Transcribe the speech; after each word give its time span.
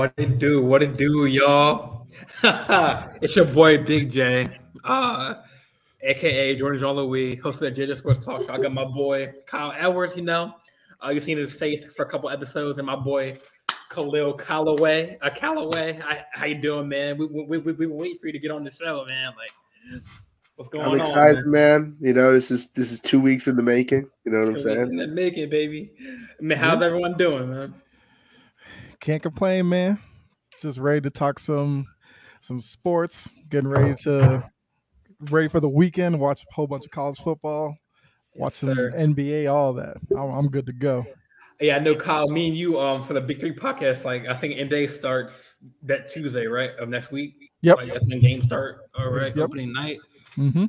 What 0.00 0.14
it 0.16 0.38
do? 0.38 0.62
What 0.62 0.82
it 0.82 0.96
do, 0.96 1.26
y'all? 1.26 2.06
it's 3.20 3.36
your 3.36 3.44
boy 3.44 3.84
Big 3.84 4.10
J, 4.10 4.46
uh, 4.82 5.34
aka 6.00 6.56
Jordan 6.56 6.80
Jean 6.80 6.96
Louis, 6.96 7.36
host 7.36 7.60
of 7.60 7.74
the 7.74 7.86
JJ 7.86 7.98
Sports 7.98 8.24
Talk 8.24 8.40
Show. 8.40 8.50
I 8.50 8.56
got 8.56 8.72
my 8.72 8.86
boy 8.86 9.30
Kyle 9.46 9.74
Edwards. 9.76 10.16
You 10.16 10.22
know, 10.22 10.54
uh, 11.04 11.10
you've 11.10 11.22
seen 11.22 11.36
his 11.36 11.52
face 11.52 11.84
for 11.94 12.06
a 12.06 12.08
couple 12.08 12.30
episodes, 12.30 12.78
and 12.78 12.86
my 12.86 12.96
boy 12.96 13.40
Khalil 13.90 14.32
Callaway. 14.38 15.18
Uh, 15.20 15.28
Callaway, 15.28 16.00
I, 16.02 16.24
how 16.32 16.46
you 16.46 16.62
doing, 16.62 16.88
man? 16.88 17.18
We 17.18 17.26
we 17.26 17.58
we 17.58 17.72
we 17.72 17.86
wait 17.86 18.22
for 18.22 18.28
you 18.28 18.32
to 18.32 18.38
get 18.38 18.50
on 18.50 18.64
the 18.64 18.70
show, 18.70 19.04
man. 19.04 19.34
Like, 19.36 20.02
what's 20.56 20.70
going 20.70 20.86
I'm 20.86 20.92
on? 20.92 21.00
excited, 21.00 21.44
man? 21.44 21.98
You 22.00 22.14
know, 22.14 22.32
this 22.32 22.50
is 22.50 22.72
this 22.72 22.90
is 22.90 23.00
two 23.00 23.20
weeks 23.20 23.48
in 23.48 23.56
the 23.56 23.62
making. 23.62 24.08
You 24.24 24.32
know 24.32 24.44
what 24.44 24.48
I'm 24.48 24.58
saying? 24.60 24.78
In 24.78 24.96
the 24.96 25.08
making, 25.08 25.50
baby. 25.50 25.92
I 26.00 26.42
mean, 26.42 26.56
how's 26.56 26.80
everyone 26.80 27.18
doing, 27.18 27.50
man? 27.50 27.74
Can't 29.00 29.22
complain, 29.22 29.68
man. 29.68 29.98
Just 30.60 30.78
ready 30.78 31.00
to 31.02 31.10
talk 31.10 31.38
some 31.38 31.86
some 32.40 32.60
sports. 32.60 33.34
Getting 33.48 33.68
ready 33.68 33.94
to 34.02 34.44
ready 35.30 35.48
for 35.48 35.60
the 35.60 35.68
weekend. 35.68 36.18
Watch 36.18 36.42
a 36.42 36.54
whole 36.54 36.66
bunch 36.66 36.84
of 36.84 36.90
college 36.90 37.18
football. 37.18 37.74
Watch 38.34 38.54
some 38.54 38.74
sir. 38.74 38.90
NBA. 38.94 39.52
All 39.52 39.72
that. 39.74 39.96
I'm, 40.12 40.30
I'm 40.30 40.48
good 40.48 40.66
to 40.66 40.72
go. 40.72 41.06
Yeah, 41.60 41.76
I 41.76 41.78
know, 41.78 41.94
Kyle. 41.94 42.26
Me 42.28 42.48
and 42.48 42.56
you, 42.56 42.80
um, 42.80 43.02
for 43.04 43.12
the 43.12 43.20
Big 43.20 43.38
Three 43.40 43.54
podcast, 43.54 44.04
like 44.04 44.26
I 44.26 44.34
think 44.34 44.54
NBA 44.58 44.90
starts 44.92 45.56
that 45.82 46.10
Tuesday, 46.10 46.46
right, 46.46 46.70
of 46.78 46.88
next 46.88 47.10
week. 47.10 47.34
Yep. 47.62 47.76
Like 47.76 47.92
that's 47.92 48.04
when 48.06 48.20
games 48.20 48.44
start. 48.44 48.82
All 48.94 49.10
right, 49.10 49.34
Yep. 49.36 49.44
opening 49.44 49.72
night. 49.72 49.98
hmm 50.36 50.66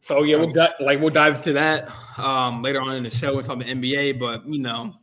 So 0.00 0.24
yeah, 0.24 0.36
we'll 0.36 0.50
di- 0.50 0.74
like 0.80 1.00
we'll 1.00 1.10
dive 1.10 1.36
into 1.36 1.52
that 1.54 1.90
um 2.18 2.62
later 2.62 2.80
on 2.80 2.96
in 2.96 3.02
the 3.04 3.10
show 3.10 3.38
and 3.38 3.46
talk 3.46 3.56
about 3.56 3.68
NBA. 3.68 4.18
But 4.18 4.48
you 4.48 4.60
know, 4.60 4.94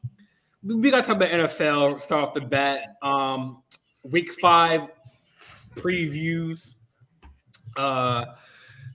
we, 0.63 0.91
got 0.91 1.01
to 1.01 1.07
talk 1.07 1.15
about 1.15 1.29
NFL. 1.29 2.01
Start 2.01 2.29
off 2.29 2.33
the 2.33 2.41
bat. 2.41 2.97
Um, 3.01 3.63
week 4.03 4.33
five 4.41 4.81
previews. 5.75 6.71
Uh, 7.77 8.25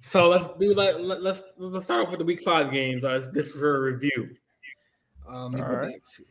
so 0.02 0.28
let's 0.28 0.46
do 0.58 0.74
like 0.74 0.96
let, 0.98 1.22
let's 1.22 1.42
let's 1.56 1.86
start 1.86 2.04
off 2.04 2.10
with 2.10 2.18
the 2.18 2.24
week 2.24 2.42
five 2.42 2.70
games. 2.70 3.04
Uh, 3.04 3.26
this 3.32 3.46
is 3.46 3.52
for 3.52 3.76
a 3.76 3.92
review. 3.92 4.30
Um, 5.26 5.54
All 5.54 5.62
right. 5.62 6.00
to, 6.16 6.22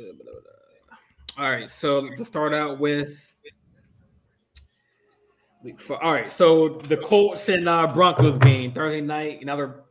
uh, 0.00 0.94
all 1.38 1.50
right, 1.50 1.70
so 1.70 2.08
to 2.08 2.24
start 2.24 2.54
out 2.54 2.78
with. 2.78 3.36
Week 5.64 5.80
four. 5.80 6.02
All 6.02 6.12
right, 6.12 6.30
so 6.30 6.68
the 6.68 6.96
Colts 6.96 7.48
and 7.48 7.68
uh, 7.68 7.86
Broncos 7.86 8.38
game 8.38 8.72
Thursday 8.72 9.00
night. 9.00 9.40
Another, 9.42 9.84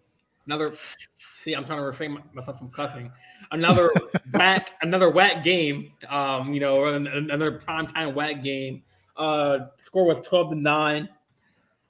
another. 0.45 0.73
See, 0.73 1.53
I'm 1.53 1.65
trying 1.65 1.79
to 1.79 1.85
refrain 1.85 2.17
myself 2.33 2.57
from 2.57 2.69
cussing. 2.69 3.11
Another 3.51 3.91
whack, 4.33 4.71
another 4.81 5.09
whack 5.09 5.43
game. 5.43 5.91
Um, 6.09 6.53
you 6.53 6.59
know, 6.59 6.77
or 6.77 6.93
an- 6.93 7.07
another 7.07 7.59
primetime 7.59 8.13
whack 8.13 8.43
game. 8.43 8.83
Uh, 9.17 9.67
score 9.83 10.05
was 10.05 10.25
12 10.25 10.51
to 10.51 10.55
nine. 10.55 11.09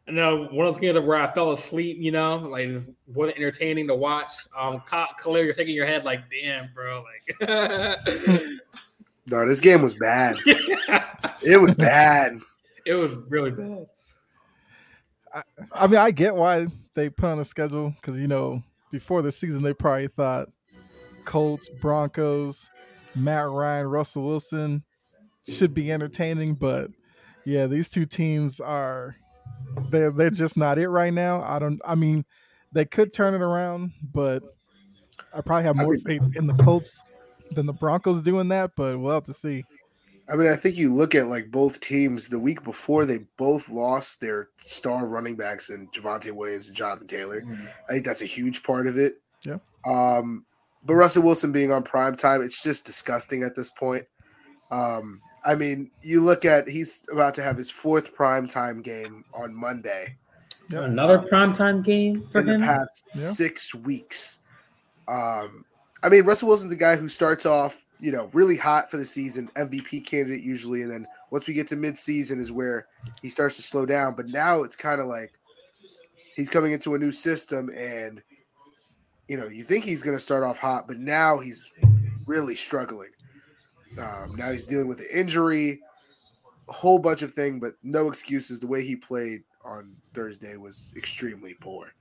I 0.07 0.11
know 0.11 0.47
one 0.51 0.65
of 0.65 0.73
those 0.73 0.81
games 0.81 0.99
where 0.99 1.17
I 1.17 1.31
fell 1.31 1.51
asleep. 1.51 1.97
You 1.99 2.11
know, 2.11 2.37
like 2.37 2.67
it 2.67 2.83
wasn't 3.07 3.37
entertaining 3.37 3.87
to 3.87 3.95
watch. 3.95 4.31
Um, 4.57 4.81
Ka- 4.87 5.13
Khalil, 5.21 5.45
you're 5.45 5.53
shaking 5.53 5.75
your 5.75 5.85
head 5.85 6.03
like, 6.03 6.21
damn, 6.29 6.69
bro, 6.73 7.03
like. 7.39 7.99
No, 9.27 9.47
this 9.47 9.61
game 9.61 9.81
was 9.81 9.95
bad. 9.95 10.37
It 11.43 11.59
was 11.61 11.75
bad. 11.75 12.39
it 12.85 12.93
was 12.93 13.17
really 13.29 13.51
bad. 13.51 13.85
I 15.73 15.87
mean, 15.87 15.97
I 15.97 16.11
get 16.11 16.35
why 16.35 16.67
they 16.95 17.09
put 17.09 17.29
on 17.29 17.37
the 17.37 17.45
schedule 17.45 17.91
because 17.91 18.17
you 18.17 18.27
know 18.27 18.61
before 18.91 19.21
the 19.21 19.31
season 19.31 19.63
they 19.63 19.73
probably 19.73 20.07
thought 20.07 20.49
Colts, 21.25 21.69
Broncos, 21.81 22.69
Matt 23.15 23.49
Ryan, 23.49 23.87
Russell 23.87 24.23
Wilson 24.25 24.83
should 25.47 25.73
be 25.73 25.91
entertaining, 25.91 26.55
but 26.55 26.89
yeah, 27.45 27.67
these 27.67 27.89
two 27.89 28.05
teams 28.05 28.59
are 28.59 29.15
they're 29.89 30.11
they're 30.11 30.29
just 30.29 30.57
not 30.57 30.77
it 30.77 30.89
right 30.89 31.13
now. 31.13 31.41
I 31.41 31.59
don't. 31.59 31.81
I 31.85 31.95
mean, 31.95 32.25
they 32.71 32.85
could 32.85 33.13
turn 33.13 33.33
it 33.33 33.41
around, 33.41 33.91
but 34.13 34.43
I 35.33 35.41
probably 35.41 35.63
have 35.63 35.79
I 35.79 35.83
more 35.83 35.93
mean- 35.93 36.03
faith 36.03 36.21
in 36.35 36.47
the 36.47 36.53
Colts 36.55 37.01
than 37.51 37.65
the 37.65 37.73
Broncos 37.73 38.21
doing 38.21 38.47
that. 38.49 38.71
But 38.75 38.99
we'll 38.99 39.13
have 39.13 39.25
to 39.25 39.33
see. 39.33 39.63
I 40.31 40.35
mean, 40.35 40.47
I 40.47 40.55
think 40.55 40.77
you 40.77 40.93
look 40.93 41.13
at 41.15 41.27
like 41.27 41.51
both 41.51 41.81
teams 41.81 42.29
the 42.29 42.39
week 42.39 42.63
before 42.63 43.05
they 43.05 43.19
both 43.37 43.67
lost 43.69 44.21
their 44.21 44.49
star 44.57 45.05
running 45.05 45.35
backs 45.35 45.69
in 45.69 45.87
Javonte 45.89 46.31
Williams 46.31 46.69
and 46.69 46.77
Jonathan 46.77 47.07
Taylor. 47.07 47.43
I 47.89 47.93
think 47.93 48.05
that's 48.05 48.21
a 48.21 48.25
huge 48.27 48.63
part 48.63 48.87
of 48.87 48.97
it. 48.97 49.15
Yeah. 49.43 49.57
Um, 49.85 50.45
but 50.85 50.95
Russell 50.95 51.23
Wilson 51.23 51.51
being 51.51 51.71
on 51.71 51.83
prime 51.83 52.15
time, 52.15 52.41
it's 52.41 52.63
just 52.63 52.85
disgusting 52.85 53.43
at 53.43 53.55
this 53.55 53.69
point. 53.69 54.03
Um, 54.71 55.21
I 55.45 55.55
mean, 55.55 55.89
you 56.01 56.23
look 56.23 56.45
at 56.45 56.67
he's 56.67 57.05
about 57.11 57.33
to 57.35 57.43
have 57.43 57.57
his 57.57 57.69
fourth 57.71 58.13
prime 58.13 58.47
time 58.47 58.81
game 58.81 59.25
on 59.33 59.53
Monday 59.53 60.15
Yeah. 60.69 60.83
Another 60.85 61.19
primetime 61.19 61.83
game 61.83 62.27
for 62.31 62.39
in 62.39 62.45
the 62.45 62.53
him. 62.55 62.61
past 62.61 63.05
Yeah. 63.13 63.19
six 63.21 63.73
weeks. 63.75 64.39
Um, 65.07 65.65
I 66.03 66.09
mean, 66.09 66.23
Russell 66.23 66.47
Wilson's 66.47 66.71
a 66.71 66.75
guy 66.77 66.95
who 66.95 67.07
starts 67.07 67.45
off, 67.45 67.85
you 67.99 68.11
know, 68.11 68.29
really 68.33 68.55
hot 68.55 68.89
for 68.89 68.97
the 68.97 69.05
season, 69.05 69.49
MVP 69.55 70.05
candidate 70.05 70.41
usually, 70.43 70.81
and 70.83 70.91
then 70.91 71.05
once 71.31 71.47
we 71.47 71.53
get 71.53 71.67
to 71.69 71.75
mid-season 71.75 72.39
is 72.39 72.51
where 72.51 72.87
he 73.21 73.29
starts 73.29 73.55
to 73.57 73.61
slow 73.61 73.85
down. 73.85 74.13
But 74.15 74.29
now 74.29 74.63
it's 74.63 74.75
kind 74.75 75.01
of 75.01 75.07
like 75.07 75.33
he's 76.35 76.49
coming 76.49 76.71
into 76.71 76.95
a 76.95 76.99
new 76.99 77.11
system, 77.11 77.69
and 77.75 78.21
you 79.31 79.37
know, 79.37 79.47
you 79.47 79.63
think 79.63 79.85
he's 79.85 80.03
going 80.03 80.17
to 80.17 80.19
start 80.21 80.43
off 80.43 80.57
hot, 80.57 80.89
but 80.89 80.97
now 80.97 81.39
he's 81.39 81.79
really 82.27 82.53
struggling. 82.53 83.11
Um, 83.97 84.35
now 84.35 84.51
he's 84.51 84.67
dealing 84.67 84.89
with 84.89 84.99
an 84.99 85.07
injury, 85.13 85.79
a 86.67 86.73
whole 86.73 86.99
bunch 86.99 87.21
of 87.21 87.31
things, 87.31 87.61
but 87.61 87.75
no 87.81 88.09
excuses. 88.09 88.59
The 88.59 88.67
way 88.67 88.83
he 88.83 88.97
played 88.97 89.43
on 89.63 89.95
Thursday 90.13 90.57
was 90.57 90.93
extremely 90.97 91.53
poor. 91.61 91.93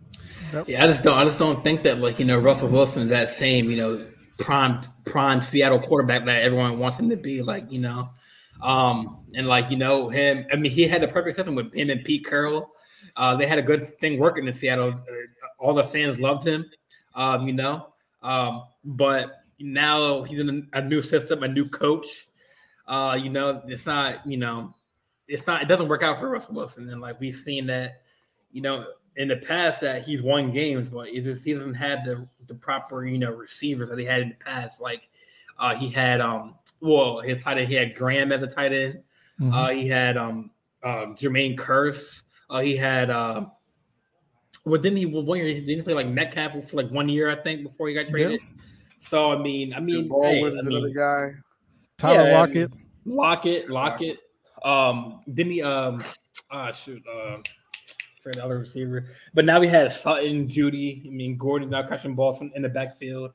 Yeah, 0.66 0.82
I 0.82 0.88
just 0.88 1.04
don't. 1.04 1.16
I 1.16 1.24
just 1.24 1.38
don't 1.38 1.62
think 1.62 1.84
that 1.84 1.98
like 1.98 2.18
you 2.18 2.24
know 2.24 2.36
Russell 2.36 2.68
Wilson's 2.68 3.10
that 3.10 3.28
same 3.28 3.70
you 3.70 3.76
know 3.76 4.04
prime 4.38 4.80
prime 5.04 5.40
Seattle 5.40 5.78
quarterback 5.78 6.24
that 6.24 6.42
everyone 6.42 6.80
wants 6.80 6.98
him 6.98 7.08
to 7.10 7.16
be. 7.16 7.42
Like 7.42 7.70
you 7.70 7.78
know, 7.78 8.08
um, 8.60 9.24
and 9.34 9.46
like 9.46 9.70
you 9.70 9.76
know 9.76 10.08
him. 10.08 10.46
I 10.52 10.56
mean, 10.56 10.72
he 10.72 10.88
had 10.88 11.00
the 11.00 11.06
perfect 11.06 11.36
system 11.36 11.54
with 11.54 11.72
him 11.72 11.90
and 11.90 12.04
Pete 12.04 12.26
Carroll. 12.26 12.72
Uh, 13.14 13.36
they 13.36 13.46
had 13.46 13.60
a 13.60 13.62
good 13.62 13.96
thing 14.00 14.18
working 14.18 14.48
in 14.48 14.54
Seattle. 14.54 14.88
Uh, 14.88 15.02
All 15.60 15.74
the 15.74 15.84
fans 15.84 16.18
loved 16.18 16.44
him. 16.44 16.68
Um, 17.20 17.46
you 17.46 17.52
know, 17.52 17.88
um, 18.22 18.64
but 18.82 19.42
now 19.58 20.22
he's 20.22 20.40
in 20.40 20.66
a, 20.72 20.80
new 20.80 21.02
system, 21.02 21.42
a 21.42 21.48
new 21.48 21.68
coach. 21.68 22.06
Uh, 22.88 23.18
you 23.20 23.28
know, 23.28 23.62
it's 23.66 23.84
not. 23.84 24.26
You 24.26 24.38
know, 24.38 24.72
it's 25.28 25.46
not. 25.46 25.60
It 25.60 25.68
doesn't 25.68 25.88
work 25.88 26.02
out 26.02 26.18
for 26.18 26.30
Russell 26.30 26.54
Wilson, 26.54 26.88
and 26.88 27.00
like 27.00 27.20
we've 27.20 27.36
seen 27.36 27.66
that. 27.66 28.00
You 28.52 28.62
know, 28.62 28.86
in 29.16 29.28
the 29.28 29.36
past 29.36 29.82
that 29.82 30.02
he's 30.02 30.22
won 30.22 30.50
games, 30.50 30.88
but 30.88 31.08
it's 31.08 31.26
just 31.26 31.44
he 31.44 31.52
doesn't 31.52 31.74
have 31.74 32.04
the 32.06 32.26
the 32.48 32.54
proper 32.54 33.04
you 33.04 33.18
know 33.18 33.32
receivers 33.32 33.90
that 33.90 33.98
he 33.98 34.04
had 34.06 34.22
in 34.22 34.28
the 34.30 34.34
past. 34.36 34.80
Like 34.80 35.02
uh, 35.58 35.74
he 35.74 35.90
had 35.90 36.22
um 36.22 36.56
well 36.80 37.20
his 37.20 37.42
tight 37.42 37.58
end 37.58 37.68
he 37.68 37.74
had 37.74 37.94
Graham 37.94 38.32
as 38.32 38.42
a 38.42 38.46
tight 38.46 38.72
end. 38.72 39.02
Mhm. 39.38 39.54
Uh, 39.54 39.68
he 39.68 39.86
had 39.86 40.16
um 40.16 40.50
uh, 40.82 41.06
Jermaine 41.16 41.56
Kearse. 41.56 42.22
Uh, 42.48 42.60
he 42.60 42.76
had 42.76 43.10
uh, 43.10 43.44
well 44.64 44.80
didn't 44.80 44.98
he 44.98 45.06
well, 45.06 45.24
one 45.24 45.38
year 45.38 45.46
he 45.46 45.60
didn't 45.60 45.84
play 45.84 45.94
like 45.94 46.08
Metcalf 46.08 46.52
for 46.68 46.76
like 46.76 46.90
one 46.90 47.08
year 47.08 47.30
I 47.30 47.36
think 47.36 47.62
before 47.62 47.88
he 47.88 47.94
got 47.94 48.08
traded. 48.08 48.40
So 48.98 49.32
I 49.32 49.38
mean 49.38 49.72
I 49.74 49.80
mean, 49.80 50.08
Bill 50.08 50.22
hey, 50.22 50.40
Baldwin's 50.40 50.66
I 50.66 50.68
mean, 50.68 50.78
another 50.78 50.94
guy. 50.94 51.34
Tyler 52.00 52.28
yeah, 52.28 52.38
Lockett. 52.38 52.72
Lockett, 53.04 53.70
Lockett. 53.70 54.18
Um, 54.64 55.20
didn't 55.32 55.52
he? 55.52 55.62
Um, 55.62 56.00
ah, 56.50 56.72
shoot. 56.72 57.02
Uh, 57.06 57.38
for 58.22 58.32
the 58.32 58.44
other 58.44 58.58
receiver, 58.58 59.06
but 59.32 59.46
now 59.46 59.58
we 59.58 59.66
had 59.66 59.90
Sutton, 59.90 60.46
Jeudy. 60.46 61.06
I 61.06 61.10
mean, 61.10 61.38
Gordon 61.38 61.70
now 61.70 61.86
catching 61.86 62.14
balls 62.14 62.36
from, 62.36 62.52
in 62.54 62.60
the 62.60 62.68
backfield. 62.68 63.32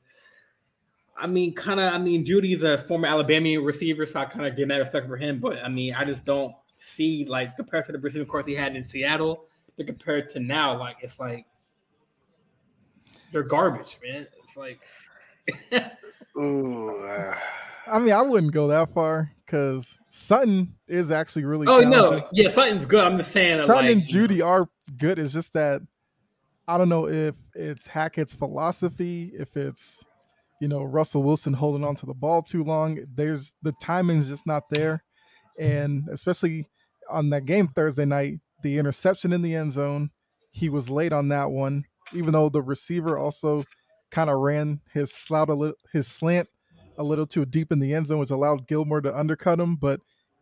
I 1.16 1.26
mean, 1.26 1.54
kind 1.54 1.80
of. 1.80 1.92
I 1.92 1.98
mean, 1.98 2.24
Jeudy's 2.24 2.62
a 2.62 2.78
former 2.78 3.08
Alabama 3.08 3.60
receiver, 3.60 4.06
so 4.06 4.20
I 4.20 4.26
kind 4.26 4.46
of 4.46 4.54
get 4.54 4.68
that 4.68 4.78
respect 4.78 5.08
for 5.08 5.16
him. 5.16 5.40
But 5.40 5.64
I 5.64 5.68
mean, 5.68 5.94
I 5.94 6.04
just 6.04 6.24
don't 6.24 6.54
see 6.78 7.24
like 7.24 7.56
compared 7.56 7.86
to 7.86 7.92
the 7.92 7.98
receiving 7.98 8.28
course 8.28 8.46
he 8.46 8.54
had 8.54 8.76
in 8.76 8.84
Seattle, 8.84 9.46
to 9.76 9.84
compared 9.84 10.28
to 10.30 10.40
now, 10.40 10.78
like 10.78 10.96
it's 11.02 11.20
like 11.20 11.46
they're 13.32 13.42
garbage, 13.42 13.98
man. 14.04 14.26
It's 14.42 14.56
like. 14.56 14.82
Ooh, 16.38 17.06
uh, 17.06 17.34
I 17.86 17.98
mean, 17.98 18.12
I 18.12 18.22
wouldn't 18.22 18.52
go 18.52 18.68
that 18.68 18.92
far 18.92 19.30
because 19.44 19.98
Sutton 20.08 20.74
is 20.88 21.10
actually 21.10 21.44
really. 21.44 21.66
oh 21.68 21.82
talented. 21.82 22.22
no, 22.22 22.28
yeah, 22.32 22.48
Sutton's 22.48 22.86
good. 22.86 23.04
I'm 23.04 23.16
just 23.16 23.32
saying, 23.32 23.52
Sutton 23.52 23.68
like, 23.68 23.90
and 23.90 24.08
you 24.08 24.20
know. 24.20 24.26
Jeudy 24.26 24.44
are 24.44 24.68
good. 24.98 25.18
It's 25.18 25.32
just 25.32 25.52
that 25.52 25.82
I 26.68 26.78
don't 26.78 26.88
know 26.88 27.08
if 27.08 27.34
it's 27.54 27.86
Hackett's 27.86 28.34
philosophy, 28.34 29.32
if 29.38 29.56
it's 29.56 30.04
you 30.60 30.68
know 30.68 30.82
Russell 30.82 31.22
Wilson 31.22 31.52
holding 31.52 31.84
on 31.84 31.94
to 31.96 32.06
the 32.06 32.14
ball 32.14 32.42
too 32.42 32.64
long. 32.64 32.98
There's 33.14 33.54
the 33.62 33.72
timing's 33.80 34.28
just 34.28 34.46
not 34.46 34.64
there, 34.68 35.04
and 35.58 36.08
especially 36.10 36.66
on 37.08 37.30
that 37.30 37.44
game 37.44 37.68
Thursday 37.68 38.04
night, 38.04 38.40
the 38.62 38.78
interception 38.78 39.32
in 39.32 39.42
the 39.42 39.54
end 39.54 39.72
zone, 39.72 40.10
he 40.50 40.68
was 40.68 40.90
late 40.90 41.12
on 41.12 41.28
that 41.28 41.50
one. 41.50 41.84
Even 42.12 42.32
though 42.32 42.48
the 42.48 42.62
receiver 42.62 43.18
also 43.18 43.64
kind 44.10 44.30
of 44.30 44.38
ran 44.38 44.80
his 44.92 45.12
slant 45.12 45.50
a 45.50 45.54
little, 45.54 45.76
his 45.92 46.06
slant 46.06 46.48
a 46.98 47.02
little 47.02 47.26
too 47.26 47.44
deep 47.44 47.72
in 47.72 47.80
the 47.80 47.94
end 47.94 48.06
zone, 48.06 48.18
which 48.18 48.30
allowed 48.30 48.68
Gilmore 48.68 49.00
to 49.00 49.16
undercut 49.16 49.60
him, 49.60 49.76
but 49.76 50.00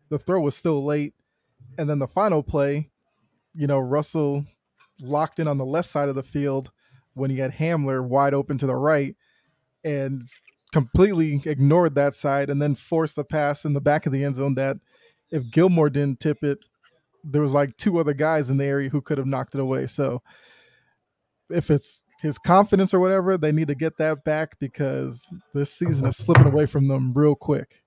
the 0.09 0.19
throw 0.19 0.41
was 0.41 0.55
still 0.55 0.83
late. 0.83 1.13
And 1.77 1.89
then 1.89 1.99
the 1.99 2.07
final 2.07 2.43
play, 2.43 2.89
you 3.53 3.67
know, 3.67 3.79
Russell 3.79 4.45
locked 5.01 5.39
in 5.39 5.47
on 5.47 5.57
the 5.57 5.65
left 5.65 5.89
side 5.89 6.09
of 6.09 6.15
the 6.15 6.23
field 6.23 6.71
when 7.13 7.29
he 7.29 7.37
had 7.37 7.53
Hamler 7.53 8.05
wide 8.05 8.33
open 8.33 8.57
to 8.59 8.67
the 8.67 8.75
right 8.75 9.15
and 9.83 10.23
completely 10.71 11.41
ignored 11.45 11.95
that 11.95 12.13
side 12.13 12.49
and 12.49 12.61
then 12.61 12.75
forced 12.75 13.15
the 13.15 13.23
pass 13.23 13.65
in 13.65 13.73
the 13.73 13.81
back 13.81 14.05
of 14.05 14.11
the 14.11 14.23
end 14.23 14.35
zone 14.35 14.55
that 14.55 14.77
if 15.31 15.49
Gilmore 15.49 15.89
didn't 15.89 16.19
tip 16.19 16.43
it, 16.43 16.59
there 17.25 17.41
was 17.41 17.53
like 17.53 17.75
two 17.77 17.99
other 17.99 18.13
guys 18.13 18.49
in 18.49 18.57
the 18.57 18.65
area 18.65 18.89
who 18.89 19.01
could 19.01 19.17
have 19.17 19.27
knocked 19.27 19.55
it 19.55 19.61
away. 19.61 19.85
So 19.87 20.21
if 21.49 21.71
it's 21.71 22.03
his 22.21 22.37
confidence 22.37 22.93
or 22.93 22.99
whatever, 22.99 23.37
they 23.37 23.51
need 23.51 23.67
to 23.67 23.75
get 23.75 23.97
that 23.97 24.23
back 24.23 24.57
because 24.59 25.27
this 25.53 25.73
season 25.73 26.07
is 26.07 26.17
slipping 26.17 26.47
away 26.47 26.65
from 26.65 26.87
them 26.87 27.13
real 27.13 27.35
quick. 27.35 27.81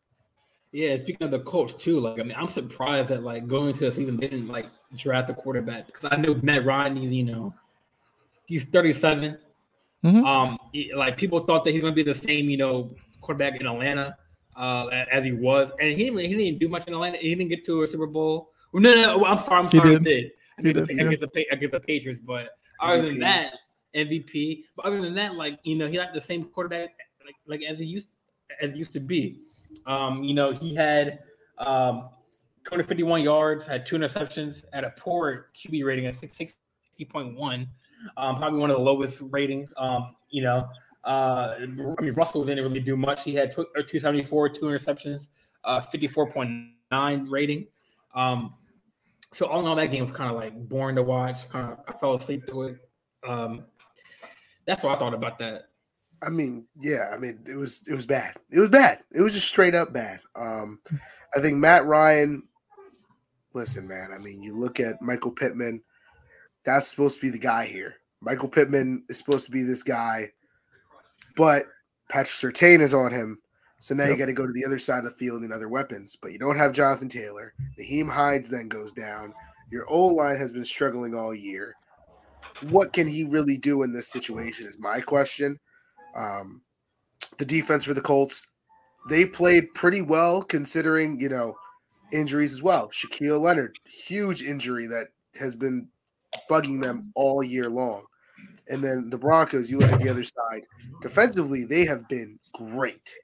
Yeah, 0.71 0.99
speaking 0.99 1.25
of 1.25 1.31
the 1.31 1.41
Colts 1.41 1.73
too, 1.73 1.99
like 1.99 2.21
I 2.21 2.23
mean, 2.23 2.37
I'm 2.37 2.49
surprised 2.49 3.09
that 3.09 3.23
like 3.23 3.47
going 3.47 3.69
into 3.69 3.89
the 3.89 3.93
season 3.93 4.19
they 4.19 4.29
didn't 4.29 4.49
like 4.49 4.67
draft 4.95 5.29
the 5.29 5.35
quarterback 5.35 5.87
because 5.87 6.09
I 6.11 6.17
know 6.17 6.39
Matt 6.43 6.67
Ryan, 6.67 6.97
he's 6.97 7.11
you 7.11 7.25
know, 7.25 7.55
he's 8.47 8.65
37. 8.65 9.39
Mm-hmm. 10.05 10.25
Um, 10.25 10.59
he, 10.73 10.93
like 10.95 11.17
people 11.17 11.41
thought 11.41 11.65
that 11.65 11.73
he's 11.73 11.83
gonna 11.83 11.95
be 11.95 12.03
the 12.03 12.15
same, 12.15 12.51
you 12.51 12.59
know, 12.59 12.91
quarterback 13.23 13.59
in 13.59 13.67
Atlanta 13.67 14.17
uh, 14.57 14.89
as 15.11 15.25
he 15.25 15.33
was, 15.33 15.73
and 15.81 15.91
he 15.91 16.05
didn't, 16.05 16.19
he 16.19 16.37
didn't 16.37 16.59
do 16.59 16.69
much 16.69 16.87
in 16.87 16.93
Atlanta. 16.93 17.17
He 17.17 17.35
didn't 17.35 17.49
get 17.49 17.65
to 17.65 17.83
a 17.85 17.89
Super 17.89 18.07
Bowl. 18.07 18.51
No, 18.79 18.95
no, 18.95 19.19
no 19.19 19.25
I'm 19.25 19.39
sorry, 19.39 19.65
I'm 19.65 19.71
sorry, 19.71 19.93
he 19.93 19.99
did. 19.99 20.31
He 20.57 20.73
did. 20.73 20.79
I 20.79 21.09
get, 21.09 21.21
the, 21.21 21.47
I, 21.51 21.57
the, 21.57 21.75
I 21.75 21.79
Patriots, 21.79 22.21
but 22.25 22.51
other 22.81 23.03
than 23.03 23.19
that, 23.21 23.55
MVP. 23.95 24.65
But 24.77 24.87
other 24.87 25.01
than 25.01 25.15
that, 25.15 25.35
like 25.35 25.59
you 25.63 25.77
know, 25.77 25.89
he 25.89 25.97
had 25.97 26.13
the 26.15 26.21
same 26.21 26.45
quarterback 26.45 26.91
like, 27.25 27.35
like 27.47 27.63
as 27.69 27.79
he 27.79 27.85
used 27.85 28.09
as 28.61 28.73
he 28.73 28.79
used 28.79 28.93
to 28.93 29.01
be. 29.01 29.41
Um, 29.87 30.23
you 30.23 30.35
know, 30.35 30.53
he 30.53 30.75
had 30.75 31.21
um 31.59 32.09
251 32.65 33.23
yards, 33.23 33.67
had 33.67 33.87
two 33.87 33.97
interceptions, 33.97 34.63
at 34.73 34.85
a 34.85 34.91
poor 34.91 35.49
QB 35.57 35.85
rating 35.85 36.07
of 36.07 36.21
60.1. 36.21 37.67
Um, 38.17 38.37
probably 38.37 38.61
one 38.61 38.71
of 38.71 38.77
the 38.77 38.83
lowest 38.83 39.23
ratings. 39.31 39.71
Um, 39.77 40.15
you 40.29 40.43
know, 40.43 40.69
uh, 41.05 41.55
I 41.59 41.67
mean, 41.67 42.13
Russell 42.15 42.45
didn't 42.45 42.65
really 42.65 42.81
do 42.81 42.97
much. 42.97 43.25
He 43.25 43.35
had 43.35 43.51
274, 43.53 44.51
two 44.51 44.67
interceptions, 44.67 45.29
uh, 45.65 45.81
54.9 45.81 47.27
rating. 47.31 47.67
Um, 48.15 48.55
so 49.33 49.47
all 49.47 49.61
in 49.61 49.67
all, 49.67 49.77
that 49.77 49.91
game 49.91 50.03
was 50.03 50.13
kind 50.13 50.31
of 50.31 50.37
like 50.37 50.55
boring 50.69 50.97
to 50.97 51.03
watch. 51.03 51.49
Kind 51.49 51.73
of, 51.73 51.79
I 51.87 51.93
fell 51.99 52.15
asleep 52.15 52.47
to 52.49 52.63
it. 52.63 52.77
Um, 53.27 53.65
that's 54.67 54.83
what 54.83 54.97
I 54.97 54.99
thought 54.99 55.15
about 55.15 55.39
that. 55.39 55.65
I 56.23 56.31
mean, 56.31 56.67
yeah, 56.79 57.11
I 57.13 57.17
mean, 57.17 57.39
it 57.47 57.55
was 57.55 57.87
it 57.89 57.95
was 57.95 58.07
bad. 58.07 58.37
It 58.51 58.59
was 58.59 58.69
bad. 58.69 58.99
It 59.13 59.21
was 59.21 59.35
just 59.35 59.49
straight 59.49 59.75
up 59.75 59.93
bad. 59.93 60.21
Um, 60.35 60.81
I 61.37 61.41
think 61.41 61.57
Matt 61.57 61.85
Ryan. 61.85 62.43
Listen, 63.55 63.89
man. 63.89 64.11
I 64.15 64.19
mean, 64.19 64.43
you 64.43 64.57
look 64.57 64.81
at 64.81 65.01
Michael 65.01 65.31
Pittman. 65.31 65.83
That's 66.65 66.89
supposed 66.89 67.21
to 67.21 67.27
be 67.27 67.31
the 67.31 67.39
guy 67.39 67.67
here. 67.67 67.97
Michael 68.21 68.49
Pittman 68.49 69.05
is 69.09 69.19
supposed 69.19 69.47
to 69.47 69.53
be 69.53 69.63
this 69.63 69.83
guy, 69.83 70.33
but 71.37 71.67
Patrick 72.11 72.27
Surtain 72.55 72.81
is 72.81 72.93
on 72.95 73.13
him. 73.13 73.41
So 73.81 73.95
now 73.95 74.05
yep. 74.05 74.13
you 74.13 74.19
got 74.19 74.27
to 74.27 74.33
go 74.33 74.47
to 74.47 74.53
the 74.53 74.65
other 74.65 74.79
side 74.79 75.05
of 75.05 75.05
the 75.05 75.17
field 75.17 75.43
and 75.43 75.53
other 75.53 75.69
weapons. 75.69 76.17
But 76.21 76.33
you 76.33 76.39
don't 76.39 76.57
have 76.57 76.73
Jonathan 76.73 77.09
Taylor. 77.09 77.55
Nyheim 77.79 78.11
Hines 78.11 78.49
then 78.49 78.69
goes 78.69 78.93
down. 78.93 79.35
Your 79.71 79.87
old 79.89 80.17
line 80.17 80.37
has 80.39 80.53
been 80.53 80.65
struggling 80.65 81.15
all 81.15 81.35
year. 81.35 81.77
What 82.71 82.93
can 82.93 83.07
he 83.07 83.25
really 83.25 83.57
do 83.57 83.83
in 83.83 83.93
this 83.93 84.09
situation? 84.09 84.67
Is 84.67 84.79
my 84.81 85.01
question. 85.01 85.59
Um, 86.17 86.63
the 87.39 87.45
defense 87.45 87.85
for 87.85 87.95
the 87.95 88.01
Colts, 88.01 88.55
they 89.09 89.25
played 89.25 89.75
pretty 89.75 90.03
well 90.03 90.43
considering, 90.43 91.21
you 91.21 91.29
know, 91.29 91.57
injuries 92.13 92.53
as 92.53 92.63
well. 92.63 92.89
Shaquille 92.89 93.41
Leonard, 93.41 93.79
huge 93.85 94.43
injury 94.43 94.87
that 94.87 95.09
has 95.39 95.55
been 95.55 95.89
bugging 96.51 96.83
them 96.83 97.13
all 97.15 97.45
year 97.45 97.69
long. 97.69 98.07
And 98.69 98.83
then 98.83 99.09
the 99.11 99.19
Broncos, 99.19 99.71
you 99.71 99.79
look 99.79 99.93
at 99.93 100.01
the 100.01 100.09
other 100.09 100.25
side. 100.25 100.63
Defensively, 101.01 101.65
they 101.65 101.85
have 101.87 102.09
been 102.09 102.39
great. 102.53 103.15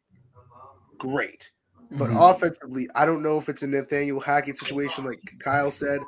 Great. 1.13 1.51
But 1.91 2.09
mm-hmm. 2.09 2.17
offensively, 2.17 2.89
I 2.95 3.05
don't 3.05 3.23
know 3.23 3.39
if 3.39 3.49
it's 3.49 3.63
a 3.63 3.67
Nathaniel 3.67 4.21
Hackett 4.21 4.57
situation, 4.57 5.05
like 5.05 5.21
Kyle 5.39 5.71
said. 5.71 6.01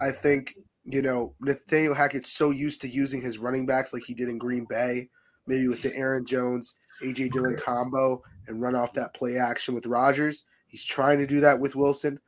I 0.00 0.10
think, 0.10 0.54
you 0.84 1.02
know, 1.02 1.34
Nathaniel 1.40 1.94
Hackett's 1.94 2.30
so 2.30 2.50
used 2.50 2.82
to 2.82 2.88
using 2.88 3.20
his 3.20 3.38
running 3.38 3.66
backs 3.66 3.92
like 3.92 4.04
he 4.04 4.14
did 4.14 4.28
in 4.28 4.38
Green 4.38 4.66
Bay 4.68 5.08
maybe 5.46 5.68
with 5.68 5.82
the 5.82 5.94
Aaron 5.96 6.24
Jones, 6.24 6.76
AJ 7.02 7.32
Dillon 7.32 7.56
combo 7.56 8.22
and 8.46 8.62
run 8.62 8.74
off 8.74 8.94
that 8.94 9.14
play 9.14 9.38
action 9.38 9.74
with 9.74 9.86
Rodgers. 9.86 10.44
He's 10.66 10.84
trying 10.84 11.18
to 11.18 11.26
do 11.26 11.40
that 11.40 11.60
with 11.60 11.76
Wilson. 11.76 12.18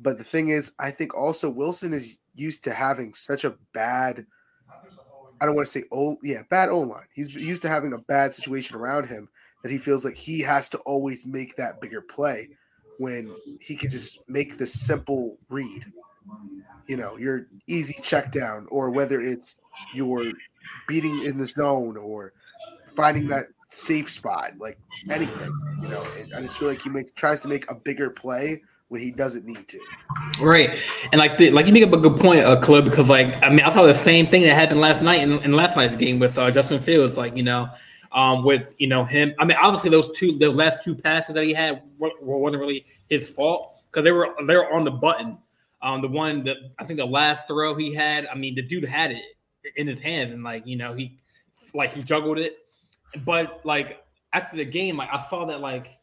But 0.00 0.18
the 0.18 0.24
thing 0.24 0.48
is, 0.48 0.72
I 0.78 0.90
think 0.90 1.14
also 1.14 1.48
Wilson 1.50 1.92
is 1.92 2.20
used 2.34 2.64
to 2.64 2.72
having 2.72 3.12
such 3.12 3.44
a 3.44 3.56
bad, 3.72 4.26
I 5.40 5.46
don't 5.46 5.54
want 5.54 5.66
to 5.66 5.72
say 5.72 5.84
old, 5.90 6.18
yeah, 6.22 6.42
bad 6.50 6.68
O 6.68 6.80
line. 6.80 7.06
He's 7.14 7.32
used 7.32 7.62
to 7.62 7.68
having 7.68 7.92
a 7.92 7.98
bad 7.98 8.34
situation 8.34 8.76
around 8.76 9.08
him 9.08 9.28
that 9.64 9.72
he 9.72 9.78
feels 9.78 10.04
like 10.04 10.14
he 10.14 10.40
has 10.40 10.68
to 10.68 10.78
always 10.80 11.26
make 11.26 11.56
that 11.56 11.80
bigger 11.80 12.02
play 12.02 12.50
when 12.98 13.34
he 13.60 13.74
can 13.74 13.88
just 13.88 14.28
make 14.28 14.58
the 14.58 14.66
simple 14.66 15.38
read. 15.48 15.86
You 16.86 16.98
know, 16.98 17.16
your 17.16 17.46
easy 17.66 17.96
check 18.02 18.30
down, 18.30 18.66
or 18.70 18.90
whether 18.90 19.22
it's 19.22 19.58
your 19.94 20.30
beating 20.86 21.24
in 21.24 21.38
the 21.38 21.46
zone 21.46 21.96
or 21.96 22.34
finding 22.94 23.26
that 23.28 23.46
safe 23.68 24.10
spot, 24.10 24.50
like 24.58 24.78
anything. 25.10 25.50
You 25.80 25.88
know, 25.88 26.06
I 26.36 26.42
just 26.42 26.58
feel 26.58 26.68
like 26.68 26.82
he 26.82 26.90
makes 26.90 27.12
tries 27.12 27.40
to 27.40 27.48
make 27.48 27.68
a 27.70 27.74
bigger 27.74 28.10
play 28.10 28.62
when 28.88 29.00
he 29.00 29.10
doesn't 29.10 29.46
need 29.46 29.66
to. 29.66 29.78
Right, 30.42 30.78
and 31.10 31.18
like 31.18 31.38
the, 31.38 31.50
like 31.52 31.64
you 31.64 31.72
make 31.72 31.84
up 31.84 31.92
a 31.94 31.96
good 31.96 32.20
point, 32.20 32.40
uh, 32.40 32.60
Club, 32.60 32.84
because 32.84 33.08
like 33.08 33.42
I 33.42 33.48
mean 33.48 33.60
I 33.60 33.72
saw 33.72 33.84
the 33.84 33.94
same 33.94 34.26
thing 34.26 34.42
that 34.42 34.54
happened 34.54 34.82
last 34.82 35.00
night 35.00 35.22
in, 35.22 35.42
in 35.42 35.52
last 35.52 35.74
night's 35.74 35.96
game 35.96 36.18
with 36.18 36.36
uh, 36.36 36.50
Justin 36.50 36.80
Fields. 36.80 37.16
Like 37.16 37.34
you 37.34 37.42
know, 37.42 37.70
um, 38.14 38.42
with 38.42 38.74
you 38.78 38.86
know 38.86 39.04
him. 39.04 39.34
I 39.38 39.44
mean, 39.44 39.58
obviously 39.60 39.90
those 39.90 40.10
two, 40.16 40.38
the 40.38 40.50
last 40.50 40.82
two 40.82 40.94
passes 40.94 41.34
that 41.34 41.44
he 41.44 41.52
had 41.52 41.82
were, 41.98 42.10
wasn't 42.20 42.60
really 42.60 42.86
his 43.08 43.28
fault 43.28 43.74
because 43.90 44.04
they 44.04 44.12
were 44.12 44.34
they 44.46 44.56
were 44.56 44.72
on 44.72 44.84
the 44.84 44.90
button. 44.90 45.38
Um, 45.82 46.00
the 46.00 46.08
one 46.08 46.44
that 46.44 46.56
I 46.78 46.84
think 46.84 46.98
the 46.98 47.04
last 47.04 47.46
throw 47.46 47.74
he 47.74 47.92
had, 47.92 48.26
I 48.26 48.34
mean, 48.34 48.54
the 48.54 48.62
dude 48.62 48.84
had 48.84 49.12
it 49.12 49.22
in 49.76 49.86
his 49.86 50.00
hands, 50.00 50.30
and 50.30 50.42
like 50.42 50.66
you 50.66 50.76
know 50.76 50.94
he 50.94 51.18
like 51.74 51.92
he 51.92 52.02
juggled 52.02 52.38
it 52.38 52.58
but 53.24 53.60
like 53.64 54.04
after 54.32 54.56
the 54.56 54.64
game, 54.64 54.96
like 54.96 55.08
I 55.12 55.20
saw 55.20 55.44
that 55.46 55.60
like 55.60 55.98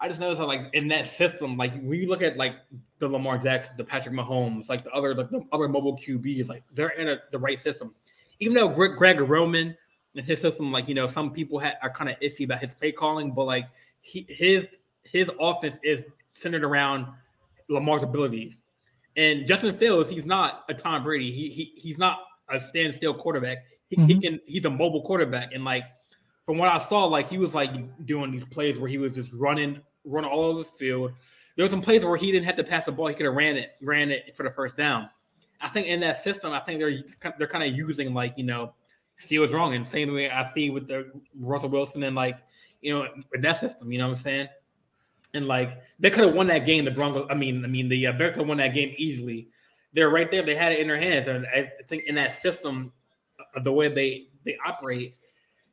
I 0.00 0.08
just 0.08 0.20
noticed 0.20 0.40
that 0.40 0.46
like 0.46 0.70
in 0.72 0.88
that 0.88 1.06
system, 1.06 1.56
like 1.56 1.72
when 1.74 2.00
you 2.00 2.08
look 2.08 2.22
at 2.22 2.36
like 2.36 2.56
the 2.98 3.08
Lamar 3.08 3.38
Jackson, 3.38 3.74
the 3.76 3.84
Patrick 3.84 4.14
Mahomes, 4.14 4.68
like 4.68 4.84
the 4.84 4.90
other 4.90 5.14
like 5.14 5.30
the 5.30 5.44
other 5.52 5.68
mobile 5.68 5.96
QBs, 5.96 6.48
like 6.48 6.64
they're 6.72 6.90
in 6.90 7.08
a, 7.08 7.18
the 7.30 7.38
right 7.38 7.60
system. 7.60 7.94
Even 8.40 8.54
though 8.54 8.68
Greg, 8.68 8.96
Greg 8.96 9.20
Roman 9.20 9.76
and 10.14 10.24
his 10.24 10.40
system, 10.40 10.72
like 10.72 10.88
you 10.88 10.94
know, 10.94 11.06
some 11.06 11.30
people 11.30 11.58
ha- 11.58 11.74
are 11.82 11.90
kind 11.90 12.10
of 12.10 12.18
iffy 12.20 12.44
about 12.44 12.60
his 12.60 12.74
play 12.74 12.92
calling, 12.92 13.32
but 13.32 13.44
like 13.44 13.66
he, 14.00 14.26
his 14.28 14.66
his 15.04 15.30
offense 15.40 15.78
is 15.82 16.04
centered 16.34 16.64
around 16.64 17.06
Lamar's 17.68 18.02
abilities. 18.02 18.56
And 19.16 19.46
Justin 19.46 19.74
Fields, 19.74 20.08
he's 20.08 20.24
not 20.26 20.64
a 20.68 20.74
Tom 20.74 21.04
Brady. 21.04 21.32
He, 21.32 21.48
he 21.48 21.72
he's 21.76 21.98
not 21.98 22.20
a 22.48 22.60
standstill 22.60 23.14
quarterback. 23.14 23.58
He, 23.88 23.96
mm-hmm. 23.96 24.06
he 24.06 24.20
can 24.20 24.40
he's 24.46 24.64
a 24.64 24.70
mobile 24.70 25.02
quarterback, 25.02 25.52
and 25.52 25.64
like 25.64 25.84
from 26.46 26.58
what 26.58 26.68
I 26.68 26.78
saw, 26.78 27.04
like 27.04 27.28
he 27.28 27.38
was 27.38 27.54
like 27.54 27.72
doing 28.06 28.30
these 28.30 28.44
plays 28.44 28.78
where 28.78 28.88
he 28.88 28.98
was 28.98 29.14
just 29.14 29.32
running, 29.32 29.80
running 30.04 30.30
all 30.30 30.44
over 30.44 30.58
the 30.60 30.64
field. 30.64 31.12
There 31.56 31.66
were 31.66 31.70
some 31.70 31.82
plays 31.82 32.02
where 32.04 32.16
he 32.16 32.32
didn't 32.32 32.46
have 32.46 32.56
to 32.56 32.64
pass 32.64 32.86
the 32.86 32.92
ball; 32.92 33.08
he 33.08 33.14
could 33.14 33.26
have 33.26 33.34
ran 33.34 33.56
it, 33.56 33.72
ran 33.82 34.10
it 34.10 34.34
for 34.34 34.42
the 34.42 34.50
first 34.50 34.76
down. 34.76 35.10
I 35.60 35.68
think 35.68 35.86
in 35.86 36.00
that 36.00 36.22
system, 36.22 36.52
I 36.52 36.60
think 36.60 36.80
they're 36.80 37.32
they're 37.38 37.46
kind 37.46 37.64
of 37.64 37.76
using 37.76 38.14
like 38.14 38.34
you 38.36 38.44
know, 38.44 38.72
see 39.26 39.38
what's 39.38 39.52
wrong, 39.52 39.74
and 39.74 39.86
same 39.86 40.12
way 40.12 40.30
I 40.30 40.44
see 40.44 40.70
with 40.70 40.88
the 40.88 41.10
Russell 41.38 41.68
Wilson 41.68 42.02
and 42.02 42.16
like 42.16 42.38
you 42.80 42.94
know 42.94 43.06
in 43.34 43.40
that 43.40 43.58
system. 43.58 43.92
You 43.92 43.98
know 43.98 44.06
what 44.06 44.18
I'm 44.18 44.22
saying? 44.22 44.48
And 45.34 45.46
like 45.46 45.80
they 45.98 46.10
could 46.10 46.24
have 46.24 46.34
won 46.34 46.48
that 46.48 46.66
game. 46.66 46.84
The 46.84 46.90
Broncos, 46.90 47.26
I 47.30 47.34
mean, 47.34 47.64
I 47.64 47.68
mean 47.68 47.88
the 47.88 48.06
uh, 48.06 48.12
Bears 48.12 48.34
could 48.34 48.40
have 48.40 48.48
won 48.48 48.58
that 48.58 48.74
game 48.74 48.94
easily. 48.98 49.48
They're 49.94 50.10
right 50.10 50.30
there. 50.30 50.42
They 50.42 50.54
had 50.54 50.72
it 50.72 50.80
in 50.80 50.88
their 50.88 51.00
hands, 51.00 51.28
and 51.28 51.46
I 51.46 51.70
think 51.88 52.04
in 52.04 52.14
that 52.16 52.38
system, 52.40 52.92
uh, 53.38 53.60
the 53.60 53.72
way 53.72 53.88
they 53.88 54.26
they 54.44 54.56
operate, 54.66 55.16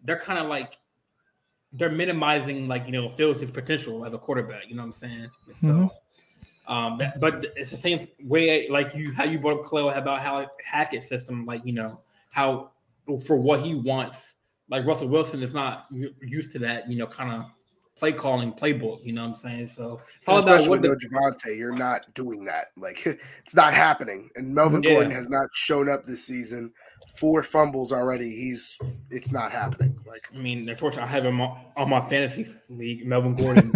they're 0.03 0.20
kind 0.20 0.39
of 0.39 0.48
like 0.48 0.77
they're 1.74 1.91
minimizing 1.91 2.68
like 2.68 2.86
you 2.86 2.91
know 2.91 3.10
Fields' 3.12 3.50
potential 3.51 4.06
as 4.06 4.13
a 4.13 4.18
quarterback. 4.18 4.68
You 4.68 4.75
know 4.75 4.84
what 4.84 4.88
I'm 4.88 4.94
saying? 4.94 5.32
So, 5.56 5.68
mm-hmm. 5.68 6.74
um, 6.74 6.98
that, 6.98 7.20
but 7.20 7.46
it's 7.56 7.72
the 7.72 7.77
same 7.77 8.08
way 8.24 8.68
like 8.70 8.94
you 8.96 9.13
how 9.13 9.24
you 9.24 9.39
brought 9.39 9.60
up 9.60 9.65
Chloe 9.65 9.94
about 9.94 10.22
how 10.22 10.46
Hackett 10.63 11.03
system, 11.03 11.46
like 11.46 11.65
you 11.65 11.74
know 11.74 12.01
how 12.32 12.72
for 13.17 13.35
what 13.35 13.61
he 13.61 13.75
wants. 13.75 14.35
Like 14.69 14.85
Russell 14.85 15.07
Wilson 15.07 15.41
is 15.41 15.53
not 15.53 15.87
used 16.21 16.51
to 16.51 16.59
that, 16.59 16.89
you 16.89 16.97
know, 16.97 17.07
kind 17.07 17.31
of 17.31 17.45
play 17.95 18.11
calling 18.11 18.53
playbook. 18.53 18.99
You 19.03 19.13
know 19.13 19.23
what 19.23 19.31
I'm 19.31 19.35
saying? 19.35 19.67
So 19.67 19.99
it's 20.17 20.27
all 20.27 20.37
especially 20.37 20.77
about 20.77 20.91
with 20.91 21.03
no 21.11 21.19
Javonte, 21.19 21.57
you're 21.57 21.75
not 21.75 22.01
doing 22.13 22.45
that. 22.45 22.67
Like 22.77 23.05
it's 23.05 23.55
not 23.55 23.73
happening. 23.73 24.29
And 24.35 24.53
Melvin 24.53 24.83
yeah. 24.83 24.91
Gordon 24.91 25.11
has 25.11 25.29
not 25.29 25.47
shown 25.53 25.89
up 25.89 26.05
this 26.05 26.25
season 26.25 26.71
four 27.19 27.43
fumbles 27.43 27.91
already. 27.91 28.29
He's 28.29 28.77
it's 29.09 29.33
not 29.33 29.51
happening. 29.51 29.99
Like 30.05 30.27
I 30.33 30.37
mean, 30.37 30.67
unfortunately, 30.69 31.09
I 31.09 31.11
have 31.11 31.25
him 31.25 31.41
on 31.41 31.89
my 31.89 32.01
fantasy 32.01 32.45
league, 32.69 33.05
Melvin 33.05 33.35
Gordon. 33.35 33.73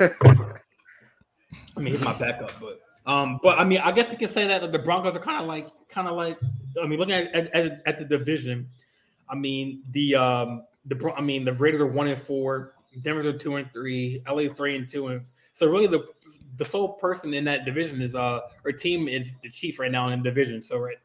I 0.00 1.80
mean, 1.80 1.94
he's 1.94 2.04
my 2.04 2.16
backup, 2.18 2.52
but 2.60 2.80
um, 3.06 3.38
but 3.42 3.58
I 3.58 3.64
mean, 3.64 3.80
I 3.80 3.92
guess 3.92 4.10
we 4.10 4.16
can 4.16 4.28
say 4.28 4.46
that 4.46 4.72
the 4.72 4.78
Broncos 4.78 5.16
are 5.16 5.20
kind 5.20 5.40
of 5.40 5.46
like, 5.46 5.68
kind 5.88 6.08
of 6.08 6.16
like, 6.16 6.38
I 6.82 6.86
mean, 6.86 6.98
looking 6.98 7.14
at, 7.14 7.34
at, 7.34 7.82
at 7.86 7.98
the 7.98 8.04
division, 8.04 8.68
I 9.28 9.34
mean, 9.34 9.82
the 9.90 10.16
um, 10.16 10.64
the 10.86 11.12
I 11.16 11.20
mean, 11.20 11.44
the 11.44 11.52
Raiders 11.52 11.80
are 11.80 11.86
one 11.86 12.06
and 12.06 12.18
four, 12.18 12.74
Denver's 13.00 13.26
are 13.26 13.36
two 13.36 13.56
and 13.56 13.72
three, 13.72 14.22
LA 14.28 14.48
three 14.48 14.76
and 14.76 14.88
two, 14.88 15.08
and 15.08 15.24
so 15.52 15.66
really 15.66 15.86
the 15.86 16.06
the 16.56 16.64
sole 16.64 16.94
person 16.94 17.34
in 17.34 17.44
that 17.44 17.64
division 17.64 18.00
is 18.00 18.14
uh, 18.14 18.40
or 18.64 18.72
team 18.72 19.08
is 19.08 19.34
the 19.42 19.50
Chiefs 19.50 19.78
right 19.78 19.90
now 19.90 20.08
in 20.08 20.22
the 20.22 20.24
division. 20.24 20.62
So 20.62 20.78
right, 20.78 20.96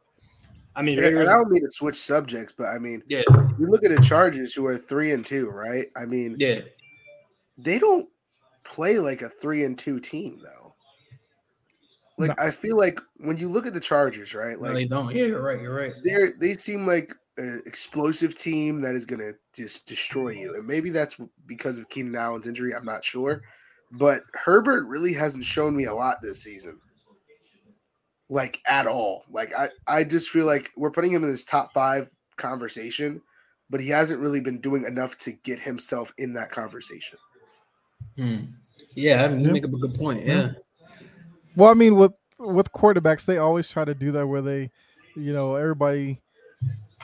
I 0.75 0.81
mean, 0.81 0.97
and, 1.03 1.17
and 1.17 1.29
I 1.29 1.33
don't 1.33 1.51
mean 1.51 1.63
to 1.63 1.71
switch 1.71 1.95
subjects, 1.95 2.53
but 2.53 2.67
I 2.67 2.77
mean, 2.77 3.01
yeah, 3.07 3.23
you 3.57 3.67
look 3.67 3.83
at 3.83 3.91
the 3.91 4.01
Chargers 4.01 4.53
who 4.53 4.65
are 4.67 4.77
three 4.77 5.11
and 5.11 5.25
two, 5.25 5.49
right? 5.49 5.87
I 5.97 6.05
mean, 6.05 6.35
yeah, 6.39 6.59
they 7.57 7.79
don't 7.79 8.07
play 8.63 8.99
like 8.99 9.21
a 9.21 9.29
three 9.29 9.63
and 9.63 9.77
two 9.77 9.99
team 9.99 10.39
though. 10.43 10.58
Like 12.19 12.37
no. 12.37 12.43
I 12.43 12.51
feel 12.51 12.77
like 12.77 12.99
when 13.17 13.37
you 13.37 13.47
look 13.47 13.65
at 13.65 13.73
the 13.73 13.79
Chargers, 13.79 14.35
right? 14.35 14.59
Like 14.59 14.71
no, 14.71 14.77
they 14.77 14.85
don't. 14.85 15.15
Yeah, 15.15 15.25
you're 15.25 15.41
right. 15.41 15.61
You're 15.61 15.73
right. 15.73 15.93
They 16.03 16.31
they 16.37 16.53
seem 16.55 16.85
like 16.85 17.15
an 17.37 17.61
explosive 17.65 18.35
team 18.35 18.81
that 18.81 18.93
is 18.93 19.05
going 19.05 19.21
to 19.21 19.31
just 19.55 19.87
destroy 19.87 20.31
you, 20.31 20.53
and 20.55 20.67
maybe 20.67 20.89
that's 20.89 21.19
because 21.47 21.77
of 21.77 21.89
Keenan 21.89 22.15
Allen's 22.17 22.45
injury. 22.45 22.75
I'm 22.75 22.83
not 22.83 23.05
sure, 23.05 23.41
but 23.93 24.23
Herbert 24.33 24.85
really 24.87 25.13
hasn't 25.13 25.45
shown 25.45 25.77
me 25.77 25.85
a 25.85 25.93
lot 25.93 26.17
this 26.21 26.43
season. 26.43 26.79
Like 28.27 28.59
at 28.67 28.85
all. 28.85 29.23
Like 29.31 29.57
I 29.57 29.69
I 29.87 30.03
just 30.03 30.29
feel 30.29 30.45
like 30.45 30.69
we're 30.75 30.91
putting 30.91 31.13
him 31.13 31.23
in 31.23 31.31
this 31.31 31.45
top 31.45 31.73
five 31.73 32.09
conversation, 32.35 33.21
but 33.69 33.79
he 33.79 33.87
hasn't 33.87 34.19
really 34.19 34.41
been 34.41 34.59
doing 34.59 34.83
enough 34.83 35.17
to 35.19 35.31
get 35.31 35.61
himself 35.61 36.13
in 36.17 36.33
that 36.33 36.51
conversation. 36.51 37.17
Hmm. 38.17 38.39
Yeah, 38.93 39.23
I 39.23 39.27
mean, 39.29 39.45
you 39.45 39.53
make 39.53 39.63
up 39.63 39.73
a 39.73 39.77
good 39.77 39.95
point. 39.95 40.25
Yeah. 40.25 40.51
Well, 41.59 41.69
I 41.69 41.73
mean, 41.73 41.97
with 41.97 42.13
with 42.37 42.71
quarterbacks, 42.71 43.25
they 43.25 43.37
always 43.37 43.67
try 43.67 43.83
to 43.83 43.93
do 43.93 44.13
that 44.13 44.25
where 44.25 44.41
they, 44.41 44.71
you 45.17 45.33
know, 45.33 45.55
everybody 45.55 46.21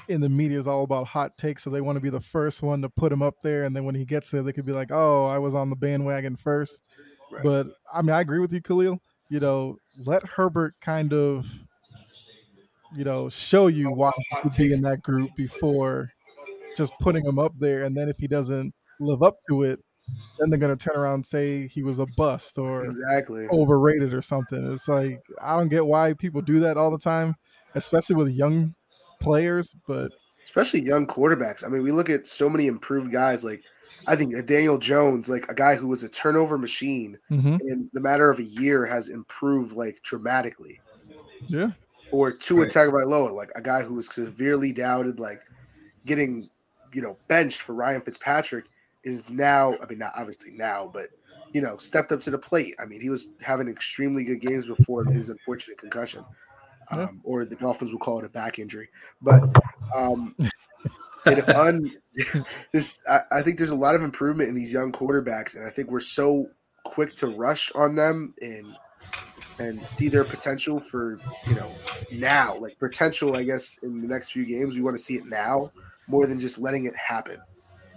in 0.07 0.21
the 0.21 0.29
media 0.29 0.57
is 0.57 0.65
all 0.65 0.85
about 0.85 1.07
hot 1.07 1.37
takes, 1.37 1.61
so 1.63 1.69
they 1.69 1.81
want 1.81 1.97
to 1.97 1.99
be 1.99 2.09
the 2.09 2.21
first 2.21 2.63
one 2.63 2.81
to 2.81 2.87
put 2.87 3.11
him 3.11 3.21
up 3.21 3.35
there, 3.43 3.63
and 3.63 3.75
then 3.75 3.83
when 3.83 3.95
he 3.95 4.05
gets 4.05 4.31
there, 4.31 4.43
they 4.43 4.53
could 4.53 4.65
be 4.65 4.71
like, 4.71 4.93
"Oh, 4.93 5.25
I 5.25 5.39
was 5.39 5.55
on 5.55 5.69
the 5.69 5.75
bandwagon 5.75 6.37
first. 6.37 6.79
Right. 7.33 7.43
But 7.43 7.67
I 7.93 8.01
mean, 8.01 8.11
I 8.11 8.21
agree 8.21 8.39
with 8.39 8.53
you, 8.53 8.61
Khalil. 8.61 9.01
You 9.27 9.41
know, 9.41 9.77
let 10.05 10.25
Herbert 10.25 10.75
kind 10.79 11.11
of, 11.11 11.51
you 12.95 13.03
know, 13.03 13.27
show 13.27 13.67
you 13.67 13.91
why 13.91 14.11
he 14.17 14.41
could 14.41 14.53
be 14.53 14.71
in 14.71 14.81
that 14.83 15.01
group 15.01 15.31
before 15.35 16.13
just 16.77 16.93
putting 17.01 17.25
him 17.25 17.39
up 17.39 17.51
there, 17.59 17.83
and 17.83 17.97
then 17.97 18.07
if 18.07 18.17
he 18.17 18.27
doesn't 18.27 18.73
live 19.01 19.21
up 19.21 19.35
to 19.49 19.63
it, 19.63 19.83
then 20.39 20.49
they're 20.49 20.59
gonna 20.59 20.75
turn 20.75 20.95
around 20.95 21.15
and 21.15 21.25
say 21.25 21.67
he 21.67 21.83
was 21.83 21.99
a 21.99 22.05
bust 22.17 22.57
or 22.57 22.85
exactly 22.85 23.47
overrated 23.47 24.13
or 24.13 24.21
something. 24.21 24.73
It's 24.73 24.87
like 24.87 25.21
I 25.41 25.57
don't 25.57 25.69
get 25.69 25.85
why 25.85 26.13
people 26.13 26.41
do 26.41 26.59
that 26.61 26.77
all 26.77 26.91
the 26.91 26.97
time, 26.97 27.35
especially 27.75 28.15
with 28.15 28.29
young 28.29 28.75
players, 29.19 29.75
but 29.87 30.11
especially 30.43 30.81
young 30.81 31.07
quarterbacks. 31.07 31.65
I 31.65 31.69
mean, 31.69 31.83
we 31.83 31.91
look 31.91 32.09
at 32.09 32.27
so 32.27 32.49
many 32.49 32.67
improved 32.67 33.11
guys 33.11 33.43
like 33.43 33.63
I 34.07 34.15
think 34.15 34.45
Daniel 34.45 34.77
Jones, 34.77 35.29
like 35.29 35.49
a 35.49 35.55
guy 35.55 35.75
who 35.75 35.87
was 35.87 36.03
a 36.03 36.09
turnover 36.09 36.57
machine, 36.57 37.17
mm-hmm. 37.31 37.57
in 37.67 37.89
the 37.93 38.01
matter 38.01 38.29
of 38.29 38.39
a 38.39 38.43
year 38.43 38.85
has 38.85 39.09
improved 39.09 39.75
like 39.75 40.01
dramatically. 40.03 40.79
Yeah. 41.47 41.71
Or 42.11 42.31
Tua 42.31 42.61
right. 42.61 42.69
Tagovailoa, 42.69 43.31
like 43.31 43.51
a 43.55 43.61
guy 43.61 43.81
who 43.81 43.95
was 43.95 44.13
severely 44.13 44.71
doubted, 44.71 45.19
like 45.19 45.41
getting 46.05 46.43
you 46.93 47.01
know 47.01 47.17
benched 47.27 47.61
for 47.61 47.73
Ryan 47.73 48.01
Fitzpatrick 48.01 48.65
is 49.05 49.31
now, 49.31 49.75
I 49.81 49.85
mean, 49.87 49.99
not 49.99 50.13
obviously 50.17 50.51
now, 50.53 50.89
but 50.91 51.05
you 51.53 51.61
know, 51.61 51.77
stepped 51.77 52.11
up 52.11 52.19
to 52.21 52.31
the 52.31 52.37
plate. 52.37 52.75
I 52.81 52.85
mean, 52.85 52.99
he 52.99 53.09
was 53.09 53.33
having 53.41 53.69
extremely 53.69 54.25
good 54.25 54.41
games 54.41 54.67
before 54.67 55.05
his 55.05 55.29
unfortunate 55.29 55.77
concussion, 55.77 56.25
um, 56.91 57.21
or 57.23 57.45
the 57.45 57.55
Dolphins 57.55 57.93
will 57.93 57.99
call 57.99 58.19
it 58.19 58.25
a 58.25 58.29
back 58.29 58.59
injury. 58.59 58.89
But 59.21 59.41
um, 59.95 60.35
it 61.25 61.47
un, 61.49 61.95
just, 62.73 63.01
I, 63.09 63.19
I 63.31 63.41
think 63.41 63.57
there's 63.57 63.69
a 63.69 63.75
lot 63.75 63.95
of 63.95 64.03
improvement 64.03 64.49
in 64.49 64.55
these 64.55 64.73
young 64.73 64.91
quarterbacks, 64.91 65.55
and 65.55 65.65
I 65.65 65.69
think 65.69 65.91
we're 65.91 66.01
so 66.01 66.49
quick 66.83 67.15
to 67.15 67.27
rush 67.27 67.71
on 67.73 67.95
them 67.95 68.33
and 68.41 68.75
and 69.57 69.85
see 69.85 70.09
their 70.09 70.25
potential 70.25 70.79
for 70.81 71.19
you 71.47 71.55
know 71.55 71.71
now, 72.11 72.57
like 72.57 72.77
potential. 72.79 73.37
I 73.37 73.43
guess 73.43 73.77
in 73.77 74.01
the 74.01 74.07
next 74.07 74.31
few 74.31 74.45
games, 74.45 74.75
we 74.75 74.81
want 74.81 74.97
to 74.97 75.01
see 75.01 75.15
it 75.15 75.25
now 75.25 75.71
more 76.07 76.27
than 76.27 76.39
just 76.39 76.59
letting 76.59 76.85
it 76.85 76.95
happen. 76.95 77.37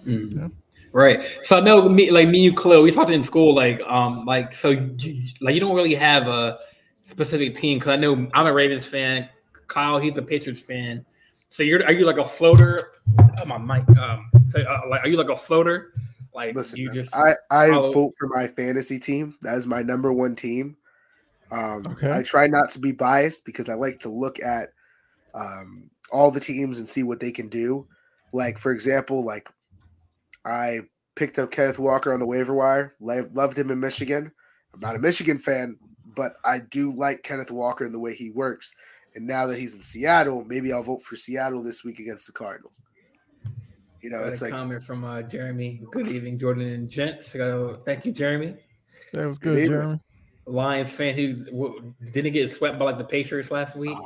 Mm-hmm. 0.06 0.46
Right. 0.92 1.24
So 1.42 1.58
I 1.58 1.60
know 1.60 1.88
me, 1.88 2.10
like 2.10 2.28
me, 2.28 2.40
you, 2.40 2.54
Khalil, 2.54 2.82
we 2.82 2.90
talked 2.90 3.10
in 3.10 3.22
school, 3.22 3.54
like, 3.54 3.80
um, 3.82 4.24
like, 4.24 4.54
so 4.54 4.70
you, 4.70 5.28
like 5.40 5.54
you 5.54 5.60
don't 5.60 5.74
really 5.74 5.94
have 5.94 6.28
a 6.28 6.58
specific 7.02 7.54
team. 7.54 7.78
Cause 7.80 7.90
I 7.90 7.96
know 7.96 8.28
I'm 8.34 8.46
a 8.46 8.52
Ravens 8.52 8.86
fan. 8.86 9.28
Kyle, 9.66 9.98
he's 9.98 10.16
a 10.16 10.22
Patriots 10.22 10.60
fan. 10.60 11.04
So 11.50 11.62
you're, 11.62 11.84
are 11.84 11.92
you 11.92 12.06
like 12.06 12.18
a 12.18 12.24
floater? 12.24 12.92
Oh 13.40 13.44
my 13.44 13.58
mic. 13.58 13.88
Um, 13.98 14.30
so, 14.48 14.60
uh, 14.62 14.82
like, 14.88 15.04
are 15.04 15.08
you 15.08 15.16
like 15.16 15.28
a 15.28 15.36
floater? 15.36 15.92
Like, 16.34 16.54
listen, 16.54 16.78
you 16.78 16.90
just 16.90 17.14
I, 17.14 17.34
I 17.50 17.68
follow- 17.70 17.92
vote 17.92 18.12
for 18.18 18.28
my 18.28 18.46
fantasy 18.46 18.98
team. 18.98 19.34
That 19.42 19.56
is 19.56 19.66
my 19.66 19.82
number 19.82 20.12
one 20.12 20.36
team. 20.36 20.76
Um, 21.50 21.82
okay. 21.88 22.12
I 22.12 22.22
try 22.22 22.46
not 22.46 22.70
to 22.70 22.78
be 22.78 22.92
biased 22.92 23.44
because 23.44 23.68
I 23.68 23.74
like 23.74 24.00
to 24.00 24.08
look 24.08 24.40
at 24.42 24.68
um, 25.34 25.90
all 26.12 26.30
the 26.30 26.40
teams 26.40 26.78
and 26.78 26.88
see 26.88 27.02
what 27.02 27.20
they 27.20 27.30
can 27.30 27.48
do. 27.48 27.86
Like, 28.32 28.58
for 28.58 28.72
example, 28.72 29.24
like 29.24 29.48
I 30.44 30.80
picked 31.14 31.38
up 31.38 31.50
Kenneth 31.50 31.78
Walker 31.78 32.12
on 32.12 32.20
the 32.20 32.26
waiver 32.26 32.54
wire. 32.54 32.94
Loved 33.00 33.58
him 33.58 33.70
in 33.70 33.80
Michigan. 33.80 34.32
I'm 34.74 34.80
not 34.80 34.96
a 34.96 34.98
Michigan 34.98 35.38
fan, 35.38 35.78
but 36.16 36.34
I 36.44 36.60
do 36.70 36.92
like 36.92 37.22
Kenneth 37.22 37.50
Walker 37.50 37.84
and 37.84 37.92
the 37.92 37.98
way 37.98 38.14
he 38.14 38.30
works. 38.30 38.74
And 39.14 39.26
now 39.26 39.46
that 39.46 39.58
he's 39.58 39.74
in 39.74 39.80
Seattle, 39.80 40.44
maybe 40.44 40.72
I'll 40.72 40.82
vote 40.82 41.02
for 41.02 41.16
Seattle 41.16 41.62
this 41.62 41.84
week 41.84 41.98
against 41.98 42.26
the 42.26 42.32
Cardinals. 42.32 42.80
You 44.00 44.10
know, 44.10 44.24
it's 44.24 44.42
a 44.42 44.44
like 44.44 44.52
comment 44.52 44.84
from 44.84 45.02
uh, 45.02 45.22
Jeremy. 45.22 45.80
Good 45.90 46.06
evening, 46.06 46.38
Jordan 46.38 46.68
and 46.68 46.88
gents. 46.88 47.34
I 47.34 47.38
gotta 47.38 47.78
thank 47.84 48.06
you, 48.06 48.12
Jeremy. 48.12 48.54
That 49.12 49.26
was 49.26 49.38
good, 49.38 49.56
good 49.56 49.68
Jeremy. 49.68 50.00
Lions 50.46 50.92
fan 50.92 51.14
who 51.14 51.92
didn't 52.12 52.32
get 52.32 52.50
swept 52.50 52.78
by 52.78 52.84
like 52.84 52.98
the 52.98 53.04
Patriots 53.04 53.50
last 53.50 53.76
week. 53.76 53.98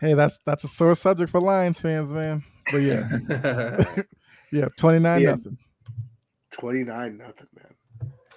Hey, 0.00 0.14
that's 0.14 0.38
that's 0.44 0.64
a 0.64 0.68
sore 0.68 0.94
subject 0.94 1.30
for 1.30 1.40
Lions 1.40 1.80
fans, 1.80 2.12
man. 2.12 2.42
But 2.72 2.78
yeah. 2.78 4.02
Yeah, 4.52 4.66
29 4.76 5.20
yeah. 5.20 5.30
nothing. 5.30 5.58
29 6.52 7.18
nothing, 7.18 7.46
man. 7.56 7.70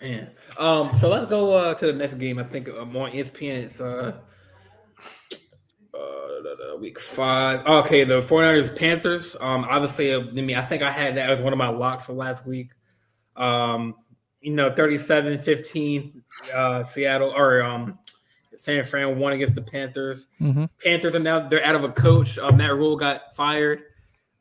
Yeah. 0.02 0.26
Um, 0.58 0.94
so 0.96 1.08
let's 1.08 1.26
go 1.28 1.54
uh, 1.54 1.74
to 1.76 1.88
the 1.88 1.94
next 1.94 2.16
game. 2.16 2.38
I 2.38 2.44
think 2.44 2.70
um, 2.70 2.96
on 2.98 3.12
ESPN 3.12 3.64
it's 3.64 3.80
uh, 3.80 4.14
uh 5.94 6.78
week 6.80 7.00
five. 7.00 7.66
Okay, 7.66 8.04
the 8.04 8.20
49ers 8.20 8.78
Panthers. 8.78 9.36
Um, 9.40 9.66
obviously, 9.70 10.14
uh, 10.14 10.20
I 10.20 10.24
mean, 10.42 10.58
I 10.58 10.62
think 10.62 10.84
I 10.84 10.92
had 10.92 11.16
that 11.16 11.30
as 11.30 11.42
one 11.42 11.54
of 11.54 11.58
my 11.58 11.70
locks 11.70 12.06
for 12.06 12.14
last 12.14 12.46
week. 12.46 12.72
Um, 13.38 13.96
you 14.42 14.54
know, 14.54 14.74
37 14.74 15.38
15, 15.38 16.24
uh, 16.54 16.84
Seattle 16.84 17.34
or 17.34 17.64
um, 17.64 17.98
San 18.56 18.84
Fran 18.84 19.18
won 19.18 19.34
against 19.34 19.56
the 19.56 19.62
Panthers. 19.62 20.28
Mm-hmm. 20.42 20.66
Panthers 20.84 21.16
are 21.16 21.20
now 21.20 21.48
they're 21.48 21.64
out 21.64 21.76
of 21.76 21.86
a 21.86 21.90
coach. 21.90 22.38
Um, 22.38 22.58
Matt 22.58 22.74
Rhule 22.74 22.98
got 22.98 23.34
fired. 23.36 23.84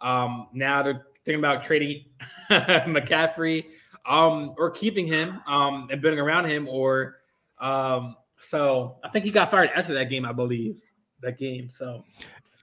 Um, 0.00 0.48
now 0.52 0.82
they're 0.82 1.06
thinking 1.24 1.40
about 1.40 1.64
trading 1.64 2.04
McCaffrey 2.50 3.66
um, 4.06 4.54
or 4.58 4.70
keeping 4.70 5.06
him 5.06 5.40
um, 5.46 5.88
and 5.90 6.00
building 6.00 6.20
around 6.20 6.46
him. 6.46 6.68
Or 6.68 7.16
um, 7.60 8.16
so 8.38 8.96
I 9.04 9.08
think 9.08 9.24
he 9.24 9.30
got 9.30 9.50
fired 9.50 9.70
after 9.74 9.94
that 9.94 10.10
game, 10.10 10.24
I 10.24 10.32
believe 10.32 10.80
that 11.22 11.38
game. 11.38 11.68
So 11.70 12.04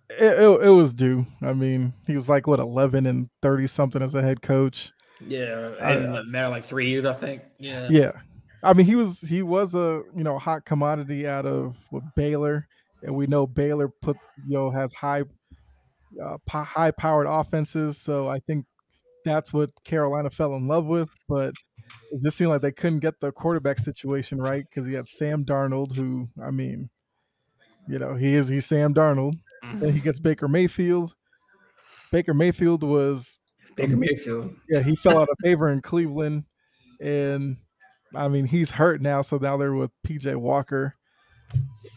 it, 0.10 0.40
it, 0.40 0.68
it 0.68 0.70
was 0.70 0.94
due. 0.94 1.26
I 1.42 1.54
mean, 1.54 1.94
he 2.06 2.16
was 2.16 2.30
like 2.30 2.48
what 2.48 2.60
eleven 2.60 3.06
and 3.06 3.30
thirty 3.42 3.68
something 3.68 4.02
as 4.02 4.16
a 4.16 4.22
head 4.22 4.42
coach. 4.42 4.92
Yeah, 5.26 5.72
and 5.82 6.18
uh, 6.18 6.24
matter 6.24 6.50
like 6.50 6.66
three 6.66 6.90
years, 6.90 7.06
I 7.06 7.14
think. 7.14 7.44
Yeah, 7.58 7.88
yeah. 7.90 8.12
I 8.64 8.74
mean, 8.74 8.86
he 8.86 8.96
was 8.96 9.22
he 9.22 9.42
was 9.42 9.76
a 9.76 10.04
you 10.16 10.24
know 10.24 10.38
hot 10.38 10.66
commodity 10.66 11.28
out 11.28 11.46
of 11.46 11.78
Baylor, 12.16 12.68
and 13.04 13.16
we 13.16 13.28
know 13.28 13.46
Baylor 13.46 13.90
put 13.90 14.18
you 14.48 14.58
know 14.58 14.70
has 14.72 14.94
high 14.94 15.24
uh, 16.24 16.38
high 16.50 16.92
powered 16.92 17.28
offenses. 17.28 17.98
So 17.98 18.28
I 18.28 18.40
think 18.40 18.66
that's 19.26 19.54
what 19.54 19.72
Carolina 19.84 20.30
fell 20.30 20.56
in 20.56 20.68
love 20.68 20.86
with. 20.86 21.10
But 21.28 21.54
it 22.12 22.22
just 22.22 22.38
seemed 22.38 22.50
like 22.50 22.62
they 22.62 22.72
couldn't 22.72 23.00
get 23.00 23.20
the 23.20 23.32
quarterback 23.32 23.80
situation 23.80 24.42
right 24.42 24.66
because 24.70 24.86
he 24.86 24.94
had 24.94 25.08
Sam 25.08 25.46
Darnold, 25.46 25.96
who 25.96 26.30
I 26.44 26.52
mean, 26.52 26.90
you 27.88 28.00
know, 28.00 28.16
he 28.16 28.36
is 28.36 28.48
he's 28.48 28.66
Sam 28.66 28.94
Darnold. 28.94 29.36
Mm-hmm. 29.64 29.80
Then 29.80 29.94
he 29.94 30.00
gets 30.00 30.20
Baker 30.20 30.48
Mayfield. 30.48 31.14
Baker 32.12 32.34
Mayfield 32.34 32.84
was 32.84 33.40
Baker 33.76 33.98
Mayfield. 33.98 34.56
Yeah, 34.70 34.82
he 34.82 34.96
fell 34.96 35.20
out 35.20 35.30
of 35.30 35.38
favor 35.44 35.72
in 35.72 35.82
Cleveland, 35.82 36.46
and 37.00 37.58
I 38.16 38.28
mean 38.28 38.46
he's 38.46 38.72
hurt 38.72 39.02
now. 39.02 39.22
So 39.22 39.38
now 39.38 39.58
they're 39.58 39.74
with 39.74 39.92
PJ 40.06 40.36
Walker. 40.36 40.96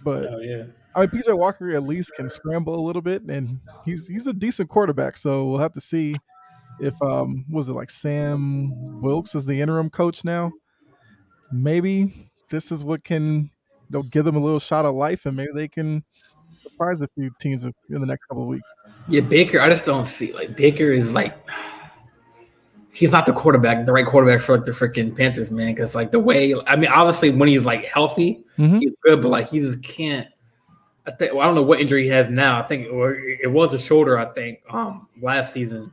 But 0.05 0.27
oh 0.27 0.41
yeah, 0.41 0.65
I 0.95 1.01
mean, 1.01 1.11
PJ 1.11 1.37
Walker 1.37 1.71
at 1.71 1.83
least 1.83 2.13
can 2.15 2.29
scramble 2.29 2.75
a 2.75 2.85
little 2.85 3.03
bit, 3.03 3.23
and 3.23 3.59
he's 3.85 4.09
he's 4.09 4.27
a 4.27 4.33
decent 4.33 4.69
quarterback. 4.69 5.17
So 5.17 5.47
we'll 5.47 5.61
have 5.61 5.73
to 5.73 5.81
see 5.81 6.17
if 6.81 7.01
um 7.03 7.45
was 7.51 7.69
it 7.69 7.73
like 7.73 7.91
Sam 7.91 9.01
Wilks 9.01 9.35
is 9.35 9.47
the 9.47 9.61
interim 9.61 9.91
coach 9.91 10.25
now. 10.25 10.53
Maybe 11.51 12.31
this 12.51 12.73
is 12.73 12.85
what 12.85 13.05
can 13.05 13.51
they'll 13.91 14.03
give 14.05 14.25
them 14.25 14.37
a 14.37 14.41
little 14.41 14.59
shot 14.59 14.85
of 14.85 14.95
life, 14.95 15.27
and 15.27 15.37
maybe 15.37 15.53
they 15.55 15.69
can 15.69 16.05
surprise 16.55 17.03
a 17.03 17.09
few 17.09 17.31
teams 17.41 17.65
in 17.65 17.73
the 17.89 18.07
next 18.07 18.25
couple 18.27 18.43
of 18.43 18.49
weeks. 18.49 18.69
Yeah, 19.09 19.21
Baker. 19.21 19.61
I 19.61 19.69
just 19.69 19.85
don't 19.85 20.07
see 20.07 20.33
like 20.33 20.57
Baker 20.57 20.91
is 20.91 21.13
like 21.13 21.37
he's 22.93 23.11
not 23.11 23.27
the 23.27 23.33
quarterback, 23.33 23.87
the 23.87 23.93
right 23.93 24.07
quarterback 24.07 24.41
for 24.41 24.57
like 24.57 24.67
the 24.67 24.73
freaking 24.73 25.17
Panthers, 25.17 25.51
man. 25.51 25.75
Because 25.75 25.95
like 25.95 26.13
the 26.13 26.21
way, 26.21 26.55
I 26.67 26.77
mean, 26.77 26.91
obviously 26.91 27.31
when 27.31 27.49
he's 27.49 27.65
like 27.65 27.85
healthy, 27.87 28.45
mm-hmm. 28.59 28.79
he's 28.79 28.93
good, 29.03 29.23
but 29.23 29.29
like 29.29 29.49
he 29.51 29.61
just 29.61 29.83
can't. 29.83 30.29
I 31.07 31.11
think 31.11 31.33
well, 31.33 31.43
I 31.43 31.47
don't 31.47 31.55
know 31.55 31.63
what 31.63 31.81
injury 31.81 32.05
he 32.05 32.09
has 32.11 32.29
now. 32.31 32.59
I 32.61 32.63
think 32.63 32.93
or 32.93 33.15
it 33.15 33.51
was 33.51 33.75
a 33.75 33.79
shoulder. 33.79 34.19
I 34.19 34.27
think 34.27 34.61
um 34.71 35.09
last 35.21 35.53
season. 35.53 35.91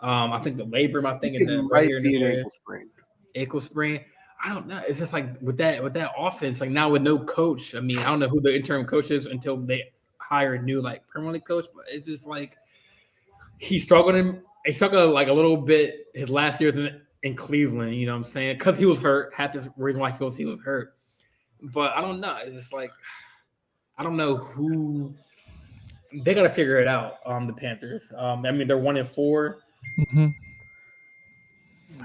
Um, 0.00 0.32
I 0.32 0.38
think 0.38 0.56
the 0.56 0.64
labrum. 0.64 1.06
I 1.06 1.18
think, 1.18 1.36
I 1.36 1.38
think 1.38 1.50
it 1.50 1.62
might 1.62 1.90
right 1.90 2.02
be 2.02 2.16
an 2.16 2.22
ankle 2.22 2.50
sprain. 2.50 2.90
Ankle 3.34 3.60
sprain. 3.60 4.04
I 4.42 4.54
don't 4.54 4.68
know. 4.68 4.80
It's 4.86 5.00
just 5.00 5.12
like 5.12 5.40
with 5.40 5.56
that 5.56 5.82
with 5.82 5.94
that 5.94 6.12
offense, 6.16 6.60
like 6.60 6.70
now 6.70 6.90
with 6.90 7.02
no 7.02 7.18
coach. 7.18 7.74
I 7.74 7.80
mean, 7.80 7.98
I 7.98 8.10
don't 8.10 8.20
know 8.20 8.28
who 8.28 8.40
the 8.40 8.54
interim 8.54 8.86
coach 8.86 9.10
is 9.10 9.26
until 9.26 9.56
they 9.56 9.90
hire 10.18 10.54
a 10.54 10.62
new 10.62 10.80
like 10.80 11.06
permanent 11.08 11.44
coach, 11.46 11.66
but 11.74 11.84
it's 11.88 12.06
just 12.06 12.26
like 12.26 12.56
he's 13.58 13.82
struggling. 13.82 14.40
He 14.64 14.72
struggled 14.72 15.12
like 15.12 15.28
a 15.28 15.32
little 15.32 15.56
bit 15.56 16.06
his 16.14 16.28
last 16.28 16.60
year 16.60 16.70
in, 16.70 17.00
in 17.22 17.34
Cleveland. 17.34 17.96
You 17.96 18.06
know 18.06 18.12
what 18.12 18.18
I'm 18.18 18.24
saying? 18.24 18.58
Because 18.58 18.78
he 18.78 18.86
was 18.86 19.00
hurt. 19.00 19.32
Half 19.34 19.54
the 19.54 19.72
reason 19.76 20.00
why 20.00 20.12
he 20.12 20.22
was 20.22 20.36
he 20.36 20.44
was 20.44 20.60
hurt. 20.60 20.94
But 21.60 21.96
I 21.96 22.00
don't 22.00 22.20
know. 22.20 22.36
It's 22.42 22.54
just 22.54 22.72
like 22.72 22.92
I 23.98 24.02
don't 24.02 24.16
know 24.16 24.36
who 24.36 25.14
they 26.12 26.34
got 26.34 26.42
to 26.42 26.48
figure 26.48 26.78
it 26.78 26.88
out. 26.88 27.16
Um, 27.26 27.46
the 27.46 27.52
Panthers. 27.52 28.04
Um, 28.16 28.46
I 28.46 28.52
mean 28.52 28.68
they're 28.68 28.78
one 28.78 28.96
in 28.96 29.04
4 29.04 29.58
mm-hmm. 29.98 30.28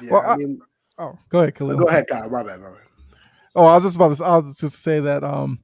Yeah, 0.02 0.12
well, 0.12 0.24
I 0.26 0.38
mean, 0.38 0.60
Oh, 0.98 1.18
go 1.30 1.40
ahead, 1.42 1.56
Khalil. 1.56 1.78
Go 1.78 1.86
ahead, 1.86 2.08
Kyle. 2.08 2.30
My 2.30 2.44
bad, 2.44 2.62
my 2.62 2.70
bad. 2.70 2.80
Oh, 3.56 3.66
I 3.66 3.76
was 3.76 3.84
just 3.84 3.96
about 3.96 4.16
to. 4.16 4.24
I 4.24 4.38
was 4.38 4.58
just 4.58 4.82
say 4.84 5.00
that 5.00 5.24
um, 5.24 5.60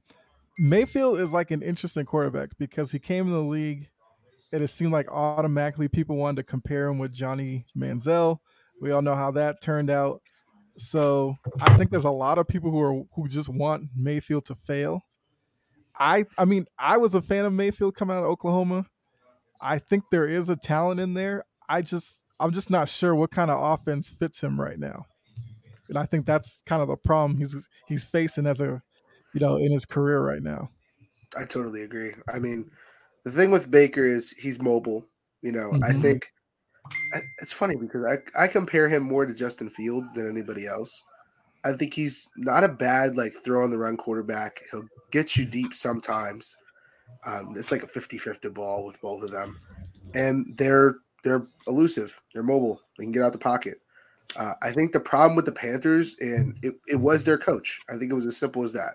Mayfield 0.58 1.20
is 1.20 1.32
like 1.32 1.50
an 1.50 1.62
interesting 1.62 2.04
quarterback 2.04 2.50
because 2.58 2.90
he 2.90 2.98
came 2.98 3.26
in 3.26 3.32
the 3.32 3.40
league, 3.40 3.88
and 4.52 4.62
it 4.62 4.68
seemed 4.68 4.92
like 4.92 5.10
automatically 5.10 5.88
people 5.88 6.16
wanted 6.16 6.36
to 6.36 6.42
compare 6.42 6.88
him 6.88 6.98
with 6.98 7.12
Johnny 7.12 7.64
Manziel. 7.76 8.38
We 8.80 8.90
all 8.90 9.02
know 9.02 9.14
how 9.14 9.30
that 9.32 9.60
turned 9.60 9.90
out. 9.90 10.20
So 10.76 11.36
I 11.60 11.76
think 11.76 11.90
there's 11.90 12.04
a 12.04 12.10
lot 12.10 12.38
of 12.38 12.48
people 12.48 12.70
who 12.70 12.80
are 12.80 13.02
who 13.14 13.28
just 13.28 13.48
want 13.48 13.88
Mayfield 13.94 14.46
to 14.46 14.54
fail. 14.54 15.02
I 16.00 16.24
I 16.36 16.44
mean 16.46 16.66
I 16.78 16.96
was 16.96 17.14
a 17.14 17.22
fan 17.22 17.44
of 17.44 17.52
Mayfield 17.52 17.94
coming 17.94 18.16
out 18.16 18.24
of 18.24 18.30
Oklahoma. 18.30 18.86
I 19.62 19.78
think 19.78 20.04
there 20.10 20.26
is 20.26 20.48
a 20.48 20.56
talent 20.56 21.00
in 21.00 21.14
there. 21.14 21.44
I 21.68 21.82
just 21.82 22.24
I'm 22.40 22.52
just 22.52 22.70
not 22.70 22.88
sure 22.88 23.14
what 23.14 23.30
kind 23.30 23.50
of 23.50 23.62
offense 23.62 24.08
fits 24.08 24.42
him 24.42 24.60
right 24.60 24.78
now 24.78 25.06
and 25.90 25.98
I 25.98 26.06
think 26.06 26.24
that's 26.24 26.62
kind 26.64 26.80
of 26.80 26.88
the 26.88 26.96
problem 26.96 27.36
he's 27.36 27.68
he's 27.86 28.04
facing 28.04 28.46
as 28.46 28.60
a 28.60 28.80
you 29.34 29.40
know 29.40 29.56
in 29.56 29.70
his 29.70 29.84
career 29.84 30.20
right 30.24 30.42
now. 30.42 30.70
I 31.38 31.44
totally 31.44 31.82
agree. 31.82 32.12
I 32.32 32.38
mean, 32.38 32.70
the 33.24 33.30
thing 33.30 33.50
with 33.50 33.70
Baker 33.70 34.04
is 34.04 34.30
he's 34.30 34.62
mobile. 34.62 35.04
You 35.42 35.52
know, 35.52 35.70
mm-hmm. 35.72 35.84
I 35.84 35.92
think 35.92 36.32
it's 37.38 37.52
funny 37.52 37.74
because 37.76 38.04
I 38.08 38.44
I 38.44 38.46
compare 38.46 38.88
him 38.88 39.02
more 39.02 39.26
to 39.26 39.34
Justin 39.34 39.68
Fields 39.68 40.14
than 40.14 40.30
anybody 40.30 40.66
else. 40.66 41.04
I 41.64 41.72
think 41.72 41.94
he's 41.94 42.30
not 42.36 42.64
a 42.64 42.68
bad 42.68 43.16
like 43.16 43.32
throw 43.32 43.64
on 43.64 43.70
the 43.70 43.78
run 43.78 43.96
quarterback. 43.96 44.62
He'll 44.70 44.88
get 45.10 45.36
you 45.36 45.44
deep 45.44 45.74
sometimes. 45.74 46.56
Um, 47.26 47.54
it's 47.56 47.70
like 47.70 47.82
a 47.82 47.86
50-50 47.86 48.52
ball 48.54 48.86
with 48.86 49.00
both 49.00 49.22
of 49.22 49.30
them. 49.30 49.58
And 50.14 50.56
they're 50.56 50.96
they're 51.22 51.42
elusive. 51.66 52.20
They're 52.32 52.42
mobile. 52.42 52.80
They 52.96 53.04
can 53.04 53.12
get 53.12 53.22
out 53.22 53.32
the 53.32 53.38
pocket. 53.38 53.80
Uh, 54.36 54.54
I 54.62 54.70
think 54.70 54.92
the 54.92 55.00
problem 55.00 55.36
with 55.36 55.44
the 55.44 55.52
Panthers, 55.52 56.16
and 56.20 56.56
it, 56.62 56.76
it 56.88 56.96
was 56.96 57.24
their 57.24 57.38
coach. 57.38 57.80
I 57.92 57.98
think 57.98 58.10
it 58.10 58.14
was 58.14 58.26
as 58.26 58.36
simple 58.36 58.62
as 58.62 58.72
that. 58.72 58.94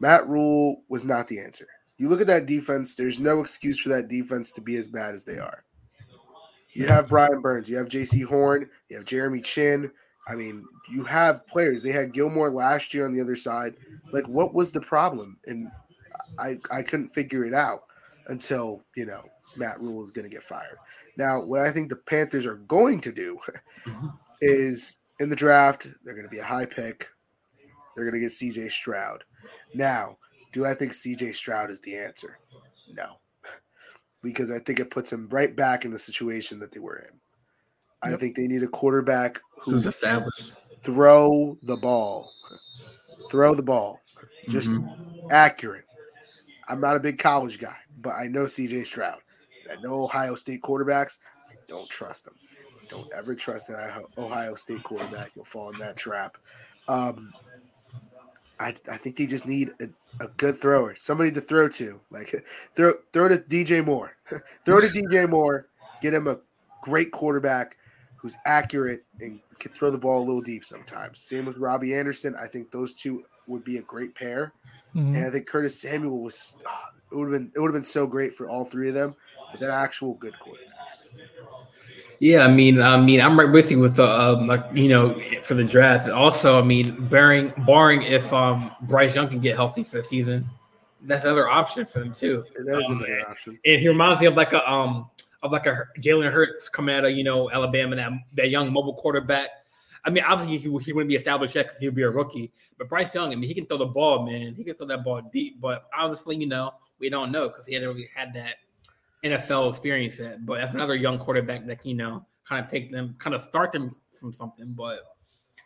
Matt 0.00 0.28
Rhule 0.28 0.82
was 0.88 1.04
not 1.04 1.28
the 1.28 1.40
answer. 1.40 1.66
You 1.96 2.08
look 2.08 2.20
at 2.20 2.26
that 2.26 2.46
defense, 2.46 2.94
there's 2.94 3.20
no 3.20 3.40
excuse 3.40 3.80
for 3.80 3.88
that 3.90 4.08
defense 4.08 4.52
to 4.52 4.60
be 4.60 4.76
as 4.76 4.88
bad 4.88 5.14
as 5.14 5.24
they 5.24 5.38
are. 5.38 5.64
You 6.72 6.88
have 6.88 7.08
Brian 7.08 7.40
Burns, 7.40 7.70
you 7.70 7.76
have 7.76 7.86
Jaycee 7.86 8.24
Horn, 8.24 8.68
you 8.88 8.96
have 8.96 9.06
Jeremy 9.06 9.40
Chinn. 9.40 9.92
I 10.28 10.34
mean, 10.34 10.66
you 10.90 11.04
have 11.04 11.46
players. 11.46 11.82
They 11.82 11.92
had 11.92 12.12
Gilmore 12.12 12.50
last 12.50 12.94
year 12.94 13.04
on 13.04 13.12
the 13.12 13.20
other 13.20 13.36
side. 13.36 13.74
Like, 14.12 14.26
what 14.26 14.54
was 14.54 14.72
the 14.72 14.80
problem? 14.80 15.38
And 15.46 15.70
I, 16.38 16.58
I 16.70 16.82
couldn't 16.82 17.14
figure 17.14 17.44
it 17.44 17.54
out 17.54 17.84
until, 18.28 18.82
you 18.96 19.06
know, 19.06 19.22
Matt 19.56 19.80
Rhule 19.80 20.02
is 20.02 20.10
going 20.10 20.28
to 20.28 20.34
get 20.34 20.42
fired. 20.42 20.78
Now, 21.16 21.44
what 21.44 21.60
I 21.60 21.70
think 21.70 21.90
the 21.90 21.96
Panthers 21.96 22.46
are 22.46 22.56
going 22.56 23.00
to 23.00 23.12
do 23.12 23.38
mm-hmm 23.84 24.08
is 24.44 24.98
in 25.20 25.30
the 25.30 25.36
draft. 25.36 25.88
They're 26.04 26.14
going 26.14 26.26
to 26.26 26.30
be 26.30 26.38
a 26.38 26.44
high 26.44 26.66
pick. 26.66 27.06
They're 27.96 28.04
going 28.04 28.14
to 28.14 28.20
get 28.20 28.30
CJ 28.30 28.70
Stroud. 28.70 29.24
Now, 29.74 30.18
do 30.52 30.66
I 30.66 30.74
think 30.74 30.92
CJ 30.92 31.34
Stroud 31.34 31.70
is 31.70 31.80
the 31.80 31.96
answer? 31.96 32.38
No. 32.92 33.16
Because 34.22 34.50
I 34.50 34.58
think 34.58 34.80
it 34.80 34.90
puts 34.90 35.12
him 35.12 35.28
right 35.30 35.54
back 35.54 35.84
in 35.84 35.90
the 35.90 35.98
situation 35.98 36.58
that 36.60 36.72
they 36.72 36.80
were 36.80 36.98
in. 36.98 37.20
I 38.04 38.16
think 38.16 38.36
they 38.36 38.46
need 38.46 38.62
a 38.62 38.68
quarterback 38.68 39.40
who 39.58 39.80
throw 40.78 41.58
the 41.62 41.76
ball. 41.76 42.32
Throw 43.30 43.54
the 43.54 43.62
ball. 43.62 44.00
Just 44.48 44.72
mm-hmm. 44.72 45.26
accurate. 45.30 45.84
I'm 46.68 46.80
not 46.80 46.96
a 46.96 47.00
big 47.00 47.18
college 47.18 47.58
guy, 47.58 47.76
but 48.00 48.14
I 48.14 48.26
know 48.26 48.44
CJ 48.44 48.86
Stroud. 48.86 49.18
I 49.70 49.80
know 49.80 50.04
Ohio 50.04 50.34
State 50.34 50.62
quarterbacks. 50.62 51.18
I 51.50 51.54
don't 51.66 51.88
trust 51.88 52.24
them. 52.24 52.34
Don't 52.88 53.10
ever 53.16 53.34
trust 53.34 53.70
an 53.70 54.04
Ohio 54.18 54.54
State 54.54 54.82
quarterback. 54.82 55.30
You'll 55.34 55.46
fall 55.46 55.70
in 55.70 55.78
that 55.78 55.96
trap. 55.96 56.36
Um, 56.88 57.32
I, 58.60 58.68
I 58.90 58.96
think 58.98 59.16
they 59.16 59.26
just 59.26 59.48
need 59.48 59.70
a, 59.80 59.88
a 60.22 60.28
good 60.36 60.56
thrower, 60.56 60.94
somebody 60.94 61.32
to 61.32 61.40
throw 61.40 61.68
to. 61.70 62.00
Like 62.10 62.34
throw 62.74 62.92
throw 63.12 63.28
to 63.28 63.36
DJ 63.36 63.84
Moore, 63.84 64.16
throw 64.64 64.80
to 64.80 64.86
DJ 64.86 65.28
Moore, 65.28 65.66
get 66.00 66.14
him 66.14 66.28
a 66.28 66.38
great 66.82 67.10
quarterback 67.10 67.76
who's 68.24 68.38
accurate 68.46 69.04
and 69.20 69.38
can 69.58 69.70
throw 69.72 69.90
the 69.90 69.98
ball 69.98 70.18
a 70.18 70.24
little 70.24 70.40
deep 70.40 70.64
sometimes. 70.64 71.18
Same 71.18 71.44
with 71.44 71.58
Robbie 71.58 71.94
Anderson. 71.94 72.34
I 72.42 72.46
think 72.46 72.70
those 72.70 72.94
two 72.94 73.22
would 73.46 73.62
be 73.64 73.76
a 73.76 73.82
great 73.82 74.14
pair. 74.14 74.54
Mm-hmm. 74.94 75.14
And 75.14 75.26
I 75.26 75.28
think 75.28 75.46
Curtis 75.46 75.78
Samuel 75.78 76.22
was 76.22 76.56
oh, 76.66 76.84
it 77.12 77.16
would 77.16 77.30
have 77.30 77.38
been 77.38 77.52
it 77.54 77.60
would 77.60 77.68
have 77.68 77.74
been 77.74 77.82
so 77.82 78.06
great 78.06 78.32
for 78.32 78.48
all 78.48 78.64
three 78.64 78.88
of 78.88 78.94
them. 78.94 79.14
But 79.50 79.60
that 79.60 79.68
actual 79.68 80.14
good 80.14 80.38
quarterback. 80.38 80.70
Yeah, 82.18 82.46
I 82.46 82.48
mean, 82.48 82.80
I 82.80 82.96
mean, 82.96 83.20
I'm 83.20 83.38
right 83.38 83.52
with 83.52 83.70
you 83.70 83.80
with 83.80 83.96
the, 83.96 84.08
um, 84.08 84.46
like, 84.46 84.64
you 84.72 84.88
know, 84.88 85.20
for 85.42 85.52
the 85.52 85.64
draft. 85.64 86.08
Also, 86.08 86.58
I 86.58 86.62
mean, 86.62 87.06
barring 87.08 87.52
barring 87.66 88.04
if 88.04 88.32
um 88.32 88.70
Bryce 88.80 89.14
Young 89.14 89.28
can 89.28 89.40
get 89.40 89.54
healthy 89.54 89.84
for 89.84 89.98
the 89.98 90.04
season, 90.04 90.48
that's 91.02 91.24
another 91.24 91.46
option 91.46 91.84
for 91.84 91.98
them 91.98 92.14
too. 92.14 92.42
It 92.58 92.62
is 92.66 92.88
um, 92.88 93.00
another 93.00 93.20
option. 93.28 93.58
And 93.66 93.78
he 93.78 93.86
reminds 93.86 94.22
me 94.22 94.28
of 94.28 94.34
like 94.34 94.54
a 94.54 94.66
um 94.66 95.10
of 95.44 95.52
like 95.52 95.66
a 95.66 95.86
Jalen 96.00 96.32
Hurts 96.32 96.68
coming 96.68 96.94
out 96.96 97.04
of 97.04 97.12
you 97.12 97.22
know 97.22 97.50
Alabama, 97.50 97.94
that 97.96 98.12
that 98.32 98.50
young 98.50 98.72
mobile 98.72 98.94
quarterback. 98.94 99.50
I 100.06 100.10
mean, 100.10 100.24
obviously 100.26 100.58
he, 100.58 100.84
he 100.84 100.92
wouldn't 100.92 101.08
be 101.08 101.16
established 101.16 101.54
yet 101.54 101.66
because 101.66 101.78
he'd 101.78 101.94
be 101.94 102.02
a 102.02 102.10
rookie. 102.10 102.52
But 102.76 102.90
Bryce 102.90 103.14
Young, 103.14 103.32
I 103.32 103.36
mean, 103.36 103.48
he 103.48 103.54
can 103.54 103.64
throw 103.64 103.78
the 103.78 103.86
ball, 103.86 104.26
man. 104.26 104.54
He 104.54 104.62
can 104.62 104.74
throw 104.74 104.86
that 104.88 105.02
ball 105.02 105.22
deep. 105.32 105.60
But 105.62 105.84
obviously, 105.96 106.36
you 106.36 106.46
know, 106.46 106.74
we 106.98 107.08
don't 107.08 107.32
know 107.32 107.48
because 107.48 107.66
he 107.66 107.74
hasn't 107.74 107.94
really 107.94 108.08
had 108.14 108.34
that 108.34 108.56
NFL 109.22 109.70
experience 109.70 110.18
yet. 110.18 110.44
But 110.44 110.60
that's 110.60 110.74
another 110.74 110.94
young 110.94 111.18
quarterback 111.18 111.66
that 111.66 111.84
you 111.86 111.94
know 111.94 112.26
kind 112.48 112.64
of 112.64 112.70
take 112.70 112.90
them, 112.90 113.14
kind 113.18 113.34
of 113.34 113.42
start 113.42 113.72
them 113.72 113.94
from 114.18 114.32
something. 114.32 114.72
But 114.72 115.00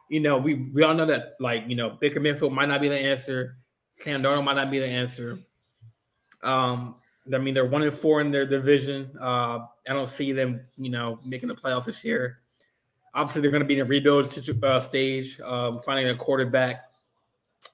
you 0.08 0.20
know, 0.20 0.38
we 0.38 0.54
we 0.72 0.82
all 0.82 0.94
know 0.94 1.06
that 1.06 1.34
like 1.40 1.64
you 1.68 1.76
know 1.76 1.90
Baker 2.00 2.20
Mayfield 2.20 2.52
might 2.52 2.68
not 2.68 2.80
be 2.80 2.88
the 2.88 2.98
answer. 2.98 3.56
Sam 3.96 4.22
Darnold 4.22 4.44
might 4.44 4.56
not 4.56 4.70
be 4.70 4.78
the 4.78 4.86
answer. 4.86 5.38
Um, 6.42 6.96
I 7.34 7.38
mean, 7.38 7.54
they're 7.54 7.66
one 7.66 7.82
and 7.82 7.92
four 7.92 8.20
in 8.20 8.30
their 8.30 8.46
division. 8.46 9.10
Uh, 9.20 9.60
I 9.88 9.92
don't 9.92 10.08
see 10.08 10.32
them, 10.32 10.60
you 10.76 10.90
know, 10.90 11.18
making 11.24 11.48
the 11.48 11.54
playoffs 11.54 11.86
this 11.86 12.04
year. 12.04 12.38
Obviously, 13.14 13.42
they're 13.42 13.50
going 13.50 13.62
to 13.62 13.66
be 13.66 13.74
in 13.74 13.80
a 13.80 13.84
rebuild 13.84 14.26
uh, 14.62 14.80
stage, 14.80 15.40
um, 15.40 15.80
finding 15.80 16.08
a 16.08 16.14
quarterback. 16.14 16.84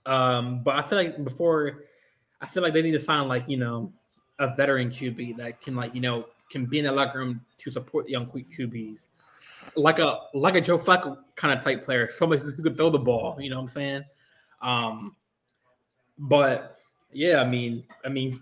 Um, 0.06 0.62
but 0.62 0.76
I 0.76 0.82
feel 0.82 0.98
like 0.98 1.22
before, 1.24 1.84
I 2.40 2.46
feel 2.46 2.62
like 2.62 2.72
they 2.72 2.82
need 2.82 2.92
to 2.92 3.00
find 3.00 3.28
like 3.28 3.48
you 3.48 3.56
know 3.56 3.92
a 4.38 4.54
veteran 4.54 4.90
QB 4.90 5.36
that 5.38 5.60
can 5.60 5.76
like 5.76 5.94
you 5.94 6.00
know 6.00 6.26
can 6.50 6.66
be 6.66 6.78
in 6.78 6.84
the 6.84 6.92
locker 6.92 7.18
room 7.18 7.40
to 7.58 7.70
support 7.70 8.06
the 8.06 8.12
young 8.12 8.26
QBs, 8.26 9.08
like 9.76 9.98
a 9.98 10.20
like 10.34 10.54
a 10.54 10.60
Joe 10.60 10.78
Flacco 10.78 11.18
kind 11.36 11.56
of 11.56 11.64
type 11.64 11.84
player, 11.84 12.08
somebody 12.08 12.42
who 12.42 12.52
could 12.52 12.76
throw 12.76 12.90
the 12.90 12.98
ball. 12.98 13.36
You 13.40 13.50
know 13.50 13.56
what 13.56 13.62
I'm 13.62 13.68
saying? 13.68 14.04
Um, 14.62 15.16
but 16.18 16.78
yeah, 17.12 17.40
I 17.40 17.44
mean, 17.46 17.84
I 18.04 18.08
mean, 18.08 18.40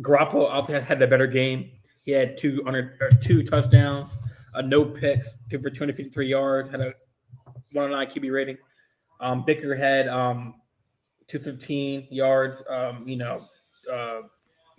Garoppolo 0.00 0.50
also 0.50 0.80
had, 0.80 0.98
the 0.98 1.06
better 1.06 1.26
game. 1.26 1.70
He 2.04 2.12
had 2.12 2.36
two 2.36 2.62
under 2.66 2.96
two 3.22 3.42
touchdowns, 3.44 4.16
a 4.54 4.62
no 4.62 4.84
picks, 4.84 5.28
two 5.50 5.58
for 5.60 5.70
253 5.70 6.26
yards, 6.26 6.68
had 6.68 6.80
a 6.80 6.94
109 7.72 8.06
QB 8.14 8.32
rating. 8.32 8.58
Um, 9.20 9.44
Baker 9.44 9.74
had 9.74 10.08
um, 10.08 10.54
215 11.28 12.08
yards, 12.10 12.62
um, 12.68 13.06
you 13.06 13.16
know, 13.16 13.44
uh, 13.90 14.22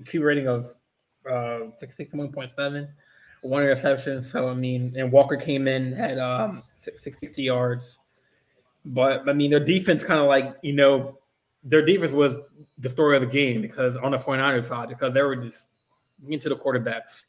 QB 0.03 0.23
rating 0.23 0.47
of 0.47 0.65
uh, 1.29 1.71
61.7, 1.81 2.89
one 3.41 3.63
interception. 3.63 4.21
So, 4.21 4.49
I 4.49 4.53
mean, 4.53 4.93
and 4.97 5.11
Walker 5.11 5.37
came 5.37 5.67
in, 5.67 5.93
had 5.93 6.19
um, 6.19 6.63
60 6.77 7.41
yards. 7.41 7.97
But, 8.85 9.29
I 9.29 9.33
mean, 9.33 9.51
their 9.51 9.61
defense 9.63 10.03
kind 10.03 10.19
of 10.19 10.27
like, 10.27 10.55
you 10.61 10.73
know, 10.73 11.19
their 11.63 11.85
defense 11.85 12.11
was 12.11 12.39
the 12.77 12.89
story 12.89 13.15
of 13.15 13.21
the 13.21 13.27
game 13.27 13.61
because 13.61 13.95
on 13.97 14.11
the 14.11 14.17
49ers 14.17 14.67
side, 14.67 14.89
because 14.89 15.13
they 15.13 15.21
were 15.21 15.35
just 15.35 15.67
into 16.27 16.49
the 16.49 16.55
quarterbacks. 16.55 17.23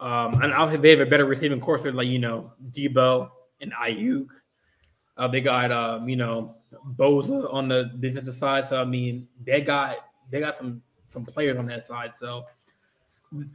Um, 0.00 0.40
and 0.42 0.52
obviously 0.52 0.82
they 0.82 0.90
have 0.90 1.06
a 1.06 1.10
better 1.10 1.24
receiving 1.24 1.60
course 1.60 1.84
like, 1.84 2.06
you 2.06 2.18
know, 2.18 2.52
Deebo 2.70 3.30
and 3.60 3.72
Aiyuk. 3.72 4.26
Uh, 5.16 5.26
they 5.26 5.40
got 5.40 5.72
um, 5.72 6.08
you 6.08 6.16
know, 6.16 6.54
Bosa 6.96 7.52
on 7.52 7.68
the 7.68 7.90
defensive 7.98 8.34
side. 8.34 8.64
So 8.64 8.80
I 8.80 8.84
mean, 8.84 9.26
they 9.44 9.60
got 9.60 9.96
they 10.30 10.38
got 10.38 10.54
some 10.54 10.80
some 11.08 11.24
players 11.24 11.56
on 11.58 11.66
that 11.66 11.84
side. 11.84 12.14
So 12.14 12.44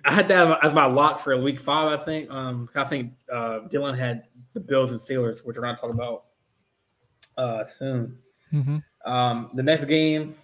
I 0.04 0.14
had 0.14 0.28
that 0.28 0.60
as 0.64 0.74
my 0.74 0.86
lock 0.86 1.20
for 1.22 1.36
week 1.38 1.60
five, 1.60 2.00
I 2.00 2.04
think. 2.04 2.30
Um, 2.30 2.70
I 2.76 2.84
think 2.84 3.14
uh, 3.32 3.62
Dylan 3.72 3.98
had 3.98 4.24
the 4.54 4.60
Bills 4.60 4.92
and 4.92 5.00
Steelers, 5.00 5.46
which 5.46 5.56
we're 5.56 5.64
going 5.64 5.76
to 5.76 5.82
talk 5.82 5.92
about 5.92 6.26
uh, 7.38 7.64
soon. 7.66 8.18
Mm-hmm. 8.52 8.78
Um, 9.06 9.50
the 9.54 9.64
next 9.64 9.86
game, 9.86 10.36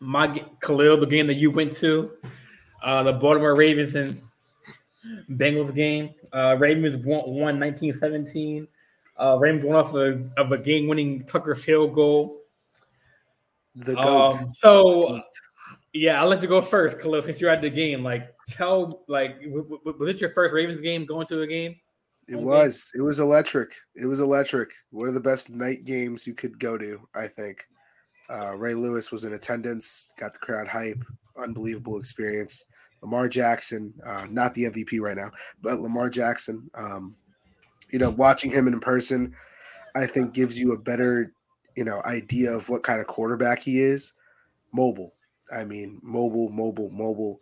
my 0.00 0.44
Khalil, 0.60 0.96
the 0.96 1.06
game 1.06 1.26
that 1.28 1.34
you 1.34 1.50
went 1.50 1.72
to, 1.74 2.10
uh, 2.82 3.02
the 3.02 3.12
Baltimore 3.12 3.54
Ravens 3.54 3.94
and 3.94 4.20
Bengals 5.30 5.74
game. 5.74 6.14
Uh, 6.32 6.56
Ravens 6.58 6.96
won, 6.96 7.22
won 7.26 7.60
1917. 7.60 8.66
Uh, 9.16 9.36
Ravens 9.38 9.64
won 9.64 9.76
off 9.76 9.94
a, 9.94 10.24
of 10.36 10.52
a 10.52 10.58
game-winning 10.58 11.24
Tucker 11.24 11.54
field 11.54 11.94
goal. 11.94 12.40
The 13.74 13.94
goat. 13.94 14.34
Um, 14.34 14.52
so, 14.54 15.22
yeah, 15.92 16.20
I'll 16.20 16.28
let 16.28 16.42
you 16.42 16.48
go 16.48 16.60
first, 16.60 16.98
Khalil, 16.98 17.22
since 17.22 17.40
you're 17.40 17.50
at 17.50 17.62
the 17.62 17.70
game. 17.70 18.02
Like, 18.02 18.34
tell, 18.48 19.04
like, 19.08 19.40
w- 19.42 19.62
w- 19.62 19.98
was 19.98 20.08
it 20.08 20.20
your 20.20 20.30
first 20.30 20.54
Ravens 20.54 20.80
game 20.80 21.06
going 21.06 21.26
to 21.28 21.42
a 21.42 21.46
game? 21.46 21.76
It 22.28 22.36
was. 22.36 22.90
Game? 22.92 23.02
It 23.02 23.04
was 23.04 23.20
electric. 23.20 23.74
It 23.94 24.06
was 24.06 24.20
electric. 24.20 24.72
One 24.90 25.08
of 25.08 25.14
the 25.14 25.20
best 25.20 25.50
night 25.50 25.84
games 25.84 26.26
you 26.26 26.34
could 26.34 26.58
go 26.58 26.78
to, 26.78 27.00
I 27.14 27.26
think. 27.26 27.66
Uh, 28.30 28.56
Ray 28.56 28.74
Lewis 28.74 29.12
was 29.12 29.24
in 29.24 29.32
attendance, 29.32 30.12
got 30.18 30.32
the 30.32 30.38
crowd 30.38 30.68
hype. 30.68 31.02
Unbelievable 31.36 31.98
experience. 31.98 32.66
Lamar 33.02 33.28
Jackson, 33.28 33.92
uh, 34.06 34.26
not 34.30 34.54
the 34.54 34.64
MVP 34.64 35.00
right 35.00 35.16
now, 35.16 35.30
but 35.60 35.80
Lamar 35.80 36.08
Jackson. 36.08 36.70
Um, 36.74 37.16
you 37.90 37.98
know, 37.98 38.10
watching 38.10 38.50
him 38.50 38.68
in 38.68 38.78
person, 38.80 39.34
I 39.94 40.06
think 40.06 40.34
gives 40.34 40.58
you 40.58 40.72
a 40.72 40.78
better, 40.78 41.32
you 41.76 41.84
know, 41.84 42.00
idea 42.04 42.52
of 42.52 42.68
what 42.68 42.84
kind 42.84 43.00
of 43.00 43.06
quarterback 43.06 43.60
he 43.60 43.80
is. 43.80 44.14
Mobile. 44.72 45.12
I 45.54 45.64
mean, 45.64 46.00
mobile, 46.02 46.48
mobile, 46.48 46.90
mobile. 46.90 47.40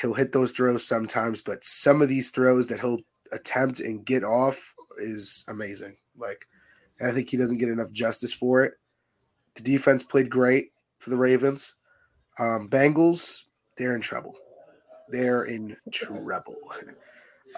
He'll 0.00 0.14
hit 0.14 0.32
those 0.32 0.52
throws 0.52 0.86
sometimes, 0.86 1.42
but 1.42 1.62
some 1.62 2.02
of 2.02 2.08
these 2.08 2.30
throws 2.30 2.66
that 2.68 2.80
he'll 2.80 3.00
attempt 3.30 3.78
and 3.80 4.04
get 4.04 4.24
off 4.24 4.74
is 4.98 5.44
amazing. 5.48 5.96
Like, 6.16 6.46
I 7.04 7.10
think 7.12 7.30
he 7.30 7.36
doesn't 7.36 7.58
get 7.58 7.68
enough 7.68 7.92
justice 7.92 8.32
for 8.32 8.64
it. 8.64 8.74
The 9.54 9.62
defense 9.62 10.02
played 10.02 10.30
great 10.30 10.72
for 10.98 11.10
the 11.10 11.16
Ravens. 11.16 11.76
Um, 12.38 12.68
Bengals, 12.68 13.44
they're 13.76 13.94
in 13.94 14.00
trouble. 14.00 14.36
They're 15.08 15.44
in 15.44 15.76
trouble. 15.90 16.56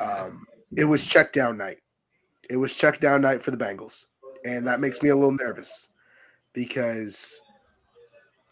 Um, 0.00 0.46
it 0.76 0.84
was 0.84 1.06
check 1.06 1.32
down 1.32 1.56
night. 1.56 1.78
It 2.50 2.56
was 2.56 2.74
check 2.74 3.00
down 3.00 3.22
night 3.22 3.42
for 3.42 3.50
the 3.50 3.56
Bengals. 3.56 4.06
And 4.44 4.66
that 4.66 4.80
makes 4.80 5.02
me 5.02 5.10
a 5.10 5.16
little 5.16 5.32
nervous 5.32 5.92
because 6.52 7.40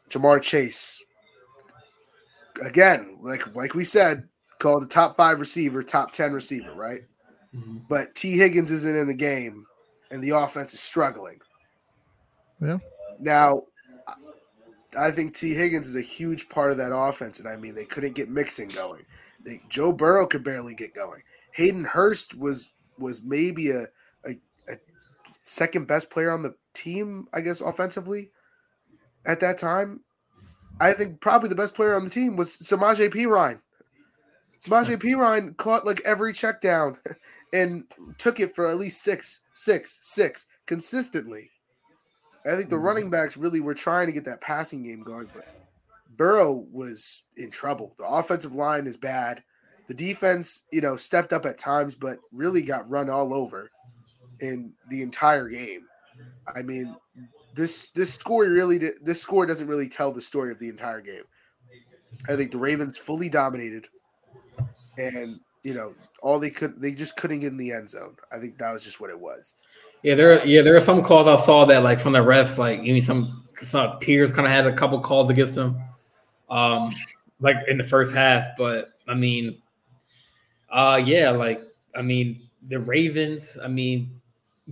Ja'Marr 0.09 0.41
Chase, 0.41 1.05
again, 2.65 3.19
like 3.21 3.55
like 3.55 3.75
we 3.75 3.85
said, 3.85 4.29
called 4.59 4.83
the 4.83 4.87
top 4.87 5.17
five 5.17 5.41
receiver, 5.41 5.83
top 5.83 6.13
10 6.13 6.33
receiver, 6.33 6.73
right? 6.75 7.01
Mm-hmm. 7.55 7.79
But 7.89 8.15
Tee 8.15 8.39
Higgins 8.39 8.71
isn't 8.71 8.97
in 8.97 9.09
the 9.09 9.15
game 9.15 9.67
and 10.11 10.23
the 10.23 10.31
offense 10.31 10.73
is 10.73 10.81
struggling. 10.81 11.41
Yeah. 12.61 12.79
Now, 13.21 13.63
I 14.99 15.11
think 15.11 15.35
Tee 15.35 15.55
Higgins 15.55 15.89
is 15.89 15.97
a 15.97 16.01
huge 16.01 16.49
part 16.49 16.71
of 16.71 16.77
that 16.79 16.95
offense, 16.95 17.39
and 17.39 17.49
I 17.49 17.57
mean 17.57 17.75
they 17.75 17.85
couldn't 17.85 18.15
get 18.15 18.29
Mixon 18.29 18.69
going. 18.69 19.05
They, 19.45 19.61
Joe 19.69 19.93
Burrow 19.93 20.27
could 20.27 20.45
barely 20.45 20.75
get 20.75 20.95
going. 20.95 21.23
Hayden 21.53 21.85
Hurst 21.85 22.39
was 22.39 22.75
was 22.99 23.23
maybe 23.25 23.71
a, 23.71 23.85
a, 24.25 24.33
a 24.69 24.77
second 25.31 25.89
best 25.89 26.11
player 26.11 26.31
on 26.31 26.43
the 26.43 26.55
team, 26.75 27.27
I 27.33 27.41
guess, 27.41 27.61
offensively 27.61 28.31
at 29.27 29.41
that 29.41 29.59
time. 29.59 30.01
I 30.81 30.93
think 30.93 31.21
probably 31.21 31.49
the 31.49 31.55
best 31.55 31.75
player 31.75 31.95
on 31.95 32.05
the 32.05 32.11
team 32.11 32.37
was 32.37 32.51
Samaje 32.51 33.09
Perine. 33.13 33.61
Samaje 34.61 34.97
Perine 34.97 35.57
caught 35.57 35.87
like 35.87 36.01
every 36.05 36.33
check 36.33 36.61
down 36.61 36.99
and 37.53 37.85
took 38.19 38.41
it 38.41 38.55
for 38.55 38.67
at 38.67 38.79
least 38.79 39.03
six, 39.03 39.41
six, 39.53 39.99
six 40.03 40.47
consistently. 40.67 41.51
I 42.47 42.57
think 42.57 42.71
the 42.71 42.77
mm-hmm. 42.77 42.85
running 42.85 43.11
backs 43.11 43.37
really 43.37 43.61
were 43.61 43.75
trying 43.75 44.07
to 44.07 44.13
get 44.13 44.25
that 44.25 44.41
passing 44.41 44.83
game 44.83 45.03
going, 45.03 45.29
but 45.35 45.47
Burrow 46.17 46.67
was 46.73 47.25
in 47.37 47.51
trouble. 47.51 47.95
The 47.99 48.05
offensive 48.05 48.55
line 48.55 48.87
is 48.87 48.97
bad. 48.97 49.43
The 49.89 49.95
defense, 49.95 50.67
you 50.73 50.81
know, 50.81 50.97
stepped 50.97 51.33
up 51.33 51.45
at 51.47 51.59
times, 51.59 51.95
but 51.97 52.19
really 52.33 52.63
got 52.63 52.89
run 52.91 53.11
all 53.11 53.35
over 53.35 53.71
in 54.41 54.73
the 54.89 55.03
entire 55.03 55.49
game. 55.49 55.87
I 56.55 56.63
mean, 56.63 56.97
this 57.55 57.91
this 57.91 58.15
score 58.15 58.45
really 58.45 58.79
this 59.03 59.21
score 59.21 59.47
doesn't 59.47 59.69
really 59.69 59.89
tell 59.89 60.13
the 60.13 60.21
story 60.21 60.51
of 60.53 60.59
the 60.59 60.69
entire 60.69 61.01
game. 61.01 61.25
I 62.29 62.37
think 62.37 62.51
the 62.51 62.59
Ravens 62.59 62.99
fully 62.99 63.29
dominated, 63.29 63.89
and 64.97 65.41
you 65.63 65.75
know, 65.75 65.95
all 66.23 66.39
they 66.39 66.51
could 66.51 66.81
they 66.81 66.93
just 66.93 67.17
couldn't 67.17 67.41
get 67.41 67.53
in 67.53 67.57
the 67.57 67.73
end 67.73 67.89
zone. 67.89 68.17
I 68.33 68.39
think 68.39 68.59
that 68.59 68.73
was 68.73 68.85
just 68.85 69.01
what 69.01 69.11
it 69.11 69.19
was. 69.19 69.57
Yeah, 70.03 70.15
there. 70.17 70.45
Yeah, 70.47 70.63
there 70.63 70.77
are 70.77 70.81
some 70.81 71.03
calls 71.03 71.29
I 71.29 71.37
saw 71.37 71.65
that 71.67 71.83
like 71.83 72.01
from 72.01 72.13
the 72.13 72.21
refs, 72.21 72.59
like 72.59 72.83
you 72.83 72.95
know, 72.95 73.01
some 73.01 73.45
some 73.61 73.99
peers 73.99 74.33
kind 74.33 74.47
of 74.47 74.53
had 74.53 74.67
a 74.67 74.73
couple 74.73 75.01
calls 75.01 75.31
against 75.31 75.55
them, 75.55 75.81
um, 76.51 76.91
like 77.41 77.57
in 77.69 77.79
the 77.79 77.85
first 77.85 78.13
half. 78.13 78.49
But 78.59 78.93
I 79.07 79.15
mean, 79.15 79.63
uh, 80.71 81.01
yeah, 81.05 81.31
like 81.31 81.63
I 81.95 82.03
mean, 82.03 82.49
the 82.69 82.81
Ravens. 82.81 83.57
I 83.63 83.69
mean, 83.69 84.21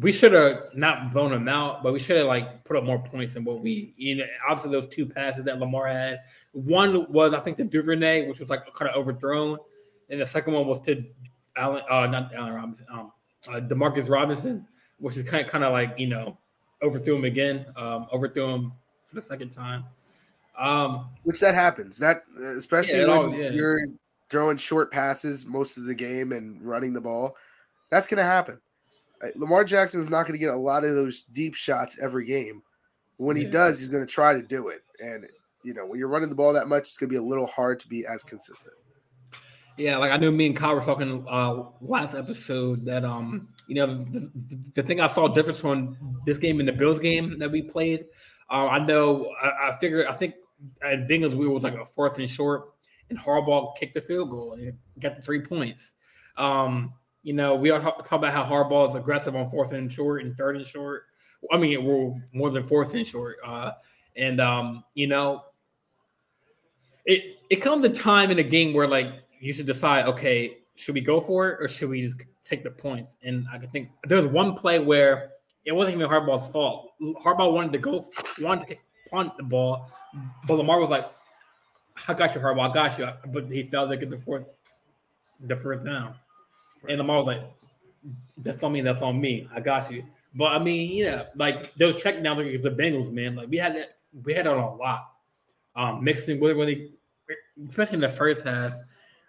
we 0.01 0.11
should 0.11 0.33
have 0.33 0.63
not 0.75 1.13
blown 1.13 1.31
them 1.31 1.49
out, 1.49 1.85
but 1.85 1.93
we 1.93 2.01
should 2.01 2.17
have 2.17 2.27
like 2.27 2.65
put 2.65 2.77
up 2.77 2.83
more 2.83 2.99
points 2.99 3.35
than 3.35 3.45
what 3.45 3.61
we. 3.61 3.95
You 3.97 4.17
know, 4.17 4.25
obviously 4.49 4.73
those 4.73 4.89
two 4.89 5.07
passes 5.07 5.45
that 5.45 5.61
Lamar 5.61 5.87
had. 5.87 6.19
One 6.53 7.11
was 7.13 7.35
I 7.35 7.41
think 7.41 7.57
to 7.59 7.65
Duvernay, 7.65 8.27
which 8.29 8.41
was 8.41 8.51
like 8.51 8.63
kind 8.75 8.91
of 8.91 8.97
overthrown, 8.97 9.59
and 10.09 10.21
the 10.21 10.27
second 10.27 10.55
one 10.55 10.67
was 10.67 10.81
to 10.81 11.05
Allen, 11.57 11.83
uh, 11.89 12.07
not 12.09 12.35
Allen 12.35 12.53
Robinson, 12.53 12.87
um, 12.93 13.13
uh, 13.49 13.61
Demarcus 13.61 14.09
Robinson 14.09 14.67
which 15.01 15.17
is 15.17 15.25
kind 15.25 15.45
of, 15.45 15.51
kind 15.51 15.65
of 15.65 15.73
like 15.73 15.99
you 15.99 16.07
know 16.07 16.39
overthrew 16.83 17.17
him 17.17 17.25
again, 17.25 17.67
um, 17.77 18.07
overthrew 18.13 18.49
him 18.49 18.73
for 19.05 19.17
the 19.17 19.23
second 19.23 19.51
time. 19.51 19.85
Um, 20.59 21.09
which 21.25 21.41
that 21.41 21.55
happens. 21.55 21.99
That 21.99 22.19
especially 22.57 23.01
yeah, 23.01 23.07
when 23.07 23.17
all, 23.17 23.35
yeah. 23.35 23.51
you're 23.51 23.81
throwing 24.29 24.57
short 24.57 24.93
passes 24.93 25.47
most 25.47 25.79
of 25.79 25.85
the 25.85 25.95
game 25.95 26.33
and 26.33 26.63
running 26.63 26.93
the 26.93 27.01
ball, 27.01 27.37
that's 27.91 28.07
going 28.07 28.19
to 28.19 28.25
happen. 28.25 28.61
Uh, 29.23 29.29
Lamar 29.37 29.65
Jackson 29.65 30.01
is 30.01 30.09
not 30.09 30.23
going 30.23 30.35
to 30.35 30.39
get 30.39 30.55
a 30.55 30.57
lot 30.57 30.85
of 30.85 30.95
those 30.95 31.23
deep 31.23 31.55
shots 31.55 31.99
every 32.03 32.25
game. 32.25 32.63
When 33.17 33.37
he 33.37 33.45
does, 33.45 33.81
he's 33.81 33.91
going 33.91 34.07
to 34.07 34.11
try 34.11 34.33
to 34.33 34.43
do 34.43 34.69
it. 34.69 34.81
And 35.01 35.27
you 35.63 35.75
know, 35.75 35.87
when 35.87 35.99
you're 35.99 36.09
running 36.09 36.31
the 36.31 36.35
ball 36.35 36.55
that 36.55 36.69
much, 36.69 36.83
it's 36.83 36.97
going 36.97 37.09
to 37.09 37.13
be 37.13 37.19
a 37.19 37.23
little 37.23 37.47
hard 37.47 37.81
to 37.81 37.89
be 37.89 38.05
as 38.09 38.23
consistent. 38.23 38.75
Yeah, 39.77 39.97
like 39.97 40.11
I 40.11 40.17
knew 40.17 40.31
me 40.31 40.47
and 40.47 40.57
Kyle 40.57 40.75
were 40.75 40.83
talking 40.83 41.25
uh, 41.29 41.65
last 41.81 42.15
episode 42.15 42.85
that 42.85 43.05
um 43.05 43.49
you 43.71 43.77
know 43.77 44.03
the, 44.05 44.31
the, 44.75 44.83
thing 44.83 45.01
I 45.01 45.07
saw 45.07 45.29
difference 45.29 45.61
from 45.61 45.97
this 46.27 46.39
game 46.39 46.59
and 46.59 46.69
the 46.69 46.73
Bills 46.73 46.99
game 46.99 47.39
that 47.39 47.53
we 47.53 47.63
played. 47.63 48.07
Uh, 48.51 48.67
I 48.67 48.81
know 48.81 49.33
I, 49.41 49.69
I 49.69 49.79
figured 49.79 50.07
I 50.07 50.13
think 50.13 50.35
at 50.83 51.07
Bengals 51.07 51.35
we 51.35 51.47
was 51.47 51.63
like 51.63 51.75
a 51.75 51.87
fourth 51.87 52.19
and 52.19 52.29
short, 52.29 52.73
and 53.11 53.19
Harbaugh 53.19 53.77
kicked 53.79 53.95
the 53.95 54.01
field 54.01 54.31
goal 54.31 54.55
and 54.55 54.77
got 54.99 55.15
the 55.15 55.23
three 55.23 55.41
points. 55.41 55.93
Um, 56.37 56.95
you 57.23 57.33
know 57.33 57.55
we 57.55 57.71
all 57.71 57.81
talk 57.81 58.11
about 58.11 58.33
how 58.33 58.45
Harbaugh 58.45 58.91
is 58.91 58.97
aggressive 58.97 59.37
on 59.37 59.49
fourth 59.49 59.71
and 59.71 59.91
short 59.91 60.25
and 60.25 60.37
third 60.37 60.57
and 60.57 60.67
short. 60.67 61.05
I 61.53 61.57
mean 61.57 61.85
we're 61.85 62.13
more 62.33 62.51
than 62.51 62.67
fourth 62.67 62.93
and 62.95 63.07
short, 63.07 63.37
uh, 63.47 63.71
and 64.17 64.41
um, 64.41 64.83
you 64.95 65.07
know 65.07 65.45
it 67.07 67.37
it 67.51 67.57
comes 67.57 67.85
a 67.85 67.89
time 67.89 68.33
in 68.33 68.41
a 68.41 68.43
game 68.43 68.75
where 68.75 68.89
like 68.89 69.13
you 69.39 69.53
should 69.53 69.67
decide, 69.67 70.07
okay, 70.07 70.59
should 70.75 70.97
we 70.97 71.01
go 71.01 71.21
for 71.21 71.51
it 71.51 71.59
or 71.61 71.69
should 71.69 71.89
we 71.89 72.03
just 72.03 72.17
take 72.45 72.63
the 72.63 72.71
points? 72.71 73.17
And 73.23 73.47
I 73.53 73.59
can 73.59 73.69
think 73.71 73.91
there 74.05 74.19
was 74.19 74.27
one 74.27 74.55
play 74.55 74.79
where 74.79 75.33
it 75.65 75.73
wasn't 75.73 75.97
even 75.97 76.09
Harbaugh's 76.09 76.49
fault. 76.49 76.91
Harbaugh 77.25 77.53
wanted 77.53 77.73
to 77.73 77.79
go, 77.79 78.05
wanted 78.41 78.69
to 78.69 78.77
punt 79.11 79.37
the 79.37 79.43
ball, 79.43 79.91
but 80.47 80.55
Lamar 80.55 80.81
was 80.81 80.91
like, 80.91 81.11
"I 82.09 82.15
got 82.15 82.35
you, 82.35 82.41
Harbaugh, 82.41 82.71
I 82.71 82.75
got 82.75 82.99
you," 82.99 83.09
but 83.33 83.51
he 83.51 83.63
failed 83.63 83.91
to 83.91 83.97
get 83.97 84.11
the 84.11 84.19
fourth, 84.19 84.49
the 85.41 85.57
first 85.57 85.85
down. 85.85 86.15
And 86.89 86.99
Lamar 86.99 87.19
was 87.19 87.27
like, 87.27 87.43
"That's 88.39 88.63
on 88.63 88.73
me. 88.73 88.81
That's 88.81 89.03
on 89.03 89.21
me. 89.21 89.49
I 89.55 89.61
got 89.61 89.91
you." 89.91 90.05
But 90.35 90.53
I 90.53 90.59
mean, 90.59 90.97
yeah, 90.97 91.25
like 91.37 91.75
those 91.75 92.03
check 92.03 92.23
downs 92.23 92.39
against 92.41 92.63
the 92.63 92.71
Bengals, 92.71 93.13
man. 93.13 93.37
Like 93.37 93.49
we 93.49 93.59
had 93.59 93.77
that, 93.77 93.99
we 94.25 94.33
had 94.33 94.47
on 94.47 94.59
a 94.59 94.75
lot. 94.77 95.11
Um, 95.77 96.03
Mixon 96.03 96.41
with 96.41 96.57
really, 96.57 96.93
especially 97.69 97.95
in 97.95 98.01
the 98.01 98.09
first 98.09 98.45
half 98.45 98.73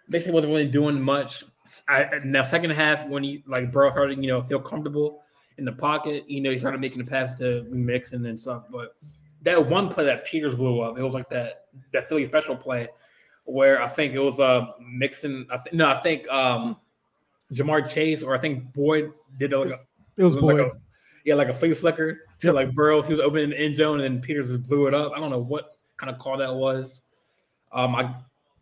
basically 0.08 0.34
wasn't 0.34 0.52
really 0.52 0.68
doing 0.68 1.00
much. 1.00 1.44
I, 1.88 2.04
in 2.16 2.32
the 2.32 2.44
second 2.44 2.70
half, 2.70 3.06
when 3.08 3.22
he 3.22 3.42
like 3.46 3.72
Burrow 3.72 3.90
started, 3.90 4.18
you 4.18 4.28
know, 4.28 4.42
feel 4.42 4.60
comfortable 4.60 5.22
in 5.58 5.64
the 5.64 5.72
pocket, 5.72 6.28
you 6.28 6.40
know, 6.40 6.50
he 6.50 6.58
started 6.58 6.80
making 6.80 6.98
the 6.98 7.08
pass 7.08 7.34
to 7.36 7.64
Mixon 7.70 8.26
and 8.26 8.38
stuff. 8.38 8.64
But 8.70 8.96
that 9.42 9.66
one 9.66 9.88
play 9.88 10.04
that 10.04 10.24
Peters 10.24 10.54
blew 10.54 10.80
up. 10.80 10.98
It 10.98 11.02
was 11.02 11.12
like 11.12 11.28
that 11.30 11.66
that 11.92 12.08
Philly 12.08 12.26
special 12.26 12.56
play 12.56 12.88
where 13.44 13.82
I 13.82 13.88
think 13.88 14.14
it 14.14 14.20
was 14.20 14.40
uh 14.40 14.66
Mixon. 14.80 15.46
I 15.50 15.56
th- 15.56 15.74
no, 15.74 15.88
I 15.88 15.98
think 15.98 16.28
um 16.28 16.76
Ja'Marr 17.52 17.88
Chase 17.90 18.22
or 18.22 18.34
I 18.34 18.38
think 18.38 18.72
Boyd 18.72 19.12
did 19.38 19.52
like 19.52 19.70
a, 19.70 19.80
it 20.16 20.24
was 20.24 20.36
Boyd. 20.36 20.58
Like 20.58 20.66
a, 20.66 20.72
yeah, 21.24 21.34
like 21.34 21.48
a 21.48 21.54
flea 21.54 21.74
flicker 21.74 22.20
to 22.40 22.52
like 22.52 22.74
Burrows. 22.74 23.06
He 23.06 23.12
was 23.12 23.20
opening 23.20 23.50
the 23.50 23.58
end 23.58 23.76
zone 23.76 24.00
and 24.00 24.22
Peters 24.22 24.48
just 24.48 24.64
blew 24.64 24.86
it 24.86 24.94
up. 24.94 25.12
I 25.12 25.20
don't 25.20 25.30
know 25.30 25.42
what 25.42 25.76
kind 25.96 26.10
of 26.12 26.18
call 26.18 26.36
that 26.38 26.52
was. 26.52 27.02
Um, 27.72 27.94
I 27.94 28.14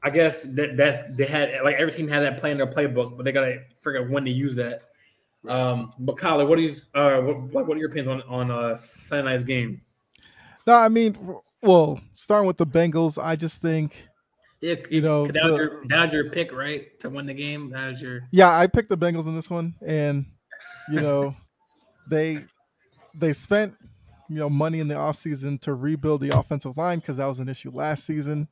I 0.02 0.10
guess 0.10 0.42
that 0.42 0.76
that's 0.76 1.02
they 1.14 1.26
had 1.26 1.50
like 1.62 1.76
every 1.76 1.92
team 1.92 2.08
had 2.08 2.20
that 2.20 2.38
play 2.38 2.50
in 2.50 2.56
their 2.56 2.66
playbook, 2.66 3.16
but 3.16 3.24
they 3.24 3.32
gotta 3.32 3.60
figure 3.80 4.02
out 4.02 4.10
when 4.10 4.24
to 4.24 4.30
use 4.30 4.56
that. 4.56 4.82
Um, 5.48 5.92
but 5.98 6.16
Kyle, 6.16 6.44
what 6.46 6.58
are 6.58 6.62
you 6.62 6.76
uh 6.94 7.20
what, 7.20 7.66
what 7.66 7.76
are 7.76 7.80
your 7.80 7.90
opinions 7.90 8.08
on 8.08 8.22
on 8.22 8.50
uh 8.50 8.76
Sunday 8.76 9.24
night's 9.24 9.44
game? 9.44 9.80
No, 10.66 10.74
I 10.74 10.88
mean, 10.88 11.16
well, 11.62 12.00
starting 12.14 12.46
with 12.46 12.56
the 12.56 12.66
Bengals, 12.66 13.22
I 13.22 13.36
just 13.36 13.60
think, 13.60 14.08
yeah, 14.60 14.74
you 14.90 15.00
know, 15.00 15.26
that 15.26 15.34
was, 15.34 15.52
the, 15.52 15.56
your, 15.56 15.82
that 15.88 16.04
was 16.04 16.12
your 16.12 16.30
pick, 16.30 16.52
right, 16.52 16.98
to 17.00 17.10
win 17.10 17.26
the 17.26 17.34
game. 17.34 17.70
That 17.70 17.92
was 17.92 18.00
your 18.00 18.20
yeah. 18.30 18.56
I 18.56 18.66
picked 18.66 18.88
the 18.88 18.98
Bengals 18.98 19.26
in 19.26 19.34
this 19.34 19.50
one, 19.50 19.74
and 19.84 20.24
you 20.90 21.00
know, 21.00 21.34
they 22.10 22.44
they 23.14 23.34
spent 23.34 23.74
you 24.30 24.38
know 24.38 24.48
money 24.48 24.80
in 24.80 24.88
the 24.88 24.94
offseason 24.94 25.60
to 25.62 25.74
rebuild 25.74 26.22
the 26.22 26.38
offensive 26.38 26.78
line 26.78 27.00
because 27.00 27.18
that 27.18 27.26
was 27.26 27.38
an 27.38 27.48
issue 27.48 27.70
last 27.70 28.04
season, 28.04 28.48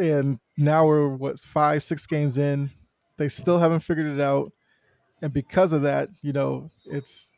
and 0.00 0.38
now 0.56 0.86
we're 0.86 1.08
what 1.08 1.40
five 1.40 1.82
six 1.82 2.06
games 2.06 2.38
in, 2.38 2.70
they 3.16 3.28
still 3.28 3.58
haven't 3.58 3.80
figured 3.80 4.06
it 4.06 4.20
out, 4.20 4.52
and 5.22 5.32
because 5.32 5.72
of 5.72 5.82
that, 5.82 6.08
you 6.22 6.32
know, 6.32 6.70
it's 6.86 7.30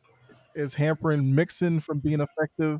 it's 0.55 0.75
hampering 0.75 1.33
Mixon 1.33 1.79
from 1.79 1.99
being 1.99 2.21
effective 2.21 2.79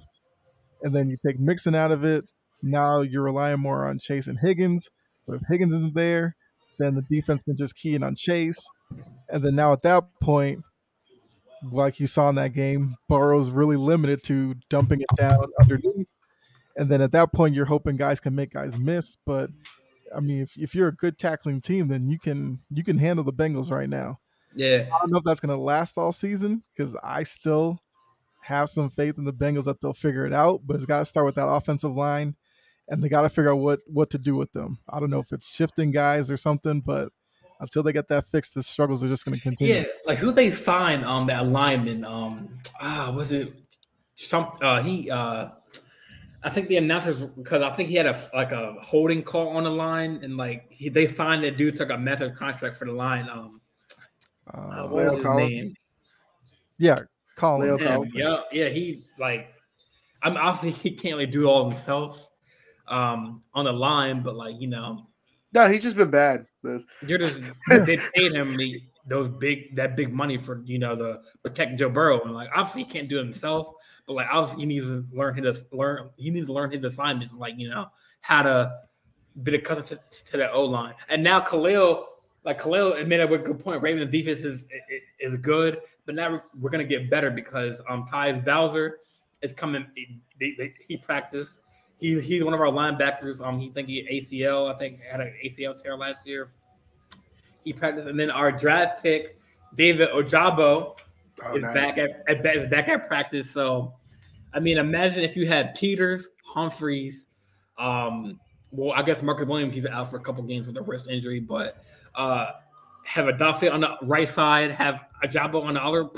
and 0.84 0.94
then 0.94 1.10
you 1.10 1.18
take 1.26 1.40
Mixon 1.40 1.74
out 1.74 1.92
of 1.92 2.04
it. 2.04 2.30
Now 2.62 3.02
you're 3.02 3.24
relying 3.24 3.60
more 3.60 3.88
on 3.88 4.00
Chase 4.00 4.28
and 4.28 4.38
Higgins. 4.40 4.90
But 5.26 5.38
if 5.38 5.42
Higgins 5.50 5.74
isn't 5.74 5.96
there, 5.96 6.36
then 6.78 6.96
the 6.96 7.02
defense 7.10 7.44
can 7.44 7.58
just 7.58 7.76
key 7.76 7.96
in 7.96 8.04
on 8.04 8.16
Chase. 8.16 8.60
And 9.30 9.44
then 9.44 9.56
now 9.56 9.74
at 9.74 9.82
that 9.84 10.04
point, 10.22 10.62
like 11.72 12.00
you 12.00 12.08
saw 12.08 12.30
in 12.30 12.36
that 12.36 12.54
game, 12.54 12.98
Burrow's 13.08 13.50
really 13.50 13.78
limited 13.78 14.22
to 14.24 14.56
dumping 14.70 15.00
it 15.02 15.08
down 15.16 15.38
underneath. 15.62 16.08
And 16.76 16.90
then 16.90 17.02
at 17.02 17.12
that 17.12 17.34
point, 17.34 17.56
you're 17.56 17.66
hoping 17.66 17.98
guys 17.98 18.20
can 18.20 18.36
make 18.36 18.54
guys 18.54 18.78
miss. 18.78 19.16
But 19.26 19.50
I 20.16 20.20
mean, 20.20 20.42
if, 20.42 20.58
if 20.58 20.76
you're 20.76 20.88
a 20.88 20.96
good 20.96 21.18
tackling 21.18 21.62
team, 21.62 21.88
then 21.88 22.08
you 22.08 22.20
can 22.20 22.62
you 22.70 22.84
can 22.84 22.98
handle 22.98 23.24
the 23.24 23.34
Bengals 23.34 23.72
right 23.72 23.90
now. 23.90 24.20
Yeah, 24.56 24.86
I 24.94 25.00
don't 25.00 25.12
know 25.12 25.18
if 25.18 25.24
that's 25.24 25.40
going 25.40 25.56
to 25.56 25.62
last 25.62 25.98
all 25.98 26.12
season 26.12 26.64
because 26.76 26.96
I 27.04 27.24
still 27.24 27.80
have 28.42 28.70
some 28.70 28.90
faith 28.90 29.18
in 29.18 29.24
the 29.26 29.34
Bengals 29.34 29.66
that 29.66 29.82
they'll 29.82 29.94
figure 29.94 30.26
it 30.26 30.34
out, 30.34 30.62
but 30.66 30.76
it's 30.76 30.86
got 30.86 31.00
to 31.00 31.06
start 31.06 31.26
with 31.26 31.36
that 31.36 31.48
offensive 31.48 31.96
line, 31.96 32.36
and 32.88 33.04
they 33.04 33.10
got 33.10 33.22
to 33.22 33.30
figure 33.30 33.52
out 33.52 33.60
what 33.60 33.80
what 33.88 34.10
to 34.12 34.18
do 34.18 34.36
with 34.36 34.52
them. 34.54 34.80
I 34.90 35.00
don't 35.00 35.10
know 35.10 35.20
if 35.20 35.32
it's 35.32 35.54
shifting 35.54 35.92
guys 35.92 36.30
or 36.30 36.38
something, 36.38 36.82
but 36.82 37.10
until 37.60 37.82
they 37.82 37.94
get 37.94 38.10
that 38.10 38.28
fixed, 38.28 38.54
the 38.54 38.62
struggles 38.62 39.04
are 39.04 39.10
just 39.10 39.26
going 39.26 39.36
to 39.36 39.42
continue. 39.42 39.74
Yeah, 39.76 39.84
like 40.06 40.18
who 40.18 40.32
they 40.32 40.52
signed 40.52 41.06
um 41.06 41.28
that 41.28 41.48
lineman 41.48 42.04
um 42.04 42.60
ah 42.82 43.12
was 43.16 43.32
it 43.32 43.54
some 44.16 44.52
uh 44.62 44.84
he 44.84 45.10
uh 45.10 45.50
I 46.44 46.50
think 46.50 46.68
the 46.68 46.78
announcers 46.78 47.22
because 47.22 47.62
I 47.62 47.70
think 47.72 47.90
he 47.90 47.96
had 47.96 48.06
a 48.06 48.30
like 48.34 48.52
a 48.52 48.76
holding 48.82 49.24
call 49.24 49.50
on 49.50 49.64
the 49.64 49.72
line 49.72 50.20
and 50.24 50.36
like 50.36 50.66
he, 50.70 50.90
they 50.90 51.08
signed 51.08 51.44
that 51.44 51.58
dude 51.58 51.78
took 51.78 51.90
a 51.90 51.98
method 51.98 52.36
contract 52.36 52.76
for 52.76 52.86
the 52.86 52.92
line 52.92 53.30
um 53.30 53.62
uh, 54.54 54.88
what 54.88 55.12
was 55.12 55.24
his 55.24 55.26
name? 55.26 55.74
Yeah, 56.78 56.98
Collins. 57.36 57.82
Yeah, 57.82 58.00
yeah, 58.14 58.38
yeah, 58.52 58.70
he 58.70 59.06
like 59.18 59.54
I'm 60.22 60.36
obviously 60.36 60.72
he 60.72 60.96
can't 60.96 61.16
really 61.16 61.32
do 61.32 61.44
it 61.44 61.48
all 61.48 61.70
himself 61.70 62.30
um 62.88 63.44
on 63.54 63.66
the 63.66 63.72
line, 63.72 64.22
but 64.22 64.36
like 64.36 64.60
you 64.60 64.68
know, 64.68 65.08
no, 65.54 65.68
he's 65.68 65.84
just 65.84 65.96
been 65.96 66.12
bad. 66.12 66.46
You're 67.08 67.20
just 67.20 67.42
they 67.70 67.98
paid 68.16 68.34
him 68.34 68.58
the, 68.58 68.82
those 69.08 69.28
big 69.28 69.76
that 69.76 69.96
big 69.96 70.14
money 70.14 70.38
for 70.38 70.62
you 70.66 70.80
know 70.80 70.96
the 70.96 71.22
protect 71.44 71.78
Joe 71.78 71.90
Burrow, 71.90 72.22
and 72.22 72.34
like 72.34 72.50
obviously 72.56 72.84
he 72.84 72.90
can't 72.90 73.10
do 73.10 73.20
it 73.20 73.24
himself, 73.24 73.68
but 74.08 74.14
like 74.14 74.28
obviously 74.32 74.62
he 74.62 74.66
needs 74.66 74.86
to 74.86 75.06
learn 75.12 75.36
his 75.36 75.66
learn 75.72 76.10
he 76.18 76.30
needs 76.30 76.48
to 76.48 76.54
learn 76.54 76.72
his 76.72 76.84
assignments, 76.84 77.34
like 77.34 77.56
you 77.58 77.70
know 77.70 77.88
how 78.22 78.42
to 78.44 78.80
be 79.42 79.56
accustomed 79.56 80.00
to, 80.12 80.24
to 80.24 80.38
the 80.38 80.52
O 80.52 80.66
line, 80.66 80.94
and 81.10 81.24
now 81.24 81.40
Khalil. 81.40 82.08
Like 82.46 82.62
Khalil 82.62 83.06
made 83.06 83.22
a 83.22 83.28
good 83.38 83.58
point. 83.58 83.82
Ravens 83.82 84.12
defense 84.12 84.42
is 84.42 84.68
is 85.18 85.36
good, 85.38 85.80
but 86.06 86.14
now 86.14 86.42
we're, 86.60 86.70
to 86.72 86.84
get 86.84 87.10
better 87.10 87.32
because 87.32 87.82
um 87.90 88.06
Tyus 88.12 88.44
Bowser 88.44 89.00
is 89.42 89.54
coming. 89.54 89.86
He 90.38 90.98
practiced. 90.98 91.60
He, 92.00 92.20
he's 92.20 92.44
one 92.44 92.54
of 92.54 92.60
our 92.60 92.68
linebackers. 92.68 93.40
Um, 93.40 93.60
he 93.60 93.70
think 93.70 93.88
he 93.88 94.02
ACL. 94.12 94.74
I 94.74 94.78
think 94.78 95.00
had 95.10 95.22
an 95.22 95.34
ACL 95.46 95.82
tear 95.82 95.96
last 95.96 96.28
year. 96.28 96.52
He 97.64 97.74
practiced, 97.74 98.08
and 98.08 98.20
then 98.20 98.30
our 98.30 98.52
draft 98.52 99.04
pick 99.04 99.40
David 99.78 100.10
Ojabo 100.10 100.96
oh, 101.46 101.56
is 101.56 101.62
nice. 101.62 101.74
back 101.74 101.98
at, 101.98 102.46
at 102.46 102.56
is 102.56 102.70
back 102.70 102.88
at 102.88 103.08
practice. 103.08 103.50
So, 103.52 103.94
I 104.54 104.60
mean, 104.60 104.78
imagine 104.78 105.24
if 105.24 105.36
you 105.36 105.48
had 105.48 105.74
Peters, 105.76 106.30
Humphreys, 106.46 107.26
um, 107.78 108.40
well, 108.72 108.92
I 108.92 109.04
guess 109.04 109.22
Marcus 109.22 109.48
Williams 109.48 109.74
he's 109.74 109.86
out 109.86 110.10
for 110.10 110.18
a 110.18 110.22
couple 110.22 110.44
games 110.44 110.68
with 110.68 110.78
a 110.78 110.82
wrist 110.82 111.08
injury, 111.08 111.40
but 111.40 111.84
uh, 112.16 112.52
have 113.06 113.28
a 113.28 113.34
Duffy 113.34 113.70
on 113.70 113.82
the 113.82 113.98
right 114.04 114.30
side, 114.30 114.72
have 114.72 115.06
Ojabo 115.24 115.64
on 115.64 115.76
the 115.76 115.84
other. 115.84 116.10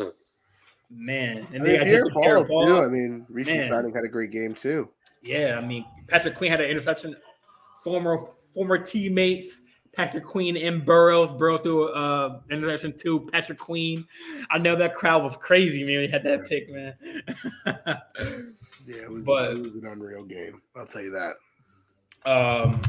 Man, 0.91 1.47
and 1.51 1.63
I 1.63 1.65
mean, 1.65 1.83
Pierre 1.83 2.45
Paul 2.45 2.67
too. 2.67 2.77
I 2.77 2.87
mean, 2.87 3.25
recent 3.27 3.57
man. 3.57 3.67
signing 3.67 3.93
had 3.93 4.05
a 4.05 4.07
great 4.07 4.31
game 4.31 4.53
too. 4.53 4.89
Yeah, 5.23 5.59
I 5.61 5.65
mean, 5.65 5.83
Patrick 6.07 6.37
Queen 6.37 6.51
had 6.51 6.61
an 6.61 6.69
interception. 6.69 7.15
Former 7.83 8.27
former 8.53 8.77
teammates, 8.77 9.59
Patrick 9.95 10.25
Queen 10.25 10.57
and 10.57 10.85
Burrows. 10.85 11.31
Burrows 11.31 11.61
threw 11.61 11.89
uh 11.89 12.39
interception 12.51 12.97
to 12.99 13.27
Patrick 13.31 13.59
Queen. 13.59 14.05
I 14.49 14.57
know 14.57 14.75
that 14.75 14.93
crowd 14.93 15.23
was 15.23 15.37
crazy, 15.37 15.83
man. 15.83 15.99
He 15.99 16.07
had 16.07 16.23
that 16.23 16.47
pick, 16.47 16.69
man. 16.69 16.95
yeah, 17.65 19.03
it 19.03 19.11
was, 19.11 19.23
but, 19.23 19.51
it 19.51 19.61
was 19.61 19.75
an 19.75 19.85
unreal 19.85 20.23
game. 20.23 20.61
I'll 20.75 20.85
tell 20.85 21.01
you 21.01 21.11
that. 21.11 21.35
Um, 22.29 22.81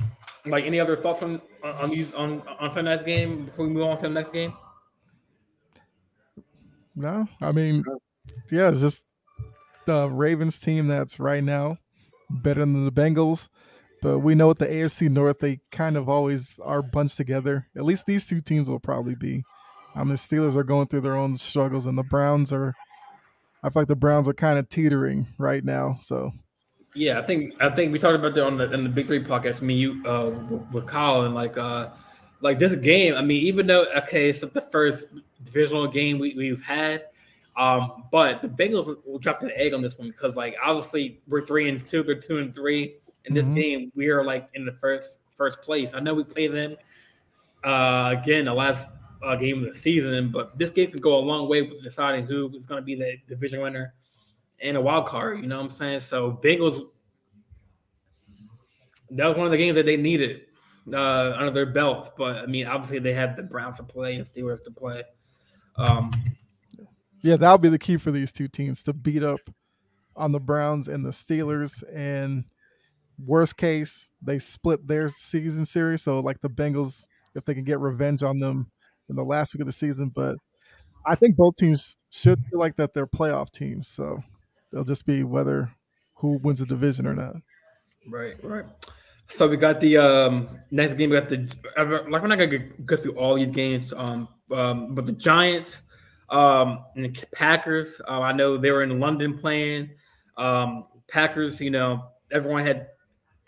like 0.47 0.65
any 0.65 0.81
other 0.81 0.97
thoughts 0.97 1.23
on 1.23 1.41
on 1.63 1.91
these 1.91 2.13
on 2.15 2.43
on 2.61 2.71
Sunday's 2.71 3.03
game 3.03 3.47
before 3.47 3.67
we 3.67 3.73
move 3.73 3.85
on 3.85 3.97
to 3.99 4.03
the 4.05 4.11
next 4.11 4.33
game? 4.33 4.53
No, 6.95 7.29
I 7.41 7.53
mean, 7.53 7.85
yeah, 8.51 8.71
it's 8.71 8.81
just 8.81 9.05
the 9.85 10.09
Ravens 10.09 10.59
team 10.59 10.87
that's 10.87 11.21
right 11.21 11.45
now 11.45 11.77
better 12.31 12.61
than 12.61 12.85
the 12.85 12.93
Bengals. 12.93 13.49
But 14.07 14.21
we 14.21 14.37
know 14.37 14.49
at 14.51 14.59
the 14.61 14.69
AFC 14.69 15.09
North, 15.09 15.41
they 15.41 15.59
kind 15.73 15.97
of 15.97 16.09
always 16.09 16.61
are 16.61 16.81
bunched 16.81 17.17
together. 17.17 17.67
At 17.77 17.85
least 17.85 18.07
these 18.07 18.25
two 18.25 18.41
teams 18.41 18.71
will 18.71 18.79
probably 18.79 19.17
be. 19.17 19.43
I 19.97 19.99
mean, 19.99 20.11
the 20.11 20.15
Steelers 20.15 20.55
are 20.55 20.63
going 20.63 20.87
through 20.87 21.01
their 21.01 21.17
own 21.17 21.37
struggles, 21.37 21.87
and 21.87 21.99
the 21.99 22.05
Browns 22.05 22.53
are. 22.53 22.73
I 23.65 23.69
feel 23.69 23.83
like 23.83 23.89
the 23.89 23.97
Browns 23.97 24.29
are 24.29 24.33
kind 24.33 24.61
of 24.61 24.69
teetering 24.69 25.27
right 25.39 25.65
now. 25.65 25.99
So 26.01 26.31
yeah, 26.95 27.19
I 27.19 27.23
think 27.23 27.55
I 27.61 27.69
think 27.69 27.93
we 27.93 27.99
talked 27.99 28.15
about 28.15 28.37
that 28.37 28.47
on 28.47 28.59
the 28.59 28.73
in 28.73 28.85
the 28.85 28.91
Big 28.91 29.09
Three 29.09 29.25
podcast. 29.25 29.61
Me, 29.61 29.75
you, 29.75 30.01
uh, 30.07 30.31
with 30.71 30.87
Kyle, 30.87 31.23
and 31.23 31.35
like, 31.35 31.59
uh, 31.59 31.89
like 32.43 32.61
this 32.61 32.77
game. 32.77 33.17
I 33.17 33.23
mean, 33.23 33.43
even 33.45 33.67
though 33.67 33.87
okay, 33.97 34.29
it's 34.29 34.41
the 34.41 34.69
first 34.71 35.07
divisional 35.43 35.89
game 35.89 36.21
we, 36.21 36.33
we've 36.37 36.63
had, 36.63 37.07
um, 37.57 38.05
but 38.13 38.41
the 38.41 38.49
Bengals 38.49 38.97
dropped 39.21 39.43
an 39.43 39.51
egg 39.57 39.75
on 39.75 39.83
this 39.83 39.99
one 39.99 40.07
because 40.07 40.37
like 40.37 40.55
obviously 40.65 41.19
we're 41.27 41.43
three 41.43 41.69
and 41.69 41.85
two, 41.85 42.05
they're 42.05 42.15
two 42.15 42.39
and 42.39 42.55
three. 42.55 42.99
In 43.27 43.35
this 43.35 43.45
mm-hmm. 43.45 43.55
game, 43.55 43.93
we 43.95 44.09
are 44.09 44.25
like 44.25 44.49
in 44.55 44.65
the 44.65 44.73
first 44.73 45.19
first 45.35 45.61
place. 45.63 45.93
I 45.95 46.01
know 46.01 46.15
we 46.15 46.25
play 46.25 46.49
them 46.49 46.77
uh, 47.65 48.15
again 48.19 48.47
the 48.47 48.55
last 48.55 48.87
uh, 49.23 49.37
game 49.37 49.63
of 49.65 49.73
the 49.73 49.79
season, 49.79 50.31
but 50.31 50.57
this 50.59 50.71
game 50.71 50.91
can 50.91 51.01
go 51.01 51.19
a 51.19 51.21
long 51.21 51.49
way 51.49 51.63
with 51.63 51.83
deciding 51.83 52.27
who 52.27 52.51
is 52.57 52.67
going 52.67 52.81
to 52.81 52.85
be 52.85 52.95
the 52.95 53.17
division 53.29 53.61
winner 53.61 53.95
and 54.61 54.77
a 54.77 54.81
wild 54.81 55.07
card. 55.07 55.41
You 55.41 55.47
know 55.47 55.57
what 55.57 55.65
I'm 55.65 55.71
saying? 55.71 56.01
So 56.01 56.41
Bengals, 56.43 56.89
that 59.11 59.27
was 59.27 59.37
one 59.37 59.47
of 59.47 59.53
the 59.53 59.59
games 59.59 59.75
that 59.75 59.87
they 59.87 59.97
needed 59.97 60.43
uh, 60.93 61.35
under 61.37 61.51
their 61.51 61.67
belt. 61.67 62.13
But 62.17 62.37
I 62.37 62.47
mean, 62.47 62.67
obviously 62.67 62.99
they 62.99 63.13
had 63.13 63.37
the 63.37 63.43
Browns 63.43 63.77
to 63.79 63.83
play 63.83 64.17
and 64.17 64.27
Steelers 64.27 64.63
to 64.65 64.71
play. 64.71 65.03
Um, 65.77 66.11
yeah, 67.23 67.37
that'll 67.37 67.59
be 67.59 67.69
the 67.69 67.79
key 67.79 67.97
for 67.97 68.11
these 68.11 68.33
two 68.33 68.49
teams 68.49 68.83
to 68.85 68.93
beat 68.93 69.23
up 69.23 69.41
on 70.15 70.33
the 70.33 70.41
Browns 70.41 70.89
and 70.89 71.05
the 71.05 71.11
Steelers. 71.11 71.83
And 71.95 72.45
worst 73.25 73.57
case, 73.57 74.11
they 74.23 74.39
split 74.39 74.87
their 74.87 75.09
season 75.09 75.65
series. 75.65 76.03
So 76.03 76.21
like 76.21 76.41
the 76.41 76.51
Bengals, 76.51 77.07
if 77.35 77.45
they 77.45 77.55
can 77.55 77.65
get 77.65 77.81
revenge 77.81 78.23
on 78.23 78.39
them 78.39 78.71
in 79.09 79.17
the 79.17 79.25
last 79.25 79.55
week 79.55 79.61
of 79.61 79.67
the 79.67 79.73
season, 79.73 80.11
but 80.15 80.37
I 81.07 81.15
think 81.15 81.37
both 81.37 81.57
teams 81.57 81.95
should 82.11 82.39
feel 82.51 82.59
like 82.59 82.77
that 82.77 82.95
they're 82.95 83.07
playoff 83.07 83.51
teams. 83.51 83.89
So 83.89 84.23
they'll 84.73 84.85
just 84.85 85.07
be 85.07 85.23
whether 85.23 85.71
who 86.15 86.39
wins 86.43 86.61
the 86.61 86.67
division 86.67 87.07
or 87.07 87.15
not. 87.15 87.37
Right, 88.09 88.43
right. 88.43 88.65
So 89.29 89.49
we 89.49 89.57
got 89.57 89.81
the 89.81 89.97
um, 89.99 90.49
next 90.71 90.95
game. 90.95 91.11
We 91.11 91.19
got 91.19 91.29
the 91.29 91.49
like 91.77 92.23
we're 92.23 92.29
not 92.29 92.39
gonna 92.39 92.59
go 92.59 92.97
through 92.97 93.17
all 93.19 93.35
these 93.35 93.51
games, 93.51 93.93
um, 93.97 94.29
um, 94.53 94.95
but 94.95 95.05
the 95.07 95.13
Giants 95.13 95.81
um, 96.31 96.85
and 96.95 97.07
the 97.07 97.27
Packers. 97.33 98.01
Uh, 98.09 98.21
I 98.21 98.33
know 98.33 98.57
they 98.57 98.71
were 98.71 98.85
in 98.85 99.01
London 99.01 99.37
playing. 99.37 99.91
Um, 100.37 100.87
Packers, 101.09 101.61
you 101.61 101.71
know, 101.71 102.05
everyone 102.31 102.65
had 102.65 102.89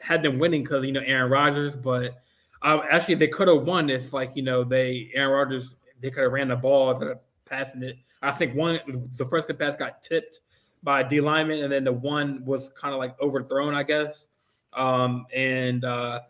had 0.01 0.23
them 0.23 0.39
winning 0.39 0.63
because 0.63 0.85
you 0.85 0.93
know 0.93 1.03
Aaron 1.05 1.31
Rodgers, 1.31 1.77
but 1.77 2.17
uh, 2.63 2.81
actually 2.91 3.17
they 3.17 3.29
could 3.29 3.49
have 3.49 3.67
won 3.67 3.91
if 3.91 4.13
like 4.13 4.33
you 4.35 4.43
know 4.43 4.65
they 4.65 5.11
Aaron 5.15 5.33
Rodgers 5.33 5.75
they 6.01 6.11
could 6.11 6.23
have 6.25 6.33
ran 6.33 6.49
the 6.49 6.57
ball 6.57 6.91
instead 6.91 7.11
of 7.11 7.19
passing 7.45 7.83
it. 7.83 7.97
I 8.23 8.33
think 8.33 8.55
one 8.55 8.81
the 9.17 9.27
first 9.27 9.49
pass 9.59 9.77
got 9.77 10.03
tipped 10.03 10.41
by 10.83 11.03
D 11.03 11.21
lineman, 11.21 11.63
and 11.63 11.73
then 11.73 11.85
the 11.85 11.93
one 11.93 12.45
was 12.45 12.71
kind 12.71 12.95
of 12.95 12.99
like 12.99 13.21
overthrown, 13.21 13.75
I 13.75 13.83
guess. 13.83 14.27
Um, 14.73 15.27
and 15.35 15.85
uh, 15.85 16.21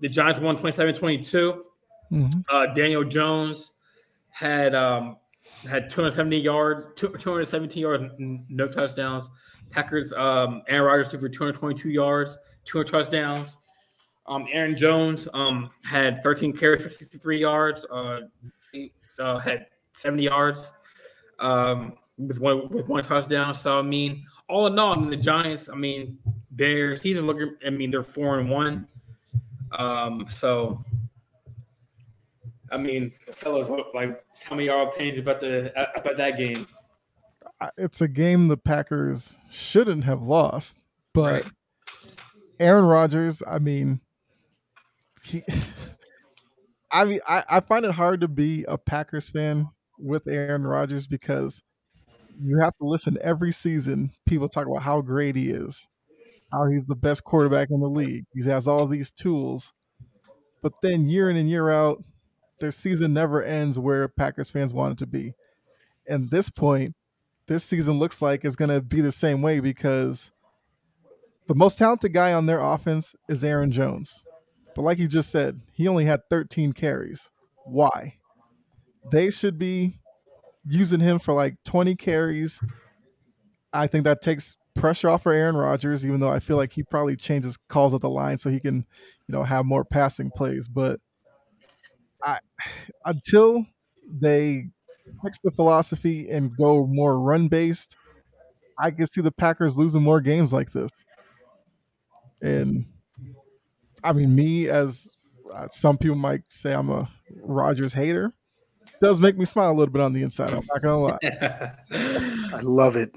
the 0.00 0.08
Giants 0.08 0.38
won 0.40 0.56
27-22. 0.56 1.60
Mm-hmm. 2.12 2.40
Uh, 2.48 2.66
Daniel 2.74 3.04
Jones 3.04 3.72
had 4.30 4.74
um, 4.74 5.16
had 5.68 5.90
270 5.90 6.38
yards, 6.38 6.86
217 6.96 7.80
yards, 7.80 8.12
no 8.18 8.68
touchdowns. 8.68 9.28
Packers, 9.70 10.12
um, 10.12 10.62
Aaron 10.68 10.86
Rodgers 10.86 11.08
threw 11.08 11.20
for 11.20 11.28
222 11.28 11.88
yards, 11.88 12.36
two 12.66 12.84
touchdowns. 12.84 13.56
Um, 14.26 14.46
Aaron 14.52 14.76
Jones 14.76 15.28
um, 15.32 15.70
had 15.84 16.22
13 16.22 16.52
carries 16.52 16.82
for 16.82 16.88
63 16.90 17.40
yards. 17.40 17.86
Uh, 17.90 18.20
he, 18.72 18.92
uh, 19.18 19.38
had 19.38 19.66
70 19.92 20.24
yards 20.24 20.72
um, 21.38 21.94
with 22.18 22.38
one 22.38 22.68
with 22.68 22.88
one 22.88 23.04
touchdown. 23.04 23.54
So 23.54 23.78
I 23.78 23.82
mean, 23.82 24.24
all 24.48 24.66
in 24.66 24.78
all, 24.78 24.94
I 24.94 25.00
mean, 25.00 25.10
the 25.10 25.16
Giants. 25.16 25.68
I 25.68 25.76
mean, 25.76 26.18
their 26.50 26.96
season 26.96 27.26
looking. 27.26 27.54
I 27.64 27.70
mean, 27.70 27.90
they're 27.90 28.02
four 28.02 28.38
and 28.38 28.50
one. 28.50 28.88
Um, 29.78 30.26
so 30.28 30.84
I 32.70 32.76
mean, 32.76 33.12
fellas, 33.32 33.70
like, 33.94 34.24
tell 34.40 34.56
me 34.56 34.64
your 34.64 34.88
opinions 34.88 35.18
about 35.18 35.40
the 35.40 35.72
about 35.98 36.16
that 36.16 36.36
game. 36.36 36.66
It's 37.78 38.00
a 38.00 38.08
game 38.08 38.48
the 38.48 38.56
Packers 38.56 39.36
shouldn't 39.50 40.04
have 40.04 40.22
lost, 40.22 40.78
but 41.14 41.44
right. 41.44 41.44
Aaron 42.60 42.84
Rodgers. 42.86 43.42
I 43.46 43.58
mean, 43.58 44.00
he. 45.22 45.42
I 46.90 47.04
mean, 47.04 47.20
I, 47.28 47.44
I 47.48 47.60
find 47.60 47.84
it 47.84 47.90
hard 47.92 48.20
to 48.20 48.28
be 48.28 48.64
a 48.68 48.78
Packers 48.78 49.28
fan 49.28 49.68
with 49.98 50.26
Aaron 50.28 50.66
Rodgers 50.66 51.06
because 51.06 51.62
you 52.40 52.58
have 52.60 52.72
to 52.78 52.86
listen 52.86 53.18
every 53.22 53.52
season. 53.52 54.12
People 54.24 54.48
talk 54.48 54.66
about 54.66 54.82
how 54.82 55.00
great 55.00 55.36
he 55.36 55.50
is, 55.50 55.88
how 56.52 56.68
he's 56.70 56.86
the 56.86 56.94
best 56.94 57.24
quarterback 57.24 57.68
in 57.70 57.80
the 57.80 57.88
league. 57.88 58.24
He 58.34 58.44
has 58.48 58.68
all 58.68 58.86
these 58.86 59.10
tools, 59.10 59.72
but 60.62 60.72
then 60.82 61.08
year 61.08 61.28
in 61.28 61.36
and 61.36 61.50
year 61.50 61.70
out, 61.70 62.02
their 62.60 62.70
season 62.72 63.12
never 63.12 63.42
ends 63.42 63.78
where 63.78 64.08
Packers 64.08 64.50
fans 64.50 64.72
want 64.72 64.92
it 64.92 64.98
to 64.98 65.06
be. 65.06 65.34
And 66.08 66.30
this 66.30 66.50
point, 66.50 66.94
this 67.46 67.64
season 67.64 67.98
looks 67.98 68.22
like 68.22 68.44
it's 68.44 68.56
going 68.56 68.70
to 68.70 68.80
be 68.80 69.00
the 69.00 69.12
same 69.12 69.42
way 69.42 69.60
because 69.60 70.32
the 71.48 71.54
most 71.54 71.78
talented 71.78 72.12
guy 72.12 72.32
on 72.32 72.46
their 72.46 72.60
offense 72.60 73.14
is 73.28 73.44
Aaron 73.44 73.70
Jones. 73.70 74.24
But 74.74 74.82
like 74.82 74.98
you 74.98 75.08
just 75.08 75.30
said, 75.30 75.60
he 75.72 75.88
only 75.88 76.04
had 76.04 76.20
13 76.28 76.72
carries. 76.72 77.30
Why? 77.64 78.18
They 79.10 79.30
should 79.30 79.58
be 79.58 79.98
using 80.68 81.00
him 81.00 81.18
for 81.18 81.32
like 81.32 81.56
20 81.64 81.94
carries. 81.96 82.60
I 83.72 83.86
think 83.86 84.04
that 84.04 84.20
takes 84.20 84.56
pressure 84.74 85.08
off 85.08 85.22
for 85.22 85.32
Aaron 85.32 85.56
Rodgers, 85.56 86.04
even 86.04 86.20
though 86.20 86.30
I 86.30 86.40
feel 86.40 86.56
like 86.56 86.72
he 86.72 86.82
probably 86.82 87.16
changes 87.16 87.56
calls 87.68 87.94
at 87.94 88.00
the 88.00 88.10
line 88.10 88.38
so 88.38 88.50
he 88.50 88.60
can, 88.60 88.84
you 89.26 89.32
know, 89.32 89.42
have 89.42 89.64
more 89.64 89.84
passing 89.84 90.30
plays. 90.34 90.68
But 90.68 91.00
I 92.22 92.38
until 93.04 93.66
they 94.08 94.66
fix 95.22 95.38
the 95.42 95.50
philosophy 95.50 96.28
and 96.28 96.56
go 96.56 96.86
more 96.86 97.18
run 97.18 97.48
based, 97.48 97.96
I 98.78 98.90
can 98.90 99.06
see 99.06 99.22
the 99.22 99.32
Packers 99.32 99.78
losing 99.78 100.02
more 100.02 100.20
games 100.20 100.52
like 100.52 100.72
this. 100.72 100.90
And 102.42 102.86
I 104.04 104.12
mean, 104.12 104.34
me 104.34 104.68
as 104.68 105.12
uh, 105.52 105.68
some 105.70 105.98
people 105.98 106.16
might 106.16 106.42
say 106.48 106.72
I'm 106.72 106.90
a 106.90 107.08
Rodgers 107.42 107.92
hater, 107.92 108.32
does 109.00 109.20
make 109.20 109.36
me 109.36 109.44
smile 109.44 109.70
a 109.70 109.74
little 109.74 109.92
bit 109.92 110.02
on 110.02 110.12
the 110.12 110.22
inside. 110.22 110.54
I'm 110.54 110.66
not 110.66 110.82
gonna 110.82 110.98
lie. 110.98 111.18
I 112.54 112.60
love 112.62 112.96
it. 112.96 113.10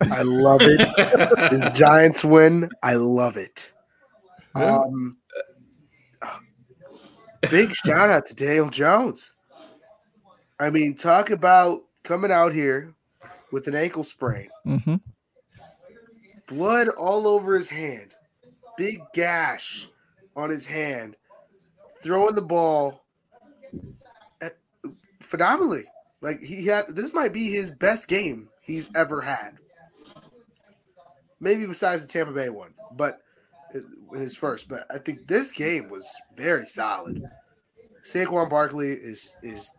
I 0.00 0.22
love 0.22 0.60
it. 0.62 0.78
the 0.78 1.70
Giants 1.74 2.24
win. 2.24 2.68
I 2.82 2.94
love 2.94 3.36
it. 3.36 3.72
Um, 4.54 5.16
big 7.50 7.74
shout 7.74 8.10
out 8.10 8.26
to 8.26 8.34
Daniel 8.34 8.68
Jones. 8.68 9.34
I 10.60 10.70
mean, 10.70 10.94
talk 10.94 11.30
about 11.30 11.82
coming 12.04 12.30
out 12.30 12.52
here 12.52 12.94
with 13.50 13.66
an 13.66 13.74
ankle 13.74 14.04
sprain, 14.04 14.48
mm-hmm. 14.66 14.96
blood 16.46 16.88
all 16.90 17.26
over 17.26 17.54
his 17.54 17.68
hand, 17.68 18.13
big 18.76 19.00
gash 19.12 19.88
on 20.36 20.50
his 20.50 20.66
hand, 20.66 21.16
throwing 22.02 22.34
the 22.34 22.42
ball 22.42 23.04
at, 24.40 24.56
phenomenally. 25.20 25.84
Like 26.20 26.40
he 26.40 26.66
had, 26.66 26.88
this 26.88 27.12
might 27.12 27.32
be 27.32 27.50
his 27.50 27.70
best 27.70 28.08
game 28.08 28.48
he's 28.60 28.88
ever 28.96 29.20
had. 29.20 29.58
Maybe 31.40 31.66
besides 31.66 32.06
the 32.06 32.12
Tampa 32.12 32.32
Bay 32.32 32.48
one, 32.48 32.74
but 32.96 33.20
in 33.74 34.20
his 34.20 34.36
first. 34.36 34.68
But 34.68 34.84
I 34.90 34.98
think 34.98 35.26
this 35.26 35.52
game 35.52 35.90
was 35.90 36.10
very 36.36 36.66
solid. 36.66 37.22
Saquon 38.02 38.48
Barkley 38.48 38.92
is 38.92 39.36
is. 39.42 39.74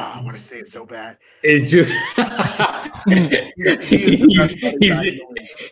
Oh, 0.00 0.12
I 0.14 0.22
want 0.22 0.34
to 0.34 0.42
say 0.42 0.56
it 0.56 0.66
so 0.66 0.86
bad. 0.86 1.18
Is 1.42 1.70
you? 1.70 1.84
he's, 3.04 3.74
he's, 3.82 5.20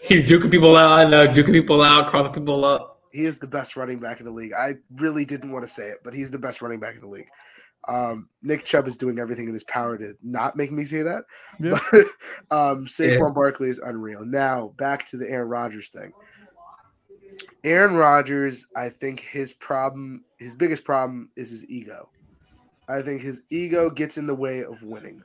he's, 0.03 0.29
juking 0.29 0.51
people 0.51 0.77
out, 0.77 1.01
and 1.01 1.15
uh, 1.15 1.29
juking 1.29 1.53
people 1.53 1.81
out, 1.81 2.09
crossing 2.09 2.35
people 2.35 2.63
up. 2.63 3.01
He 3.11 3.25
is 3.25 3.39
the 3.39 3.47
best 3.47 3.75
running 3.75 3.99
back 3.99 4.21
in 4.21 4.27
the 4.27 4.33
league. 4.33 4.53
I 4.53 4.75
really 4.97 5.25
didn't 5.25 5.51
want 5.51 5.65
to 5.65 5.71
say 5.71 5.89
it, 5.89 6.01
but 6.05 6.13
he's 6.13 6.31
the 6.31 6.39
best 6.39 6.61
running 6.61 6.79
back 6.79 6.95
in 6.95 7.01
the 7.01 7.09
league. 7.09 7.29
Um, 7.89 8.29
Nick 8.43 8.67
Chubb 8.67 8.87
is 8.87 8.99
doing 8.99 9.19
everything 9.19 9.47
in 9.47 9.55
his 9.55 9.65
power 9.65 9.97
to 9.97 10.13
not 10.23 10.57
make 10.57 10.73
me 10.73 10.85
say 10.85 11.01
that. 11.01 11.25
Yeah. 11.59 11.79
But 11.91 12.05
um, 12.55 12.85
Saquon 12.85 13.29
yeah. 13.29 13.35
Barkley 13.35 13.69
is 13.69 13.79
unreal. 13.79 14.27
Now 14.27 14.75
back 14.77 15.07
to 15.07 15.17
the 15.17 15.27
Aaron 15.31 15.49
Rodgers 15.49 15.89
thing. 15.89 16.13
Aaron 17.65 17.97
Rodgers, 17.97 18.67
I 18.77 18.91
think 18.91 19.21
his 19.21 19.55
problem, 19.55 20.25
his 20.39 20.55
biggest 20.55 20.85
problem 20.85 21.31
is 21.35 21.51
his 21.51 21.69
ego. 21.71 22.11
I 22.89 23.03
think 23.03 23.23
his 23.23 23.43
ego 23.51 23.91
gets 23.91 24.17
in 24.19 24.27
the 24.27 24.35
way 24.35 24.65
of 24.65 24.83
winning. 24.83 25.23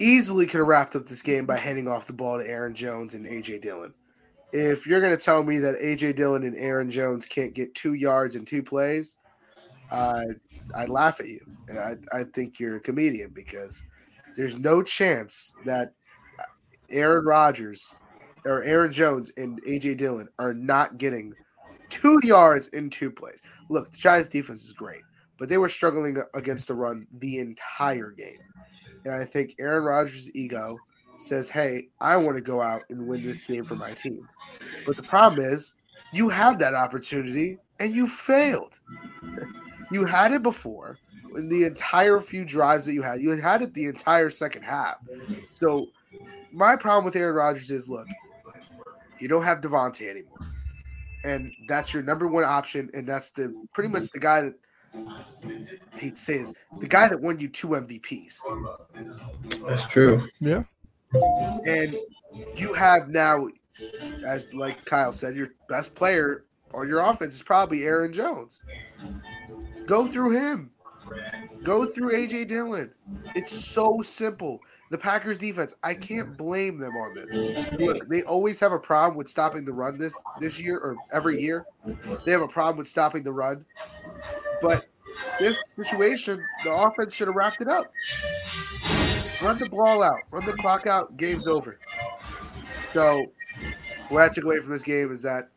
Easily 0.00 0.46
could 0.46 0.58
have 0.58 0.66
wrapped 0.66 0.96
up 0.96 1.06
this 1.06 1.22
game 1.22 1.44
by 1.44 1.56
handing 1.56 1.88
off 1.88 2.06
the 2.06 2.12
ball 2.12 2.38
to 2.38 2.48
Aaron 2.48 2.74
Jones 2.74 3.14
and 3.14 3.26
AJ 3.26 3.62
Dillon. 3.62 3.92
If 4.52 4.86
you're 4.86 5.00
going 5.00 5.16
to 5.16 5.22
tell 5.22 5.42
me 5.42 5.58
that 5.58 5.78
AJ 5.80 6.16
Dillon 6.16 6.42
and 6.42 6.56
Aaron 6.56 6.90
Jones 6.90 7.26
can't 7.26 7.54
get 7.54 7.74
two 7.74 7.94
yards 7.94 8.34
in 8.34 8.44
two 8.44 8.62
plays, 8.62 9.16
uh, 9.90 10.24
I 10.74 10.86
laugh 10.86 11.20
at 11.20 11.28
you, 11.28 11.40
and 11.68 11.78
I, 11.78 11.96
I 12.16 12.24
think 12.24 12.58
you're 12.58 12.76
a 12.76 12.80
comedian 12.80 13.30
because 13.34 13.82
there's 14.36 14.58
no 14.58 14.82
chance 14.82 15.54
that 15.64 15.92
Aaron 16.88 17.24
Rodgers 17.24 18.02
or 18.44 18.62
Aaron 18.62 18.92
Jones 18.92 19.32
and 19.36 19.62
AJ 19.64 19.98
Dillon 19.98 20.28
are 20.38 20.54
not 20.54 20.98
getting 20.98 21.34
two 21.88 22.18
yards 22.22 22.68
in 22.68 22.90
two 22.90 23.10
plays. 23.10 23.42
Look, 23.68 23.90
the 23.90 23.98
Giants 23.98 24.28
defense 24.28 24.64
is 24.64 24.72
great, 24.72 25.02
but 25.40 25.48
they 25.48 25.58
were 25.58 25.70
struggling 25.70 26.18
against 26.34 26.68
the 26.68 26.74
run 26.74 27.06
the 27.18 27.38
entire 27.38 28.10
game. 28.10 28.38
And 29.06 29.14
I 29.14 29.24
think 29.24 29.56
Aaron 29.58 29.84
Rodgers' 29.84 30.32
ego 30.36 30.76
says, 31.16 31.48
Hey, 31.48 31.88
I 32.00 32.16
want 32.18 32.36
to 32.36 32.42
go 32.42 32.60
out 32.60 32.82
and 32.90 33.08
win 33.08 33.24
this 33.24 33.40
game 33.42 33.64
for 33.64 33.74
my 33.74 33.92
team. 33.92 34.28
But 34.86 34.96
the 34.96 35.02
problem 35.02 35.42
is, 35.44 35.76
you 36.12 36.28
had 36.28 36.58
that 36.58 36.74
opportunity 36.74 37.56
and 37.78 37.94
you 37.94 38.06
failed. 38.06 38.80
You 39.90 40.04
had 40.04 40.32
it 40.32 40.42
before 40.42 40.98
in 41.34 41.48
the 41.48 41.64
entire 41.64 42.20
few 42.20 42.44
drives 42.44 42.84
that 42.84 42.92
you 42.92 43.02
had. 43.02 43.20
You 43.20 43.30
had 43.40 43.62
it 43.62 43.72
the 43.72 43.86
entire 43.86 44.28
second 44.28 44.62
half. 44.62 44.96
So 45.46 45.86
my 46.52 46.76
problem 46.76 47.06
with 47.06 47.16
Aaron 47.16 47.36
Rodgers 47.36 47.70
is 47.70 47.88
look, 47.88 48.06
you 49.18 49.28
don't 49.28 49.44
have 49.44 49.62
Davante 49.62 50.08
anymore. 50.10 50.52
And 51.24 51.52
that's 51.66 51.94
your 51.94 52.02
number 52.02 52.26
one 52.26 52.44
option. 52.44 52.90
And 52.92 53.08
that's 53.08 53.30
the 53.30 53.54
pretty 53.72 53.88
much 53.88 54.10
the 54.10 54.20
guy 54.20 54.42
that 54.42 54.54
I 54.94 55.98
hate 55.98 56.14
to 56.14 56.20
say 56.20 56.34
is 56.34 56.54
the 56.80 56.86
guy 56.86 57.08
that 57.08 57.20
won 57.20 57.38
you 57.38 57.48
two 57.48 57.68
MVPs. 57.68 58.40
That's 59.66 59.86
true. 59.86 60.20
Yeah. 60.40 60.62
And 61.66 61.96
you 62.56 62.72
have 62.72 63.08
now, 63.08 63.48
as 64.26 64.52
like 64.52 64.84
Kyle 64.84 65.12
said, 65.12 65.34
your 65.34 65.48
best 65.68 65.94
player 65.94 66.44
on 66.74 66.88
your 66.88 67.00
offense 67.00 67.34
is 67.34 67.42
probably 67.42 67.84
Aaron 67.84 68.12
Jones. 68.12 68.62
Go 69.86 70.06
through 70.06 70.30
him. 70.32 70.70
Go 71.64 71.84
through 71.86 72.12
AJ 72.12 72.48
Dillon. 72.48 72.92
It's 73.34 73.50
so 73.50 74.00
simple. 74.02 74.60
The 74.90 74.98
Packers 74.98 75.38
defense, 75.38 75.76
I 75.84 75.94
can't 75.94 76.36
blame 76.36 76.78
them 76.78 76.96
on 76.96 77.14
this. 77.14 77.32
Look, 77.78 78.08
they 78.08 78.22
always 78.22 78.58
have 78.58 78.72
a 78.72 78.78
problem 78.78 79.16
with 79.16 79.28
stopping 79.28 79.64
the 79.64 79.72
run 79.72 79.98
this 79.98 80.20
this 80.40 80.60
year 80.60 80.78
or 80.78 80.96
every 81.12 81.40
year. 81.40 81.64
They 82.24 82.32
have 82.32 82.42
a 82.42 82.48
problem 82.48 82.78
with 82.78 82.88
stopping 82.88 83.22
the 83.22 83.32
run. 83.32 83.64
But 84.62 84.86
this 85.38 85.58
situation, 85.64 86.44
the 86.64 86.72
offense 86.72 87.14
should 87.14 87.28
have 87.28 87.36
wrapped 87.36 87.60
it 87.60 87.68
up. 87.68 87.92
Run 89.42 89.58
the 89.58 89.68
ball 89.68 90.02
out, 90.02 90.20
run 90.30 90.44
the 90.44 90.52
clock 90.52 90.86
out, 90.86 91.16
game's 91.16 91.46
over. 91.46 91.78
So, 92.82 93.26
what 94.08 94.22
I 94.22 94.28
took 94.28 94.44
away 94.44 94.58
from 94.58 94.70
this 94.70 94.82
game 94.82 95.10
is 95.10 95.22
that 95.22 95.48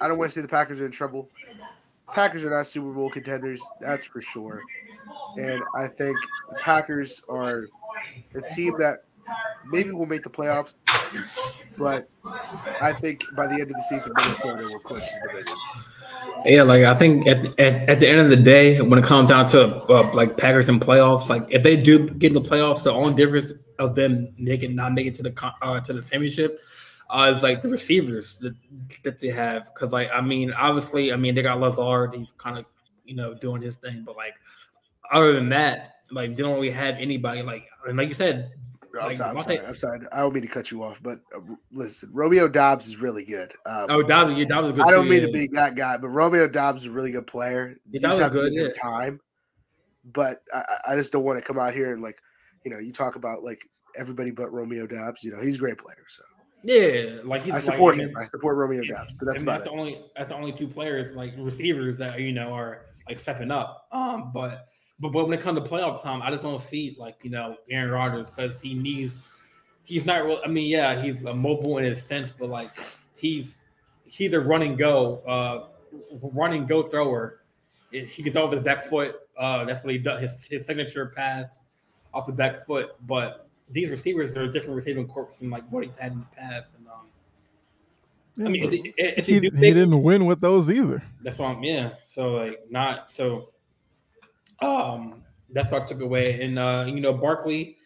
I 0.00 0.08
don't 0.08 0.18
want 0.18 0.30
to 0.30 0.34
say 0.34 0.42
the 0.42 0.48
Packers 0.48 0.80
are 0.80 0.84
in 0.84 0.90
trouble. 0.90 1.28
Packers 2.14 2.44
are 2.44 2.50
not 2.50 2.66
Super 2.66 2.92
Bowl 2.92 3.10
contenders, 3.10 3.60
that's 3.80 4.04
for 4.04 4.20
sure. 4.20 4.62
And 5.36 5.62
I 5.76 5.86
think 5.86 6.16
the 6.50 6.56
Packers 6.56 7.22
are 7.28 7.68
a 8.34 8.40
team 8.40 8.74
that 8.78 9.04
maybe 9.66 9.92
will 9.92 10.06
make 10.06 10.22
the 10.22 10.30
playoffs, 10.30 10.78
but 11.78 12.08
I 12.80 12.92
think 12.92 13.22
by 13.36 13.46
the 13.46 13.54
end 13.54 13.62
of 13.62 13.68
the 13.70 13.86
season, 13.88 14.12
Minnesota 14.16 14.64
will 14.64 14.80
clinch 14.80 15.06
the 15.22 15.28
division. 15.28 15.56
Yeah, 16.44 16.62
like 16.62 16.84
I 16.84 16.94
think 16.94 17.26
at, 17.26 17.46
at, 17.58 17.88
at 17.88 18.00
the 18.00 18.08
end 18.08 18.20
of 18.20 18.30
the 18.30 18.36
day, 18.36 18.80
when 18.80 18.98
it 18.98 19.04
comes 19.04 19.28
down 19.28 19.48
to 19.50 19.76
uh, 19.86 20.10
like 20.14 20.36
Packers 20.36 20.68
and 20.68 20.80
playoffs, 20.80 21.28
like 21.28 21.46
if 21.48 21.62
they 21.62 21.76
do 21.76 22.08
get 22.08 22.28
in 22.28 22.42
the 22.42 22.48
playoffs, 22.48 22.82
the 22.82 22.92
only 22.92 23.14
difference 23.14 23.52
of 23.78 23.94
them 23.94 24.32
making 24.38 24.74
not 24.74 24.92
making 24.92 25.12
to 25.14 25.22
the 25.22 25.52
uh, 25.62 25.80
to 25.80 25.92
the 25.92 26.02
championship 26.02 26.58
uh, 27.10 27.32
is 27.34 27.42
like 27.42 27.62
the 27.62 27.68
receivers 27.68 28.38
that, 28.40 28.54
that 29.02 29.20
they 29.20 29.28
have. 29.28 29.66
Because 29.74 29.92
like 29.92 30.08
I 30.14 30.20
mean, 30.20 30.52
obviously, 30.52 31.12
I 31.12 31.16
mean 31.16 31.34
they 31.34 31.42
got 31.42 31.60
Lazard, 31.60 32.14
he's 32.14 32.32
kind 32.38 32.58
of 32.58 32.64
you 33.04 33.16
know 33.16 33.34
doing 33.34 33.62
his 33.62 33.76
thing, 33.76 34.02
but 34.04 34.16
like 34.16 34.34
other 35.12 35.32
than 35.32 35.48
that, 35.50 35.96
like 36.10 36.36
they 36.36 36.42
don't 36.42 36.54
really 36.54 36.70
have 36.70 36.96
anybody. 36.96 37.42
Like 37.42 37.64
and 37.86 37.98
like 37.98 38.08
you 38.08 38.14
said, 38.14 38.52
I'm, 38.98 39.06
Like, 39.06 39.14
sorry, 39.16 39.30
I'm 39.30 39.38
sorry. 39.42 39.58
I'm 39.60 39.76
sorry. 39.76 40.00
I 40.12 40.18
don't 40.20 40.34
mean 40.34 40.42
to 40.42 40.48
cut 40.48 40.70
you 40.70 40.82
off, 40.82 41.02
but 41.02 41.20
uh, 41.36 41.40
listen, 41.72 42.10
Romeo 42.12 42.48
Doubs 42.48 42.88
is 42.88 42.96
really 42.96 43.24
good. 43.24 43.52
Um, 43.66 43.86
oh, 43.88 44.02
Doubs, 44.02 44.36
yeah, 44.36 44.44
Doubs 44.44 44.68
was 44.68 44.72
good. 44.72 44.86
I 44.86 44.90
don't 44.90 45.04
too, 45.04 45.10
mean 45.10 45.20
yeah. 45.20 45.26
to 45.26 45.32
be 45.32 45.48
that 45.52 45.74
guy, 45.76 45.96
but 45.96 46.08
Romeo 46.08 46.48
Doubs 46.48 46.82
is 46.82 46.86
a 46.86 46.90
really 46.90 47.12
good 47.12 47.26
player. 47.26 47.76
Yeah, 47.90 48.08
that 48.08 48.18
have 48.18 48.32
good, 48.32 48.52
yeah. 48.52 48.68
time. 48.80 49.20
But 50.12 50.42
I, 50.52 50.62
I- 50.88 50.96
just 50.96 51.12
don't 51.12 51.24
want 51.24 51.38
to 51.38 51.44
come 51.44 51.58
out 51.58 51.74
here 51.74 51.92
and 51.92 52.02
like, 52.02 52.20
you 52.64 52.70
know, 52.70 52.78
you 52.78 52.92
talk 52.92 53.16
about 53.16 53.42
like 53.42 53.60
everybody 53.98 54.30
but 54.30 54.52
Romeo 54.52 54.86
Doubs. 54.86 55.22
You 55.22 55.32
know, 55.32 55.40
he's 55.42 55.56
a 55.56 55.58
great 55.58 55.78
player. 55.78 56.04
So 56.08 56.22
Yeah, 56.64 57.20
like 57.24 57.42
he's 57.44 57.54
I 57.54 57.58
support 57.60 57.94
I 57.96 58.04
him. 58.04 58.12
I 58.18 58.24
support 58.24 58.56
Romeo 58.56 58.82
Yeah, 58.82 58.96
Doubs, 58.96 59.14
but 59.14 59.26
that's 59.26 59.42
I 59.42 59.44
mean, 59.44 59.48
about 59.48 59.58
that's 59.58 59.70
it. 59.70 59.74
the 59.74 59.78
only 59.78 60.04
that's 60.16 60.28
the 60.30 60.34
only 60.36 60.52
two 60.52 60.68
players 60.68 61.14
like 61.16 61.34
receivers 61.38 61.98
that 61.98 62.18
you 62.20 62.32
know 62.32 62.52
are 62.52 62.86
like 63.08 63.18
stepping 63.20 63.50
up. 63.50 63.86
Um, 63.92 64.30
but 64.34 64.66
but 65.00 65.12
but 65.12 65.26
when 65.26 65.36
it 65.36 65.42
comes 65.42 65.58
to 65.58 65.64
playoff 65.64 66.02
time, 66.02 66.22
I 66.22 66.30
just 66.30 66.42
don't 66.42 66.60
see 66.60 66.96
like 66.98 67.16
you 67.22 67.30
know 67.30 67.56
Aaron 67.70 67.90
Rodgers 67.90 68.28
because 68.28 68.60
he 68.60 68.74
needs 68.74 69.18
he's 69.84 70.06
not. 70.06 70.24
real 70.24 70.40
I 70.44 70.48
mean, 70.48 70.68
yeah, 70.68 71.00
he's 71.00 71.24
a 71.24 71.34
mobile 71.34 71.78
in 71.78 71.86
a 71.86 71.96
sense, 71.96 72.32
but 72.36 72.48
like 72.48 72.70
he's 73.16 73.60
he's 74.04 74.32
a 74.32 74.40
run 74.40 74.62
and 74.62 74.78
go, 74.78 75.18
uh, 75.26 76.28
run 76.32 76.52
and 76.52 76.68
go 76.68 76.88
thrower. 76.88 77.42
He 77.90 78.22
can 78.22 78.32
throw 78.32 78.46
with 78.46 78.54
his 78.54 78.64
back 78.64 78.84
foot. 78.84 79.16
Uh, 79.36 79.64
that's 79.64 79.82
what 79.82 79.92
he 79.92 79.98
does. 79.98 80.20
His 80.20 80.46
his 80.46 80.66
signature 80.66 81.06
pass 81.06 81.56
off 82.14 82.26
the 82.26 82.32
back 82.32 82.64
foot. 82.66 82.90
But 83.06 83.48
these 83.70 83.90
receivers 83.90 84.36
are 84.36 84.42
a 84.42 84.52
different 84.52 84.76
receiving 84.76 85.06
corps 85.08 85.36
than 85.38 85.50
like 85.50 85.68
what 85.70 85.82
he's 85.82 85.96
had 85.96 86.12
in 86.12 86.20
the 86.20 86.36
past. 86.36 86.72
And 86.78 86.86
um, 86.86 87.08
Yeah, 88.36 88.46
I 88.46 88.48
mean, 88.48 88.64
if, 88.96 89.18
if 89.18 89.26
he, 89.26 89.38
they 89.38 89.48
he 89.48 89.74
didn't 89.74 90.02
win 90.02 90.26
with 90.26 90.40
those 90.40 90.70
either. 90.70 91.02
that's 91.22 91.38
why 91.38 91.48
I'm 91.48 91.62
yeah. 91.64 91.90
So 92.04 92.34
like 92.34 92.60
not 92.70 93.10
so 93.10 93.50
um 94.62 95.22
that's 95.52 95.70
what 95.70 95.82
I 95.82 95.86
took 95.86 96.00
away. 96.00 96.40
And 96.42 96.58
uh, 96.58 96.84
you 96.86 97.00
know, 97.00 97.12
Barkley 97.12 97.76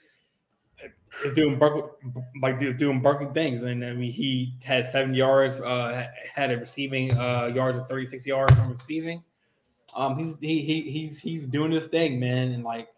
is 1.24 1.34
doing 1.34 1.58
Barkley 1.58 1.82
like 2.42 2.58
doing 2.78 3.00
Barkley 3.00 3.28
things. 3.32 3.62
And 3.62 3.84
I 3.84 3.92
mean 3.92 4.12
he 4.12 4.54
had 4.62 4.90
seven 4.90 5.14
yards, 5.14 5.60
uh 5.60 6.06
had 6.34 6.50
a 6.50 6.58
receiving 6.58 7.16
uh 7.16 7.46
yards 7.54 7.78
of 7.78 7.86
36 7.86 8.26
yards 8.26 8.54
from 8.54 8.72
receiving. 8.72 9.22
Um 9.94 10.18
he's 10.18 10.36
he, 10.40 10.62
he 10.62 10.82
he's 10.90 11.20
he's 11.20 11.46
doing 11.46 11.70
his 11.72 11.86
thing, 11.86 12.18
man. 12.20 12.52
And 12.52 12.64
like 12.64 12.88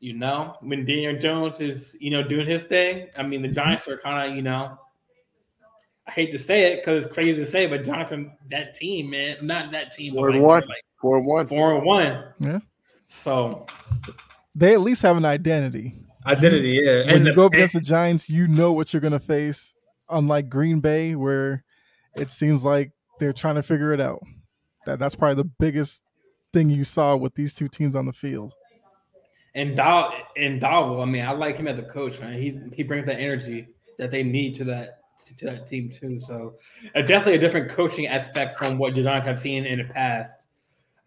you 0.00 0.14
know, 0.14 0.56
when 0.60 0.84
Daniel 0.86 1.18
Jones 1.18 1.60
is, 1.60 1.94
you 2.00 2.10
know, 2.10 2.22
doing 2.22 2.46
his 2.46 2.64
thing, 2.64 3.08
I 3.18 3.22
mean 3.22 3.42
the 3.42 3.48
Giants 3.48 3.86
are 3.88 3.98
kind 3.98 4.30
of, 4.30 4.36
you 4.36 4.42
know, 4.42 4.78
I 6.06 6.10
hate 6.12 6.32
to 6.32 6.38
say 6.38 6.72
it 6.72 6.80
because 6.80 7.04
it's 7.04 7.14
crazy 7.14 7.38
to 7.38 7.46
say, 7.50 7.66
but 7.66 7.84
Jonathan, 7.84 8.32
that 8.50 8.74
team, 8.74 9.10
man, 9.10 9.36
not 9.42 9.72
that 9.72 9.92
team, 9.92 10.14
but 10.14 10.20
Four 10.20 10.30
and 10.30 10.38
like, 10.42 10.48
one. 10.48 10.62
like 10.68 10.84
Four 11.00 11.16
and 11.18 11.26
one. 11.26 11.46
four 11.46 11.74
and 11.76 11.84
one. 11.86 12.24
Yeah. 12.40 12.58
So 13.10 13.66
They 14.54 14.72
at 14.72 14.80
least 14.80 15.02
have 15.02 15.16
an 15.16 15.24
identity. 15.24 15.98
identity, 16.26 16.80
yeah. 16.82 16.98
When 17.06 17.08
And 17.16 17.26
you 17.26 17.34
go 17.34 17.46
up 17.46 17.52
against 17.54 17.74
the 17.74 17.80
Giants, 17.80 18.28
you 18.30 18.46
know 18.46 18.72
what 18.72 18.92
you're 18.94 19.00
going 19.00 19.12
to 19.12 19.18
face. 19.18 19.74
Unlike 20.08 20.48
Green 20.48 20.80
Bay, 20.80 21.14
where 21.16 21.64
it 22.16 22.32
seems 22.32 22.64
like 22.64 22.92
they're 23.18 23.32
trying 23.32 23.56
to 23.56 23.62
figure 23.62 23.92
it 23.92 24.00
out. 24.00 24.22
That 24.86 24.98
that's 24.98 25.14
probably 25.14 25.36
the 25.42 25.50
biggest 25.58 26.02
thing 26.52 26.68
you 26.70 26.82
saw 26.84 27.14
with 27.16 27.34
these 27.34 27.52
two 27.54 27.68
teams 27.68 27.94
on 27.94 28.06
the 28.06 28.12
field. 28.12 28.54
and 29.54 29.76
Dow 29.76 30.12
and 30.36 30.60
Daboll, 30.60 31.02
I 31.02 31.04
mean, 31.04 31.24
I 31.24 31.32
like 31.32 31.56
him 31.56 31.68
as 31.68 31.78
a 31.78 31.82
coach, 31.82 32.18
man. 32.20 32.32
He 32.34 32.58
he 32.74 32.82
brings 32.82 33.06
that 33.06 33.18
energy 33.20 33.68
that 33.98 34.10
they 34.10 34.22
need 34.24 34.54
to 34.56 34.64
that 34.64 35.00
to 35.36 35.44
that 35.46 35.66
team 35.66 35.90
too. 35.90 36.20
So 36.26 36.54
uh, 36.96 37.02
definitely 37.02 37.34
a 37.34 37.38
different 37.38 37.70
coaching 37.70 38.06
aspect 38.08 38.58
from 38.58 38.78
what 38.78 38.94
the 38.94 39.02
Giants 39.02 39.26
have 39.26 39.38
seen 39.38 39.64
in 39.66 39.78
the 39.78 39.84
past, 39.92 40.46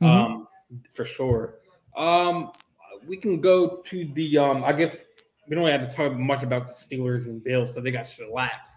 Mhm. 0.01 0.07
um, 0.07 0.47
for 0.93 1.03
sure. 1.03 1.55
Um, 1.95 2.51
we 3.07 3.17
can 3.17 3.41
go 3.41 3.81
to 3.85 4.09
the 4.13 4.37
um. 4.37 4.63
I 4.63 4.73
guess 4.73 4.95
we 5.47 5.55
don't 5.55 5.67
have 5.67 5.87
to 5.87 5.95
talk 5.95 6.13
much 6.13 6.43
about 6.43 6.67
the 6.67 6.73
Steelers 6.73 7.25
and 7.25 7.43
Bills, 7.43 7.71
but 7.71 7.83
they 7.83 7.91
got 7.91 8.05
shellacked. 8.05 8.69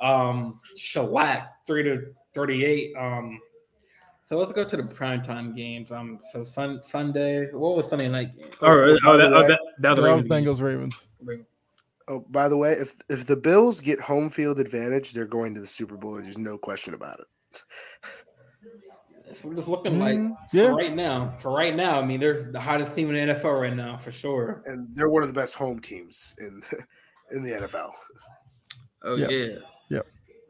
Um, 0.00 0.60
shellacked 0.76 1.66
three 1.66 1.82
to 1.84 2.06
thirty-eight. 2.34 2.94
Um, 2.96 3.38
so 4.24 4.38
let's 4.38 4.52
go 4.52 4.64
to 4.64 4.76
the 4.76 4.82
primetime 4.82 5.54
games. 5.54 5.92
Um, 5.92 6.20
so 6.32 6.44
sun 6.44 6.80
Sunday. 6.82 7.50
What 7.52 7.76
was 7.76 7.88
Sunday 7.88 8.08
night? 8.08 8.36
game? 8.36 8.48
Oh, 8.62 8.68
oh, 8.68 8.98
by 9.04 9.16
the 9.16 9.18
that, 9.18 9.32
oh, 9.32 9.48
that, 9.48 9.60
that 9.80 9.90
was 9.90 9.98
the 9.98 10.02
That 10.02 10.02
Ravens. 10.02 10.28
Bengals 10.28 10.62
Ravens. 10.62 11.06
Oh, 12.08 12.24
by 12.30 12.48
the 12.48 12.56
way, 12.56 12.72
if 12.72 12.94
if 13.08 13.26
the 13.26 13.36
Bills 13.36 13.80
get 13.80 14.00
home 14.00 14.28
field 14.30 14.58
advantage, 14.58 15.12
they're 15.12 15.26
going 15.26 15.54
to 15.54 15.60
the 15.60 15.66
Super 15.66 15.96
Bowl. 15.96 16.14
There's 16.14 16.38
no 16.38 16.56
question 16.56 16.94
about 16.94 17.20
it. 17.20 17.62
That's 19.42 19.44
what 19.44 19.58
it's 19.58 19.68
looking 19.68 19.98
like 19.98 20.16
Mm, 20.16 20.36
for 20.50 20.56
yeah. 20.56 20.68
right 20.68 20.94
now. 20.94 21.30
For 21.36 21.50
right 21.50 21.74
now, 21.74 22.00
I 22.00 22.04
mean, 22.04 22.20
they're 22.20 22.50
the 22.52 22.60
hottest 22.60 22.94
team 22.94 23.08
in 23.14 23.28
the 23.28 23.34
NFL 23.34 23.60
right 23.60 23.74
now 23.74 23.96
for 23.96 24.12
sure. 24.12 24.62
And 24.66 24.88
they're 24.94 25.08
one 25.08 25.22
of 25.22 25.28
the 25.28 25.34
best 25.34 25.56
home 25.56 25.80
teams 25.80 26.36
in 26.40 26.62
in 27.36 27.42
the 27.42 27.50
NFL. 27.50 27.90
Oh 29.04 29.16
Yes. 29.16 29.52
yeah. 29.54 29.58
Yep. 29.96 30.06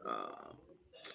Uh, 0.07 0.45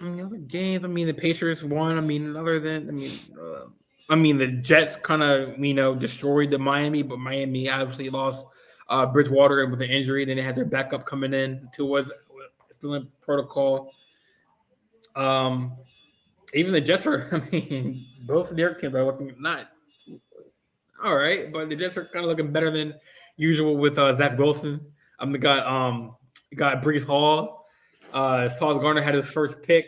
I 0.00 0.04
mean, 0.04 0.24
other 0.24 0.36
games. 0.38 0.84
I 0.84 0.88
mean, 0.88 1.06
the 1.06 1.14
Patriots 1.14 1.62
won. 1.62 1.96
I 1.96 2.00
mean, 2.00 2.34
other 2.36 2.58
than 2.58 2.88
I 2.88 2.92
mean, 2.92 3.12
uh, 3.40 3.66
I 4.10 4.16
mean, 4.16 4.38
the 4.38 4.48
Jets 4.48 4.96
kind 4.96 5.22
of 5.22 5.56
you 5.58 5.74
know 5.74 5.94
destroyed 5.94 6.50
the 6.50 6.58
Miami, 6.58 7.02
but 7.02 7.18
Miami 7.18 7.68
obviously 7.68 8.10
lost 8.10 8.44
uh, 8.88 9.06
Bridgewater 9.06 9.64
with 9.66 9.80
an 9.82 9.90
injury. 9.90 10.24
Then 10.24 10.36
they 10.36 10.42
had 10.42 10.56
their 10.56 10.64
backup 10.64 11.04
coming 11.06 11.32
in. 11.32 11.68
Tua 11.72 11.86
was 11.86 12.10
still 12.72 12.94
in 12.94 13.08
protocol. 13.20 13.92
Um, 15.16 15.76
even 16.54 16.72
the 16.72 16.80
Jets 16.80 17.06
are. 17.06 17.28
I 17.50 17.50
mean, 17.50 18.04
both 18.22 18.50
of 18.50 18.56
their 18.56 18.74
teams 18.74 18.94
are 18.94 19.04
looking 19.04 19.34
not 19.38 19.68
all 21.02 21.16
right, 21.16 21.52
but 21.52 21.68
the 21.68 21.76
Jets 21.76 21.96
are 21.96 22.04
kind 22.04 22.24
of 22.24 22.28
looking 22.28 22.52
better 22.52 22.70
than 22.70 22.94
usual 23.36 23.76
with 23.76 23.98
uh, 23.98 24.16
Zach 24.16 24.36
Wilson. 24.38 24.80
I'm 25.20 25.32
the 25.32 25.38
guy. 25.38 25.58
Um, 25.58 26.16
got 26.56 26.82
Breece 26.82 27.04
Hall. 27.04 27.66
Uh, 28.12 28.48
Sauce 28.48 28.80
Gardner 28.80 29.02
had 29.02 29.14
his 29.14 29.28
first 29.28 29.62
pick. 29.62 29.86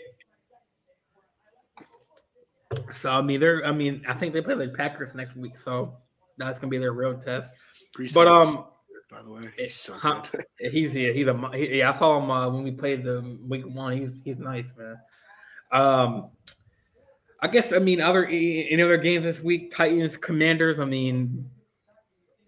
So 2.93 3.11
I 3.11 3.23
mean, 3.23 3.41
they're. 3.41 3.65
I 3.67 3.73
mean, 3.73 4.05
I 4.07 4.15
think 4.15 4.33
they 4.33 4.41
play 4.41 4.55
the 4.55 4.69
Packers 4.69 5.15
next 5.15 5.37
week, 5.37 5.57
so 5.57 5.97
that's 6.39 6.59
gonna 6.59 6.71
be 6.71 6.79
their 6.79 6.93
real 6.93 7.19
test. 7.19 7.51
Breece 7.97 8.15
But 8.15 8.29
Hall's 8.29 8.57
um, 8.57 8.67
by 9.11 9.23
the 9.23 9.33
way, 9.33 9.43
he's 9.59 9.75
so 9.75 9.95
huh, 9.95 10.23
he's 10.59 10.95
yeah, 10.95 11.11
he's 11.13 11.27
a 11.27 11.51
he, 11.55 11.79
yeah. 11.79 11.91
I 11.91 11.95
saw 11.95 12.19
him 12.19 12.31
uh, 12.31 12.49
when 12.49 12.63
we 12.63 12.71
played 12.71 13.03
the 13.03 13.39
week 13.49 13.67
one. 13.67 13.97
He's 13.97 14.15
he's 14.25 14.39
nice, 14.39 14.67
man. 14.77 14.97
Um, 15.73 16.31
I 17.41 17.49
guess 17.49 17.73
I 17.73 17.79
mean 17.79 18.01
other 18.01 18.27
any 18.27 18.83
other 18.83 18.97
games 18.99 19.25
this 19.25 19.43
week? 19.43 19.71
Titans, 19.75 20.17
Commanders. 20.17 20.79
I 20.79 20.85
mean, 20.85 21.49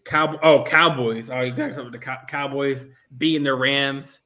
Cow 0.04 0.38
oh 0.42 0.64
Cowboys. 0.64 1.30
Oh, 1.30 1.40
you 1.40 1.52
guys 1.52 1.76
with 1.76 1.92
the 1.92 1.98
Cow- 1.98 2.24
Cowboys 2.28 2.86
beating 3.18 3.44
the 3.44 3.54
Rams. 3.54 4.20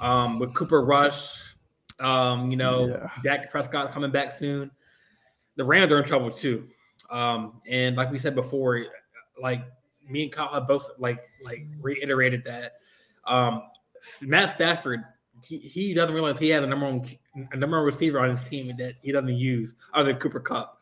Um, 0.00 0.38
with 0.38 0.52
Cooper 0.54 0.82
Rush. 0.84 1.54
Um, 2.00 2.50
you 2.50 2.56
know, 2.56 2.88
Yeah. 2.88 3.08
Dak 3.22 3.50
Prescott 3.50 3.92
coming 3.92 4.10
back 4.10 4.32
soon. 4.32 4.70
The 5.56 5.64
Rams 5.64 5.92
are 5.92 5.98
in 5.98 6.04
trouble 6.04 6.30
too. 6.30 6.66
Um, 7.10 7.60
and 7.68 7.96
like 7.96 8.10
we 8.10 8.18
said 8.18 8.34
before, 8.34 8.84
like 9.40 9.62
me 10.08 10.24
and 10.24 10.32
Kyle 10.32 10.48
have 10.48 10.66
both 10.66 10.88
like 10.98 11.20
like 11.44 11.66
reiterated 11.80 12.42
that 12.44 12.72
um, 13.26 13.62
Matt 14.22 14.50
Stafford 14.52 15.02
he, 15.44 15.58
he 15.58 15.94
doesn't 15.94 16.14
realize 16.14 16.38
he 16.38 16.48
has 16.50 16.62
a 16.62 16.66
number 16.66 16.86
one 16.86 17.02
a 17.52 17.56
number 17.56 17.80
receiver 17.82 18.20
on 18.20 18.30
his 18.30 18.48
team 18.48 18.74
that 18.78 18.94
he 19.02 19.12
doesn't 19.12 19.36
use 19.36 19.74
other 19.94 20.12
than 20.12 20.20
Cooper 20.20 20.40
Kupp. 20.40 20.80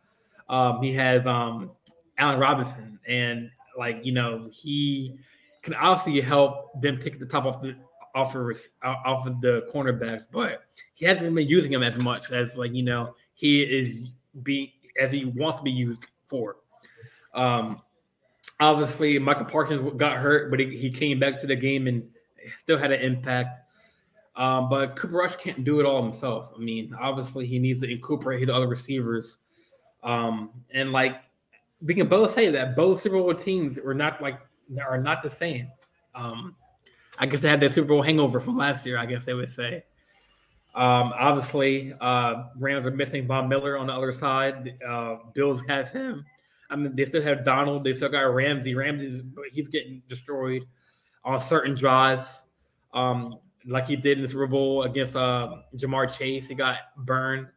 Um, 0.49 0.83
he 0.83 0.95
has 0.95 1.27
um, 1.27 1.71
Allen 2.17 2.39
Robinson, 2.39 2.99
and 3.07 3.51
like 3.77 4.05
you 4.05 4.13
know 4.13 4.49
he 4.53 5.19
can 5.63 5.75
obviously 5.75 6.21
help 6.21 6.81
them 6.81 6.97
take 6.97 7.19
the 7.19 7.27
top 7.27 7.45
off 7.45 7.61
the 7.61 7.77
off 8.15 8.35
of 8.35 8.61
off 8.83 9.27
of 9.27 9.41
the 9.41 9.67
cornerbacks, 9.73 10.25
but 10.31 10.65
he 10.95 11.05
hasn't 11.05 11.35
been 11.35 11.49
using 11.49 11.73
him 11.73 11.83
as 11.83 11.97
much 11.99 12.31
as 12.33 12.57
like 12.57 12.75
you 12.75 12.83
know 12.83 13.15
he 13.35 13.63
is 13.63 14.05
be 14.43 14.75
as 15.01 15.13
he 15.13 15.27
wants 15.27 15.59
to 15.59 15.65
be 15.65 15.71
used 15.71 16.07
for. 16.27 16.57
Um, 17.35 17.81
obviously, 18.59 19.19
Micah 19.19 19.45
Parsons 19.45 19.93
got 19.97 20.17
hurt, 20.17 20.51
but 20.51 20.61
he, 20.61 20.77
he 20.77 20.91
came 20.91 21.21
back 21.21 21.39
to 21.41 21.47
the 21.47 21.57
game 21.57 21.87
and 21.87 22.09
still 22.59 22.79
had 22.79 22.91
an 22.91 23.01
impact. 23.01 23.59
Um, 24.39 24.69
but 24.69 24.95
Cooper 24.95 25.17
Rush 25.17 25.35
can't 25.35 25.65
do 25.65 25.81
it 25.81 25.87
all 25.87 26.01
himself. 26.01 26.53
I 26.57 26.61
mean, 26.61 26.95
obviously 26.99 27.45
he 27.45 27.59
needs 27.59 27.81
to 27.81 27.91
incorporate 27.91 28.41
his 28.41 28.49
other 28.49 28.69
receivers. 28.69 29.39
Um, 30.05 30.53
and 30.73 30.93
like 30.93 31.21
we 31.83 31.93
can 31.93 32.07
both 32.09 32.33
say 32.33 32.49
that 32.51 32.77
both 32.77 33.01
Super 33.01 33.17
Bowl 33.17 33.35
teams 33.35 33.81
were 33.85 33.95
not 33.95 34.23
like 34.23 34.39
are 34.81 34.97
not 34.97 35.25
the 35.25 35.31
same. 35.31 35.69
Um, 36.15 36.55
I 37.19 37.27
guess 37.27 37.41
they 37.41 37.49
had 37.49 37.61
their 37.61 37.69
Super 37.69 37.89
Bowl 37.89 38.03
hangover 38.03 38.39
from 38.39 38.57
last 38.57 38.87
year. 38.87 38.97
I 38.97 39.07
guess 39.07 39.25
they 39.25 39.35
would 39.35 39.51
say. 39.51 39.83
Um, 40.73 41.13
obviously, 41.19 41.93
uh, 42.01 42.45
Rams 42.57 42.87
are 42.87 42.93
missing 42.93 43.27
Von 43.27 43.49
Miller 43.49 43.77
on 43.77 43.89
the 43.89 43.93
other 43.93 44.13
side. 44.13 44.79
Uh, 44.87 45.17
Bills 45.35 45.63
have 45.67 45.91
him. 45.91 46.25
I 46.71 46.77
mean, 46.77 46.95
they 46.95 47.07
still 47.07 47.23
have 47.23 47.45
Donald. 47.45 47.83
They 47.83 47.95
still 47.95 48.11
got 48.11 48.33
Ramsey. 48.33 48.77
Ramsey, 48.77 49.23
he's 49.51 49.67
getting 49.67 50.01
destroyed 50.09 50.63
on 51.25 51.41
certain 51.41 51.75
drives. 51.75 52.43
Um, 52.95 53.39
like 53.69 53.87
he 53.87 53.97
did 53.97 54.19
in 54.19 54.25
the 54.25 54.29
Super 54.29 54.47
Bowl 54.47 54.83
against 54.83 55.15
uh, 55.15 55.57
Ja'Marr 55.77 56.17
Chase. 56.17 56.49
He 56.49 56.55
got 56.55 56.79
burned. 56.97 57.49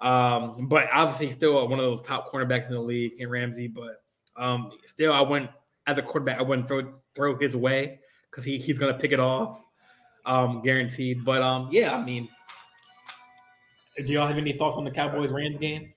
Um, 0.00 0.68
but 0.68 0.84
obviously, 0.92 1.30
still 1.32 1.54
one 1.68 1.78
of 1.78 1.84
those 1.84 2.02
top 2.02 2.30
cornerbacks 2.30 2.68
in 2.68 2.74
the 2.74 2.80
league 2.80 3.12
in 3.18 3.28
Ramsey. 3.28 3.68
But 3.68 4.02
um, 4.36 4.70
still, 4.86 5.12
I 5.12 5.20
wouldn't, 5.20 5.50
as 5.86 5.98
a 5.98 6.02
quarterback, 6.02 6.38
I 6.38 6.42
wouldn't 6.42 6.68
throw 6.68 6.94
throw 7.14 7.38
his 7.38 7.56
way 7.56 7.98
because 8.30 8.44
he, 8.44 8.58
he's 8.58 8.78
going 8.78 8.92
to 8.92 8.98
pick 8.98 9.12
it 9.12 9.20
off, 9.20 9.60
um, 10.26 10.62
guaranteed. 10.62 11.24
But 11.24 11.42
um, 11.42 11.68
yeah, 11.72 11.96
I 11.96 12.04
mean, 12.04 12.28
do 14.04 14.12
y'all 14.12 14.28
have 14.28 14.38
any 14.38 14.52
thoughts 14.52 14.76
on 14.76 14.84
the 14.84 14.90
Cowboys 14.90 15.30
Rams 15.30 15.58
game? 15.58 15.92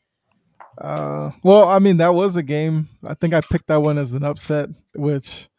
Uh, 0.77 1.31
well, 1.43 1.67
I 1.67 1.79
mean, 1.79 1.97
that 1.97 2.13
was 2.13 2.37
a 2.37 2.43
game. 2.43 2.89
I 3.05 3.13
think 3.13 3.33
I 3.33 3.41
picked 3.41 3.67
that 3.67 3.81
one 3.81 3.97
as 3.97 4.13
an 4.13 4.23
upset, 4.23 4.69
which 4.95 5.49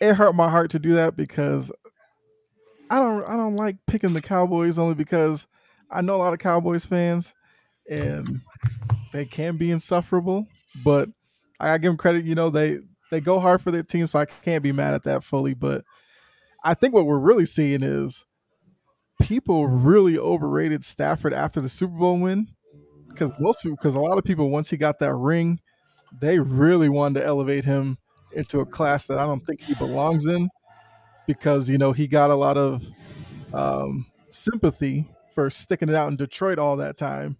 it 0.00 0.14
hurt 0.14 0.34
my 0.34 0.48
heart 0.48 0.70
to 0.70 0.78
do 0.78 0.94
that 0.94 1.16
because 1.16 1.72
I 2.94 3.00
don't 3.00 3.28
I 3.28 3.36
don't 3.36 3.56
like 3.56 3.76
picking 3.88 4.12
the 4.12 4.22
Cowboys 4.22 4.78
only 4.78 4.94
because 4.94 5.48
I 5.90 6.00
know 6.00 6.14
a 6.14 6.18
lot 6.18 6.32
of 6.32 6.38
Cowboys 6.38 6.86
fans 6.86 7.34
and 7.90 8.40
they 9.12 9.24
can 9.24 9.56
be 9.56 9.72
insufferable, 9.72 10.46
but 10.84 11.08
I 11.58 11.76
give 11.78 11.90
them 11.90 11.96
credit, 11.96 12.24
you 12.24 12.36
know, 12.36 12.50
they 12.50 12.78
they 13.10 13.20
go 13.20 13.40
hard 13.40 13.62
for 13.62 13.72
their 13.72 13.82
team, 13.82 14.06
so 14.06 14.20
I 14.20 14.26
can't 14.26 14.62
be 14.62 14.70
mad 14.70 14.94
at 14.94 15.02
that 15.04 15.24
fully. 15.24 15.54
But 15.54 15.84
I 16.62 16.74
think 16.74 16.94
what 16.94 17.04
we're 17.04 17.18
really 17.18 17.46
seeing 17.46 17.82
is 17.82 18.26
people 19.20 19.66
really 19.66 20.16
overrated 20.16 20.84
Stafford 20.84 21.34
after 21.34 21.60
the 21.60 21.68
Super 21.68 21.98
Bowl 21.98 22.18
win. 22.18 22.46
Because 23.08 23.32
most 23.40 23.60
people, 23.60 23.76
because 23.76 23.94
a 23.94 24.00
lot 24.00 24.18
of 24.18 24.24
people, 24.24 24.50
once 24.50 24.70
he 24.70 24.76
got 24.76 25.00
that 25.00 25.14
ring, 25.14 25.60
they 26.20 26.38
really 26.38 26.88
wanted 26.88 27.20
to 27.20 27.26
elevate 27.26 27.64
him 27.64 27.98
into 28.32 28.60
a 28.60 28.66
class 28.66 29.06
that 29.06 29.18
I 29.18 29.26
don't 29.26 29.44
think 29.46 29.62
he 29.62 29.74
belongs 29.74 30.26
in 30.26 30.48
because 31.26 31.68
you 31.68 31.78
know 31.78 31.92
he 31.92 32.06
got 32.06 32.30
a 32.30 32.34
lot 32.34 32.56
of 32.56 32.84
um, 33.52 34.06
sympathy 34.30 35.08
for 35.34 35.50
sticking 35.50 35.88
it 35.88 35.94
out 35.94 36.08
in 36.08 36.16
Detroit 36.16 36.58
all 36.58 36.76
that 36.76 36.96
time, 36.96 37.36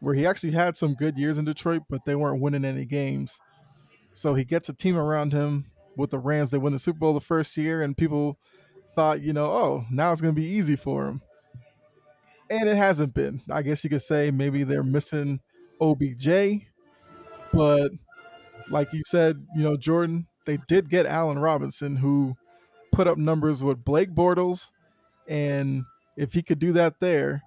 where 0.00 0.14
he 0.14 0.26
actually 0.26 0.52
had 0.52 0.76
some 0.76 0.94
good 0.94 1.16
years 1.16 1.38
in 1.38 1.44
Detroit, 1.44 1.82
but 1.88 2.04
they 2.04 2.14
weren't 2.14 2.40
winning 2.40 2.64
any 2.64 2.84
games. 2.84 3.40
So 4.12 4.34
he 4.34 4.44
gets 4.44 4.68
a 4.68 4.72
team 4.72 4.96
around 4.96 5.32
him 5.32 5.66
with 5.96 6.10
the 6.10 6.18
Rams. 6.18 6.50
They 6.50 6.58
win 6.58 6.72
the 6.72 6.78
Super 6.78 6.98
Bowl 6.98 7.14
the 7.14 7.20
first 7.20 7.56
year, 7.56 7.82
and 7.82 7.96
people 7.96 8.38
thought, 8.94 9.20
you 9.20 9.32
know, 9.32 9.46
oh, 9.46 9.84
now 9.90 10.10
it's 10.10 10.20
going 10.20 10.34
to 10.34 10.40
be 10.40 10.46
easy 10.46 10.76
for 10.76 11.06
him. 11.06 11.22
And 12.50 12.68
it 12.68 12.76
hasn't 12.76 13.14
been. 13.14 13.40
I 13.48 13.62
guess 13.62 13.84
you 13.84 13.90
could 13.90 14.02
say 14.02 14.32
maybe 14.32 14.64
they're 14.64 14.82
missing 14.82 15.40
OBJ, 15.80 16.66
but 17.52 17.92
like 18.70 18.92
you 18.92 19.02
said, 19.06 19.44
you 19.54 19.62
know, 19.62 19.76
Jordan, 19.76 20.26
they 20.46 20.58
did 20.66 20.90
get 20.90 21.06
Allen 21.06 21.38
Robinson, 21.38 21.94
who 21.94 22.36
put 22.92 23.06
up 23.06 23.18
numbers 23.18 23.62
with 23.62 23.84
Blake 23.84 24.10
Bortles, 24.10 24.70
and 25.28 25.84
if 26.16 26.32
he 26.32 26.42
could 26.42 26.58
do 26.58 26.72
that 26.72 27.00
there, 27.00 27.42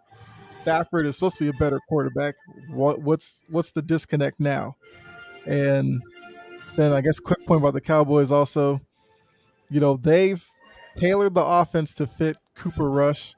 Stafford 0.50 1.06
is 1.06 1.16
supposed 1.16 1.38
to 1.38 1.44
be 1.44 1.56
a 1.56 1.60
better 1.60 1.80
quarterback. 1.88 2.36
What 2.70 3.02
what's 3.02 3.44
what's 3.50 3.72
the 3.72 3.82
disconnect 3.82 4.39
now? 4.39 4.76
And 5.46 6.02
then 6.76 6.94
I 6.94 7.02
guess 7.02 7.20
quick 7.20 7.46
point 7.46 7.62
about 7.62 7.74
the 7.74 7.82
Cowboys 7.82 8.32
also, 8.32 8.82
you 9.70 9.80
know, 9.80 9.98
they've 9.98 10.44
tailored 10.96 11.34
the 11.34 11.44
offense 11.44 11.94
to 11.96 12.08
fit 12.08 12.38
Cooper 12.56 12.89
Rush. 12.89 13.36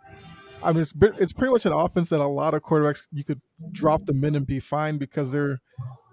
I 0.63 0.71
mean, 0.71 0.81
it's 0.81 0.93
it's 1.19 1.33
pretty 1.33 1.51
much 1.51 1.65
an 1.65 1.73
offense 1.73 2.09
that 2.09 2.21
a 2.21 2.27
lot 2.27 2.53
of 2.53 2.63
quarterbacks 2.63 3.07
you 3.13 3.23
could 3.23 3.41
drop 3.71 4.05
them 4.05 4.23
in 4.23 4.35
and 4.35 4.47
be 4.47 4.59
fine 4.59 4.97
because 4.97 5.31
they're 5.31 5.59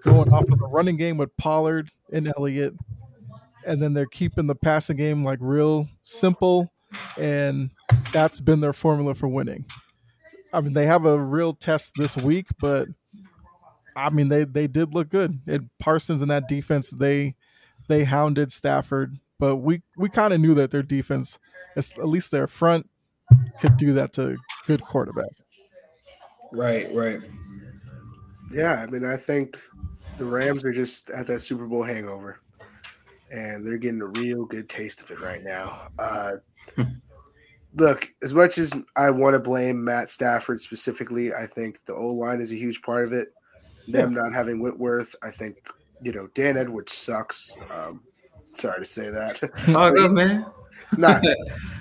going 0.02 0.32
off 0.32 0.44
of 0.50 0.58
the 0.58 0.68
running 0.68 0.96
game 0.96 1.16
with 1.16 1.36
Pollard 1.36 1.90
and 2.12 2.32
Elliott, 2.36 2.74
and 3.66 3.82
then 3.82 3.94
they're 3.94 4.06
keeping 4.06 4.46
the 4.46 4.54
passing 4.54 4.96
game 4.96 5.24
like 5.24 5.38
real 5.40 5.88
simple, 6.02 6.72
and 7.16 7.70
that's 8.12 8.40
been 8.40 8.60
their 8.60 8.72
formula 8.72 9.14
for 9.14 9.28
winning. 9.28 9.64
I 10.52 10.60
mean, 10.60 10.74
they 10.74 10.86
have 10.86 11.06
a 11.06 11.18
real 11.18 11.54
test 11.54 11.92
this 11.96 12.16
week, 12.16 12.48
but 12.60 12.88
I 13.96 14.10
mean, 14.10 14.28
they 14.28 14.44
they 14.44 14.66
did 14.66 14.94
look 14.94 15.08
good. 15.08 15.40
And 15.46 15.70
Parsons 15.78 16.22
and 16.22 16.30
that 16.30 16.48
defense, 16.48 16.90
they 16.90 17.34
they 17.88 18.04
hounded 18.04 18.52
Stafford, 18.52 19.18
but 19.38 19.56
we 19.56 19.82
we 19.96 20.08
kind 20.08 20.32
of 20.32 20.40
knew 20.40 20.54
that 20.54 20.70
their 20.70 20.82
defense, 20.82 21.38
at 21.76 22.08
least 22.08 22.30
their 22.30 22.46
front, 22.46 22.88
could 23.60 23.76
do 23.76 23.92
that 23.94 24.12
to 24.14 24.36
good 24.66 24.82
quarterback. 24.82 25.32
Right, 26.52 26.92
right. 26.94 27.20
Yeah, 28.52 28.84
I 28.86 28.90
mean, 28.90 29.04
I 29.06 29.16
think 29.16 29.56
the 30.18 30.26
Rams 30.26 30.64
are 30.64 30.72
just 30.72 31.08
at 31.10 31.26
that 31.28 31.40
Super 31.40 31.66
Bowl 31.66 31.82
hangover, 31.82 32.40
and 33.32 33.66
they're 33.66 33.78
getting 33.78 34.02
a 34.02 34.06
real 34.06 34.44
good 34.44 34.68
taste 34.68 35.02
of 35.02 35.10
it 35.10 35.20
right 35.20 35.42
now. 35.42 35.88
Uh, 35.98 36.32
look, 37.74 38.06
as 38.22 38.32
much 38.32 38.58
as 38.58 38.84
I 38.94 39.10
want 39.10 39.34
to 39.34 39.40
blame 39.40 39.82
Matt 39.82 40.10
Stafford 40.10 40.60
specifically, 40.60 41.32
I 41.32 41.46
think 41.46 41.84
the 41.84 41.94
O 41.94 42.08
line 42.08 42.40
is 42.40 42.52
a 42.52 42.56
huge 42.56 42.82
part 42.82 43.06
of 43.06 43.12
it. 43.12 43.28
Them 43.88 44.14
not 44.14 44.32
having 44.32 44.60
Whitworth, 44.60 45.16
I 45.24 45.30
think 45.30 45.56
you 46.02 46.12
know 46.12 46.28
Dan 46.34 46.56
Edwards 46.56 46.92
sucks. 46.92 47.56
Um, 47.74 48.02
sorry 48.52 48.80
to 48.80 48.84
say 48.84 49.08
that. 49.10 49.40
Oh, 49.68 49.90
good 49.90 50.12
man. 50.12 50.46
not. 50.98 51.22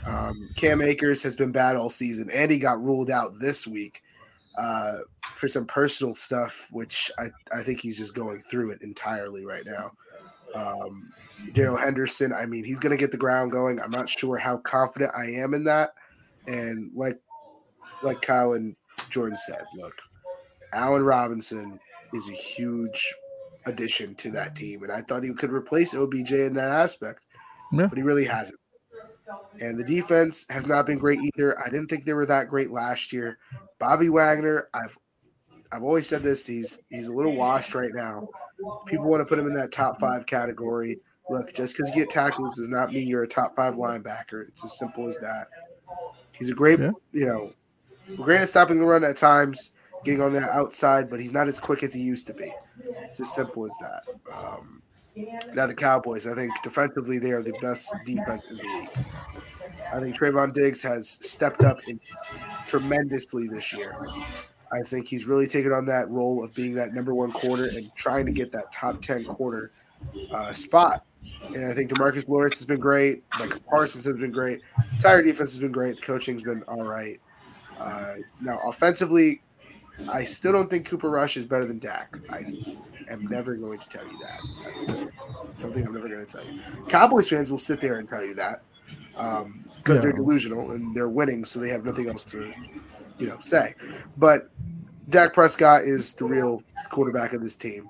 Um, 0.03 0.49
Cam 0.55 0.81
Akers 0.81 1.21
has 1.21 1.35
been 1.35 1.51
bad 1.51 1.75
all 1.75 1.87
season, 1.91 2.27
and 2.33 2.49
he 2.49 2.57
got 2.57 2.81
ruled 2.81 3.11
out 3.11 3.33
this 3.39 3.67
week 3.67 4.01
uh, 4.57 4.97
for 5.35 5.47
some 5.47 5.65
personal 5.65 6.15
stuff, 6.15 6.69
which 6.71 7.11
I, 7.19 7.27
I 7.55 7.61
think 7.61 7.81
he's 7.81 7.99
just 7.99 8.15
going 8.15 8.39
through 8.39 8.71
it 8.71 8.81
entirely 8.81 9.45
right 9.45 9.63
now. 9.63 9.91
Um, 10.55 11.11
Darrell 11.53 11.77
Henderson, 11.77 12.33
I 12.33 12.45
mean, 12.45 12.63
he's 12.63 12.79
going 12.79 12.95
to 12.95 13.01
get 13.01 13.11
the 13.11 13.17
ground 13.17 13.51
going. 13.51 13.79
I'm 13.79 13.91
not 13.91 14.09
sure 14.09 14.37
how 14.37 14.57
confident 14.57 15.11
I 15.17 15.25
am 15.25 15.53
in 15.53 15.63
that. 15.65 15.93
And 16.47 16.91
like 16.95 17.19
like 18.03 18.21
Kyle 18.21 18.53
and 18.53 18.75
Jordan 19.09 19.37
said, 19.37 19.63
look, 19.75 19.93
Allen 20.73 21.03
Robinson 21.03 21.79
is 22.13 22.29
a 22.29 22.33
huge 22.33 23.13
addition 23.65 24.15
to 24.15 24.31
that 24.31 24.55
team, 24.55 24.83
and 24.83 24.91
I 24.91 25.01
thought 25.01 25.23
he 25.23 25.33
could 25.33 25.51
replace 25.51 25.95
OBJ 25.95 26.31
in 26.31 26.53
that 26.55 26.69
aspect, 26.69 27.27
yeah. 27.71 27.87
but 27.87 27.97
he 27.97 28.03
really 28.03 28.25
hasn't. 28.25 28.59
And 29.61 29.79
the 29.79 29.83
defense 29.83 30.45
has 30.49 30.67
not 30.67 30.85
been 30.85 30.97
great 30.97 31.19
either. 31.19 31.57
I 31.59 31.69
didn't 31.69 31.87
think 31.87 32.05
they 32.05 32.13
were 32.13 32.25
that 32.25 32.47
great 32.47 32.71
last 32.71 33.13
year. 33.13 33.37
Bobby 33.79 34.09
Wagner, 34.09 34.67
I've 34.73 34.97
I've 35.71 35.83
always 35.83 36.07
said 36.07 36.23
this. 36.23 36.45
He's 36.45 36.83
he's 36.89 37.07
a 37.07 37.13
little 37.13 37.35
washed 37.35 37.75
right 37.75 37.93
now. 37.93 38.27
People 38.85 39.05
want 39.05 39.21
to 39.21 39.25
put 39.25 39.39
him 39.39 39.47
in 39.47 39.53
that 39.53 39.71
top 39.71 39.99
five 39.99 40.25
category. 40.25 40.99
Look, 41.29 41.53
just 41.53 41.75
because 41.75 41.89
you 41.89 42.01
get 42.01 42.09
tackles 42.09 42.51
does 42.51 42.67
not 42.67 42.91
mean 42.91 43.07
you're 43.07 43.23
a 43.23 43.27
top 43.27 43.55
five 43.55 43.75
linebacker. 43.75 44.47
It's 44.47 44.65
as 44.65 44.77
simple 44.77 45.07
as 45.07 45.17
that. 45.19 45.47
He's 46.37 46.49
a 46.49 46.53
great, 46.53 46.79
yeah. 46.79 46.91
you 47.11 47.25
know, 47.25 47.51
great 48.15 48.41
at 48.41 48.49
stopping 48.49 48.79
the 48.79 48.85
run 48.85 49.03
at 49.03 49.15
times, 49.15 49.75
getting 50.03 50.21
on 50.21 50.33
the 50.33 50.41
outside, 50.41 51.09
but 51.09 51.19
he's 51.19 51.33
not 51.33 51.47
as 51.47 51.59
quick 51.59 51.83
as 51.83 51.93
he 51.93 52.01
used 52.01 52.27
to 52.27 52.33
be. 52.33 52.51
It's 53.03 53.19
as 53.19 53.33
simple 53.33 53.65
as 53.65 53.75
that. 53.81 54.03
Um, 54.33 54.81
now 55.53 55.67
the 55.67 55.73
Cowboys, 55.73 56.27
I 56.27 56.33
think 56.33 56.51
defensively 56.63 57.19
they 57.19 57.31
are 57.31 57.43
the 57.43 57.53
best 57.61 57.95
defense 58.05 58.45
in 58.47 58.57
the 58.57 58.63
league. 58.63 58.89
I 59.93 59.99
think 59.99 60.17
Trevon 60.17 60.53
Diggs 60.53 60.81
has 60.83 61.09
stepped 61.09 61.63
up 61.63 61.77
in 61.87 61.99
tremendously 62.65 63.47
this 63.47 63.73
year. 63.73 63.95
I 64.73 64.81
think 64.87 65.07
he's 65.07 65.27
really 65.27 65.47
taken 65.47 65.71
on 65.71 65.85
that 65.87 66.09
role 66.09 66.43
of 66.43 66.55
being 66.55 66.73
that 66.75 66.93
number 66.93 67.13
one 67.13 67.31
corner 67.31 67.65
and 67.65 67.93
trying 67.95 68.25
to 68.25 68.31
get 68.31 68.51
that 68.53 68.71
top 68.71 69.01
ten 69.01 69.25
corner 69.25 69.71
uh, 70.31 70.51
spot. 70.51 71.05
And 71.53 71.69
I 71.69 71.73
think 71.73 71.89
Demarcus 71.89 72.27
Lawrence 72.27 72.59
has 72.59 72.65
been 72.65 72.79
great. 72.79 73.23
Like 73.39 73.65
Parsons 73.65 74.05
has 74.05 74.17
been 74.17 74.31
great. 74.31 74.61
The 74.77 74.95
entire 74.95 75.21
defense 75.21 75.53
has 75.53 75.59
been 75.59 75.71
great. 75.71 75.97
The 75.97 76.01
coaching's 76.01 76.43
been 76.43 76.63
all 76.63 76.83
right. 76.83 77.19
Uh, 77.79 78.15
now 78.39 78.59
offensively, 78.65 79.41
I 80.11 80.23
still 80.23 80.51
don't 80.51 80.69
think 80.69 80.87
Cooper 80.87 81.09
Rush 81.09 81.35
is 81.35 81.45
better 81.45 81.65
than 81.65 81.79
Dak. 81.79 82.15
I 82.29 82.43
am 83.09 83.25
never 83.27 83.55
going 83.55 83.79
to 83.79 83.89
tell 83.89 84.05
you 84.05 84.19
that. 84.19 84.39
That's 84.63 84.95
something 85.61 85.85
I'm 85.85 85.93
never 85.93 86.07
going 86.07 86.25
to 86.25 86.37
tell 86.37 86.45
you. 86.45 86.59
Cowboys 86.87 87.29
fans 87.29 87.51
will 87.51 87.59
sit 87.59 87.81
there 87.81 87.97
and 87.97 88.07
tell 88.07 88.25
you 88.25 88.35
that 88.35 88.61
because 89.09 89.41
um, 89.41 89.63
yeah. 89.87 89.95
they're 89.95 90.13
delusional 90.13 90.71
and 90.71 90.95
they're 90.95 91.09
winning, 91.09 91.43
so 91.43 91.59
they 91.59 91.69
have 91.69 91.83
nothing 91.83 92.07
else 92.07 92.23
to, 92.25 92.51
you 93.21 93.27
know, 93.27 93.37
say. 93.39 93.75
But 94.17 94.49
Dak 95.09 95.33
Prescott 95.33 95.83
is 95.83 96.13
the 96.13 96.25
real 96.25 96.63
quarterback 96.89 97.33
of 97.33 97.41
this 97.41 97.55
team. 97.55 97.89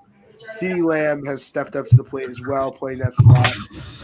CeeDee 0.49 0.83
Lamb 0.83 1.23
has 1.25 1.43
stepped 1.43 1.75
up 1.75 1.85
to 1.87 1.95
the 1.95 2.03
plate 2.03 2.27
as 2.27 2.41
well, 2.45 2.71
playing 2.71 2.99
that 2.99 3.13
slot 3.13 3.53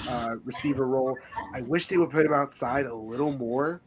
uh, 0.10 0.36
receiver 0.46 0.88
role. 0.88 1.18
I 1.54 1.62
wish 1.62 1.88
they 1.88 1.98
would 1.98 2.10
put 2.10 2.26
him 2.26 2.34
outside 2.34 2.86
a 2.86 2.96
little 2.96 3.34
more, 3.34 3.82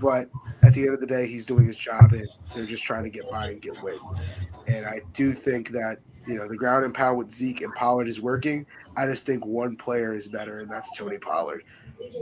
but 0.00 0.28
at 0.62 0.72
the 0.72 0.84
end 0.84 0.94
of 0.94 1.00
the 1.00 1.06
day, 1.06 1.26
he's 1.26 1.44
doing 1.44 1.66
his 1.66 1.76
job, 1.76 2.12
and 2.12 2.26
they're 2.54 2.64
just 2.64 2.84
trying 2.84 3.04
to 3.04 3.10
get 3.10 3.30
by 3.30 3.48
and 3.48 3.60
get 3.60 3.80
wins. 3.82 4.14
And 4.68 4.86
I 4.86 5.00
do 5.12 5.32
think 5.32 5.68
that 5.70 5.98
you 6.26 6.36
know 6.36 6.48
the 6.48 6.56
ground 6.56 6.84
and 6.84 6.94
pound 6.94 7.18
with 7.18 7.30
Zeke 7.30 7.62
and 7.62 7.74
Pollard 7.74 8.08
is 8.08 8.22
working. 8.22 8.64
I 8.96 9.04
just 9.06 9.26
think 9.26 9.44
one 9.44 9.76
player 9.76 10.14
is 10.14 10.28
better, 10.28 10.60
and 10.60 10.70
that's 10.70 10.96
Tony 10.96 11.18
Pollard. 11.18 11.64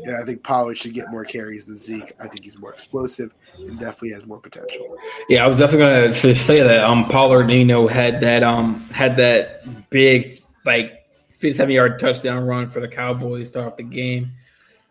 And 0.05 0.17
I 0.17 0.25
think 0.25 0.43
Pollard 0.43 0.79
should 0.79 0.95
get 0.95 1.11
more 1.11 1.25
carries 1.25 1.65
than 1.67 1.77
Zeke. 1.77 2.13
I 2.21 2.27
think 2.29 2.45
he's 2.45 2.59
more 2.59 2.73
explosive 2.73 3.33
and 3.69 3.79
definitely 3.79 4.11
has 4.11 4.27
more 4.27 4.39
potential. 4.39 4.97
Yeah, 5.29 5.45
I 5.45 5.49
was 5.49 5.59
definitely 5.59 5.87
going 5.87 6.13
to 6.13 6.35
say 6.35 6.61
that. 6.61 6.85
Um, 6.85 7.07
Pollard, 7.07 7.51
you 7.51 7.65
know, 7.65 7.87
had 7.87 8.21
that 8.21 8.43
um 8.43 8.81
had 8.91 9.17
that 9.17 9.91
big 9.91 10.41
like 10.65 11.11
57 11.11 11.75
yard 11.75 11.99
touchdown 11.99 12.45
run 12.45 12.67
for 12.67 12.81
the 12.81 12.89
Cowboys 12.89 13.47
to 13.47 13.53
start 13.53 13.67
off 13.67 13.77
the 13.77 13.83
game. 13.83 14.31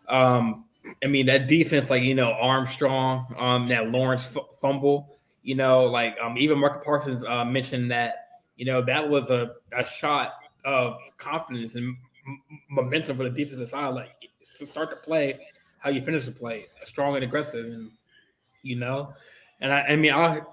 Um, 0.08 0.64
I 1.02 1.06
mean 1.06 1.26
that 1.26 1.46
defense, 1.46 1.90
like 1.90 2.02
you 2.02 2.14
know 2.14 2.32
Armstrong, 2.32 3.26
um, 3.38 3.68
that 3.68 3.90
Lawrence 3.90 4.36
f- 4.36 4.42
fumble, 4.60 5.18
you 5.42 5.54
know, 5.54 5.84
like 5.84 6.16
um, 6.22 6.36
even 6.38 6.58
Mark 6.58 6.84
Parsons 6.84 7.24
uh, 7.24 7.44
mentioned 7.44 7.90
that 7.90 8.26
you 8.56 8.64
know 8.64 8.82
that 8.82 9.08
was 9.08 9.30
a, 9.30 9.52
a 9.76 9.86
shot 9.86 10.34
of 10.64 10.98
confidence 11.16 11.74
and 11.74 11.96
m- 12.26 12.40
momentum 12.68 13.16
for 13.16 13.24
the 13.24 13.30
defensive 13.30 13.68
side, 13.68 13.94
like 13.94 14.10
to 14.58 14.66
start 14.66 14.90
to 14.90 14.96
play 14.96 15.40
how 15.78 15.90
you 15.90 16.00
finish 16.00 16.24
the 16.26 16.32
play, 16.32 16.66
strong 16.84 17.14
and 17.14 17.24
aggressive, 17.24 17.66
and 17.66 17.90
you 18.62 18.76
know, 18.76 19.12
and 19.60 19.72
I, 19.72 19.80
I 19.82 19.96
mean 19.96 20.12
I'll 20.12 20.46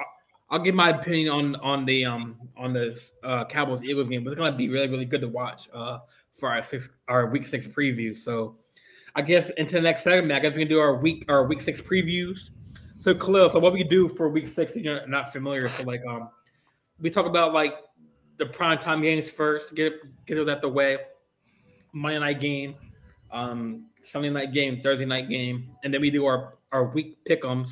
I'll 0.50 0.60
give 0.60 0.76
my 0.76 0.90
opinion 0.90 1.30
on 1.30 1.56
on 1.58 1.86
the 1.86 2.06
um 2.06 2.38
on 2.56 2.74
the 2.74 3.00
uh, 3.24 3.46
Cowboys 3.46 3.84
Eagles 3.84 4.08
game, 4.08 4.24
but 4.24 4.32
it's 4.32 4.40
gonna 4.40 4.56
be 4.56 4.70
really 4.70 4.88
really 4.88 5.06
good 5.06 5.22
to 5.22 5.28
watch 5.28 5.68
uh 5.74 6.00
for 6.34 6.50
our 6.50 6.62
six 6.62 6.90
our 7.08 7.28
week 7.28 7.46
six 7.46 7.68
preview. 7.68 8.16
So 8.16 8.58
I 9.16 9.22
guess 9.22 9.50
into 9.52 9.74
the 9.74 9.82
next 9.82 10.04
segment, 10.04 10.32
I 10.32 10.40
guess 10.40 10.54
we 10.54 10.62
can 10.62 10.70
do 10.70 10.80
our 10.80 10.96
week 10.96 11.26
our 11.28 11.46
week 11.46 11.62
six 11.62 11.82
previews. 11.82 12.50
So 13.00 13.14
Khalil, 13.14 13.50
so 13.50 13.60
what 13.60 13.74
we 13.74 13.84
do 13.84 14.10
for 14.10 14.30
week 14.30 14.48
six 14.48 14.76
if 14.76 14.84
you're 14.84 15.06
not 15.08 15.32
familiar, 15.32 15.68
so 15.68 15.86
like 15.86 16.02
um 16.08 16.30
we 17.00 17.10
talk 17.10 17.26
about 17.26 17.54
like 17.54 17.76
the 18.38 18.46
prime 18.46 18.78
time 18.78 19.02
games 19.02 19.30
first, 19.30 19.76
get 19.76 19.94
get 20.26 20.38
it 20.38 20.50
out 20.50 20.62
the 20.62 20.70
way. 20.70 20.98
Monday 21.94 22.20
night 22.20 22.40
game, 22.40 22.76
um, 23.32 23.88
Sunday 24.02 24.30
night 24.30 24.54
game, 24.54 24.82
Thursday 24.82 25.06
night 25.06 25.30
game, 25.30 25.72
and 25.84 25.94
then 25.94 26.02
we 26.02 26.10
do 26.10 26.26
our 26.26 26.58
our 26.72 26.86
week 26.86 27.18
pickums, 27.26 27.70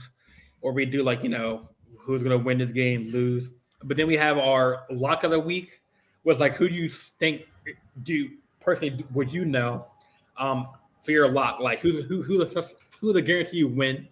or 0.65 0.71
we 0.71 0.83
do 0.83 1.03
like 1.03 1.21
you 1.21 1.29
know 1.29 1.61
who's 1.95 2.23
gonna 2.23 2.37
win 2.37 2.57
this 2.57 2.71
game, 2.71 3.11
lose. 3.11 3.51
But 3.83 3.97
then 3.97 4.07
we 4.07 4.17
have 4.17 4.39
our 4.39 4.85
lock 4.89 5.23
of 5.23 5.29
the 5.29 5.39
week, 5.39 5.79
was 6.23 6.39
like 6.39 6.55
who 6.55 6.67
do 6.67 6.73
you 6.73 6.89
think 6.89 7.43
do 8.01 8.13
you, 8.13 8.29
personally 8.59 9.05
would 9.13 9.31
you 9.31 9.45
know 9.45 9.85
um, 10.37 10.69
for 11.03 11.11
your 11.11 11.31
lock? 11.31 11.59
Like 11.59 11.81
who 11.81 12.01
who 12.01 12.23
who 12.23 12.39
the 12.39 12.73
who 12.99 13.13
the 13.13 13.21
guarantee 13.21 13.57
you 13.57 13.67
win, 13.67 14.07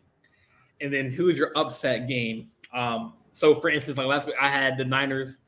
and 0.80 0.94
then 0.94 1.10
who's 1.10 1.40
your 1.40 1.52
upset 1.56 2.08
game? 2.08 2.50
Um, 2.72 3.14
so 3.32 3.56
for 3.56 3.72
instance, 3.72 3.98
like 3.98 4.06
last 4.06 4.28
week 4.28 4.36
I 4.40 4.50
had 4.50 4.78
the 4.78 4.86
Niners 4.86 5.40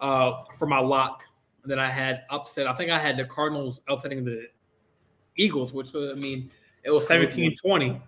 uh, 0.00 0.42
for 0.58 0.66
my 0.66 0.80
lock. 0.80 1.22
And 1.62 1.70
then 1.70 1.78
I 1.78 1.88
had 1.88 2.24
upset. 2.30 2.66
I 2.66 2.74
think 2.74 2.90
I 2.90 2.98
had 2.98 3.16
the 3.16 3.24
Cardinals 3.24 3.80
upsetting 3.88 4.24
the 4.24 4.48
Eagles, 5.36 5.72
which 5.72 5.92
was, 5.92 6.10
I 6.10 6.14
mean, 6.14 6.50
it 6.82 6.90
was 6.90 7.06
17 7.06 7.54
20. 7.54 8.02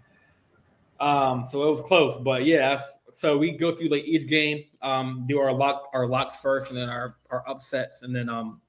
Um, 1.00 1.44
so 1.50 1.66
it 1.66 1.70
was 1.70 1.80
close, 1.80 2.16
but 2.16 2.44
yeah. 2.44 2.80
So 3.12 3.38
we 3.38 3.52
go 3.52 3.72
through 3.72 3.88
like 3.88 4.04
each 4.04 4.28
game, 4.28 4.64
um, 4.82 5.24
do 5.28 5.38
our 5.38 5.52
lock, 5.52 5.88
our 5.94 6.06
locks 6.06 6.38
first, 6.40 6.70
and 6.70 6.78
then 6.78 6.88
our 6.88 7.16
our 7.30 7.48
upsets, 7.48 8.02
and 8.02 8.14
then 8.14 8.28
um, 8.28 8.60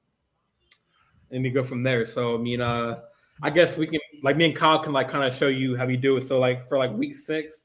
and 1.32 1.44
we 1.44 1.50
go 1.50 1.64
from 1.64 1.84
there. 1.84 2.06
So 2.06 2.36
I 2.36 2.38
mean, 2.38 2.62
uh, 2.62 3.00
I 3.42 3.50
guess 3.50 3.76
we 3.78 3.88
can 3.88 4.00
like 4.24 4.38
me 4.38 4.46
and 4.46 4.56
Kyle 4.56 4.80
can 4.80 4.94
like 4.94 5.10
kind 5.10 5.24
of 5.24 5.34
show 5.34 5.48
you 5.48 5.76
how 5.76 5.86
we 5.86 5.98
do 5.98 6.18
it. 6.18 6.22
So 6.22 6.40
like 6.40 6.68
for 6.68 6.78
like 6.78 6.92
week 6.94 7.16
six, 7.16 7.64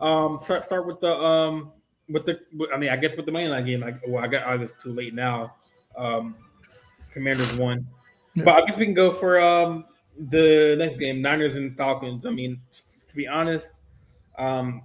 um, 0.00 0.38
start 0.42 0.64
start 0.64 0.86
with 0.86 1.00
the 1.00 1.16
um 1.16 1.72
with 2.08 2.24
the 2.26 2.40
I 2.72 2.78
mean 2.78 2.90
I 2.90 2.96
guess 2.96 3.16
with 3.16 3.26
the 3.26 3.32
main 3.32 3.50
line 3.50 3.64
game. 3.64 3.80
Like 3.80 4.00
well, 4.06 4.22
I 4.22 4.26
got 4.26 4.42
I 4.44 4.56
was 4.56 4.74
too 4.82 4.92
late 4.92 5.14
now. 5.14 5.54
Um, 5.96 6.34
Commanders 7.10 7.58
won, 7.58 7.86
Yeah. 8.34 8.44
but 8.44 8.54
I 8.54 8.66
guess 8.66 8.76
we 8.76 8.84
can 8.84 8.94
go 8.94 9.12
for 9.12 9.40
um 9.40 9.84
the 10.30 10.74
next 10.78 10.96
game, 10.96 11.22
Niners 11.22 11.56
and 11.56 11.76
Falcons. 11.76 12.26
I 12.26 12.30
mean, 12.30 12.60
to 13.08 13.14
be 13.16 13.26
honest, 13.26 13.77
um, 14.38 14.82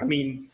I 0.00 0.04
mean, 0.04 0.50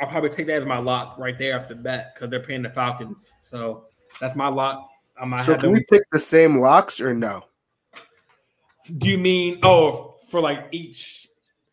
I'll 0.00 0.08
probably 0.08 0.30
take 0.30 0.46
that 0.48 0.62
as 0.62 0.66
my 0.66 0.78
lock 0.78 1.18
right 1.18 1.36
there 1.38 1.58
after 1.58 1.74
that 1.74 2.14
because 2.14 2.30
they're 2.30 2.40
paying 2.40 2.62
the 2.62 2.70
Falcons. 2.70 3.32
So 3.40 3.84
that's 4.20 4.34
my 4.36 4.48
lock. 4.48 4.88
Um, 5.20 5.32
I 5.34 5.36
So 5.38 5.52
had 5.52 5.60
can 5.60 5.72
them- 5.72 5.74
we 5.78 5.84
pick 5.98 6.02
the 6.12 6.18
same 6.18 6.56
locks 6.56 7.00
or 7.00 7.14
no? 7.14 7.44
Do 8.98 9.08
you 9.08 9.18
mean 9.18 9.58
oh 9.62 10.16
for 10.28 10.40
like 10.40 10.66
each? 10.72 11.28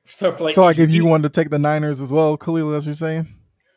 So 0.05 0.31
for 0.31 0.45
like 0.45 0.55
so 0.55 0.63
like 0.63 0.77
if 0.77 0.89
you 0.89 1.03
week? 1.03 1.09
wanted 1.09 1.33
to 1.33 1.41
take 1.41 1.49
the 1.49 1.59
Niners 1.59 1.99
as 1.99 2.11
well, 2.13 2.37
Khalil, 2.37 2.73
as 2.73 2.85
you're 2.85 2.93
saying. 2.93 3.27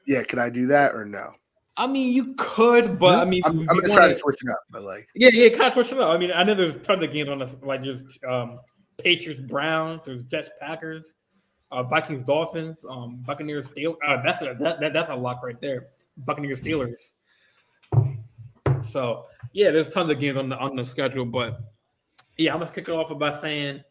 Yeah, 0.07 0.23
could 0.23 0.39
I 0.39 0.51
do 0.51 0.67
that 0.67 0.95
or 0.95 1.05
no? 1.05 1.33
I 1.77 1.87
mean, 1.89 2.13
you 2.13 2.35
could, 2.37 2.99
but 3.01 3.19
I 3.19 3.25
mean, 3.25 3.43
I'm, 3.45 3.61
I'm 3.61 3.67
gonna 3.67 3.83
try 3.89 3.97
wanna- 4.03 4.09
to 4.09 4.15
switch 4.15 4.37
it 4.45 4.51
up, 4.51 4.61
but 4.71 4.83
like 4.83 5.09
Yeah, 5.17 5.31
yeah, 5.33 5.49
kind 5.49 5.63
of 5.65 5.73
switch 5.73 5.91
it 5.91 5.99
up. 5.99 6.11
I 6.11 6.19
mean, 6.19 6.31
I 6.33 6.45
know 6.45 6.55
there's 6.55 6.77
tons 6.77 7.03
of 7.03 7.11
games 7.11 7.29
on 7.31 7.39
this, 7.41 7.57
like 7.63 7.83
just 7.83 8.05
um, 8.25 8.59
Pacers, 8.99 9.41
Browns, 9.41 10.05
there's 10.05 10.23
Jets, 10.25 10.51
Packers, 10.61 11.15
uh, 11.75 11.83
Vikings, 11.83 12.25
Dolphins, 12.25 12.85
um, 12.89 13.17
Buccaneers, 13.27 13.69
Steelers. 13.69 13.97
Uh, 14.07 14.23
that's 14.23 14.41
a 14.43 14.57
that, 14.61 14.81
that, 14.81 14.93
that's 14.93 15.11
a 15.11 15.15
lock 15.15 15.43
right 15.43 15.61
there. 15.61 15.89
Buccaneers, 16.19 16.61
Steelers. 16.61 17.11
So 18.83 19.27
yeah, 19.53 19.71
there's 19.71 19.91
tons 19.91 20.11
of 20.11 20.21
games 20.21 20.39
on 20.39 20.49
the 20.49 20.57
on 20.59 20.77
the 20.77 20.85
schedule, 20.85 21.25
but 21.25 21.61
yeah, 22.37 22.53
I'm 22.53 22.61
gonna 22.61 22.71
kick 22.71 22.89
it 22.89 22.93
off 22.93 23.17
by 23.19 23.41
saying 23.41 23.83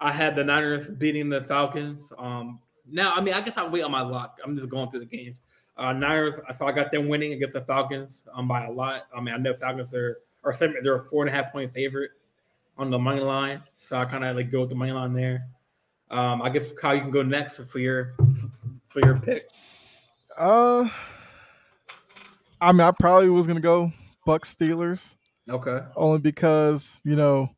I 0.00 0.12
had 0.12 0.36
the 0.36 0.44
Niners 0.44 0.90
beating 0.90 1.30
the 1.30 1.40
Falcons. 1.40 2.12
Um, 2.18 2.60
now, 2.90 3.14
I 3.14 3.20
mean, 3.20 3.34
I 3.34 3.40
guess 3.40 3.54
I'll 3.56 3.70
wait 3.70 3.82
on 3.82 3.90
my 3.90 4.02
lock. 4.02 4.38
I'm 4.44 4.56
just 4.56 4.68
going 4.68 4.90
through 4.90 5.00
the 5.00 5.06
games. 5.06 5.40
Uh, 5.76 5.92
Niners, 5.92 6.34
so 6.52 6.66
I 6.66 6.72
got 6.72 6.92
them 6.92 7.08
winning 7.08 7.32
against 7.32 7.54
the 7.54 7.62
Falcons 7.62 8.26
um, 8.34 8.46
by 8.46 8.66
a 8.66 8.70
lot. 8.70 9.06
I 9.16 9.20
mean, 9.20 9.34
I 9.34 9.38
know 9.38 9.54
Falcons 9.54 9.94
are 9.94 10.18
are 10.44 10.52
seven, 10.52 10.76
they're 10.82 10.96
a 10.96 11.04
four 11.04 11.24
and 11.24 11.32
a 11.32 11.36
half 11.36 11.52
point 11.52 11.72
favorite 11.72 12.10
on 12.76 12.90
the 12.90 12.98
money 12.98 13.20
line, 13.20 13.62
so 13.78 13.96
I 13.96 14.04
kind 14.04 14.24
of 14.24 14.36
like 14.36 14.50
go 14.50 14.60
with 14.60 14.68
the 14.68 14.74
money 14.74 14.92
line 14.92 15.14
there. 15.14 15.46
Um, 16.12 16.42
I 16.42 16.50
guess 16.50 16.70
Kyle, 16.72 16.94
you 16.94 17.00
can 17.00 17.10
go 17.10 17.22
next 17.22 17.56
for 17.64 17.78
your 17.78 18.14
for 18.88 19.00
your 19.04 19.18
pick. 19.18 19.48
Uh, 20.36 20.88
I 22.60 22.72
mean, 22.72 22.82
I 22.82 22.90
probably 22.92 23.30
was 23.30 23.46
gonna 23.46 23.60
go 23.60 23.92
Bucs 24.26 24.54
Steelers 24.54 25.14
Okay. 25.48 25.78
only 25.96 26.18
because 26.18 27.00
you 27.04 27.16
know 27.16 27.48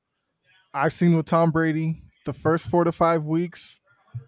I've 0.73 0.93
seen 0.93 1.17
with 1.17 1.27
Tom 1.27 1.51
Brady 1.51 2.03
the 2.25 2.33
first 2.33 2.71
four 2.71 2.85
to 2.85 2.93
five 2.93 3.25
weeks. 3.25 3.81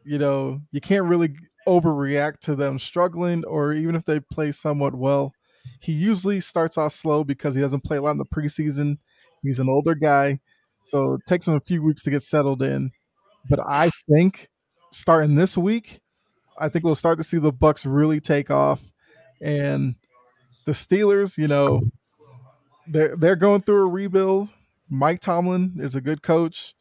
You 0.04 0.18
know, 0.18 0.60
you 0.72 0.80
can't 0.80 1.06
really 1.06 1.34
overreact 1.66 2.40
to 2.40 2.54
them 2.56 2.78
struggling, 2.78 3.44
or 3.44 3.72
even 3.72 3.94
if 3.94 4.04
they 4.04 4.20
play 4.20 4.52
somewhat 4.52 4.94
well. 4.94 5.32
He 5.80 5.92
usually 5.92 6.40
starts 6.40 6.78
off 6.78 6.92
slow 6.92 7.24
because 7.24 7.54
he 7.54 7.60
doesn't 7.60 7.84
play 7.84 7.96
a 7.96 8.02
lot 8.02 8.12
in 8.12 8.18
the 8.18 8.24
preseason. 8.24 8.98
He's 9.42 9.58
an 9.58 9.68
older 9.68 9.94
guy, 9.94 10.40
so 10.84 11.14
it 11.14 11.22
takes 11.26 11.46
him 11.46 11.54
a 11.54 11.60
few 11.60 11.82
weeks 11.82 12.02
to 12.04 12.10
get 12.10 12.22
settled 12.22 12.62
in. 12.62 12.90
But 13.48 13.60
I 13.60 13.90
think 14.10 14.48
starting 14.92 15.34
this 15.34 15.56
week, 15.56 16.00
I 16.58 16.68
think 16.68 16.84
we'll 16.84 16.94
start 16.94 17.18
to 17.18 17.24
see 17.24 17.38
the 17.38 17.52
Bucs 17.52 17.86
really 17.88 18.20
take 18.20 18.50
off, 18.50 18.82
and 19.40 19.94
the 20.64 20.72
Steelers, 20.72 21.38
you 21.38 21.48
know, 21.48 21.82
they're 22.86 23.16
they're 23.16 23.36
going 23.36 23.62
through 23.62 23.82
a 23.82 23.86
rebuild. 23.86 24.50
Mike 24.88 25.20
Tomlin 25.20 25.74
is 25.78 25.94
a 25.94 26.00
good 26.00 26.22
coach. 26.22 26.74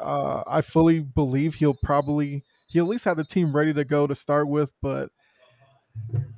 Uh, 0.00 0.42
I 0.46 0.62
fully 0.62 1.00
believe 1.00 1.54
he'll 1.54 1.76
probably 1.82 2.44
he'll 2.68 2.84
at 2.84 2.90
least 2.90 3.04
have 3.04 3.16
the 3.16 3.24
team 3.24 3.54
ready 3.54 3.72
to 3.74 3.84
go 3.84 4.06
to 4.06 4.14
start 4.14 4.48
with. 4.48 4.72
But 4.82 5.10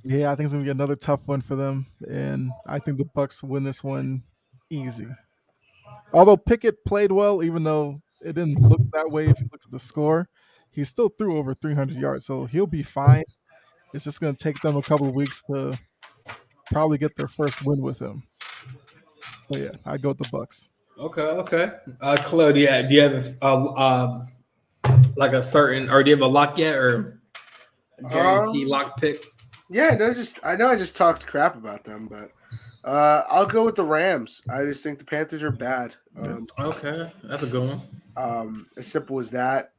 yeah, 0.03 0.31
I 0.31 0.35
think 0.35 0.47
it's 0.47 0.53
gonna 0.53 0.65
be 0.65 0.71
another 0.71 0.97
tough 0.97 1.27
one 1.27 1.41
for 1.41 1.57
them, 1.57 1.87
and 2.09 2.51
I 2.67 2.79
think 2.79 2.99
the 2.99 3.05
Bucs 3.17 3.43
win 3.43 3.63
this 3.63 3.83
one 3.83 4.23
easy. 4.71 5.07
Although 6.13 6.37
Pickett 6.37 6.85
played 6.85 7.13
well, 7.13 7.43
even 7.43 7.65
though 7.65 8.01
it 8.25 8.33
didn't 8.35 8.61
look 8.61 8.81
that 8.93 9.11
way 9.11 9.29
if 9.29 9.41
you 9.41 9.49
look 9.53 9.63
at 9.65 9.71
the 9.71 9.79
score, 9.79 10.29
he 10.71 10.83
still 10.85 11.09
threw 11.09 11.39
over 11.39 11.55
300 11.55 11.97
yards, 11.97 12.27
so 12.27 12.45
he'll 12.47 12.67
be 12.67 12.83
fine. 12.83 13.25
It's 13.93 14.05
just 14.05 14.21
gonna 14.21 14.35
take 14.35 14.61
them 14.61 14.77
a 14.77 14.83
couple 14.83 15.07
of 15.09 15.15
weeks 15.15 15.43
to 15.45 15.79
probably 16.73 16.99
get 16.99 17.15
their 17.17 17.29
first 17.29 17.65
win 17.65 17.81
with 17.81 17.99
him. 18.01 18.23
But 19.49 19.61
yeah, 19.61 19.71
I 19.85 19.99
go 19.99 20.09
with 20.09 20.19
the 20.19 20.25
Bucs. 20.25 20.71
Okay. 20.99 21.23
Okay. 21.23 21.73
Uh, 22.01 22.17
Khalil, 22.17 22.53
do 22.53 22.61
you 22.61 22.69
have, 22.69 22.89
do 22.89 22.95
you 22.95 23.01
have 23.03 23.37
a, 23.43 23.47
um 23.47 24.29
like 25.17 25.33
a 25.33 25.43
certain 25.43 25.91
or 25.91 26.03
do 26.03 26.11
you 26.11 26.17
have 26.17 26.23
a 26.23 26.27
lock 26.27 26.59
yet 26.59 26.75
or 26.75 27.21
a 27.99 28.03
guarantee 28.09 28.65
Um, 28.65 28.69
lock 28.69 29.01
pick? 29.01 29.25
yeah, 29.71 29.91
no, 29.91 30.13
just 30.13 30.45
I 30.45 30.57
know 30.57 30.69
I 30.69 30.77
just 30.77 30.97
talked 30.97 31.27
crap 31.27 31.57
about 31.57 31.85
them, 31.85 32.09
but 32.09 32.31
uh, 32.89 33.23
I'll 33.29 33.47
go 33.47 33.65
with 33.65 33.77
the 33.77 33.85
Rams. 33.85 34.43
I 34.53 34.63
just 34.65 34.83
think 34.83 34.99
the 34.99 35.05
Panthers 35.05 35.43
are 35.43 35.51
bad. 35.51 35.95
Um, 36.17 36.47
Okay, 36.59 37.13
that's 37.25 37.43
a 37.43 37.47
good 37.47 37.69
one. 37.69 37.83
Um, 38.17 38.69
as 38.77 38.87
simple 38.87 39.19
as 39.19 39.31
that. 39.31 39.73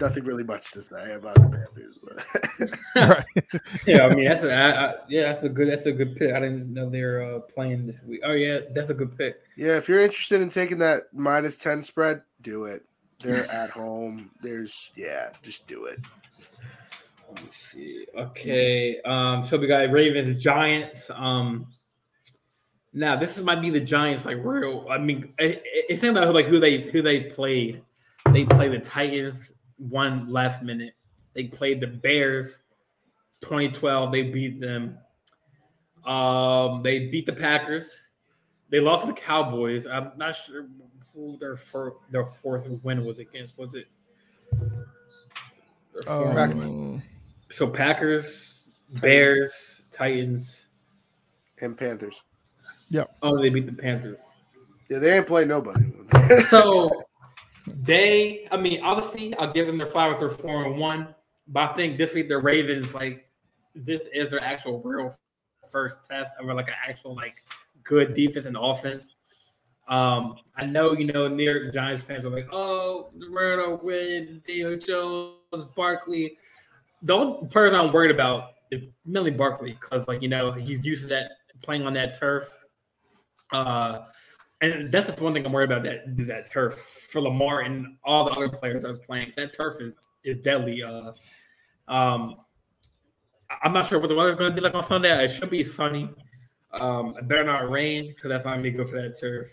Nothing 0.00 0.24
really 0.24 0.42
much 0.42 0.72
to 0.72 0.82
say 0.82 1.14
about 1.14 1.34
the 1.36 1.48
Panthers. 1.48 2.00
But 2.02 2.96
right. 3.08 3.62
yeah, 3.86 4.06
I 4.06 4.14
mean 4.14 4.24
that's 4.24 4.42
a 4.42 4.52
I, 4.52 4.86
I, 4.86 4.94
yeah, 5.08 5.32
that's 5.32 5.44
a 5.44 5.48
good 5.48 5.70
that's 5.70 5.86
a 5.86 5.92
good 5.92 6.16
pick. 6.16 6.34
I 6.34 6.40
didn't 6.40 6.72
know 6.72 6.90
they're 6.90 7.22
uh, 7.22 7.40
playing 7.40 7.86
this 7.86 8.00
week. 8.02 8.20
Oh 8.24 8.32
yeah, 8.32 8.60
that's 8.74 8.90
a 8.90 8.94
good 8.94 9.16
pick. 9.16 9.36
yeah, 9.56 9.76
if 9.76 9.88
you're 9.88 10.00
interested 10.00 10.40
in 10.40 10.48
taking 10.48 10.78
that 10.78 11.04
minus 11.12 11.56
ten 11.56 11.80
spread, 11.82 12.22
do 12.40 12.64
it. 12.64 12.82
They're 13.22 13.44
at 13.52 13.70
home. 13.70 14.32
There's 14.42 14.92
yeah, 14.96 15.30
just 15.42 15.68
do 15.68 15.84
it. 15.84 16.00
Let 17.32 17.44
me 17.44 17.50
see. 17.52 18.06
Okay. 18.16 19.00
Um, 19.02 19.44
so 19.44 19.56
we 19.56 19.66
got 19.66 19.90
Ravens, 19.90 20.42
Giants. 20.42 21.10
Um, 21.14 21.66
now 22.94 23.16
this 23.16 23.36
might 23.38 23.60
be 23.60 23.70
the 23.70 23.80
Giants 23.80 24.24
like 24.24 24.38
real. 24.40 24.86
I 24.88 24.98
mean, 24.98 25.32
it, 25.38 25.62
it's 25.64 26.02
not 26.02 26.16
about 26.16 26.32
like 26.32 26.46
who 26.46 26.60
they 26.60 26.82
who 26.82 27.02
they 27.02 27.22
played. 27.22 27.82
They 28.32 28.44
played 28.44 28.72
the 28.72 28.78
Titans 28.78 29.52
one 29.76 30.32
last 30.32 30.62
minute. 30.62 30.94
They 31.34 31.44
played 31.44 31.80
the 31.80 31.88
Bears 31.88 32.60
2012. 33.42 34.12
They 34.12 34.22
beat 34.22 34.60
them. 34.60 34.96
Um, 36.06 36.82
they 36.82 37.08
beat 37.08 37.26
the 37.26 37.32
Packers. 37.32 37.90
They 38.70 38.78
lost 38.78 39.02
to 39.02 39.08
the 39.08 39.20
Cowboys. 39.20 39.86
I'm 39.86 40.12
not 40.16 40.36
sure 40.36 40.68
who 41.12 41.36
their 41.38 41.56
fir- 41.56 41.96
their 42.10 42.24
fourth 42.24 42.68
win 42.84 43.04
was 43.04 43.18
against. 43.18 43.58
Was 43.58 43.74
it? 43.74 43.88
their 44.52 46.02
fourth 46.02 46.38
Um, 46.38 47.02
so 47.50 47.66
Packers, 47.66 48.68
Bears, 49.00 49.82
Titans. 49.90 50.66
And 51.60 51.76
Panthers. 51.76 52.22
Oh, 53.22 53.40
they 53.40 53.50
beat 53.50 53.66
the 53.66 53.72
Panthers. 53.72 54.18
Yeah, 54.88 54.98
they 54.98 55.16
ain't 55.16 55.26
playing 55.26 55.48
nobody. 55.48 55.84
So 56.48 56.90
they, 57.66 58.46
I 58.50 58.56
mean, 58.56 58.82
obviously, 58.82 59.34
I'll 59.36 59.52
give 59.52 59.66
them 59.66 59.78
their 59.78 59.86
flowers. 59.86 60.20
They're 60.20 60.30
four 60.30 60.66
and 60.66 60.78
one, 60.78 61.14
but 61.48 61.70
I 61.70 61.72
think 61.74 61.98
this 61.98 62.12
week 62.14 62.28
the 62.28 62.38
Ravens, 62.38 62.92
like, 62.92 63.26
this 63.74 64.06
is 64.12 64.30
their 64.30 64.42
actual 64.42 64.80
real 64.82 65.14
first 65.70 66.04
test 66.08 66.32
of 66.38 66.46
like 66.46 66.68
an 66.68 66.74
actual 66.88 67.14
like 67.16 67.36
good 67.82 68.14
defense 68.14 68.46
and 68.46 68.56
offense. 68.56 69.16
Um, 69.88 70.36
I 70.56 70.64
know 70.64 70.92
you 70.92 71.06
know 71.06 71.28
New 71.28 71.42
York 71.42 71.72
Giants 71.72 72.04
fans 72.04 72.24
are 72.24 72.30
like, 72.30 72.48
oh, 72.52 73.10
we're 73.30 73.56
gonna 73.56 73.76
win. 73.82 74.42
Daniel 74.46 74.76
Jones, 74.76 75.70
Barkley. 75.76 76.38
The 77.02 77.12
only 77.12 77.48
person 77.48 77.78
I'm 77.78 77.92
worried 77.92 78.12
about 78.12 78.52
is 78.70 78.82
Millie 79.04 79.30
Barkley 79.30 79.76
because 79.78 80.08
like 80.08 80.22
you 80.22 80.28
know 80.28 80.52
he's 80.52 80.84
used 80.84 81.02
to 81.02 81.08
that 81.08 81.32
playing 81.62 81.86
on 81.86 81.92
that 81.94 82.18
turf. 82.18 82.58
Uh, 83.52 84.00
and 84.60 84.90
that's 84.90 85.10
the 85.12 85.22
one 85.22 85.34
thing 85.34 85.44
I'm 85.44 85.52
worried 85.52 85.70
about 85.70 85.84
that 85.84 86.16
that 86.26 86.50
turf 86.50 86.74
for 87.10 87.20
Lamar 87.20 87.60
and 87.60 87.96
all 88.04 88.24
the 88.24 88.30
other 88.32 88.48
players 88.48 88.84
I 88.84 88.88
was 88.88 88.98
playing. 88.98 89.32
That 89.36 89.52
turf 89.54 89.80
is 89.80 89.94
is 90.24 90.38
deadly. 90.38 90.82
Uh, 90.82 91.12
um, 91.88 92.36
I'm 93.62 93.72
not 93.72 93.86
sure 93.88 93.98
what 93.98 94.08
the 94.08 94.14
weather's 94.14 94.36
going 94.36 94.50
to 94.50 94.54
be 94.54 94.62
like 94.62 94.74
on 94.74 94.82
Sunday. 94.82 95.24
It 95.24 95.28
should 95.28 95.50
be 95.50 95.64
sunny. 95.64 96.08
Um, 96.72 97.14
it 97.16 97.28
better 97.28 97.44
not 97.44 97.70
rain 97.70 98.08
because 98.08 98.30
that's 98.30 98.44
not 98.44 98.62
be 98.62 98.70
good 98.70 98.88
for 98.88 99.00
that 99.00 99.18
turf. 99.18 99.46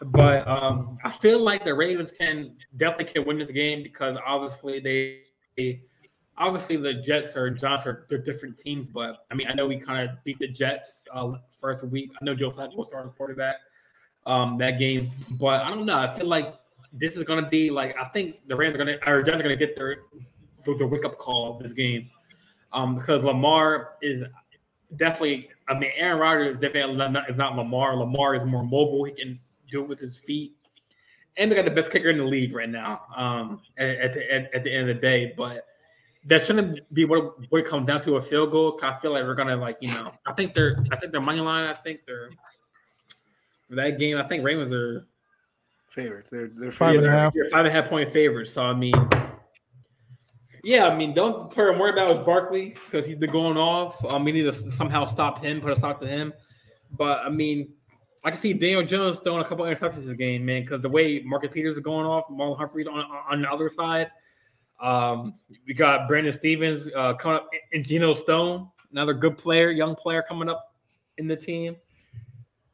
But 0.00 0.46
um, 0.46 0.98
I 1.04 1.10
feel 1.10 1.42
like 1.42 1.64
the 1.64 1.74
Ravens 1.74 2.10
can 2.10 2.56
definitely 2.76 3.12
can 3.12 3.24
win 3.26 3.38
this 3.38 3.50
game 3.50 3.82
because 3.82 4.16
obviously 4.24 4.80
they, 4.80 5.22
they 5.56 5.82
obviously 6.38 6.76
the 6.76 6.94
Jets 6.94 7.36
or 7.36 7.50
Giants 7.50 7.86
are 7.86 8.06
they're 8.08 8.18
different 8.18 8.58
teams. 8.58 8.88
But 8.88 9.26
I 9.30 9.34
mean, 9.34 9.48
I 9.48 9.54
know 9.54 9.66
we 9.66 9.78
kind 9.78 10.08
of 10.08 10.16
beat 10.24 10.38
the 10.38 10.48
Jets 10.48 11.04
uh, 11.12 11.32
first 11.58 11.84
week. 11.84 12.10
I 12.20 12.24
know 12.24 12.34
Joe 12.34 12.50
Flacco 12.50 12.76
was 12.76 12.88
starting 12.88 13.12
quarterback 13.12 13.56
um, 14.26 14.58
that 14.58 14.78
game, 14.78 15.10
but 15.38 15.62
I 15.62 15.68
don't 15.68 15.86
know. 15.86 15.98
I 15.98 16.14
feel 16.14 16.26
like 16.26 16.54
this 16.92 17.16
is 17.16 17.24
to 17.24 17.42
be 17.48 17.70
like 17.70 17.96
I 18.00 18.04
think 18.08 18.36
the 18.46 18.56
Rams 18.56 18.74
are 18.74 18.84
to 18.84 19.08
or 19.08 19.20
are 19.20 19.22
to 19.22 19.56
get 19.56 19.76
their 19.76 20.02
the 20.64 20.86
wake 20.86 21.04
up 21.04 21.16
call 21.16 21.56
of 21.56 21.62
this 21.62 21.72
game 21.72 22.10
um, 22.72 22.94
because 22.94 23.24
Lamar 23.24 23.94
is 24.02 24.24
definitely. 24.96 25.50
I 25.68 25.78
mean, 25.78 25.90
Aaron 25.96 26.18
Rodgers 26.18 26.54
is 26.54 26.60
definitely 26.60 26.96
not, 26.96 27.28
is 27.28 27.36
not 27.36 27.54
Lamar. 27.54 27.94
Lamar 27.94 28.34
is 28.34 28.44
more 28.44 28.62
mobile. 28.62 29.04
He 29.04 29.12
can 29.12 29.38
do 29.70 29.82
it 29.82 29.88
with 29.88 29.98
his 29.98 30.16
feet, 30.16 30.52
and 31.36 31.50
they 31.50 31.56
got 31.56 31.66
the 31.66 31.70
best 31.70 31.90
kicker 31.90 32.08
in 32.08 32.16
the 32.16 32.24
league 32.24 32.54
right 32.54 32.68
now. 32.68 33.02
Um, 33.14 33.60
at, 33.76 33.88
at 33.88 34.12
the 34.14 34.32
at, 34.32 34.54
at 34.54 34.64
the 34.64 34.72
end 34.72 34.88
of 34.88 34.96
the 34.96 35.00
day, 35.00 35.34
but 35.36 35.66
that 36.24 36.42
shouldn't 36.42 36.80
be 36.92 37.04
what, 37.04 37.38
what 37.50 37.58
it 37.58 37.66
comes 37.66 37.86
down 37.86 38.00
to 38.02 38.16
a 38.16 38.20
field 38.22 38.50
goal. 38.50 38.72
'cause 38.72 38.94
I 38.94 38.98
feel 39.00 39.12
like 39.12 39.24
we're 39.24 39.34
gonna 39.34 39.56
like 39.56 39.78
you 39.80 39.88
know. 40.00 40.12
I 40.26 40.32
think 40.32 40.54
they're. 40.54 40.76
I 40.90 40.96
think 40.96 41.12
their 41.12 41.20
money 41.20 41.40
line. 41.40 41.64
I 41.64 41.74
think 41.74 42.00
they're 42.06 42.30
that 43.70 43.98
game. 43.98 44.16
I 44.18 44.22
think 44.24 44.44
Ravens 44.44 44.72
are 44.72 45.06
favorite. 45.88 46.28
They're 46.30 46.48
they're 46.48 46.70
Five 46.70 46.96
and 46.96 46.98
a 46.98 47.08
favorite. 47.08 47.18
half. 47.18 47.34
you're 47.34 47.48
five 47.50 47.66
and 47.66 47.68
a 47.68 47.70
half 47.70 47.88
point 47.88 48.08
favorites. 48.10 48.52
So 48.52 48.62
I 48.62 48.74
mean, 48.74 48.94
yeah, 50.64 50.88
I 50.88 50.94
mean, 50.96 51.14
don't 51.14 51.50
player 51.50 51.72
I'm 51.72 51.78
worried 51.78 51.94
about 51.94 52.16
is 52.18 52.24
Barkley 52.26 52.76
because 52.84 53.06
he's 53.06 53.16
been 53.16 53.30
going 53.30 53.56
off. 53.56 54.04
Um, 54.04 54.24
we 54.24 54.32
need 54.32 54.42
to 54.42 54.52
somehow 54.52 55.06
stop 55.06 55.42
him, 55.42 55.60
put 55.60 55.72
a 55.72 55.76
stop 55.78 56.00
to 56.00 56.06
him. 56.06 56.32
But 56.92 57.20
I 57.24 57.28
mean, 57.28 57.72
I 58.24 58.30
can 58.30 58.40
see 58.40 58.52
Daniel 58.52 58.84
Jones 58.84 59.20
throwing 59.20 59.40
a 59.40 59.44
couple 59.44 59.64
interceptions 59.64 60.04
this 60.06 60.14
game, 60.14 60.44
man, 60.44 60.62
because 60.62 60.82
the 60.82 60.88
way 60.88 61.20
Marcus 61.24 61.50
Peters 61.52 61.76
is 61.76 61.82
going 61.82 62.06
off, 62.06 62.26
Marlon 62.28 62.58
Humphrey's 62.58 62.88
on 62.88 63.04
on 63.30 63.42
the 63.42 63.50
other 63.50 63.68
side. 63.70 64.10
Um, 64.80 65.34
we 65.66 65.74
got 65.74 66.06
Brandon 66.06 66.32
Stephens 66.32 66.88
uh, 66.94 67.14
coming 67.14 67.38
up, 67.38 67.50
and 67.72 67.86
Geno 67.86 68.14
Stone, 68.14 68.68
another 68.92 69.14
good 69.14 69.36
player, 69.36 69.70
young 69.70 69.94
player 69.96 70.22
coming 70.22 70.48
up 70.48 70.74
in 71.18 71.26
the 71.26 71.36
team. 71.36 71.76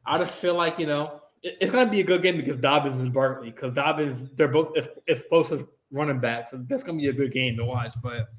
I 0.05 0.17
just 0.19 0.33
feel 0.35 0.53
like 0.53 0.77
you 0.77 0.85
know 0.85 1.21
it- 1.41 1.57
it's 1.59 1.71
gonna 1.71 1.89
be 1.89 1.99
a 2.01 2.03
good 2.03 2.21
game 2.21 2.37
because 2.37 2.57
Dobbins 2.57 3.01
and 3.01 3.11
Barkley, 3.11 3.49
because 3.49 3.73
Dobbins 3.73 4.29
they're 4.35 4.47
both 4.47 4.73
explosive 5.07 5.67
running 5.91 6.19
backs, 6.19 6.51
so 6.51 6.63
that's 6.69 6.83
gonna 6.83 6.97
be 6.99 7.07
a 7.07 7.13
good 7.13 7.31
game 7.31 7.57
to 7.57 7.65
watch. 7.65 7.93
But 8.03 8.29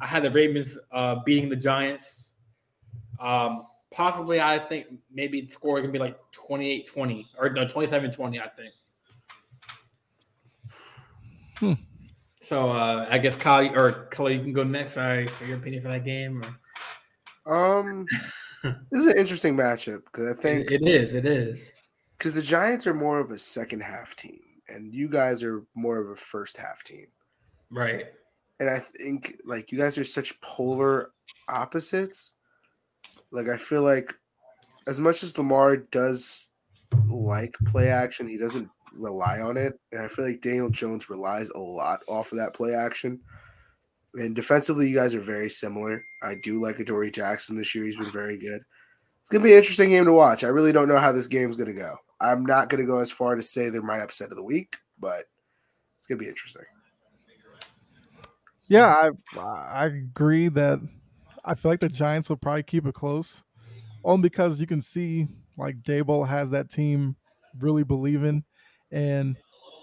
I 0.00 0.06
had 0.06 0.22
the 0.22 0.30
Ravens 0.30 0.78
uh, 0.92 1.16
beating 1.24 1.48
the 1.48 1.56
Giants. 1.56 2.30
Um, 3.20 3.62
possibly, 3.90 4.40
I 4.40 4.58
think 4.58 4.86
maybe 5.10 5.40
the 5.40 5.50
score 5.50 5.80
can 5.80 5.90
be 5.90 5.98
like 5.98 6.18
28-20 6.32 7.26
or 7.38 7.48
no 7.50 7.64
27-20, 7.66 8.38
I 8.40 8.48
think. 8.48 8.74
Hmm. 11.56 11.72
So 12.48 12.70
uh, 12.70 13.06
I 13.10 13.18
guess 13.18 13.34
Kyle 13.34 13.70
or 13.76 14.06
Kelly, 14.10 14.36
you 14.36 14.40
can 14.40 14.54
go 14.54 14.64
next. 14.64 14.94
Sorry 14.94 15.26
for 15.26 15.44
your 15.44 15.58
opinion 15.58 15.82
for 15.82 15.88
that 15.88 16.06
game. 16.06 16.42
Or... 17.44 17.80
Um, 17.80 18.06
this 18.62 19.02
is 19.02 19.06
an 19.06 19.18
interesting 19.18 19.54
matchup 19.54 20.02
because 20.06 20.34
I 20.34 20.40
think 20.40 20.70
it 20.70 20.80
is, 20.88 21.12
it 21.12 21.26
is. 21.26 21.70
because 22.16 22.32
the 22.32 22.40
Giants 22.40 22.86
are 22.86 22.94
more 22.94 23.18
of 23.18 23.30
a 23.32 23.36
second 23.36 23.82
half 23.82 24.16
team, 24.16 24.40
and 24.66 24.94
you 24.94 25.10
guys 25.10 25.42
are 25.42 25.66
more 25.74 26.00
of 26.00 26.08
a 26.08 26.16
first 26.16 26.56
half 26.56 26.82
team. 26.82 27.08
Right. 27.70 28.06
And 28.60 28.70
I 28.70 28.78
think 28.78 29.42
like 29.44 29.70
you 29.70 29.76
guys 29.76 29.98
are 29.98 30.04
such 30.04 30.40
polar 30.40 31.10
opposites. 31.50 32.36
Like 33.30 33.50
I 33.50 33.58
feel 33.58 33.82
like 33.82 34.10
as 34.86 34.98
much 34.98 35.22
as 35.22 35.36
Lamar 35.36 35.76
does 35.76 36.48
like 37.10 37.52
play 37.66 37.88
action, 37.88 38.26
he 38.26 38.38
doesn't 38.38 38.70
rely 38.98 39.40
on 39.40 39.56
it. 39.56 39.74
And 39.92 40.02
I 40.02 40.08
feel 40.08 40.26
like 40.26 40.40
Daniel 40.40 40.70
Jones 40.70 41.10
relies 41.10 41.50
a 41.50 41.58
lot 41.58 42.00
off 42.08 42.32
of 42.32 42.38
that 42.38 42.54
play 42.54 42.74
action. 42.74 43.20
And 44.14 44.34
defensively, 44.34 44.88
you 44.88 44.96
guys 44.96 45.14
are 45.14 45.20
very 45.20 45.50
similar. 45.50 46.04
I 46.22 46.34
do 46.42 46.60
like 46.60 46.78
Adoree 46.78 47.10
Jackson 47.10 47.56
this 47.56 47.74
year. 47.74 47.84
He's 47.84 47.96
been 47.96 48.10
very 48.10 48.38
good. 48.38 48.62
It's 49.20 49.30
gonna 49.30 49.44
be 49.44 49.52
an 49.52 49.58
interesting 49.58 49.90
game 49.90 50.06
to 50.06 50.12
watch. 50.12 50.42
I 50.42 50.48
really 50.48 50.72
don't 50.72 50.88
know 50.88 50.98
how 50.98 51.12
this 51.12 51.26
game's 51.26 51.56
gonna 51.56 51.74
go. 51.74 51.96
I'm 52.20 52.44
not 52.46 52.70
gonna 52.70 52.86
go 52.86 52.98
as 52.98 53.10
far 53.10 53.34
to 53.34 53.42
say 53.42 53.68
they're 53.68 53.82
my 53.82 53.98
upset 53.98 54.30
of 54.30 54.36
the 54.36 54.42
week, 54.42 54.76
but 54.98 55.24
it's 55.98 56.06
gonna 56.06 56.18
be 56.18 56.28
interesting. 56.28 56.64
Yeah, 58.68 58.86
I 58.86 59.10
I 59.38 59.84
agree 59.86 60.48
that 60.48 60.80
I 61.44 61.54
feel 61.54 61.70
like 61.70 61.80
the 61.80 61.88
Giants 61.88 62.28
will 62.28 62.36
probably 62.36 62.62
keep 62.62 62.86
it 62.86 62.94
close, 62.94 63.44
only 64.04 64.22
because 64.22 64.60
you 64.60 64.66
can 64.66 64.80
see 64.80 65.28
like 65.56 65.82
Daboll 65.82 66.26
has 66.26 66.50
that 66.50 66.70
team 66.70 67.16
really 67.58 67.84
believing, 67.84 68.44
and 68.90 69.36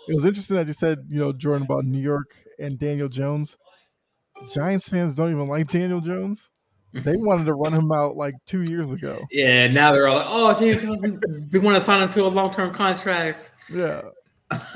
it 0.07 0.13
was 0.13 0.25
interesting 0.25 0.57
that 0.57 0.67
you 0.67 0.73
said 0.73 0.99
you 1.07 1.19
know 1.19 1.33
Jordan 1.33 1.63
about 1.63 1.85
New 1.85 2.01
York 2.01 2.35
and 2.59 2.77
Daniel 2.77 3.09
Jones. 3.09 3.57
Giants 4.51 4.89
fans 4.89 5.15
don't 5.15 5.31
even 5.31 5.47
like 5.47 5.69
Daniel 5.69 6.01
Jones. 6.01 6.49
They 6.93 7.15
wanted 7.17 7.45
to 7.45 7.53
run 7.53 7.73
him 7.73 7.91
out 7.91 8.15
like 8.15 8.33
two 8.45 8.63
years 8.63 8.91
ago. 8.91 9.19
Yeah, 9.31 9.67
now 9.67 9.91
they're 9.91 10.07
all 10.07 10.17
like, 10.17 10.27
"Oh, 10.29 10.59
James, 10.59 10.83
we 11.51 11.59
want 11.59 11.77
to 11.77 11.81
sign 11.81 12.01
him 12.01 12.11
to 12.13 12.25
a 12.25 12.27
long-term 12.27 12.73
contract." 12.73 13.51
Yeah. 13.71 14.01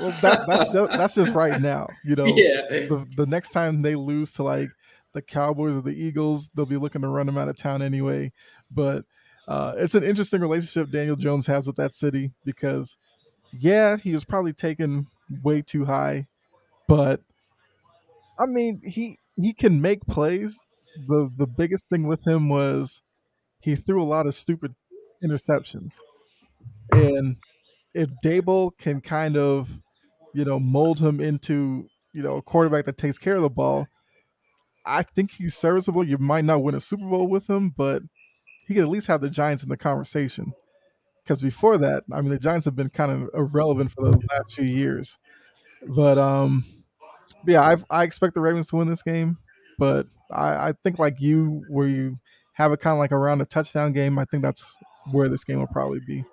Well, 0.00 0.10
that, 0.20 0.44
that's 0.48 0.72
just, 0.72 0.90
that's 0.90 1.14
just 1.14 1.32
right 1.32 1.60
now. 1.60 1.88
You 2.04 2.16
know, 2.16 2.26
Yeah, 2.26 2.62
the 2.70 3.06
the 3.16 3.26
next 3.26 3.50
time 3.50 3.82
they 3.82 3.94
lose 3.94 4.32
to 4.32 4.42
like 4.42 4.68
the 5.12 5.22
Cowboys 5.22 5.76
or 5.76 5.82
the 5.82 5.90
Eagles, 5.90 6.50
they'll 6.54 6.66
be 6.66 6.76
looking 6.76 7.02
to 7.02 7.08
run 7.08 7.28
him 7.28 7.38
out 7.38 7.48
of 7.48 7.56
town 7.56 7.82
anyway. 7.82 8.32
But 8.70 9.04
uh, 9.48 9.74
it's 9.76 9.94
an 9.94 10.04
interesting 10.04 10.40
relationship 10.40 10.90
Daniel 10.90 11.16
Jones 11.16 11.46
has 11.46 11.66
with 11.66 11.76
that 11.76 11.94
city 11.94 12.30
because, 12.44 12.96
yeah, 13.52 13.96
he 13.96 14.12
was 14.12 14.24
probably 14.24 14.52
taken 14.52 15.06
way 15.42 15.62
too 15.62 15.84
high, 15.84 16.26
but 16.88 17.20
I 18.38 18.46
mean 18.46 18.80
he 18.84 19.18
he 19.40 19.52
can 19.52 19.80
make 19.80 20.06
plays. 20.06 20.58
the 21.08 21.30
The 21.36 21.46
biggest 21.46 21.88
thing 21.88 22.06
with 22.06 22.26
him 22.26 22.48
was 22.48 23.02
he 23.60 23.76
threw 23.76 24.02
a 24.02 24.04
lot 24.04 24.26
of 24.26 24.34
stupid 24.34 24.74
interceptions, 25.22 25.98
and 26.92 27.36
if 27.94 28.08
Daboll 28.24 28.70
can 28.78 29.00
kind 29.00 29.36
of 29.36 29.80
you 30.32 30.44
know, 30.44 30.58
mold 30.58 31.00
him 31.00 31.20
into, 31.20 31.86
you 32.12 32.22
know, 32.22 32.36
a 32.36 32.42
quarterback 32.42 32.84
that 32.84 32.96
takes 32.96 33.18
care 33.18 33.36
of 33.36 33.42
the 33.42 33.50
ball, 33.50 33.86
I 34.86 35.02
think 35.02 35.32
he's 35.32 35.54
serviceable. 35.54 36.04
You 36.04 36.18
might 36.18 36.44
not 36.44 36.62
win 36.62 36.74
a 36.74 36.80
Super 36.80 37.08
Bowl 37.08 37.28
with 37.28 37.48
him, 37.48 37.72
but 37.76 38.02
he 38.66 38.74
could 38.74 38.84
at 38.84 38.88
least 38.88 39.08
have 39.08 39.20
the 39.20 39.30
Giants 39.30 39.62
in 39.62 39.68
the 39.68 39.76
conversation. 39.76 40.52
Because 41.22 41.40
before 41.42 41.78
that, 41.78 42.04
I 42.12 42.20
mean, 42.20 42.30
the 42.30 42.38
Giants 42.38 42.64
have 42.64 42.76
been 42.76 42.90
kind 42.90 43.10
of 43.10 43.30
irrelevant 43.34 43.92
for 43.92 44.04
the 44.04 44.18
last 44.30 44.54
few 44.54 44.64
years. 44.64 45.18
But 45.86 46.18
um, 46.18 46.64
yeah, 47.46 47.62
I 47.62 47.76
I 47.90 48.04
expect 48.04 48.34
the 48.34 48.40
Ravens 48.40 48.68
to 48.68 48.76
win 48.76 48.88
this 48.88 49.02
game, 49.02 49.38
but 49.78 50.06
I, 50.30 50.68
I 50.68 50.74
think 50.82 50.98
like 50.98 51.20
you, 51.20 51.64
where 51.68 51.86
you 51.86 52.18
have 52.52 52.72
it 52.72 52.80
kind 52.80 52.92
of 52.92 52.98
like 52.98 53.12
around 53.12 53.40
a 53.40 53.46
touchdown 53.46 53.92
game. 53.92 54.18
I 54.18 54.24
think 54.24 54.42
that's 54.42 54.76
where 55.10 55.28
this 55.28 55.44
game 55.44 55.58
will 55.58 55.66
probably 55.68 56.00
be. 56.00 56.24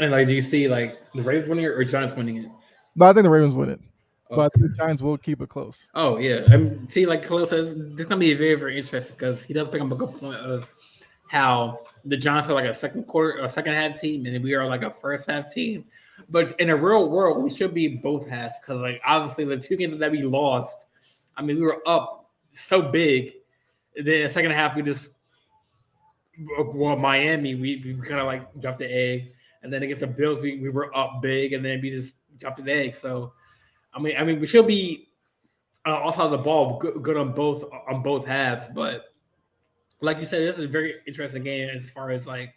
And 0.00 0.12
like, 0.12 0.26
do 0.26 0.34
you 0.34 0.42
see 0.42 0.68
like 0.68 0.94
the 1.14 1.22
Ravens 1.22 1.48
winning 1.48 1.64
it 1.64 1.68
or 1.68 1.84
Giants 1.84 2.14
winning 2.14 2.36
it? 2.38 2.50
But 2.96 3.10
I 3.10 3.12
think 3.12 3.24
the 3.24 3.30
Ravens 3.30 3.54
win 3.54 3.70
it. 3.70 3.80
But 4.28 4.52
the 4.54 4.68
Giants 4.76 5.02
will 5.02 5.16
keep 5.16 5.40
it 5.40 5.48
close. 5.48 5.88
Oh 5.94 6.18
yeah, 6.18 6.42
I 6.50 6.56
mean, 6.56 6.88
see, 6.88 7.06
like 7.06 7.22
Khalil 7.26 7.46
says, 7.46 7.72
this 7.76 8.06
gonna 8.06 8.18
be 8.18 8.34
very, 8.34 8.56
very 8.56 8.76
interesting 8.76 9.14
because 9.16 9.44
he 9.44 9.54
does 9.54 9.68
bring 9.68 9.82
up 9.82 9.92
a 9.92 9.94
good 9.94 10.14
point 10.14 10.40
of 10.40 10.68
how 11.28 11.78
the 12.04 12.16
Giants 12.16 12.48
are 12.48 12.54
like 12.54 12.66
a 12.66 12.74
second 12.74 13.04
quarter, 13.04 13.42
a 13.42 13.48
second 13.48 13.74
half 13.74 14.00
team, 14.00 14.26
and 14.26 14.42
we 14.42 14.54
are 14.54 14.66
like 14.66 14.82
a 14.82 14.90
first 14.90 15.28
half 15.28 15.52
team. 15.52 15.84
But 16.28 16.58
in 16.60 16.70
a 16.70 16.76
real 16.76 17.08
world, 17.08 17.42
we 17.42 17.50
should 17.50 17.74
be 17.74 17.88
both 17.88 18.26
halves 18.28 18.54
because, 18.60 18.80
like, 18.80 19.00
obviously, 19.04 19.44
the 19.44 19.58
two 19.58 19.76
games 19.76 19.98
that 19.98 20.10
we 20.10 20.22
lost, 20.22 20.86
I 21.36 21.42
mean, 21.42 21.56
we 21.56 21.62
were 21.62 21.82
up 21.86 22.30
so 22.52 22.80
big. 22.80 23.34
Then 23.94 24.22
the 24.22 24.30
second 24.30 24.52
half, 24.52 24.76
we 24.76 24.82
just 24.82 25.10
well, 26.58 26.96
Miami, 26.96 27.54
we, 27.54 27.82
we 27.84 28.06
kind 28.06 28.20
of 28.20 28.26
like 28.26 28.60
dropped 28.60 28.78
the 28.78 28.92
egg, 28.92 29.32
and 29.62 29.72
then 29.72 29.82
against 29.82 30.00
the 30.00 30.06
Bills, 30.06 30.40
we, 30.40 30.58
we 30.58 30.68
were 30.68 30.94
up 30.96 31.22
big, 31.22 31.52
and 31.52 31.64
then 31.64 31.80
we 31.80 31.90
just 31.90 32.14
dropped 32.38 32.62
the 32.62 32.70
egg. 32.70 32.94
So, 32.94 33.32
I 33.94 34.00
mean, 34.00 34.16
I 34.18 34.24
mean, 34.24 34.40
we 34.40 34.46
should 34.46 34.66
be 34.66 35.08
uh, 35.86 35.94
off 35.94 36.18
of 36.18 36.30
the 36.30 36.38
ball 36.38 36.78
good, 36.78 37.02
good 37.02 37.16
on 37.16 37.32
both 37.32 37.64
on 37.88 38.02
both 38.02 38.26
halves, 38.26 38.66
but 38.74 39.14
like 40.00 40.18
you 40.20 40.26
said, 40.26 40.42
this 40.42 40.58
is 40.58 40.64
a 40.64 40.68
very 40.68 40.94
interesting 41.06 41.42
game 41.42 41.68
as 41.70 41.88
far 41.90 42.10
as 42.10 42.26
like 42.26 42.54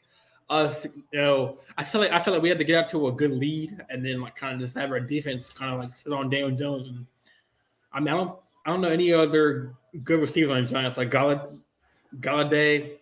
us. 0.49 0.85
You 1.11 1.19
know, 1.21 1.57
I 1.77 1.83
feel 1.83 2.01
like 2.01 2.11
I 2.11 2.19
feel 2.19 2.33
like 2.33 2.43
we 2.43 2.49
had 2.49 2.57
to 2.59 2.63
get 2.65 2.83
up 2.83 2.89
to 2.91 3.07
a 3.07 3.11
good 3.11 3.31
lead, 3.31 3.77
and 3.89 4.05
then 4.05 4.21
like 4.21 4.35
kind 4.35 4.53
of 4.55 4.59
just 4.61 4.77
have 4.77 4.91
our 4.91 4.99
defense 4.99 5.51
kind 5.53 5.73
of 5.73 5.79
like 5.79 5.95
sit 5.95 6.11
on 6.13 6.29
Daniel 6.29 6.51
Jones. 6.51 6.87
And 6.87 7.05
I 7.93 7.99
mean, 7.99 8.09
I 8.13 8.17
don't 8.17 8.39
I 8.65 8.69
don't 8.71 8.81
know 8.81 8.89
any 8.89 9.13
other 9.13 9.73
good 10.03 10.19
receivers 10.19 10.51
on 10.51 10.63
the 10.63 10.69
Giants 10.69 10.97
like 10.97 11.11
Gallad- 11.11 11.59
Golladay. 12.19 12.97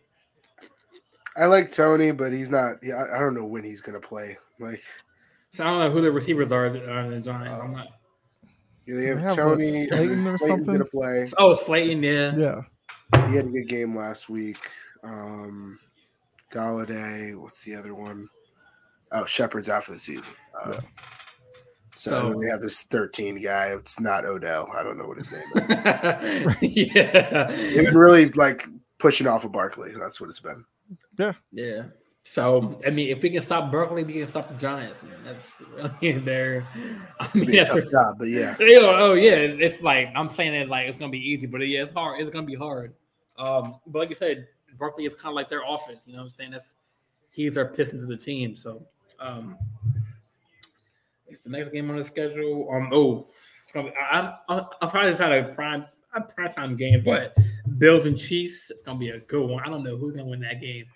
I 1.37 1.45
like 1.45 1.71
Tony, 1.71 2.11
but 2.11 2.31
he's 2.31 2.49
not. 2.49 2.75
Yeah, 2.81 2.95
I, 2.95 3.17
I 3.17 3.19
don't 3.19 3.35
know 3.35 3.45
when 3.45 3.63
he's 3.63 3.81
gonna 3.81 3.99
play. 3.99 4.37
Like, 4.59 4.81
So 5.53 5.63
I 5.63 5.67
don't 5.67 5.79
know 5.79 5.89
who 5.91 6.01
the 6.01 6.11
receivers 6.11 6.51
are 6.51 6.65
on 6.67 7.09
the 7.11 7.19
Giants. 7.21 7.27
I'm 7.61 7.73
not. 7.73 7.87
yeah, 8.87 8.95
they 8.95 9.05
have 9.05 9.17
They 9.19 9.23
have, 9.23 9.35
Tony. 9.35 9.85
Slayton 9.85 10.27
or 10.27 10.37
something? 10.39 10.65
gonna 10.65 10.85
play. 10.85 11.27
Oh, 11.37 11.53
Slayton, 11.53 12.01
yeah. 12.01 12.35
Yeah. 12.35 12.61
He 13.29 13.35
had 13.35 13.45
a 13.45 13.49
good 13.49 13.67
game 13.67 13.95
last 13.95 14.29
week. 14.29 14.57
Um, 15.03 15.79
Golladay. 16.51 17.35
What's 17.39 17.63
the 17.63 17.75
other 17.75 17.93
one? 17.93 18.27
Oh, 19.11 19.25
Shepard's 19.25 19.69
out 19.69 19.83
for 19.83 19.91
the 19.93 19.99
season. 19.99 20.33
Uh, 20.63 20.73
Yeah. 20.73 20.79
So, 21.93 22.11
So- 22.11 22.17
and 22.25 22.33
then 22.33 22.39
they 22.41 22.47
have 22.51 22.61
this 22.61 22.83
13 22.83 23.41
guy. 23.41 23.67
It's 23.67 23.99
not 23.99 24.23
Odell. 24.25 24.69
I 24.75 24.83
don't 24.83 24.97
know 24.97 25.07
what 25.07 25.17
his 25.17 25.31
name 25.31 25.41
is. 25.55 26.61
yeah. 26.61 27.45
They've 27.47 27.85
been 27.85 27.97
really 27.97 28.29
like 28.29 28.63
pushing 28.99 29.25
off 29.27 29.45
of 29.45 29.51
Barkley. 29.51 29.91
That's 29.97 30.21
what 30.21 30.29
it's 30.29 30.39
been. 30.41 30.63
Yeah. 31.17 31.33
Yeah. 31.51 31.83
So 32.29 32.79
I 32.85 32.89
mean, 32.89 33.07
if 33.07 33.23
we 33.23 33.29
can 33.29 33.41
stop 33.41 33.71
Barkley, 33.71 34.03
we 34.03 34.11
can 34.13 34.27
stop 34.27 34.49
the 34.49 34.55
Giants. 34.55 35.01
I 35.01 35.07
mean, 35.07 35.15
that's 35.23 35.53
really 36.01 36.19
their. 36.25 36.67
I 37.21 37.25
It's 37.25 37.35
mean, 37.37 37.63
gonna 37.63 37.87
a 37.87 37.89
job, 37.89 38.15
but 38.19 38.27
yeah. 38.27 38.53
you 38.59 38.81
know, 38.81 38.93
oh 38.97 39.13
yeah, 39.13 39.35
it's, 39.35 39.75
it's 39.75 39.81
like 39.81 40.09
I'm 40.13 40.29
saying 40.29 40.53
it 40.53 40.67
like 40.67 40.89
it's 40.89 40.97
gonna 40.97 41.09
be 41.09 41.25
easy, 41.25 41.47
but 41.47 41.65
yeah, 41.65 41.83
it's 41.83 41.93
hard. 41.93 42.19
It's 42.19 42.29
gonna 42.29 42.45
be 42.45 42.53
hard. 42.53 42.93
Um, 43.39 43.79
but 43.87 43.99
like 43.99 44.09
you 44.09 44.15
said, 44.15 44.45
Barkley 44.77 45.05
is 45.05 45.15
kind 45.15 45.31
of 45.31 45.35
like 45.35 45.47
their 45.47 45.61
offense. 45.65 46.01
You 46.05 46.13
know 46.13 46.19
what 46.19 46.25
I'm 46.25 46.29
saying? 46.31 46.51
That's 46.51 46.73
he's 47.31 47.53
their 47.53 47.65
pistons 47.65 48.03
of 48.03 48.09
the 48.09 48.17
team. 48.17 48.57
So 48.57 48.83
um, 49.21 49.57
it's 51.27 51.41
the 51.41 51.49
next 51.49 51.69
game 51.69 51.89
on 51.89 51.95
the 51.95 52.03
schedule. 52.03 52.69
Um, 52.69 52.89
oh, 52.91 53.29
it's 53.63 53.71
gonna 53.71 53.89
be, 53.89 53.95
I, 53.97 54.35
I, 54.49 54.65
I'm 54.81 54.89
probably 54.89 55.11
just 55.11 55.21
had 55.21 55.31
a 55.31 55.53
prime 55.55 55.85
a 56.13 56.21
prime 56.21 56.51
time 56.51 56.75
game, 56.75 57.03
but 57.05 57.37
Bills 57.77 58.05
and 58.05 58.17
Chiefs. 58.17 58.69
It's 58.69 58.81
gonna 58.81 58.99
be 58.99 59.09
a 59.11 59.19
good 59.19 59.49
one. 59.49 59.63
I 59.63 59.69
don't 59.69 59.83
know 59.83 59.95
who's 59.95 60.17
gonna 60.17 60.27
win 60.27 60.41
that 60.41 60.59
game. 60.59 60.87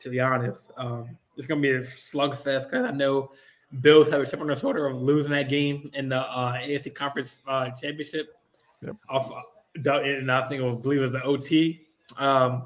To 0.00 0.10
be 0.10 0.20
honest, 0.20 0.70
um, 0.76 1.16
it's 1.36 1.46
gonna 1.46 1.60
be 1.60 1.70
a 1.70 1.80
slugfest 1.80 2.70
because 2.70 2.86
I 2.86 2.90
know 2.90 3.30
Bills 3.80 4.08
have 4.08 4.20
a 4.20 4.26
chip 4.26 4.40
on 4.40 4.46
their 4.46 4.56
shoulder 4.56 4.86
of 4.86 5.00
losing 5.00 5.32
that 5.32 5.48
game 5.48 5.90
in 5.94 6.08
the 6.08 6.20
uh, 6.20 6.54
AFC 6.54 6.94
Conference 6.94 7.34
uh, 7.46 7.70
Championship. 7.70 8.28
Yep. 8.82 8.96
Off, 9.08 9.30
uh, 9.30 9.90
and 10.00 10.32
I 10.32 10.48
think 10.48 10.62
I 10.62 10.70
believe 10.74 10.98
it 11.00 11.02
was 11.02 11.12
the 11.12 11.22
OT. 11.22 11.86
Um, 12.16 12.64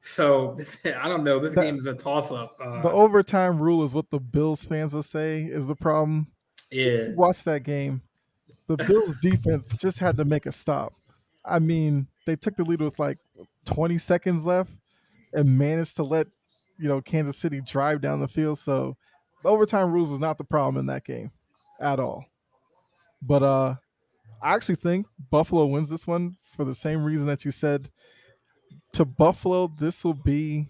so 0.00 0.56
I 0.84 1.08
don't 1.08 1.24
know. 1.24 1.38
This 1.40 1.54
The- 1.54 1.62
game 1.62 1.76
is 1.76 1.86
a 1.86 1.94
toss 1.94 2.30
up. 2.30 2.54
Uh, 2.62 2.82
The 2.82 2.90
overtime 2.90 3.58
rule 3.58 3.82
is 3.84 3.94
what 3.94 4.10
the 4.10 4.20
Bills 4.20 4.64
fans 4.64 4.94
will 4.94 5.02
say 5.02 5.42
is 5.42 5.66
the 5.66 5.74
problem. 5.76 6.28
yeah, 6.70 7.08
Watch 7.14 7.44
that 7.44 7.64
game. 7.64 8.00
The 8.68 8.76
Bills 8.88 9.14
defense 9.20 9.72
just 9.74 9.98
had 9.98 10.16
to 10.16 10.24
make 10.24 10.46
a 10.46 10.52
stop. 10.52 10.92
I 11.44 11.58
mean, 11.58 12.06
they 12.26 12.36
took 12.36 12.54
the 12.56 12.64
lead 12.64 12.80
with 12.80 12.98
like 12.98 13.18
20 13.64 13.98
seconds 13.98 14.44
left 14.44 14.70
and 15.32 15.58
managed 15.58 15.96
to 15.96 16.02
let, 16.04 16.28
you 16.80 16.88
know, 16.88 17.00
Kansas 17.00 17.36
City 17.36 17.60
drive 17.60 18.00
down 18.00 18.20
the 18.20 18.28
field. 18.28 18.58
So 18.58 18.96
the 19.42 19.48
overtime 19.48 19.90
rules 19.90 20.10
is 20.10 20.20
not 20.20 20.38
the 20.38 20.44
problem 20.44 20.78
in 20.78 20.86
that 20.86 21.04
game 21.04 21.30
at 21.80 22.00
all. 22.00 22.24
But 23.22 23.42
uh 23.42 23.74
I 24.42 24.54
actually 24.54 24.76
think 24.76 25.06
Buffalo 25.30 25.66
wins 25.66 25.90
this 25.90 26.06
one 26.06 26.36
for 26.44 26.64
the 26.64 26.74
same 26.74 27.04
reason 27.04 27.26
that 27.26 27.44
you 27.44 27.50
said 27.50 27.90
to 28.92 29.04
Buffalo, 29.04 29.70
this 29.78 30.04
will 30.04 30.14
be 30.14 30.66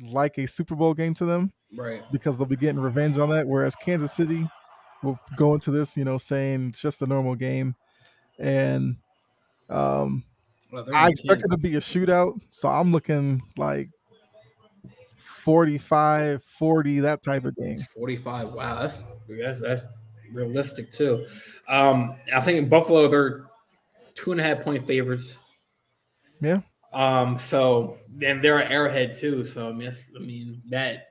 like 0.00 0.38
a 0.38 0.46
Super 0.46 0.74
Bowl 0.74 0.94
game 0.94 1.14
to 1.14 1.24
them 1.24 1.50
right. 1.76 2.02
because 2.12 2.38
they'll 2.38 2.46
be 2.46 2.56
getting 2.56 2.80
revenge 2.80 3.18
on 3.18 3.30
that. 3.30 3.46
Whereas 3.46 3.74
Kansas 3.74 4.12
City 4.12 4.48
will 5.02 5.18
go 5.36 5.54
into 5.54 5.70
this, 5.70 5.96
you 5.96 6.04
know, 6.04 6.18
saying 6.18 6.68
it's 6.68 6.80
just 6.80 7.02
a 7.02 7.06
normal 7.06 7.34
game. 7.34 7.74
And 8.38 8.96
um, 9.68 10.24
Well, 10.72 10.86
I 10.94 11.08
expect 11.08 11.42
it 11.44 11.48
to 11.50 11.58
be 11.58 11.74
a 11.74 11.80
shootout. 11.80 12.40
So 12.50 12.68
I'm 12.68 12.92
looking 12.92 13.42
like 13.56 13.90
45, 15.18 16.42
40, 16.42 17.00
that 17.00 17.22
type 17.22 17.44
of 17.44 17.56
game. 17.56 17.78
45. 17.78 18.52
Wow, 18.52 18.80
that's 18.80 19.02
that's 19.28 19.60
that's 19.60 19.84
realistic 20.32 20.90
too. 20.90 21.26
Um, 21.68 22.16
I 22.34 22.40
think 22.40 22.58
in 22.58 22.68
Buffalo 22.68 23.08
they're 23.08 23.46
two 24.14 24.32
and 24.32 24.40
a 24.40 24.44
half 24.44 24.62
point 24.62 24.86
favorites. 24.86 25.36
Yeah. 26.40 26.60
Um, 26.92 27.36
so 27.36 27.96
and 28.22 28.42
they're 28.42 28.58
an 28.58 28.72
Arrowhead 28.72 29.16
too. 29.16 29.44
So 29.44 29.68
I 29.68 29.72
mean, 29.72 29.92
I 30.16 30.18
mean 30.18 30.62
that 30.70 31.08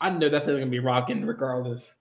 I 0.00 0.10
know 0.10 0.28
that's 0.28 0.46
gonna 0.46 0.66
be 0.66 0.78
rocking 0.78 1.24
regardless. 1.24 1.94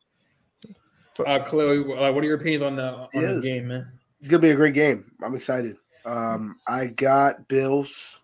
Uh, 1.26 1.40
Chloe, 1.40 1.80
uh, 1.80 2.12
what 2.14 2.24
are 2.24 2.28
your 2.28 2.38
opinions 2.38 2.64
on 2.64 2.78
the 2.78 2.94
on 2.94 3.10
the 3.14 3.42
game, 3.42 3.68
man? 3.68 3.92
It's 4.20 4.28
gonna 4.28 4.42
be 4.42 4.52
a 4.52 4.56
great 4.56 4.74
game. 4.74 5.12
I'm 5.24 5.36
excited. 5.36 5.76
Um, 6.06 6.60
I 6.68 6.88
got 6.88 7.48
Bills 7.48 8.22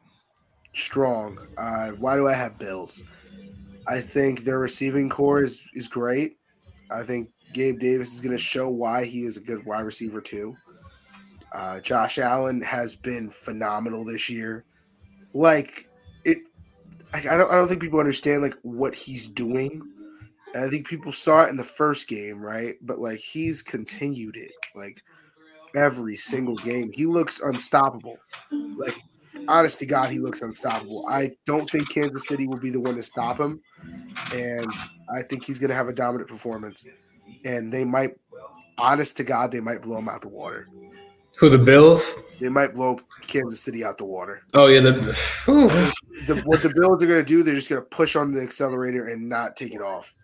strong. 0.75 1.37
Uh, 1.57 1.89
why 1.91 2.15
do 2.15 2.27
I 2.27 2.33
have 2.33 2.59
Bills? 2.59 3.07
I 3.87 3.99
think 4.01 4.43
their 4.43 4.59
receiving 4.59 5.09
corps 5.09 5.43
is 5.43 5.69
is 5.73 5.87
great. 5.87 6.37
I 6.91 7.03
think 7.03 7.29
Gabe 7.53 7.79
Davis 7.79 8.13
is 8.13 8.21
going 8.21 8.35
to 8.35 8.41
show 8.41 8.69
why 8.69 9.05
he 9.05 9.23
is 9.23 9.37
a 9.37 9.41
good 9.41 9.65
wide 9.65 9.85
receiver 9.85 10.21
too. 10.21 10.55
Uh, 11.53 11.79
Josh 11.79 12.17
Allen 12.17 12.61
has 12.61 12.95
been 12.95 13.29
phenomenal 13.29 14.03
this 14.03 14.29
year. 14.29 14.65
Like 15.33 15.89
it, 16.25 16.39
I, 17.13 17.19
I 17.19 17.37
don't. 17.37 17.51
I 17.51 17.55
don't 17.55 17.67
think 17.67 17.81
people 17.81 17.99
understand 17.99 18.41
like 18.41 18.55
what 18.63 18.95
he's 18.95 19.27
doing. 19.27 19.81
And 20.53 20.65
I 20.65 20.69
think 20.69 20.87
people 20.87 21.11
saw 21.11 21.45
it 21.45 21.49
in 21.49 21.57
the 21.57 21.63
first 21.63 22.07
game, 22.07 22.41
right? 22.41 22.75
But 22.81 22.99
like 22.99 23.19
he's 23.19 23.61
continued 23.61 24.37
it. 24.37 24.51
Like 24.73 25.01
every 25.75 26.15
single 26.15 26.55
game. 26.55 26.89
He 26.93 27.05
looks 27.05 27.41
unstoppable. 27.41 28.17
Like, 28.51 28.95
honest 29.47 29.79
to 29.79 29.85
God, 29.85 30.11
he 30.11 30.19
looks 30.19 30.41
unstoppable. 30.41 31.05
I 31.07 31.31
don't 31.45 31.69
think 31.69 31.89
Kansas 31.89 32.27
City 32.27 32.47
will 32.47 32.57
be 32.57 32.69
the 32.69 32.79
one 32.79 32.95
to 32.95 33.03
stop 33.03 33.39
him. 33.39 33.61
And 34.33 34.71
I 35.13 35.21
think 35.21 35.43
he's 35.43 35.59
going 35.59 35.69
to 35.69 35.75
have 35.75 35.87
a 35.87 35.93
dominant 35.93 36.29
performance. 36.29 36.87
And 37.43 37.71
they 37.71 37.83
might, 37.83 38.11
honest 38.77 39.17
to 39.17 39.23
God, 39.23 39.51
they 39.51 39.59
might 39.61 39.81
blow 39.81 39.97
him 39.97 40.09
out 40.09 40.21
the 40.21 40.29
water. 40.29 40.67
Who 41.39 41.49
the 41.49 41.57
Bills? 41.57 42.15
They 42.39 42.49
might 42.49 42.73
blow 42.73 42.97
Kansas 43.27 43.59
City 43.59 43.83
out 43.83 43.97
the 43.97 44.05
water. 44.05 44.43
Oh 44.53 44.67
yeah, 44.67 44.79
the. 44.79 45.17
The, 46.27 46.41
what 46.45 46.63
the 46.63 46.73
Bills 46.73 47.03
are 47.03 47.07
going 47.07 47.19
to 47.19 47.25
do, 47.25 47.43
they're 47.43 47.55
just 47.55 47.69
going 47.69 47.81
to 47.81 47.87
push 47.87 48.15
on 48.15 48.31
the 48.31 48.41
accelerator 48.41 49.09
and 49.09 49.27
not 49.27 49.57
take 49.57 49.75
it 49.75 49.81
off. 49.81 50.15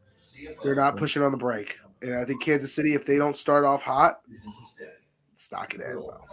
They're 0.64 0.74
not 0.74 0.96
pushing 0.96 1.22
on 1.22 1.32
the 1.32 1.38
brake. 1.38 1.78
And 2.02 2.16
I 2.16 2.24
think 2.24 2.42
Kansas 2.42 2.74
City, 2.74 2.94
if 2.94 3.06
they 3.06 3.18
don't 3.18 3.36
start 3.36 3.66
off 3.66 3.84
hot, 3.84 4.22
it's 5.34 5.52
not 5.52 5.70
going 5.70 5.82
to 5.82 5.90
end 5.90 6.00
well. 6.00 6.26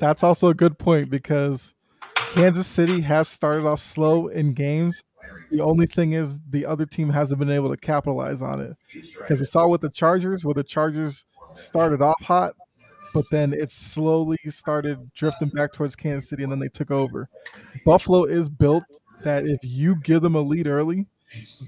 That's 0.00 0.24
also 0.24 0.48
a 0.48 0.54
good 0.54 0.76
point 0.76 1.08
because 1.08 1.74
Kansas 2.28 2.66
City 2.66 3.00
has 3.00 3.28
started 3.28 3.66
off 3.66 3.80
slow 3.80 4.28
in 4.28 4.52
games. 4.52 5.02
The 5.50 5.60
only 5.60 5.86
thing 5.86 6.12
is 6.12 6.38
the 6.48 6.66
other 6.66 6.86
team 6.86 7.10
hasn't 7.10 7.38
been 7.38 7.50
able 7.50 7.70
to 7.70 7.76
capitalize 7.76 8.42
on 8.42 8.60
it. 8.60 8.76
Because 9.18 9.40
we 9.40 9.46
saw 9.46 9.66
with 9.66 9.80
the 9.80 9.90
Chargers, 9.90 10.44
where 10.44 10.54
the 10.54 10.62
Chargers 10.62 11.26
started 11.52 12.00
off 12.02 12.22
hot, 12.22 12.54
but 13.12 13.24
then 13.30 13.52
it 13.52 13.72
slowly 13.72 14.38
started 14.46 15.12
drifting 15.14 15.48
back 15.48 15.72
towards 15.72 15.96
Kansas 15.96 16.28
City 16.28 16.42
and 16.44 16.52
then 16.52 16.60
they 16.60 16.68
took 16.68 16.90
over. 16.90 17.28
Buffalo 17.84 18.24
is 18.24 18.48
built 18.48 18.84
that 19.22 19.46
if 19.46 19.58
you 19.62 19.96
give 19.96 20.22
them 20.22 20.34
a 20.36 20.40
lead 20.40 20.66
early, 20.66 21.06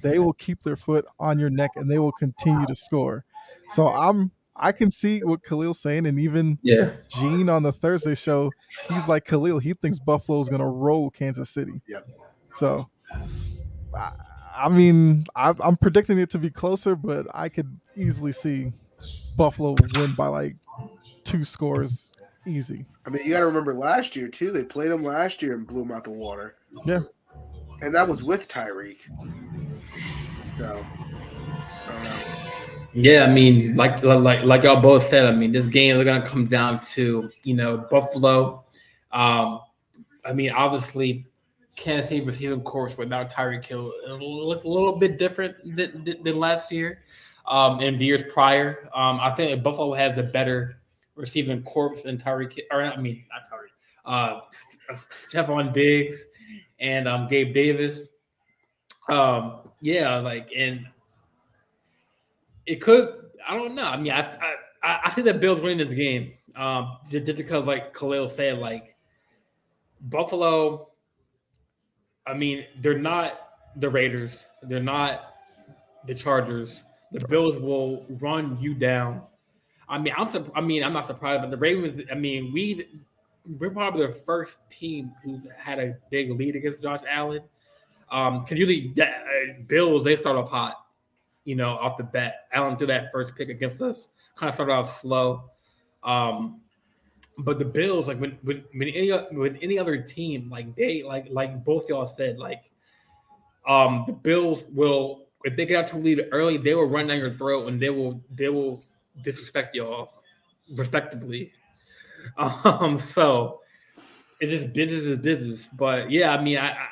they 0.02 0.18
will 0.18 0.32
keep 0.32 0.62
their 0.62 0.76
foot 0.76 1.04
on 1.18 1.38
your 1.38 1.50
neck 1.50 1.70
and 1.76 1.90
they 1.90 1.98
will 1.98 2.12
continue 2.12 2.66
to 2.66 2.74
score. 2.74 3.24
So 3.68 3.88
I'm 3.88 4.30
I 4.54 4.72
can 4.72 4.90
see 4.90 5.20
what 5.20 5.42
Khalil's 5.42 5.80
saying, 5.80 6.06
and 6.06 6.18
even 6.20 6.58
Yeah. 6.62 6.92
Gene 7.08 7.48
on 7.48 7.62
the 7.62 7.72
Thursday 7.72 8.14
show, 8.14 8.50
he's 8.88 9.08
like 9.08 9.24
Khalil. 9.24 9.58
He 9.58 9.72
thinks 9.74 9.98
Buffalo's 9.98 10.48
gonna 10.48 10.68
roll 10.68 11.10
Kansas 11.10 11.50
City. 11.50 11.80
Yep. 11.88 12.08
So, 12.52 12.88
I, 13.96 14.12
I 14.54 14.68
mean, 14.68 15.24
I, 15.34 15.54
I'm 15.60 15.76
predicting 15.78 16.18
it 16.18 16.28
to 16.30 16.38
be 16.38 16.50
closer, 16.50 16.94
but 16.94 17.26
I 17.32 17.48
could 17.48 17.74
easily 17.96 18.32
see 18.32 18.72
Buffalo 19.36 19.74
win 19.94 20.14
by 20.14 20.26
like 20.26 20.56
two 21.24 21.44
scores, 21.44 22.12
easy. 22.46 22.84
I 23.06 23.10
mean, 23.10 23.24
you 23.24 23.30
got 23.32 23.40
to 23.40 23.46
remember 23.46 23.72
last 23.72 24.14
year 24.14 24.28
too. 24.28 24.50
They 24.50 24.64
played 24.64 24.90
them 24.90 25.02
last 25.02 25.40
year 25.40 25.54
and 25.54 25.66
blew 25.66 25.82
them 25.82 25.92
out 25.92 26.04
the 26.04 26.10
water. 26.10 26.56
Yeah. 26.84 27.00
and 27.80 27.94
that 27.94 28.06
was 28.06 28.22
with 28.22 28.48
Tyreek. 28.48 29.08
So, 30.58 30.64
I 30.64 30.68
don't 30.68 30.80
know. 30.80 31.41
Yeah, 32.94 33.24
I 33.24 33.32
mean, 33.32 33.74
like 33.74 34.02
like 34.02 34.42
like 34.44 34.62
y'all 34.64 34.80
both 34.80 35.04
said, 35.04 35.24
I 35.24 35.32
mean, 35.32 35.52
this 35.52 35.66
game 35.66 35.96
is 35.96 36.04
gonna 36.04 36.24
come 36.24 36.46
down 36.46 36.80
to 36.92 37.30
you 37.42 37.54
know 37.54 37.78
Buffalo. 37.90 38.64
Um, 39.12 39.60
I 40.24 40.32
mean, 40.34 40.50
obviously, 40.50 41.26
Kansas 41.76 42.08
City 42.08 42.20
receiving 42.20 42.60
corps 42.60 42.94
without 42.96 43.32
Tyreek 43.32 43.64
Hill 43.64 43.92
looks 44.20 44.64
a 44.64 44.68
little 44.68 44.96
bit 44.96 45.18
different 45.18 45.56
than, 45.76 46.04
than, 46.22 46.38
last 46.38 46.70
year 46.70 47.02
um, 47.46 47.80
and 47.80 47.98
the 47.98 48.04
years 48.04 48.22
prior. 48.32 48.90
Um, 48.94 49.18
I 49.20 49.30
think 49.30 49.62
Buffalo 49.62 49.94
has 49.94 50.18
a 50.18 50.22
better 50.22 50.82
receiving 51.14 51.62
corps 51.62 52.02
than 52.02 52.18
Tyreek, 52.18 52.58
or 52.70 52.82
I 52.82 52.96
mean, 52.96 53.24
not 53.30 53.42
Tyreek, 53.50 54.40
uh, 54.90 54.94
Stefon 54.94 55.72
Diggs 55.72 56.26
and 56.78 57.08
um, 57.08 57.26
Gabe 57.26 57.54
Davis. 57.54 58.08
Um, 59.08 59.70
yeah, 59.80 60.18
like 60.18 60.50
and 60.56 60.86
it 62.66 62.76
could. 62.80 63.08
I 63.46 63.56
don't 63.56 63.74
know. 63.74 63.84
I 63.86 63.96
mean, 63.96 64.12
I 64.12 64.36
I, 64.82 65.00
I 65.04 65.10
see 65.10 65.22
the 65.22 65.34
Bills 65.34 65.60
winning 65.60 65.86
this 65.86 65.94
game. 65.94 66.32
Um, 66.54 66.98
just, 67.10 67.24
because, 67.24 67.66
like 67.66 67.94
Khalil 67.94 68.28
said, 68.28 68.58
like 68.58 68.96
Buffalo. 70.00 70.88
I 72.26 72.34
mean, 72.34 72.64
they're 72.80 72.98
not 72.98 73.40
the 73.76 73.90
Raiders. 73.90 74.44
They're 74.62 74.80
not 74.80 75.34
the 76.06 76.14
Chargers. 76.14 76.82
The 77.10 77.26
Bills 77.26 77.58
will 77.58 78.06
run 78.20 78.58
you 78.60 78.74
down. 78.74 79.22
I 79.88 79.98
mean, 79.98 80.14
I'm. 80.16 80.28
surp- 80.28 80.52
I 80.54 80.60
mean, 80.60 80.84
I'm 80.84 80.92
not 80.92 81.06
surprised, 81.06 81.42
but 81.42 81.50
the 81.50 81.56
Ravens. 81.56 82.00
I 82.10 82.14
mean, 82.14 82.52
we 82.52 82.86
we're 83.58 83.70
probably 83.70 84.06
the 84.06 84.12
first 84.12 84.58
team 84.68 85.12
who's 85.24 85.46
had 85.56 85.78
a 85.78 85.96
big 86.10 86.30
lead 86.30 86.56
against 86.56 86.82
Josh 86.82 87.00
Allen. 87.08 87.42
Um, 88.10 88.42
because 88.42 88.58
usually 88.58 88.88
that, 88.96 89.22
uh, 89.22 89.62
Bills 89.66 90.04
they 90.04 90.16
start 90.16 90.36
off 90.36 90.50
hot, 90.50 90.81
you 91.44 91.56
know, 91.56 91.70
off 91.70 91.96
the 91.96 92.04
bat. 92.04 92.46
Allen 92.52 92.76
threw 92.76 92.86
that 92.88 93.12
first 93.12 93.34
pick 93.36 93.48
against 93.48 93.80
us, 93.82 94.08
kind 94.36 94.48
of 94.48 94.54
started 94.54 94.72
off 94.72 95.00
slow. 95.00 95.50
Um, 96.02 96.60
but 97.38 97.58
the 97.58 97.64
Bills, 97.64 98.08
like 98.08 98.20
when 98.20 98.38
with, 98.42 98.64
when 98.72 98.88
any 98.88 99.10
with 99.32 99.56
any 99.62 99.78
other 99.78 100.00
team, 100.00 100.50
like 100.50 100.74
they 100.76 101.02
like 101.02 101.26
like 101.30 101.64
both 101.64 101.88
y'all 101.88 102.06
said, 102.06 102.38
like 102.38 102.70
um 103.66 104.04
the 104.06 104.12
Bills 104.12 104.64
will 104.72 105.26
if 105.44 105.56
they 105.56 105.66
get 105.66 105.84
out 105.84 105.90
to 105.90 105.96
lead 105.96 106.28
early, 106.30 106.56
they 106.56 106.74
will 106.74 106.88
run 106.88 107.06
down 107.06 107.18
your 107.18 107.34
throat 107.34 107.68
and 107.68 107.80
they 107.80 107.90
will 107.90 108.22
they 108.30 108.48
will 108.48 108.82
disrespect 109.22 109.74
y'all 109.74 110.12
respectively. 110.74 111.52
Um, 112.38 112.98
so 112.98 113.62
it's 114.40 114.52
just 114.52 114.72
business 114.72 115.04
is 115.04 115.18
business. 115.18 115.68
But 115.76 116.08
yeah, 116.08 116.32
I 116.32 116.40
mean, 116.40 116.56
I, 116.56 116.70
I 116.70 116.86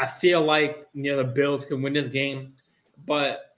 I 0.00 0.06
feel 0.08 0.42
like 0.42 0.88
you 0.94 1.12
know 1.12 1.18
the 1.18 1.24
Bills 1.24 1.64
can 1.64 1.80
win 1.80 1.92
this 1.92 2.08
game, 2.08 2.54
but 3.06 3.53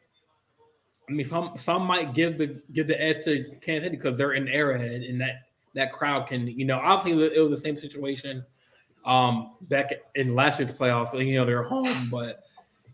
I 1.08 1.12
mean, 1.12 1.24
some 1.26 1.56
some 1.56 1.82
might 1.82 2.14
give 2.14 2.38
the 2.38 2.60
give 2.72 2.88
the 2.88 3.00
edge 3.00 3.24
to 3.24 3.44
Kansas 3.60 3.84
City 3.84 3.96
because 3.96 4.18
they're 4.18 4.32
in 4.32 4.48
Arrowhead 4.48 5.02
and 5.02 5.20
that 5.20 5.42
that 5.74 5.92
crowd 5.92 6.26
can 6.26 6.46
you 6.46 6.64
know 6.64 6.78
obviously 6.78 7.22
it 7.24 7.40
was 7.40 7.50
the 7.50 7.64
same 7.64 7.76
situation 7.76 8.44
um 9.04 9.52
back 9.62 9.92
in 10.14 10.34
last 10.34 10.58
year's 10.58 10.72
playoffs. 10.72 11.12
You 11.14 11.34
know 11.34 11.44
they're 11.44 11.62
home, 11.62 11.86
but 12.10 12.40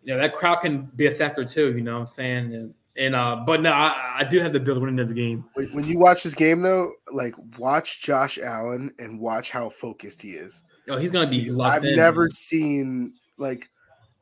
you 0.03 0.13
know 0.13 0.21
that 0.21 0.35
crowd 0.35 0.57
can 0.57 0.83
be 0.97 1.07
a 1.07 1.13
factor 1.13 1.45
too. 1.45 1.73
You 1.75 1.81
know 1.81 1.95
what 1.95 2.01
I'm 2.01 2.07
saying? 2.07 2.55
And 2.55 2.75
and 2.97 3.15
uh, 3.15 3.43
but 3.47 3.63
no, 3.63 3.73
I, 3.73 4.17
I 4.19 4.25
do 4.25 4.41
have 4.41 4.53
the 4.53 4.61
Bills 4.61 4.79
winning 4.79 4.97
this 4.97 5.13
game. 5.13 5.45
When 5.55 5.73
when 5.73 5.87
you 5.87 5.99
watch 5.99 6.23
this 6.23 6.35
game, 6.35 6.61
though, 6.61 6.93
like 7.11 7.35
watch 7.59 8.03
Josh 8.03 8.39
Allen 8.39 8.93
and 8.99 9.19
watch 9.19 9.51
how 9.51 9.71
focused 9.71 10.21
he 10.21 10.33
is. 10.33 10.65
Oh, 10.89 10.99
he's 10.99 11.11
gonna 11.11 11.31
be 11.31 11.51
I've 11.63 11.85
in. 11.85 11.97
never 11.97 12.29
seen 12.29 13.15
like, 13.39 13.71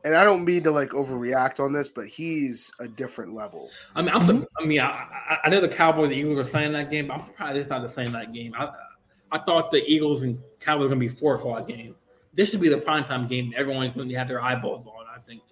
and 0.04 0.14
I 0.14 0.24
don't 0.24 0.44
mean 0.44 0.62
to 0.64 0.70
like 0.70 0.90
overreact 0.90 1.58
on 1.64 1.72
this, 1.72 1.88
but 1.88 2.06
he's 2.06 2.72
a 2.80 2.88
different 2.88 3.34
level. 3.34 3.68
I 3.94 4.02
mean, 4.02 4.10
I'm, 4.14 4.26
sur- 4.26 4.46
I 4.60 4.64
mean, 4.64 4.80
I, 4.80 4.86
I, 4.88 5.38
I 5.44 5.48
know 5.50 5.60
the 5.60 5.68
Cowboys 5.68 6.06
and 6.10 6.14
Eagles 6.14 6.38
are 6.46 6.50
playing 6.50 6.72
that 6.72 6.90
game, 6.90 7.06
but 7.08 7.14
I'm 7.14 7.20
surprised 7.20 7.56
it's 7.58 7.70
not 7.70 7.82
the 7.82 7.88
same 7.88 8.12
that 8.12 8.32
game. 8.32 8.54
I, 8.58 8.70
I 9.32 9.38
thought 9.38 9.70
the 9.70 9.82
Eagles 9.84 10.22
and 10.22 10.38
Cowboys 10.60 10.84
were 10.84 10.88
gonna 10.88 11.00
be 11.00 11.08
four 11.08 11.34
o'clock 11.36 11.68
game. 11.68 11.94
This 12.34 12.50
should 12.50 12.60
be 12.60 12.68
the 12.68 12.76
primetime 12.78 13.28
game. 13.28 13.52
Everyone's 13.56 13.92
going 13.94 14.08
to 14.08 14.14
have 14.14 14.28
their 14.28 14.40
eyeballs 14.42 14.86
on. 14.86 15.04
I 15.14 15.18
think. 15.26 15.42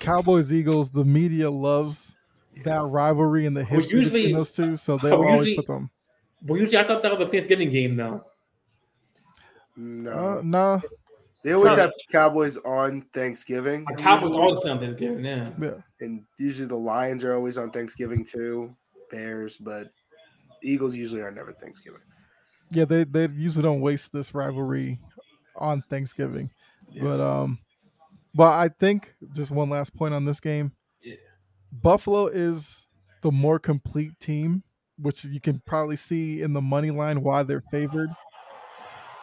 Cowboys 0.00 0.52
Eagles, 0.52 0.90
the 0.90 1.04
media 1.04 1.50
loves 1.50 2.16
that 2.64 2.82
rivalry 2.84 3.46
and 3.46 3.56
the 3.56 3.62
history 3.62 3.70
Well, 3.76 3.80
history 3.80 4.00
usually- 4.00 4.20
between 4.22 4.34
those 4.34 4.52
two, 4.52 4.76
so 4.76 4.96
they'll 4.96 5.20
well, 5.20 5.28
always 5.28 5.48
usually- 5.48 5.56
put 5.56 5.66
them. 5.66 5.90
Well, 6.46 6.58
usually 6.58 6.78
I 6.78 6.84
thought 6.84 7.02
that 7.02 7.12
was 7.12 7.20
a 7.20 7.26
Thanksgiving 7.30 7.68
game, 7.70 7.96
though. 7.96 8.24
No, 9.76 10.10
Uh, 10.10 10.40
nah, 10.42 10.80
they 11.44 11.52
always 11.52 11.76
have 11.76 11.92
Cowboys 12.10 12.56
on 12.58 13.02
Thanksgiving, 13.14 13.84
The 13.88 14.02
Cowboys 14.02 14.30
usually, 14.30 14.38
always 14.42 14.64
on 14.64 14.80
Thanksgiving. 14.80 15.24
Yeah. 15.24 15.50
yeah. 15.60 15.74
and 16.00 16.24
usually 16.38 16.68
the 16.68 16.76
Lions 16.76 17.24
are 17.24 17.34
always 17.34 17.56
on 17.56 17.70
Thanksgiving 17.70 18.24
too. 18.24 18.76
Bears, 19.10 19.56
but 19.56 19.88
Eagles 20.62 20.94
usually 20.94 21.22
are 21.22 21.30
never 21.30 21.52
Thanksgiving. 21.52 22.00
Yeah, 22.70 22.84
they 22.84 23.04
they 23.04 23.28
usually 23.28 23.62
don't 23.62 23.80
waste 23.80 24.12
this 24.12 24.34
rivalry 24.34 25.00
on 25.56 25.82
Thanksgiving. 25.82 26.50
Yeah. 26.90 27.02
But 27.02 27.20
um 27.20 27.58
but 28.34 28.52
I 28.52 28.68
think 28.68 29.14
just 29.34 29.50
one 29.50 29.70
last 29.70 29.94
point 29.94 30.14
on 30.14 30.24
this 30.24 30.40
game. 30.40 30.72
Yeah. 31.02 31.16
Buffalo 31.72 32.26
is 32.28 32.86
the 33.22 33.30
more 33.32 33.58
complete 33.58 34.18
team, 34.20 34.62
which 34.98 35.24
you 35.24 35.40
can 35.40 35.60
probably 35.66 35.96
see 35.96 36.42
in 36.42 36.52
the 36.52 36.60
money 36.60 36.90
line 36.90 37.22
why 37.22 37.42
they're 37.42 37.60
favored. 37.60 38.10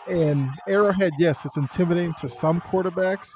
And 0.09 0.49
Arrowhead, 0.67 1.13
yes, 1.19 1.45
it's 1.45 1.57
intimidating 1.57 2.13
to 2.19 2.29
some 2.29 2.61
quarterbacks, 2.61 3.33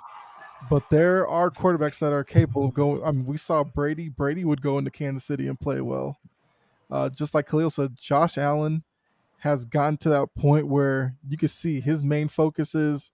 but 0.70 0.90
there 0.90 1.28
are 1.28 1.52
quarterbacks 1.52 2.00
that 2.00 2.14
are 2.14 2.24
capable 2.24 2.66
of 2.66 2.74
going. 2.74 3.04
I 3.04 3.12
mean, 3.12 3.26
we 3.26 3.38
saw 3.38 3.64
Brady. 3.64 4.10
Brady 4.10 4.46
would 4.46 4.62
go 4.62 4.78
into 4.78 4.92
Kansas 4.92 5.26
City 5.26 5.48
and 5.48 5.60
play 5.60 5.82
well. 5.82 6.18
Uh, 6.90 7.10
just 7.10 7.34
like 7.34 7.48
Khalil 7.48 7.70
said, 7.70 7.96
Josh 8.00 8.38
Allen 8.38 8.84
has 9.40 9.66
gotten 9.66 9.98
to 9.98 10.10
that 10.10 10.34
point 10.36 10.68
where 10.68 11.16
you 11.28 11.38
can 11.38 11.48
see 11.48 11.82
his 11.82 12.04
main 12.04 12.28
focus 12.28 12.76
is 12.76 13.12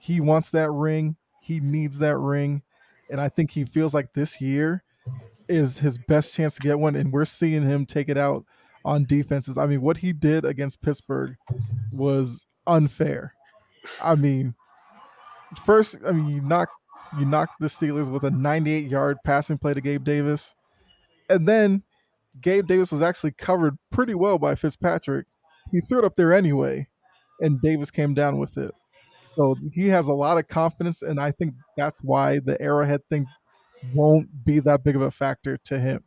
he 0.00 0.20
wants 0.20 0.50
that 0.50 0.70
ring, 0.70 1.16
he 1.40 1.60
needs 1.60 1.98
that 1.98 2.16
ring, 2.16 2.62
and 3.10 3.20
I 3.20 3.28
think 3.28 3.50
he 3.50 3.64
feels 3.64 3.94
like 3.94 4.12
this 4.14 4.40
year 4.40 4.82
is 5.48 5.78
his 5.78 5.98
best 5.98 6.34
chance 6.34 6.56
to 6.56 6.62
get 6.62 6.78
one, 6.78 6.96
and 6.96 7.12
we're 7.12 7.24
seeing 7.24 7.62
him 7.62 7.86
take 7.86 8.08
it 8.08 8.16
out 8.16 8.44
on 8.84 9.04
defenses. 9.04 9.58
I 9.58 9.66
mean, 9.66 9.82
what 9.82 9.98
he 9.98 10.12
did 10.12 10.44
against 10.44 10.82
Pittsburgh 10.82 11.36
was 11.92 12.46
unfair. 12.66 13.34
I 14.02 14.14
mean, 14.14 14.54
first, 15.64 15.96
I 16.06 16.12
mean, 16.12 16.28
you 16.28 16.40
knock 16.40 16.68
you 17.18 17.24
knocked 17.24 17.60
the 17.60 17.66
Steelers 17.66 18.10
with 18.10 18.24
a 18.24 18.30
98 18.30 18.90
yard 18.90 19.18
passing 19.24 19.58
play 19.58 19.74
to 19.74 19.80
Gabe 19.80 20.04
Davis, 20.04 20.54
and 21.30 21.46
then 21.46 21.82
Gabe 22.40 22.66
Davis 22.66 22.92
was 22.92 23.02
actually 23.02 23.32
covered 23.32 23.76
pretty 23.90 24.14
well 24.14 24.38
by 24.38 24.54
Fitzpatrick. 24.54 25.26
He 25.72 25.80
threw 25.80 26.00
it 26.00 26.04
up 26.04 26.16
there 26.16 26.32
anyway, 26.32 26.88
and 27.40 27.60
Davis 27.60 27.90
came 27.90 28.14
down 28.14 28.38
with 28.38 28.56
it. 28.58 28.72
So 29.36 29.56
he 29.72 29.88
has 29.88 30.08
a 30.08 30.14
lot 30.14 30.38
of 30.38 30.48
confidence, 30.48 31.02
and 31.02 31.20
I 31.20 31.30
think 31.30 31.54
that's 31.76 32.00
why 32.02 32.40
the 32.40 32.60
Arrowhead 32.60 33.02
thing 33.08 33.26
won't 33.94 34.44
be 34.44 34.60
that 34.60 34.82
big 34.82 34.96
of 34.96 35.02
a 35.02 35.10
factor 35.10 35.58
to 35.64 35.78
him. 35.78 36.02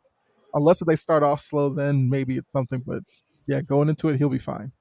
Unless 0.54 0.82
they 0.84 0.96
start 0.96 1.22
off 1.22 1.40
slow, 1.40 1.70
then 1.70 2.08
maybe 2.10 2.36
it's 2.36 2.50
something. 2.50 2.82
But 2.84 3.02
yeah, 3.46 3.60
going 3.60 3.88
into 3.88 4.08
it, 4.08 4.16
he'll 4.16 4.28
be 4.28 4.38
fine. 4.38 4.72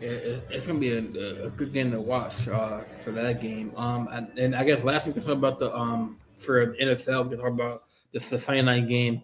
It's 0.00 0.66
gonna 0.66 0.78
be 0.78 0.92
a, 0.92 1.46
a 1.46 1.50
good 1.50 1.72
game 1.72 1.90
to 1.92 2.00
watch 2.00 2.48
uh, 2.48 2.80
for 3.04 3.10
that 3.12 3.40
game. 3.40 3.72
Um, 3.76 4.08
and, 4.10 4.38
and 4.38 4.56
I 4.56 4.64
guess 4.64 4.84
last 4.84 5.06
week 5.06 5.16
we 5.16 5.22
talked 5.22 5.32
about 5.32 5.58
the 5.58 5.74
um 5.76 6.18
for 6.36 6.66
the 6.66 6.84
NFL. 6.84 7.30
We 7.30 7.36
talked 7.36 7.48
about 7.48 7.84
the 8.12 8.20
Sunday 8.20 8.62
night 8.62 8.88
game, 8.88 9.22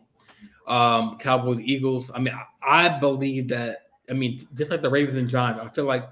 um, 0.67 1.19
Cowboys 1.19 1.61
Eagles. 1.61 2.11
I 2.15 2.21
mean, 2.21 2.35
I, 2.63 2.87
I 2.87 2.99
believe 2.99 3.49
that. 3.49 3.89
I 4.09 4.13
mean, 4.13 4.47
just 4.55 4.71
like 4.71 4.83
the 4.83 4.91
Ravens 4.91 5.17
and 5.17 5.29
Giants, 5.29 5.61
I 5.65 5.69
feel 5.69 5.85
like 5.85 6.09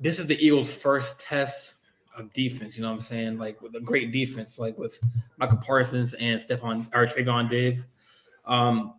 this 0.00 0.18
is 0.18 0.26
the 0.26 0.36
Eagles' 0.44 0.74
first 0.74 1.20
test 1.20 1.74
of 2.16 2.32
defense. 2.32 2.76
You 2.76 2.82
know 2.82 2.90
what 2.90 2.96
I'm 2.96 3.00
saying? 3.02 3.38
Like 3.38 3.62
with 3.62 3.74
a 3.76 3.80
great 3.80 4.10
defense, 4.10 4.58
like 4.58 4.76
with 4.76 4.98
Micah 5.38 5.56
Parsons 5.56 6.14
and 6.14 6.40
Stefon 6.40 6.86
or 6.92 7.06
Trevon 7.06 7.48
Diggs. 7.48 7.86
Um, 8.44 8.94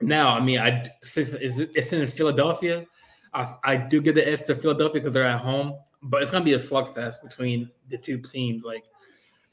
now, 0.00 0.30
I 0.30 0.40
mean, 0.40 0.58
I 0.58 0.90
since 1.02 1.34
it's 1.34 1.92
in 1.92 2.06
Philadelphia. 2.08 2.86
I, 3.34 3.56
I 3.64 3.76
do 3.76 4.00
give 4.00 4.14
the 4.14 4.26
edge 4.26 4.44
to 4.46 4.54
Philadelphia 4.54 5.00
because 5.00 5.14
they're 5.14 5.24
at 5.24 5.40
home, 5.40 5.76
but 6.02 6.22
it's 6.22 6.30
gonna 6.30 6.44
be 6.44 6.54
a 6.54 6.58
slugfest 6.58 7.22
between 7.22 7.70
the 7.90 7.98
two 7.98 8.18
teams. 8.18 8.64
Like 8.64 8.84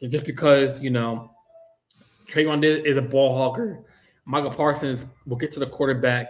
just 0.09 0.25
because 0.25 0.81
you 0.81 0.89
know 0.89 1.31
Trevon 2.27 2.63
is 2.63 2.97
a 2.97 3.01
ball 3.01 3.35
hawker, 3.35 3.83
Micah 4.25 4.51
Parsons 4.51 5.05
will 5.25 5.37
get 5.37 5.51
to 5.53 5.59
the 5.59 5.67
quarterback. 5.67 6.27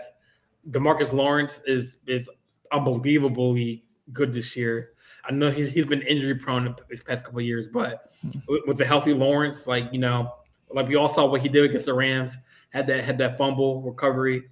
DeMarcus 0.69 1.13
Lawrence 1.13 1.59
is 1.65 1.97
is 2.07 2.29
unbelievably 2.71 3.83
good 4.13 4.33
this 4.33 4.55
year. 4.55 4.89
I 5.23 5.31
know 5.31 5.51
he's, 5.51 5.69
he's 5.69 5.85
been 5.85 6.01
injury 6.01 6.35
prone 6.35 6.75
this 6.89 7.03
past 7.03 7.23
couple 7.23 7.41
years, 7.41 7.67
but 7.67 8.09
with, 8.47 8.61
with 8.65 8.77
the 8.77 8.85
healthy 8.85 9.13
Lawrence, 9.13 9.67
like 9.67 9.91
you 9.91 9.99
know, 9.99 10.33
like 10.73 10.87
we 10.87 10.95
all 10.95 11.09
saw 11.09 11.25
what 11.25 11.41
he 11.41 11.49
did 11.49 11.65
against 11.65 11.85
the 11.85 11.93
Rams, 11.93 12.37
had 12.71 12.87
that 12.87 13.03
had 13.03 13.17
that 13.19 13.37
fumble 13.37 13.81
recovery, 13.81 14.43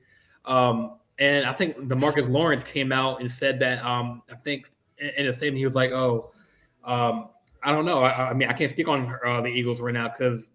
um, 0.46 0.99
and 1.20 1.46
I 1.46 1.54
think 1.54 1.78
DeMarcus 1.78 2.30
Lawrence 2.30 2.64
came 2.64 2.92
out 2.92 3.20
and 3.22 3.32
said 3.32 3.60
that 3.60 3.86
um, 3.86 4.24
I 4.32 4.36
think 4.36 4.72
in, 4.98 5.28
a 5.28 5.34
statement 5.34 5.60
he 5.60 5.66
was 5.66 5.76
like, 5.76 5.92
"Oh, 5.92 6.32
um, 6.84 7.30
I 7.62 7.72
don't 7.72 7.86
know. 7.86 8.02
I, 8.02 8.30
I, 8.30 8.34
mean, 8.34 8.50
I 8.50 8.54
can't 8.54 8.72
speak 8.72 8.88
on 8.88 9.14
uh, 9.26 9.42
the 9.42 9.50
Eagles 9.50 9.82
right 9.82 9.94
now 9.94 10.08
because 10.08 10.50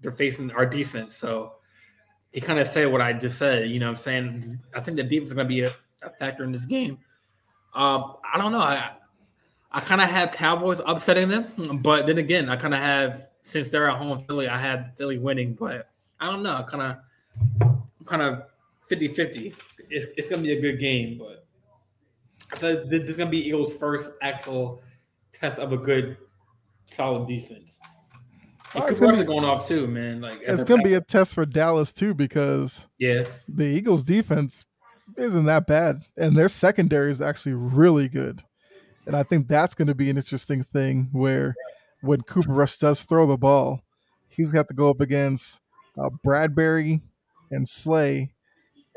they're 0.00 0.12
facing 0.12 0.50
our 0.52 0.66
defense." 0.66 1.16
So 1.16 1.54
he 2.32 2.40
kind 2.40 2.58
of 2.58 2.68
said 2.68 2.92
what 2.92 3.00
I 3.00 3.14
just 3.14 3.38
said. 3.38 3.70
You 3.70 3.80
know, 3.80 3.86
what 3.86 3.92
I'm 3.92 3.96
saying 3.96 4.58
I 4.74 4.80
think 4.80 4.98
the 4.98 5.02
defense 5.02 5.28
is 5.28 5.34
going 5.34 5.46
to 5.46 5.54
be 5.54 5.62
a, 5.62 5.74
a 6.02 6.10
factor 6.10 6.44
in 6.44 6.52
this 6.52 6.66
game. 6.66 6.98
Um, 7.74 8.16
I 8.32 8.36
don't 8.38 8.52
know. 8.52 8.60
I 8.60 8.90
I 9.72 9.80
kind 9.80 10.00
of 10.00 10.10
have 10.10 10.32
Cowboys 10.32 10.80
upsetting 10.84 11.28
them, 11.28 11.80
but 11.82 12.06
then 12.06 12.18
again, 12.18 12.48
I 12.50 12.56
kind 12.56 12.74
of 12.74 12.80
have 12.80 13.28
since 13.42 13.70
they're 13.70 13.88
at 13.88 13.96
home 13.96 14.24
Philly, 14.26 14.48
I 14.48 14.58
had 14.58 14.92
Philly 14.96 15.18
winning, 15.18 15.54
but 15.54 15.88
I 16.20 16.26
don't 16.26 16.42
know. 16.42 16.64
Kind 16.68 16.82
of, 16.82 17.78
kind 18.04 18.22
of 18.22 18.42
50-50. 18.90 19.54
It's, 19.90 20.06
it's 20.16 20.28
gonna 20.28 20.42
be 20.42 20.52
a 20.52 20.60
good 20.60 20.78
game, 20.78 21.18
but 21.18 21.46
so 22.58 22.84
this 22.84 23.02
is 23.02 23.16
gonna 23.16 23.30
be 23.30 23.46
Eagles' 23.46 23.74
first 23.76 24.10
actual 24.22 24.82
test 25.32 25.58
of 25.58 25.72
a 25.72 25.76
good, 25.76 26.16
solid 26.86 27.28
defense. 27.28 27.78
And 28.74 28.84
it's 28.84 29.00
gonna 29.00 29.18
is 29.18 29.26
going 29.26 29.44
off 29.44 29.66
too, 29.66 29.86
man. 29.86 30.20
Like 30.20 30.40
It's 30.46 30.64
going 30.64 30.80
to 30.80 30.88
be 30.88 30.94
a 30.94 31.00
test 31.00 31.34
for 31.34 31.44
Dallas 31.44 31.92
too 31.92 32.14
because 32.14 32.86
yeah. 32.98 33.24
the 33.48 33.64
Eagles 33.64 34.04
defense 34.04 34.64
isn't 35.16 35.44
that 35.46 35.66
bad 35.66 36.04
and 36.16 36.36
their 36.36 36.48
secondary 36.48 37.10
is 37.10 37.20
actually 37.20 37.54
really 37.54 38.08
good. 38.08 38.42
And 39.06 39.16
I 39.16 39.24
think 39.24 39.48
that's 39.48 39.74
going 39.74 39.88
to 39.88 39.94
be 39.94 40.08
an 40.08 40.16
interesting 40.16 40.62
thing 40.62 41.08
where 41.10 41.56
when 42.00 42.20
Cooper 42.22 42.52
Rush 42.52 42.78
does 42.78 43.02
throw 43.04 43.26
the 43.26 43.36
ball, 43.36 43.82
he's 44.28 44.52
got 44.52 44.68
to 44.68 44.74
go 44.74 44.88
up 44.88 45.00
against 45.00 45.60
uh, 45.98 46.10
Bradberry 46.24 47.00
and 47.50 47.68
Slay, 47.68 48.30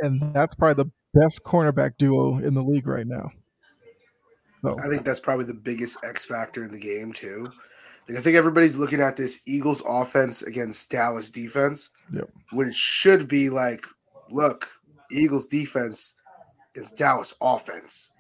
and 0.04 0.34
that's 0.34 0.56
probably 0.56 0.84
the 0.84 0.92
best 1.20 1.44
cornerback 1.44 1.98
duo 1.98 2.38
in 2.40 2.54
the 2.54 2.64
league 2.64 2.88
right 2.88 3.08
now. 3.08 3.32
So 4.62 4.78
I 4.80 4.88
think 4.90 5.04
that's 5.04 5.20
probably 5.20 5.46
the 5.46 5.54
biggest 5.54 6.04
X 6.06 6.26
factor 6.26 6.64
in 6.64 6.72
the 6.72 6.80
game 6.80 7.12
too. 7.12 7.52
Like 8.08 8.18
I 8.18 8.22
think 8.22 8.36
everybody's 8.38 8.78
looking 8.78 9.02
at 9.02 9.18
this 9.18 9.42
Eagles 9.46 9.82
offense 9.88 10.42
against 10.44 10.90
Dallas 10.92 11.30
defense, 11.30 11.90
Yep. 12.12 12.30
when 12.52 12.68
it 12.68 12.76
should 12.76 13.28
be 13.28 13.50
like, 13.50 13.86
look, 14.30 14.68
Eagles 15.12 15.48
defense 15.48 16.16
is 16.76 16.92
Dallas 16.92 17.34
offense, 17.42 18.12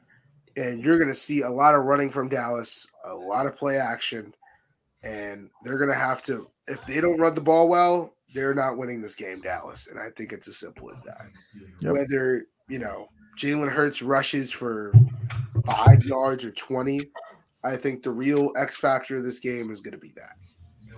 and 0.55 0.83
you're 0.83 0.97
going 0.97 1.09
to 1.09 1.15
see 1.15 1.41
a 1.41 1.49
lot 1.49 1.75
of 1.75 1.85
running 1.85 2.09
from 2.09 2.29
Dallas, 2.29 2.87
a 3.05 3.15
lot 3.15 3.45
of 3.45 3.55
play 3.55 3.77
action, 3.77 4.33
and 5.01 5.49
they're 5.63 5.77
going 5.77 5.89
to 5.89 5.95
have 5.95 6.21
to. 6.23 6.49
If 6.67 6.85
they 6.85 7.01
don't 7.01 7.19
run 7.19 7.35
the 7.35 7.41
ball 7.41 7.67
well, 7.67 8.13
they're 8.33 8.53
not 8.53 8.77
winning 8.77 9.01
this 9.01 9.15
game, 9.15 9.41
Dallas. 9.41 9.87
And 9.87 9.99
I 9.99 10.09
think 10.15 10.33
it's 10.33 10.47
as 10.47 10.57
simple 10.57 10.91
as 10.91 11.03
that. 11.03 11.27
Yep. 11.81 11.93
Whether 11.93 12.45
you 12.67 12.79
know 12.79 13.07
Jalen 13.37 13.71
Hurts 13.71 14.01
rushes 14.01 14.51
for 14.51 14.93
five 15.65 16.03
yards 16.03 16.43
or 16.43 16.51
twenty, 16.51 17.09
I 17.63 17.75
think 17.75 18.03
the 18.03 18.11
real 18.11 18.51
X 18.57 18.77
factor 18.77 19.17
of 19.17 19.23
this 19.23 19.39
game 19.39 19.71
is 19.71 19.81
going 19.81 19.93
to 19.93 19.97
be 19.97 20.11
that. 20.15 20.35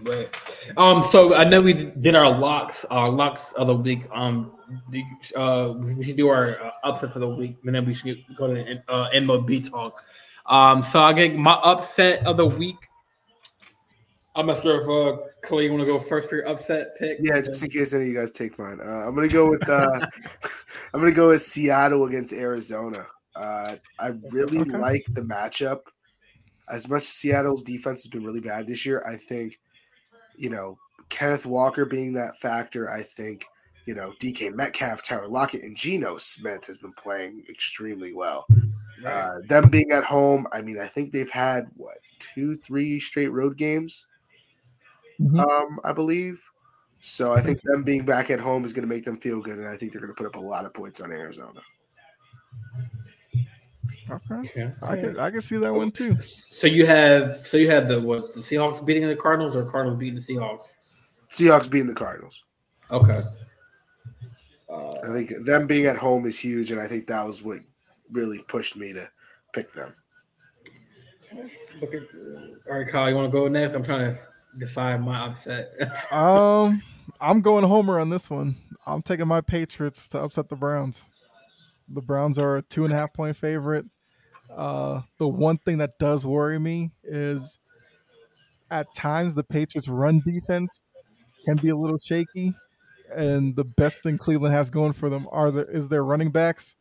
Right. 0.02 0.30
Um. 0.78 1.02
So 1.02 1.36
I 1.36 1.44
know 1.44 1.62
we 1.62 1.74
did 1.74 2.16
our 2.16 2.30
locks, 2.30 2.86
our 2.86 3.10
locks 3.10 3.52
of 3.54 3.68
the 3.68 3.76
week. 3.76 4.04
Um. 4.14 4.52
Uh, 5.36 5.74
we 5.78 6.04
should 6.04 6.18
do 6.18 6.28
our 6.28 6.62
uh, 6.62 6.72
upsets 6.84 7.16
of 7.16 7.22
the 7.22 7.28
week, 7.28 7.58
and 7.66 7.76
then 7.76 7.86
we 7.86 7.94
should 7.94 8.24
go 8.36 8.52
to 8.54 8.84
uh, 8.88 9.10
MLB 9.12 9.70
talk. 9.70 10.04
Um. 10.46 10.84
So 10.84 11.02
I 11.02 11.14
get 11.14 11.36
my 11.36 11.54
upset 11.54 12.26
of 12.26 12.38
the 12.38 12.46
week. 12.46 12.76
I'm 14.36 14.48
not 14.48 14.62
sure 14.62 14.82
if 14.82 14.90
uh, 14.90 15.22
Clay, 15.44 15.64
you 15.64 15.72
want 15.72 15.82
to 15.82 15.86
go 15.86 15.98
first 15.98 16.30
for 16.30 16.36
your 16.36 16.48
upset 16.48 16.98
pick? 17.00 17.20
Yeah, 17.22 17.40
just 17.40 17.64
in 17.64 17.70
case 17.70 17.94
any 17.94 18.04
of 18.04 18.10
you 18.10 18.16
guys 18.16 18.32
take 18.32 18.60
mine, 18.60 18.80
uh, 18.84 19.08
I'm 19.08 19.16
gonna 19.16 19.30
go 19.30 19.50
with 19.50 19.68
uh, 19.70 20.02
I'm 20.94 21.00
gonna 21.00 21.14
go 21.14 21.30
with 21.30 21.42
Seattle 21.42 22.06
against 22.06 22.34
Arizona. 22.34 23.06
Uh, 23.36 23.76
I 24.00 24.12
really 24.32 24.60
Okay. 24.60 24.78
like 24.78 25.06
the 25.14 25.22
matchup. 25.22 25.82
As 26.70 26.90
much 26.90 27.00
as 27.04 27.10
Seattle's 27.10 27.64
defense 27.64 28.04
has 28.04 28.10
been 28.10 28.26
really 28.26 28.42
bad 28.42 28.68
this 28.68 28.86
year, 28.86 29.04
I 29.08 29.16
think 29.16 29.60
you 30.36 30.50
know 30.50 30.80
Kenneth 31.10 31.46
Walker 31.46 31.86
being 31.86 32.14
that 32.14 32.38
factor. 32.38 32.90
I 32.90 33.04
think 33.04 33.46
you 33.86 33.96
know 33.96 34.14
DK 34.22 34.54
Metcalf, 34.54 35.02
Tyler 35.02 35.30
Lockett, 35.30 35.64
and 35.64 35.78
Geno 35.78 36.18
Smith 36.18 36.66
has 36.66 36.78
been 36.78 36.94
playing 36.94 37.46
extremely 37.50 38.14
well. 38.14 38.48
Uh, 39.06 39.36
them 39.48 39.70
being 39.70 39.92
at 39.92 40.04
home, 40.04 40.48
I 40.52 40.62
mean, 40.62 40.80
I 40.80 40.88
think 40.88 41.12
they've 41.12 41.30
had 41.30 41.68
what 41.78 42.00
two, 42.20 42.58
three 42.58 43.00
straight 43.00 43.32
road 43.32 43.56
games 43.56 44.08
Mhm. 45.20 45.40
um, 45.40 45.80
I 45.84 45.92
believe. 45.92 46.42
So 47.00 47.34
I 47.34 47.42
think 47.42 47.62
them 47.62 47.84
being 47.84 48.04
back 48.06 48.30
at 48.32 48.40
home 48.40 48.66
is 48.66 48.74
going 48.74 48.88
to 48.88 48.94
make 48.94 49.06
them 49.06 49.18
feel 49.18 49.40
good, 49.40 49.58
and 49.60 49.68
I 49.68 49.76
think 49.78 49.92
they're 49.92 50.02
going 50.02 50.14
to 50.14 50.18
put 50.18 50.26
up 50.26 50.36
a 50.36 50.40
lot 50.40 50.66
of 50.66 50.74
points 50.74 51.02
on 51.02 51.12
Arizona. 51.12 51.62
okay, 54.12 54.52
Yeah. 54.56 54.72
I 54.84 54.96
can 54.96 55.20
I 55.20 55.32
can 55.32 55.42
see 55.42 55.58
that 55.58 55.74
one 55.74 55.92
too. 55.92 56.20
So 56.22 56.68
you 56.68 56.86
have 56.86 57.38
so 57.46 57.58
you 57.58 57.70
have 57.70 57.88
the 57.88 58.00
what 58.00 58.34
the 58.34 58.40
Seahawks 58.42 58.84
beating 58.86 59.08
the 59.08 59.16
Cardinals 59.16 59.56
or 59.56 59.64
Cardinals 59.66 60.00
beating 60.00 60.16
the 60.16 60.22
Seahawks? 60.22 60.66
Seahawks 61.30 61.70
beating 61.70 61.88
the 61.88 61.94
Cardinals. 61.94 62.44
Okay. 62.92 63.22
Uh, 64.70 64.90
I 65.04 65.08
think 65.14 65.32
them 65.46 65.68
being 65.68 65.86
at 65.86 65.98
home 65.98 66.26
is 66.26 66.40
huge, 66.40 66.72
and 66.72 66.80
I 66.80 66.88
think 66.88 67.08
that 67.08 67.26
was 67.26 67.42
what 67.44 67.60
really 68.12 68.40
pushed 68.48 68.78
me 68.78 68.94
to 68.94 69.10
pick 69.54 69.72
them. 69.74 69.94
look 71.82 71.94
at 71.94 72.04
all 72.70 72.78
right, 72.80 72.88
Kyle. 72.88 73.10
You 73.10 73.16
want 73.16 73.28
to 73.28 73.32
go 73.32 73.48
next? 73.48 73.74
I'm 73.74 73.84
trying 73.84 74.14
to 74.14 74.20
decide 74.60 75.04
my 75.04 75.26
upset. 75.26 75.72
Um, 76.12 76.82
I'm 77.22 77.42
going 77.42 77.64
Homer 77.64 78.00
on 78.00 78.10
this 78.10 78.30
one. 78.30 78.56
I'm 78.86 79.02
taking 79.02 79.28
my 79.28 79.42
Patriots 79.42 80.08
to 80.10 80.20
upset 80.20 80.50
the 80.50 80.56
Browns. 80.56 81.10
The 81.90 82.02
Browns 82.02 82.38
are 82.38 82.58
a 82.58 82.62
two 82.62 82.84
and 82.84 82.94
a 82.94 82.98
half 82.98 83.14
point 83.14 83.38
favorite. 83.38 83.86
Uh, 84.56 85.02
the 85.18 85.28
one 85.28 85.58
thing 85.58 85.80
that 85.80 85.98
does 86.00 86.26
worry 86.26 86.60
me 86.60 86.92
is 87.04 87.60
at 88.72 88.94
times 88.96 89.36
the 89.36 89.44
Patriots' 89.44 89.88
run 89.88 90.22
defense 90.26 90.82
can 91.46 91.58
be 91.58 91.70
a 91.70 91.76
little 91.76 92.00
shaky, 92.00 92.54
and 93.16 93.56
the 93.56 93.64
best 93.64 94.04
thing 94.04 94.18
Cleveland 94.18 94.54
has 94.54 94.70
going 94.70 94.94
for 94.94 95.10
them 95.10 95.28
are 95.32 95.52
the, 95.52 95.62
is 95.68 95.90
their 95.90 96.04
running 96.04 96.32
backs. 96.32 96.76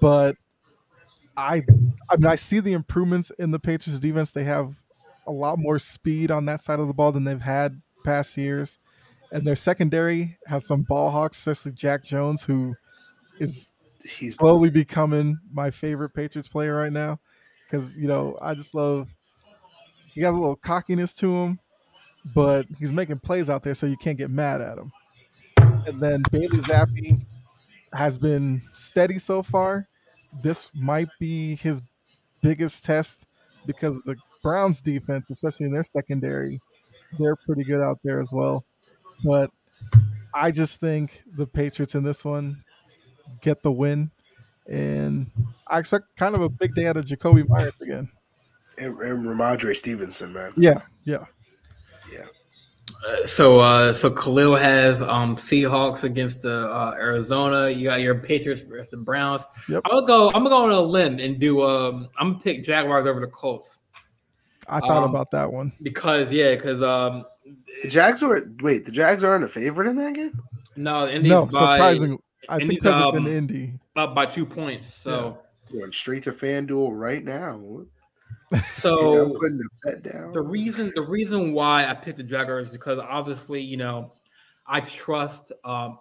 But 0.00 0.36
I, 1.36 1.62
I 2.10 2.16
mean, 2.16 2.26
I 2.26 2.36
see 2.36 2.60
the 2.60 2.72
improvements 2.72 3.30
in 3.38 3.50
the 3.50 3.58
Patriots' 3.58 4.00
defense. 4.00 4.30
They 4.30 4.44
have 4.44 4.81
a 5.26 5.32
lot 5.32 5.58
more 5.58 5.78
speed 5.78 6.30
on 6.30 6.44
that 6.46 6.60
side 6.60 6.80
of 6.80 6.86
the 6.86 6.94
ball 6.94 7.12
than 7.12 7.24
they've 7.24 7.40
had 7.40 7.80
past 8.04 8.36
years. 8.36 8.78
And 9.30 9.46
their 9.46 9.56
secondary 9.56 10.36
has 10.46 10.66
some 10.66 10.82
ball 10.82 11.10
hawks, 11.10 11.38
especially 11.38 11.72
Jack 11.72 12.04
Jones, 12.04 12.44
who 12.44 12.74
is 13.38 13.72
He's 14.04 14.36
slowly 14.36 14.70
becoming 14.70 15.38
my 15.52 15.70
favorite 15.70 16.10
Patriots 16.10 16.48
player 16.48 16.74
right 16.74 16.92
now. 16.92 17.20
Because, 17.64 17.96
you 17.96 18.08
know, 18.08 18.36
I 18.42 18.54
just 18.54 18.74
love 18.74 19.08
he 20.12 20.20
has 20.22 20.34
a 20.34 20.38
little 20.38 20.56
cockiness 20.56 21.14
to 21.14 21.34
him, 21.34 21.58
but 22.34 22.66
he's 22.78 22.92
making 22.92 23.18
plays 23.20 23.48
out 23.48 23.62
there 23.62 23.74
so 23.74 23.86
you 23.86 23.96
can't 23.96 24.18
get 24.18 24.30
mad 24.30 24.60
at 24.60 24.76
him. 24.76 24.92
And 25.86 26.00
then 26.00 26.22
Bailey 26.30 26.58
Zappe 26.58 27.24
has 27.94 28.18
been 28.18 28.62
steady 28.74 29.18
so 29.18 29.42
far. 29.42 29.88
This 30.42 30.70
might 30.74 31.08
be 31.18 31.56
his 31.56 31.82
biggest 32.42 32.84
test 32.84 33.24
because 33.66 34.02
the 34.02 34.16
Browns 34.42 34.80
defense, 34.80 35.30
especially 35.30 35.66
in 35.66 35.72
their 35.72 35.82
secondary, 35.84 36.60
they're 37.18 37.36
pretty 37.36 37.64
good 37.64 37.80
out 37.80 37.98
there 38.04 38.20
as 38.20 38.32
well. 38.32 38.64
But 39.24 39.50
I 40.34 40.50
just 40.50 40.80
think 40.80 41.22
the 41.36 41.46
Patriots 41.46 41.94
in 41.94 42.02
this 42.02 42.24
one 42.24 42.62
get 43.40 43.62
the 43.62 43.72
win. 43.72 44.10
And 44.68 45.30
I 45.68 45.78
expect 45.78 46.16
kind 46.16 46.34
of 46.34 46.40
a 46.42 46.48
big 46.48 46.74
day 46.74 46.86
out 46.86 46.96
of 46.96 47.04
Jakobi 47.04 47.48
Meyers 47.48 47.74
again. 47.80 48.08
and, 48.78 48.98
and 48.98 49.24
Rhamondre 49.24 49.76
Stevenson, 49.76 50.32
man. 50.32 50.52
Yeah, 50.56 50.82
yeah. 51.04 51.24
Uh, 53.04 53.26
so 53.26 53.58
uh 53.58 53.92
so 53.92 54.10
Khalil 54.10 54.54
has 54.54 55.02
um 55.02 55.34
Seahawks 55.36 56.04
against 56.04 56.42
the 56.42 56.70
uh, 56.70 56.94
Arizona. 56.96 57.68
You 57.68 57.84
got 57.88 58.00
your 58.00 58.14
Patriots 58.14 58.62
versus 58.62 58.90
the 58.90 58.96
Browns. 58.98 59.42
Yep. 59.68 59.82
I'll 59.86 60.06
go. 60.06 60.28
I'm 60.28 60.44
gonna 60.44 60.50
go 60.50 60.64
on 60.64 60.70
a 60.70 60.80
limb 60.80 61.18
and 61.18 61.38
do. 61.38 61.62
Um, 61.62 62.08
I'm 62.18 62.32
gonna 62.32 62.44
pick 62.44 62.64
Jaguars 62.64 63.06
over 63.06 63.20
the 63.20 63.26
Colts 63.26 63.78
I 64.68 64.80
thought 64.80 65.02
Um, 65.04 65.10
about 65.10 65.30
that 65.32 65.52
one. 65.52 65.72
because 65.82 66.30
yeah, 66.32 66.54
because 66.54 66.82
um, 66.82 67.24
The 67.82 67.88
Jags 67.88 68.22
are 68.22 68.42
wait, 68.60 68.84
the 68.84 68.92
Jags 68.92 69.24
aren't 69.24 69.44
a 69.44 69.48
favorite 69.48 69.88
in 69.88 69.96
that 69.96 70.14
game. 70.14 70.40
no, 70.76 71.08
Indy's 71.08 71.30
No, 71.30 71.46
by 71.46 71.76
surprising. 71.76 72.18
I 72.48 72.54
and 72.54 72.60
think 72.62 72.72
he's, 72.72 72.80
because 72.80 73.04
it's 73.06 73.14
in 73.16 73.26
um, 73.26 73.32
Indy. 73.32 73.72
up 73.96 74.14
by 74.14 74.26
two 74.26 74.46
points. 74.46 74.92
So 74.92 75.38
Going 75.72 75.92
straight 75.92 76.22
to 76.24 76.32
FanDuel 76.32 76.90
right 76.92 77.24
now. 77.24 77.60
so 78.66 79.00
You 79.00 79.16
know, 79.16 79.38
putting 79.40 79.58
the 79.58 79.68
bet 79.84 80.02
down. 80.02 80.32
the 80.32 80.42
reason 80.42 80.92
the 80.94 81.02
reason 81.02 81.52
why 81.52 81.86
I 81.88 81.94
picked 81.94 82.18
the 82.18 82.22
Jaguars 82.24 82.66
is 82.66 82.72
because 82.72 82.98
obviously 82.98 83.60
you 83.62 83.76
know 83.78 84.12
I 84.66 84.80
trust 84.80 85.52
um 85.64 85.98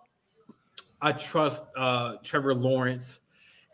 I 1.03 1.13
trust 1.13 1.63
uh, 1.75 2.17
Trevor 2.23 2.53
Lawrence 2.53 3.21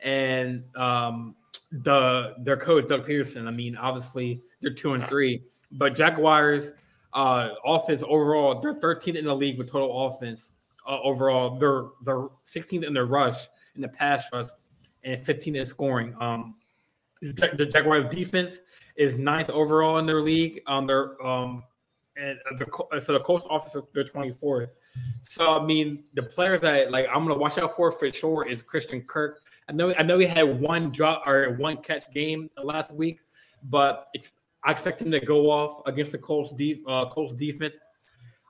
and 0.02 0.64
um, 0.78 1.36
the 1.74 2.36
their 2.40 2.56
coach 2.56 2.88
Doug 2.88 3.06
Pederson. 3.06 3.48
I 3.48 3.52
mean, 3.52 3.76
obviously 3.76 4.42
they're 4.62 4.74
two 4.74 4.94
and 4.94 5.04
three, 5.04 5.44
but 5.72 5.96
Jaguars 5.96 6.72
uh, 7.14 7.50
offense 7.66 8.04
overall 8.08 8.60
they're 8.60 8.76
13th 8.76 9.16
in 9.16 9.26
the 9.26 9.36
league 9.36 9.58
with 9.58 9.72
total 9.72 10.08
offense 10.08 10.52
uh, 10.88 11.00
overall. 11.02 11.58
They're 11.58 11.86
they're 12.04 12.28
16th 12.46 12.84
in 12.84 12.94
their 12.94 13.06
rush 13.06 13.48
in 13.76 13.82
the 13.82 13.88
pass 13.88 14.24
rush 14.34 14.50
and 15.04 15.22
15th 15.22 15.56
in 15.56 15.66
scoring. 15.66 16.16
Um, 16.20 16.56
the 17.22 17.68
Jaguars 17.72 18.14
defense 18.14 18.60
is 18.96 19.18
ninth 19.18 19.50
overall 19.50 19.98
in 19.98 20.06
their 20.06 20.22
league. 20.22 20.62
On 20.68 20.80
um, 20.80 20.88
their 20.88 21.26
um, 21.26 21.64
and 22.16 22.40
the 22.58 23.00
so 23.00 23.14
the 23.14 23.20
coach 23.20 23.44
officer 23.50 23.84
they're 23.94 24.04
24th. 24.04 24.70
So 25.24 25.60
I 25.60 25.66
mean, 25.66 26.04
the 26.14 26.24
players 26.24 26.62
that 26.62 26.92
like 26.92 27.08
I'm 27.08 27.26
gonna 27.26 27.38
watch 27.38 27.58
out 27.58 27.76
for 27.76 27.92
for 27.92 28.12
sure 28.12 28.48
is 28.48 28.62
Christian 28.62 29.02
Kirk. 29.02 29.42
I 29.70 29.74
know 29.74 29.94
I 29.98 30.04
know 30.04 30.18
he 30.18 30.26
had 30.26 30.60
one 30.60 30.92
drop 30.92 31.28
or 31.28 31.54
one 31.54 31.78
catch 31.78 32.12
game 32.12 32.50
last 32.64 32.92
week, 32.92 33.20
but 33.64 34.08
I 34.68 34.72
expect 34.72 35.02
him 35.02 35.10
to 35.12 35.22
go 35.22 35.50
off 35.50 35.82
against 35.86 36.12
the 36.12 36.18
Colts, 36.18 36.52
de- 36.52 36.84
uh, 36.86 37.10
Colts 37.10 37.34
defense. 37.36 37.78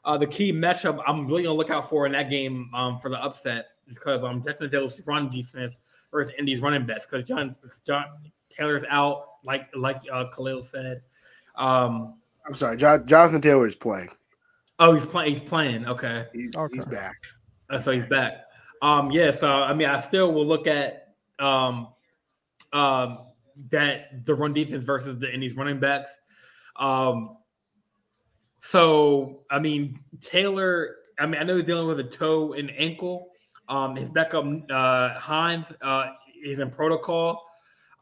Uh, 0.03 0.18
the 0.18 0.26
key 0.26 0.52
matchup 0.52 0.99
I'm 1.06 1.27
really 1.27 1.44
gonna 1.44 1.56
look 1.56 1.69
out 1.69 1.88
for 1.88 2.07
in 2.07 2.11
that 2.14 2.31
game 2.31 2.72
um, 2.73 2.99
for 2.99 3.10
the 3.10 3.23
upset 3.23 3.68
is 3.88 3.95
because 3.95 4.23
um 4.23 4.41
Jacksonville's 4.44 4.99
run 5.06 5.30
defense 5.30 5.77
versus 6.11 6.34
Indy's 6.39 6.60
running 6.60 6.88
backs 6.88 7.06
because 7.06 7.23
John 7.23 7.56
John 7.85 8.06
Taylor's 8.49 8.84
out 8.89 9.26
like 9.45 9.68
like 9.76 10.02
uh, 10.11 10.26
Khalil 10.35 10.64
said. 10.64 11.02
Um, 11.56 12.15
I'm 12.48 12.56
sorry, 12.56 12.77
John, 12.77 13.06
Jonathan 13.06 13.41
Taylor 13.41 13.68
is 13.68 13.76
playing. 13.76 14.10
Oh, 14.80 14.95
he's 14.95 15.06
playing. 15.06 15.30
He's 15.30 15.39
playing. 15.39 15.85
Okay. 15.85 16.26
He's, 16.34 16.56
okay. 16.56 16.76
he's 16.76 16.85
back. 16.85 17.15
Uh, 17.69 17.77
so 17.77 17.91
he's 17.91 18.06
back. 18.06 18.44
Um, 18.81 19.11
yeah. 19.11 19.30
So 19.30 19.48
I 19.48 19.73
mean, 19.73 19.89
I 19.89 19.99
still 19.99 20.31
will 20.31 20.45
look 20.45 20.65
at 20.65 21.14
um, 21.38 21.89
um, 22.73 23.19
that 23.72 24.26
the 24.26 24.34
run 24.34 24.54
defense 24.54 24.84
versus 24.84 25.20
the 25.20 25.34
Indy's 25.34 25.56
running 25.56 25.80
backs. 25.80 26.18
Um, 26.76 27.38
so 28.62 29.44
I 29.50 29.60
mean, 29.60 30.00
Taylor. 30.20 30.96
I 31.20 31.26
mean, 31.26 31.42
I 31.42 31.44
know 31.44 31.56
he's 31.56 31.66
dealing 31.66 31.88
with 31.88 32.00
a 32.00 32.04
toe 32.04 32.54
and 32.54 32.72
ankle. 32.78 33.32
Um, 33.70 33.96
his 33.96 34.10
backup 34.10 34.46
uh, 34.70 35.18
Hines 35.20 35.74
uh, 35.82 36.12
is 36.44 36.60
in 36.60 36.70
protocol. 36.70 37.44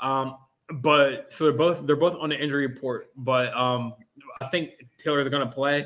Um, 0.02 0.36
but 0.69 1.32
so 1.32 1.45
they're 1.45 1.53
both 1.53 1.86
they're 1.86 1.95
both 1.95 2.15
on 2.19 2.30
the 2.30 2.38
injury 2.38 2.68
report. 2.68 3.07
But 3.15 3.56
um, 3.56 3.94
I 4.41 4.48
think 4.48 4.72
Taylor's 4.98 5.30
going 5.30 5.48
to 5.48 5.53
play. 5.53 5.86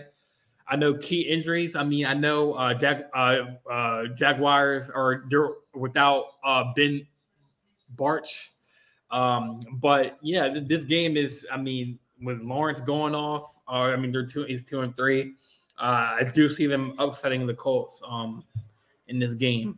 I 0.68 0.76
know 0.76 0.94
key 0.94 1.22
injuries. 1.22 1.76
I 1.76 1.84
mean, 1.84 2.06
I 2.06 2.14
know 2.14 2.54
uh, 2.54 2.74
Jag, 2.76 3.04
uh, 3.16 3.38
uh, 3.70 4.04
Jaguars 4.16 4.90
are 4.90 5.26
without 5.74 6.26
uh, 6.44 6.66
Ben 6.76 7.08
Bartch. 7.96 8.30
Um, 9.12 9.66
but 9.82 10.18
yeah, 10.22 10.50
th- 10.50 10.68
this 10.68 10.84
game 10.84 11.18
is. 11.18 11.46
I 11.52 11.58
mean, 11.58 12.00
with 12.22 12.42
Lawrence 12.42 12.82
going 12.82 13.16
off, 13.16 13.58
uh, 13.68 13.92
I 13.94 13.96
mean 13.96 14.12
they're 14.12 14.26
two. 14.26 14.44
He's 14.44 14.64
two 14.64 14.82
and 14.82 14.96
three. 14.96 15.34
Uh, 15.78 16.18
I 16.20 16.32
do 16.34 16.50
see 16.50 16.68
them 16.68 16.94
upsetting 17.00 17.48
the 17.48 17.54
Colts 17.54 18.02
um, 18.08 18.44
in 19.08 19.18
this 19.18 19.34
game. 19.34 19.78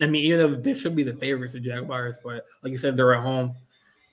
I 0.00 0.06
mean, 0.06 0.24
even 0.24 0.38
though 0.38 0.56
they 0.56 0.74
should 0.74 0.96
be 0.96 1.02
the 1.02 1.14
favorites, 1.14 1.52
the 1.52 1.60
Jaguars, 1.60 2.16
but 2.22 2.46
like 2.62 2.70
you 2.70 2.78
said, 2.78 2.96
they're 2.96 3.14
at 3.14 3.22
home. 3.22 3.54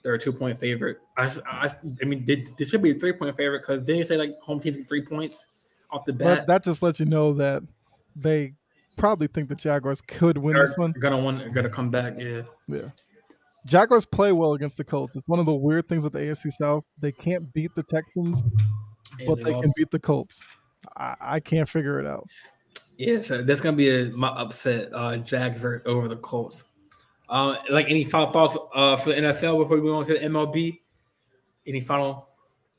They're 0.01 0.15
a 0.15 0.19
two 0.19 0.33
point 0.33 0.59
favorite. 0.59 0.99
I, 1.17 1.31
I, 1.45 1.71
I 2.01 2.05
mean, 2.05 2.25
they, 2.25 2.45
they 2.57 2.65
should 2.65 2.81
be 2.81 2.91
a 2.91 2.95
three 2.95 3.13
point 3.13 3.35
favorite 3.37 3.59
because 3.59 3.83
didn't 3.83 3.99
you 3.99 4.05
say 4.05 4.17
like 4.17 4.31
home 4.41 4.59
teams 4.59 4.77
get 4.77 4.87
three 4.87 5.03
points? 5.03 5.45
off 5.91 6.05
the 6.05 6.13
bat. 6.13 6.39
But 6.39 6.47
that 6.47 6.63
just 6.63 6.83
lets 6.83 6.99
you 6.99 7.05
know 7.05 7.33
that 7.33 7.63
they 8.15 8.53
probably 8.95 9.27
think 9.27 9.49
the 9.49 9.55
Jaguars 9.55 10.01
could 10.01 10.37
win 10.37 10.55
They're 10.55 10.65
this 10.67 10.77
one. 10.77 10.91
Gonna 10.99 11.17
win. 11.17 11.51
Gonna 11.53 11.69
come 11.69 11.89
back. 11.89 12.15
Yeah. 12.17 12.43
Yeah. 12.67 12.89
Jaguars 13.65 14.05
play 14.05 14.31
well 14.31 14.53
against 14.53 14.77
the 14.77 14.83
Colts. 14.83 15.15
It's 15.15 15.27
one 15.27 15.39
of 15.39 15.45
the 15.45 15.53
weird 15.53 15.87
things 15.87 16.03
with 16.03 16.13
the 16.13 16.19
AFC 16.19 16.51
South. 16.51 16.83
They 16.99 17.11
can't 17.11 17.51
beat 17.53 17.73
the 17.75 17.83
Texans, 17.83 18.43
but 19.27 19.35
they, 19.35 19.43
they 19.43 19.59
can 19.59 19.71
beat 19.75 19.91
the 19.91 19.99
Colts. 19.99 20.45
I, 20.95 21.15
I, 21.19 21.39
can't 21.39 21.67
figure 21.67 21.99
it 21.99 22.05
out. 22.05 22.27
Yeah, 22.97 23.21
so 23.21 23.41
that's 23.41 23.61
gonna 23.61 23.75
be 23.75 23.89
a, 23.89 24.05
my 24.11 24.29
upset. 24.29 24.89
Uh, 24.93 25.17
Jags 25.17 25.63
over 25.85 26.07
the 26.07 26.17
Colts. 26.17 26.63
Uh, 27.27 27.57
like 27.69 27.87
any 27.87 28.03
final 28.03 28.31
thoughts 28.31 28.57
uh, 28.73 28.95
for 28.97 29.09
the 29.09 29.15
NFL 29.15 29.59
before 29.59 29.77
we 29.77 29.81
move 29.81 29.95
on 29.95 30.05
to 30.05 30.13
the 30.13 30.19
MLB? 30.19 30.79
Any 31.67 31.81
final 31.81 32.29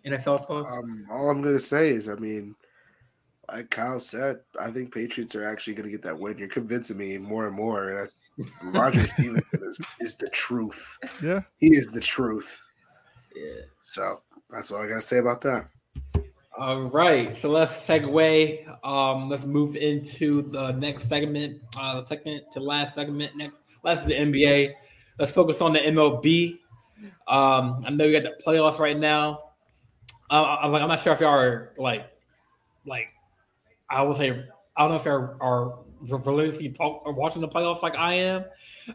NFL 0.05 0.47
thoughts? 0.47 0.73
Um, 0.73 1.07
all 1.11 1.31
I'm 1.31 1.43
gonna 1.43 1.59
say 1.59 1.91
is, 1.91 2.09
I 2.09 2.15
mean, 2.15 2.57
like 3.53 3.71
Kyle 3.71 3.99
said, 3.99 4.41
I 4.61 4.71
think 4.71 4.95
Patriots 4.95 5.35
are 5.35 5.45
actually 5.45 5.75
going 5.75 5.87
to 5.87 5.91
get 5.91 6.03
that 6.03 6.19
win. 6.19 6.39
You're 6.39 6.49
convincing 6.49 6.99
me 6.99 7.19
more 7.19 7.47
and 7.47 7.55
more. 7.55 7.89
And 7.89 8.09
I, 8.09 8.11
Roger 8.65 9.07
Stevenson 9.07 9.63
is, 9.65 9.81
is 10.01 10.17
the 10.17 10.29
truth. 10.31 10.99
Yeah, 11.23 11.41
he 11.59 11.69
is 11.69 11.93
the 11.93 12.01
truth. 12.01 12.69
Yeah. 13.35 13.63
So 13.79 14.21
that's 14.51 14.71
all 14.73 14.83
I 14.83 14.89
got 14.89 14.95
to 14.95 15.01
say 15.01 15.19
about 15.19 15.41
that. 15.43 15.69
All 16.59 16.91
right, 16.91 17.35
so 17.35 17.49
let's 17.49 17.75
segue. 17.87 18.85
Um, 18.85 19.31
let's 19.31 19.47
move 19.47 19.77
into 19.77 20.43
the 20.43 20.73
next 20.73 21.09
segment. 21.09 21.63
Uh, 21.79 22.01
the 22.01 22.07
second 22.07 22.43
to 22.53 22.61
last 22.61 22.95
segment. 22.95 23.35
Next, 23.37 23.63
last 23.83 24.01
is 24.01 24.07
the 24.07 24.15
NBA. 24.15 24.75
Let's 25.19 25.33
focus 25.33 25.61
on 25.61 25.73
the 25.73 25.79
MLB. 25.79 26.59
Um, 27.27 27.83
I 27.87 27.91
know 27.91 28.05
you 28.05 28.21
got 28.21 28.31
the 28.37 28.45
playoffs 28.45 28.79
right 28.79 28.99
now. 28.99 29.51
Uh, 30.31 30.59
I'm, 30.61 30.73
like 30.73 30.83
I'm 30.83 30.89
not 30.89 31.01
sure 31.01 31.13
if 31.13 31.21
y'all 31.21 31.31
are 31.31 31.73
like, 31.79 32.07
like 32.85 33.15
I 33.89 34.03
would 34.03 34.17
say 34.17 34.31
I 34.77 34.83
don't 34.83 34.91
know 34.91 34.97
if 34.97 35.05
you're 35.05 35.37
are 35.41 35.79
religiously 36.03 36.69
talk 36.71 37.03
or 37.05 37.13
watching 37.13 37.41
the 37.41 37.49
playoffs 37.49 37.83
like 37.83 37.95
I 37.95 38.15
am, 38.15 38.45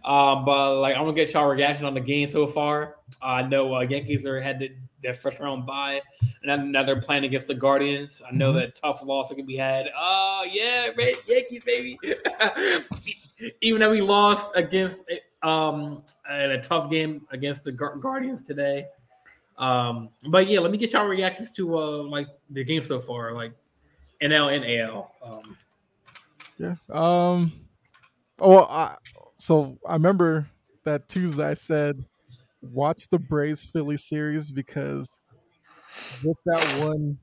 um, 0.03 0.45
but 0.45 0.79
like 0.79 0.95
I'm 0.95 1.03
gonna 1.03 1.13
get 1.13 1.33
y'all 1.33 1.47
reaction 1.47 1.85
on 1.85 1.93
the 1.93 2.01
game 2.01 2.29
so 2.29 2.47
far. 2.47 2.97
Uh, 3.21 3.25
I 3.25 3.47
know 3.47 3.75
uh, 3.75 3.81
Yankees 3.81 4.25
are 4.25 4.39
had 4.39 4.59
the, 4.59 4.71
their 5.03 5.13
first 5.13 5.39
round 5.39 5.65
bye, 5.65 6.01
and 6.43 6.71
now 6.71 6.83
they're 6.83 7.01
playing 7.01 7.25
against 7.25 7.47
the 7.47 7.53
Guardians. 7.53 8.21
I 8.27 8.33
know 8.33 8.51
mm-hmm. 8.51 8.59
that 8.59 8.75
tough 8.75 9.03
loss 9.03 9.29
that 9.29 9.35
can 9.35 9.45
be 9.45 9.55
had. 9.55 9.89
Oh 9.95 10.47
yeah, 10.51 10.89
Yankees 11.27 11.63
baby. 11.63 11.99
Even 13.61 13.81
though 13.81 13.91
we 13.91 14.01
lost 14.01 14.51
against 14.55 15.03
um 15.43 16.03
in 16.29 16.51
a 16.51 16.61
tough 16.61 16.89
game 16.89 17.25
against 17.31 17.63
the 17.63 17.71
Guardians 17.71 18.43
today. 18.43 18.87
Um, 19.57 20.09
but 20.27 20.47
yeah, 20.47 20.59
let 20.59 20.71
me 20.71 20.77
get 20.77 20.91
y'all 20.93 21.05
reactions 21.05 21.51
to 21.53 21.77
uh 21.77 22.03
like 22.03 22.27
the 22.49 22.63
game 22.63 22.83
so 22.83 22.99
far. 22.99 23.31
Like 23.33 23.53
NL 24.21 24.55
and 24.55 24.65
AL. 24.65 25.11
Um, 25.23 25.57
yeah. 26.57 26.75
Um. 26.89 27.51
Oh, 28.39 28.63
I, 28.63 28.95
so 29.37 29.77
I 29.87 29.93
remember 29.93 30.47
that 30.83 31.07
Tuesday 31.07 31.47
I 31.47 31.53
said, 31.53 32.05
watch 32.61 33.07
the 33.09 33.19
Braves 33.19 33.65
Philly 33.65 33.97
series 33.97 34.51
because 34.51 35.09
with 36.23 36.37
that 36.45 36.87
one 36.87 37.17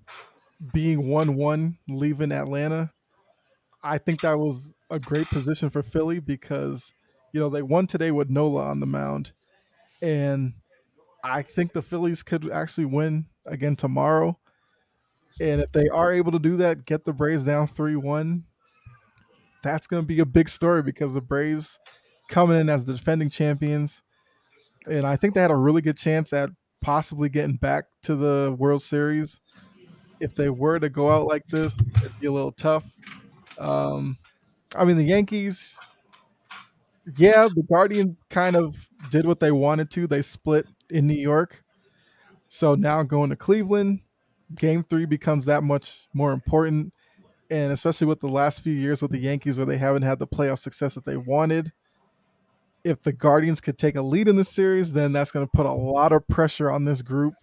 being 0.73 1.09
one 1.09 1.37
one 1.37 1.79
leaving 1.89 2.33
Atlanta, 2.33 2.91
I 3.83 3.99
think 3.99 4.21
that 4.23 4.39
was 4.39 4.79
a 4.91 4.99
great 4.99 5.29
position 5.29 5.71
for 5.71 5.83
Philly 5.83 6.21
because 6.21 6.95
you 7.33 7.41
know 7.41 7.49
they 7.49 7.63
won 7.63 7.87
today 7.87 8.11
with 8.11 8.31
Nola 8.31 8.65
on 8.65 8.81
the 8.81 8.87
mound, 8.87 9.33
and 10.01 10.55
I 11.25 11.43
think 11.43 11.73
the 11.73 11.83
Phillies 11.83 12.23
could 12.23 12.51
actually 12.51 12.87
win 12.87 13.27
again 13.47 13.77
tomorrow. 13.77 14.39
And 15.41 15.61
if 15.61 15.73
they 15.73 15.89
are 15.89 16.13
able 16.13 16.33
to 16.33 16.39
do 16.39 16.59
that, 16.59 16.85
get 16.85 17.05
the 17.05 17.13
Braves 17.13 17.45
down 17.45 17.67
3 17.67 17.97
1, 17.97 18.45
that's 19.63 19.87
going 19.87 20.03
to 20.03 20.07
be 20.07 20.21
a 20.21 20.27
big 20.27 20.49
story 20.49 20.83
because 20.83 21.15
the 21.15 21.21
Braves 21.21 21.79
coming 22.29 22.59
in 22.61 22.69
as 22.69 22.85
the 22.85 22.95
defending 22.95 23.31
champions. 23.31 24.03
And 24.87 25.07
I 25.07 25.17
think 25.17 25.35
they 25.35 25.41
had 25.41 25.51
a 25.51 25.57
really 25.57 25.83
good 25.83 25.97
chance 25.97 26.33
at 26.33 26.51
possibly 26.81 27.29
getting 27.29 27.57
back 27.57 27.85
to 28.03 28.17
the 28.17 28.57
World 28.59 28.83
Series. 28.83 29.41
If 30.21 30.35
they 30.35 30.51
were 30.51 30.79
to 30.79 30.89
go 30.89 31.11
out 31.11 31.27
like 31.27 31.47
this, 31.49 31.83
it'd 31.97 32.21
be 32.21 32.27
a 32.27 32.33
little 32.33 32.53
tough. 32.53 32.85
Um, 33.59 34.19
I 34.75 34.85
mean, 34.85 34.97
the 34.97 35.05
Yankees, 35.05 35.79
yeah, 37.17 37.49
the 37.55 37.65
Guardians 37.69 38.25
kind 38.29 38.57
of 38.57 38.89
did 39.11 39.27
what 39.27 39.41
they 39.41 39.53
wanted 39.53 39.91
to. 39.93 40.07
They 40.07 40.23
split 40.23 40.67
in 40.91 41.07
New 41.07 41.15
York. 41.15 41.63
So 42.49 42.75
now 42.75 43.03
going 43.03 43.31
to 43.31 43.37
Cleveland, 43.37 44.01
game 44.55 44.85
three 44.85 45.07
becomes 45.07 45.45
that 45.47 45.63
much 45.63 46.07
more 46.13 46.33
important. 46.33 46.93
And 47.53 47.73
especially 47.73 48.07
with 48.07 48.21
the 48.21 48.29
last 48.29 48.63
few 48.63 48.73
years 48.73 49.03
with 49.03 49.11
the 49.11 49.19
Yankees 49.19 49.59
where 49.59 49.67
they 49.67 49.77
haven't 49.77 50.03
had 50.03 50.19
the 50.19 50.27
playoff 50.27 50.59
success 50.59 50.95
that 50.95 51.05
they 51.05 51.17
wanted. 51.17 51.73
If 52.83 53.03
the 53.03 53.13
Guardians 53.13 53.61
could 53.61 53.79
take 53.79 53.95
a 53.95 54.03
lead 54.03 54.27
in 54.27 54.37
the 54.37 54.45
series, 54.45 54.93
then 54.93 55.13
that's 55.13 55.31
going 55.31 55.47
to 55.47 55.51
put 55.53 55.67
a 55.67 55.73
lot 55.73 56.13
of 56.13 56.27
pressure 56.29 56.71
on 56.71 56.85
this 56.85 57.03
group 57.03 57.35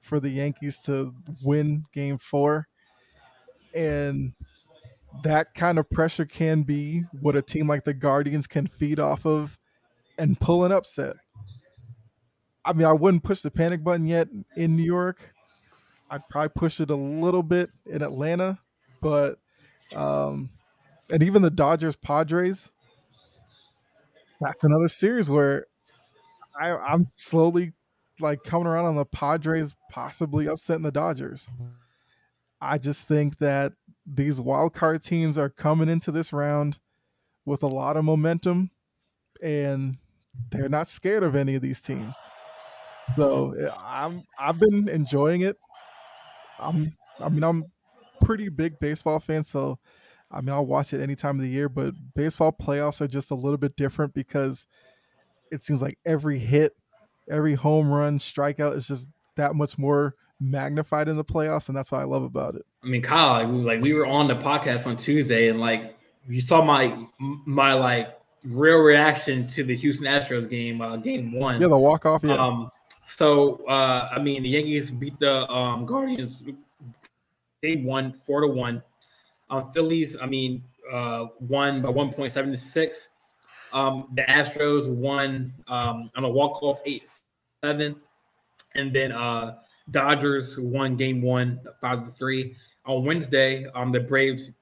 for 0.00 0.20
the 0.20 0.30
Yankees 0.30 0.78
to 0.86 1.12
win 1.42 1.84
game 1.92 2.16
four. 2.16 2.68
And 3.74 4.34
that 5.22 5.52
kind 5.54 5.78
of 5.78 5.90
pressure 5.90 6.24
can 6.24 6.62
be 6.62 7.02
what 7.20 7.36
a 7.36 7.42
team 7.42 7.66
like 7.68 7.84
the 7.84 7.92
Guardians 7.92 8.46
can 8.46 8.68
feed 8.68 9.00
off 9.00 9.26
of 9.26 9.58
and 10.16 10.38
pull 10.40 10.64
an 10.64 10.72
upset. 10.72 11.16
I 12.64 12.72
mean, 12.72 12.86
I 12.86 12.92
wouldn't 12.92 13.24
push 13.24 13.42
the 13.42 13.50
panic 13.50 13.82
button 13.82 14.06
yet 14.06 14.28
in 14.56 14.76
New 14.76 14.84
York 14.84 15.34
I'd 16.10 16.28
probably 16.28 16.50
push 16.54 16.80
it 16.80 16.90
a 16.90 16.96
little 16.96 17.42
bit 17.42 17.70
in 17.84 18.02
Atlanta, 18.02 18.58
but 19.00 19.38
um, 19.94 20.50
and 21.10 21.22
even 21.22 21.42
the 21.42 21.50
Dodgers 21.50 21.96
Padres. 21.96 22.70
That's 24.40 24.62
another 24.62 24.88
series 24.88 25.30
where 25.30 25.66
I, 26.60 26.70
I'm 26.70 27.06
slowly 27.10 27.72
like 28.20 28.42
coming 28.44 28.66
around 28.66 28.86
on 28.86 28.96
the 28.96 29.04
Padres 29.04 29.74
possibly 29.90 30.46
upsetting 30.46 30.82
the 30.82 30.92
Dodgers. 30.92 31.48
I 32.60 32.78
just 32.78 33.06
think 33.06 33.38
that 33.38 33.72
these 34.06 34.40
wild 34.40 34.74
card 34.74 35.02
teams 35.02 35.36
are 35.36 35.48
coming 35.48 35.88
into 35.88 36.10
this 36.10 36.32
round 36.32 36.78
with 37.44 37.62
a 37.62 37.66
lot 37.66 37.96
of 37.96 38.04
momentum 38.04 38.70
and 39.42 39.96
they're 40.50 40.68
not 40.68 40.88
scared 40.88 41.22
of 41.22 41.36
any 41.36 41.54
of 41.54 41.62
these 41.62 41.80
teams. 41.80 42.16
So 43.14 43.54
I'm 43.78 44.24
I've 44.38 44.58
been 44.58 44.88
enjoying 44.88 45.42
it. 45.42 45.56
I'm 46.58 46.92
I 47.20 47.28
mean 47.28 47.44
I'm 47.44 47.64
pretty 48.20 48.48
big 48.48 48.78
baseball 48.78 49.20
fan, 49.20 49.44
so 49.44 49.78
I 50.30 50.40
mean 50.40 50.50
I'll 50.50 50.66
watch 50.66 50.92
it 50.92 51.00
any 51.00 51.14
time 51.14 51.36
of 51.36 51.42
the 51.42 51.50
year, 51.50 51.68
but 51.68 51.94
baseball 52.14 52.52
playoffs 52.52 53.00
are 53.00 53.08
just 53.08 53.30
a 53.30 53.34
little 53.34 53.58
bit 53.58 53.76
different 53.76 54.14
because 54.14 54.66
it 55.50 55.62
seems 55.62 55.82
like 55.82 55.98
every 56.04 56.38
hit, 56.38 56.76
every 57.30 57.54
home 57.54 57.88
run, 57.90 58.18
strikeout 58.18 58.76
is 58.76 58.86
just 58.86 59.10
that 59.36 59.54
much 59.54 59.78
more 59.78 60.14
magnified 60.40 61.08
in 61.08 61.16
the 61.16 61.24
playoffs, 61.24 61.68
and 61.68 61.76
that's 61.76 61.92
what 61.92 62.00
I 62.00 62.04
love 62.04 62.22
about 62.22 62.54
it. 62.54 62.62
I 62.82 62.88
mean, 62.88 63.02
Kyle, 63.02 63.32
like 63.32 63.48
we, 63.48 63.58
like 63.58 63.80
we 63.80 63.94
were 63.94 64.06
on 64.06 64.28
the 64.28 64.36
podcast 64.36 64.86
on 64.86 64.96
Tuesday, 64.96 65.48
and 65.48 65.60
like 65.60 65.96
you 66.28 66.40
saw 66.40 66.62
my 66.62 66.96
my 67.18 67.72
like 67.72 68.18
real 68.46 68.78
reaction 68.78 69.46
to 69.48 69.64
the 69.64 69.76
Houston 69.76 70.06
Astros 70.06 70.48
game, 70.48 70.80
uh, 70.80 70.96
game 70.96 71.32
one. 71.32 71.60
Yeah, 71.60 71.68
the 71.68 71.78
walk 71.78 72.06
off. 72.06 72.22
Yeah. 72.22 72.34
Um, 72.34 72.70
so 73.06 73.64
uh, 73.66 74.08
I 74.12 74.20
mean, 74.20 74.42
the 74.42 74.50
Yankees 74.50 74.90
beat 74.90 75.18
the 75.18 75.50
um, 75.50 75.86
Guardians. 75.86 76.42
They 77.66 77.74
won 77.74 78.12
four 78.12 78.42
to 78.42 78.46
one. 78.46 78.80
Um, 79.50 79.72
Phillies, 79.72 80.16
I 80.22 80.26
mean, 80.26 80.62
uh, 80.92 81.26
won 81.40 81.82
by 81.82 81.88
one 81.88 82.12
point 82.12 82.30
seven 82.30 82.52
to 82.52 82.56
six. 82.56 83.08
Um, 83.72 84.06
the 84.14 84.22
Astros 84.22 84.88
won 84.88 85.52
um, 85.66 86.08
on 86.16 86.22
a 86.22 86.28
walk 86.28 86.62
off 86.62 86.78
eight 86.86 87.10
seven, 87.64 87.96
and 88.76 88.94
then 88.94 89.10
uh, 89.10 89.56
Dodgers 89.90 90.56
won 90.60 90.94
game 90.94 91.20
one 91.20 91.58
five 91.80 92.04
to 92.04 92.10
three. 92.12 92.54
On 92.84 93.04
Wednesday, 93.04 93.66
um, 93.74 93.90
the 93.90 93.98
Braves 93.98 94.52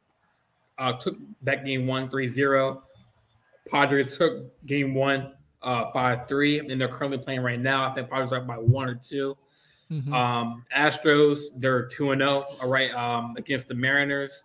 uh, 0.78 0.94
took 0.94 1.16
that 1.42 1.66
game 1.66 1.86
one 1.86 2.08
three 2.08 2.26
zero. 2.26 2.84
Padres 3.70 4.16
took 4.16 4.64
game 4.64 4.94
one 4.94 5.34
uh, 5.60 5.90
five 5.90 6.26
three, 6.26 6.58
and 6.58 6.80
they're 6.80 6.88
currently 6.88 7.18
playing 7.18 7.42
right 7.42 7.60
now. 7.60 7.86
I 7.86 7.92
think 7.92 8.08
Padres 8.08 8.32
are 8.32 8.36
up 8.36 8.46
by 8.46 8.56
one 8.56 8.88
or 8.88 8.94
2 8.94 9.36
Mhm. 9.90 10.12
Um, 10.12 10.64
Astros 10.74 11.48
they're 11.56 11.86
two 11.86 12.10
and 12.12 12.20
zero, 12.20 12.44
all 12.62 12.68
right, 12.68 12.92
um, 12.94 13.34
against 13.36 13.68
the 13.68 13.74
Mariners, 13.74 14.44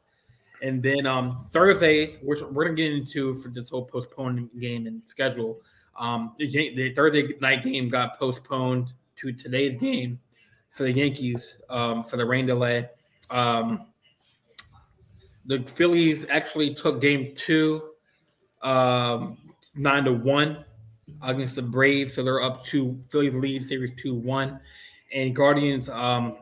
and 0.61 0.83
then 0.83 1.05
um, 1.05 1.47
Thursday, 1.51 2.17
which 2.21 2.41
we're 2.41 2.65
gonna 2.65 2.75
get 2.75 2.91
into 2.91 3.33
for 3.35 3.49
this 3.49 3.69
whole 3.69 3.85
postponed 3.85 4.49
game 4.59 4.85
and 4.87 5.01
schedule. 5.05 5.61
Um, 5.97 6.33
the, 6.37 6.47
the 6.75 6.93
Thursday 6.93 7.35
night 7.41 7.63
game 7.63 7.89
got 7.89 8.17
postponed 8.19 8.93
to 9.17 9.31
today's 9.33 9.77
game 9.77 10.19
for 10.69 10.83
the 10.83 10.91
Yankees 10.91 11.57
um, 11.69 12.03
for 12.03 12.17
the 12.17 12.25
rain 12.25 12.45
delay. 12.45 12.89
Um, 13.29 13.87
the 15.45 15.59
Phillies 15.63 16.25
actually 16.29 16.73
took 16.75 17.01
game 17.01 17.33
two, 17.35 17.91
um, 18.61 19.37
nine 19.75 20.03
to 20.05 20.13
one 20.13 20.63
against 21.21 21.55
the 21.55 21.61
Braves, 21.61 22.13
so 22.13 22.23
they're 22.23 22.41
up 22.41 22.63
to 22.65 22.99
Phillies 23.09 23.35
lead 23.35 23.65
series 23.65 23.91
two 23.97 24.13
one, 24.15 24.59
and 25.11 25.35
Guardians 25.35 25.89
um, 25.89 26.37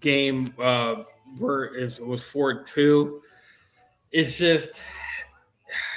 game 0.00 0.52
uh, 0.58 1.02
were 1.38 1.74
is 1.74 1.98
was 2.00 2.22
four 2.22 2.62
two. 2.64 3.22
It's 4.12 4.36
just 4.36 4.82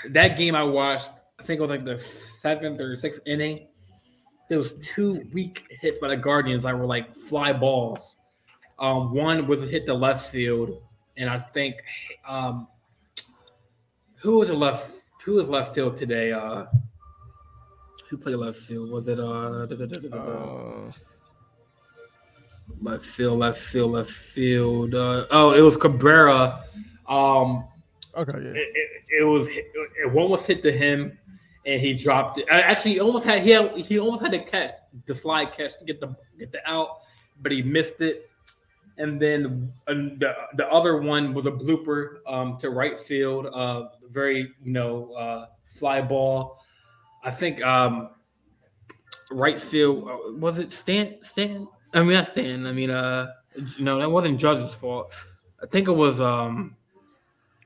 that 0.10 0.38
game 0.38 0.56
I 0.56 0.64
watched. 0.64 1.10
I 1.40 1.44
think 1.44 1.60
it 1.60 1.61
was 1.61 1.72
like 1.72 1.86
the 1.86 1.99
seventh 1.99 2.82
or 2.82 2.95
sixth 2.98 3.22
inning. 3.26 3.68
There 4.49 4.60
was 4.60 4.74
two 4.76 5.24
weak 5.32 5.64
hits 5.80 5.99
by 5.99 6.10
the 6.10 6.18
Guardians 6.18 6.64
that 6.64 6.78
were 6.78 6.86
like 6.86 7.16
fly 7.16 7.53
balls. 7.53 8.16
Um, 8.80 9.14
one 9.14 9.45
was 9.45 9.64
hit 9.64 9.86
to 9.86 9.94
left 9.94 10.32
field, 10.32 10.82
and 11.18 11.30
I 11.30 11.38
think 11.38 11.76
um, 12.28 12.68
who 14.16 14.40
was 14.40 14.49
left 14.49 15.02
who 15.24 15.36
was 15.36 15.49
left 15.49 15.76
field 15.76 15.95
today? 15.95 16.32
Uh, 16.32 16.66
who 18.10 18.18
played 18.18 18.38
left 18.38 18.57
field? 18.57 18.90
Was 18.90 19.07
it 19.07 19.20
uh. 19.20 19.68
Uh, 20.11 20.91
left 22.81 23.06
field, 23.06 23.39
left 23.39 23.60
field, 23.60 23.91
left 23.91 24.11
field? 24.11 24.95
Uh, 24.95 25.26
oh, 25.31 25.53
it 25.53 25.61
was 25.61 25.77
Cabrera. 25.77 26.64
Um, 27.07 27.65
okay, 28.15 28.34
yeah. 28.34 28.49
it, 28.49 28.56
it, 28.57 28.89
it 29.22 29.23
was 29.23 29.47
it, 29.49 30.11
one 30.11 30.30
was 30.30 30.45
hit 30.45 30.61
to 30.64 30.72
him, 30.72 31.18
and 31.65 31.81
he 31.81 31.93
dropped 31.93 32.38
it. 32.38 32.45
Actually, 32.49 32.93
he 32.93 32.99
almost 32.99 33.26
had 33.26 33.43
he 33.43 33.51
had, 33.51 33.76
he 33.77 33.99
almost 33.99 34.22
had 34.22 34.31
to 34.31 34.39
catch 34.39 34.73
the 35.06 35.15
slide 35.15 35.53
catch 35.53 35.77
to 35.80 35.85
get 35.85 35.99
the 35.99 36.15
get 36.38 36.51
the 36.51 36.60
out, 36.69 36.99
but 37.41 37.51
he 37.51 37.61
missed 37.61 38.01
it. 38.01 38.30
And 38.97 39.22
then 39.22 39.72
and 39.88 40.19
the, 40.19 40.34
the 40.56 40.68
other 40.68 40.97
one 40.97 41.34
was 41.34 41.45
a 41.45 41.51
blooper 41.51 42.18
um, 42.27 42.57
to 42.57 42.69
right 42.69 42.99
field, 42.99 43.47
uh, 43.47 43.89
very 44.10 44.51
you 44.64 44.72
know 44.72 45.14
uh, 45.14 45.45
fly 45.68 46.01
ball. 46.01 46.60
I 47.23 47.31
think 47.31 47.61
um, 47.64 48.10
right 49.31 49.60
field 49.60 50.07
uh, 50.07 50.34
was 50.38 50.60
it 50.60 50.73
Stan 50.73 51.18
Stan. 51.23 51.68
I 51.94 51.99
mean 52.02 52.14
not 52.14 52.28
Stan. 52.28 52.66
I 52.66 52.72
mean 52.72 52.90
uh 52.90 53.32
no 53.80 53.99
that 53.99 54.11
wasn't 54.11 54.40
Judge's 54.40 54.76
fault. 54.76 55.14
I 55.61 55.66
think 55.66 55.88
it 55.88 55.94
was 55.94 56.22
um 56.22 56.76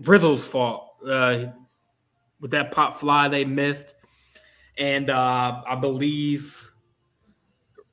Rizzo's 0.01 0.45
fault. 0.45 0.89
Uh, 1.05 1.47
with 2.39 2.51
that 2.51 2.71
pop 2.71 2.95
fly 2.95 3.27
they 3.27 3.45
missed, 3.45 3.95
and 4.77 5.09
uh, 5.09 5.61
I 5.67 5.75
believe 5.75 6.71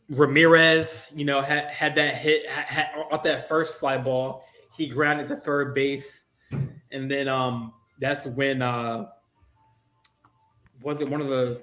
Ramirez, 0.09 1.07
you 1.15 1.25
know, 1.25 1.41
had 1.41 1.69
had 1.69 1.95
that 1.97 2.17
hit 2.17 2.49
had, 2.49 2.89
off 3.11 3.23
that 3.23 3.49
first 3.49 3.75
fly 3.75 3.97
ball. 3.97 4.45
He 4.77 4.89
grounded 4.89 5.29
to 5.29 5.37
third 5.37 5.75
base, 5.75 6.23
and 6.91 7.11
then 7.11 7.29
um, 7.29 7.73
that's 8.01 8.27
when 8.27 8.63
uh, 8.63 9.07
was 10.83 11.01
it 11.01 11.09
one 11.09 11.21
of 11.21 11.29
the 11.29 11.63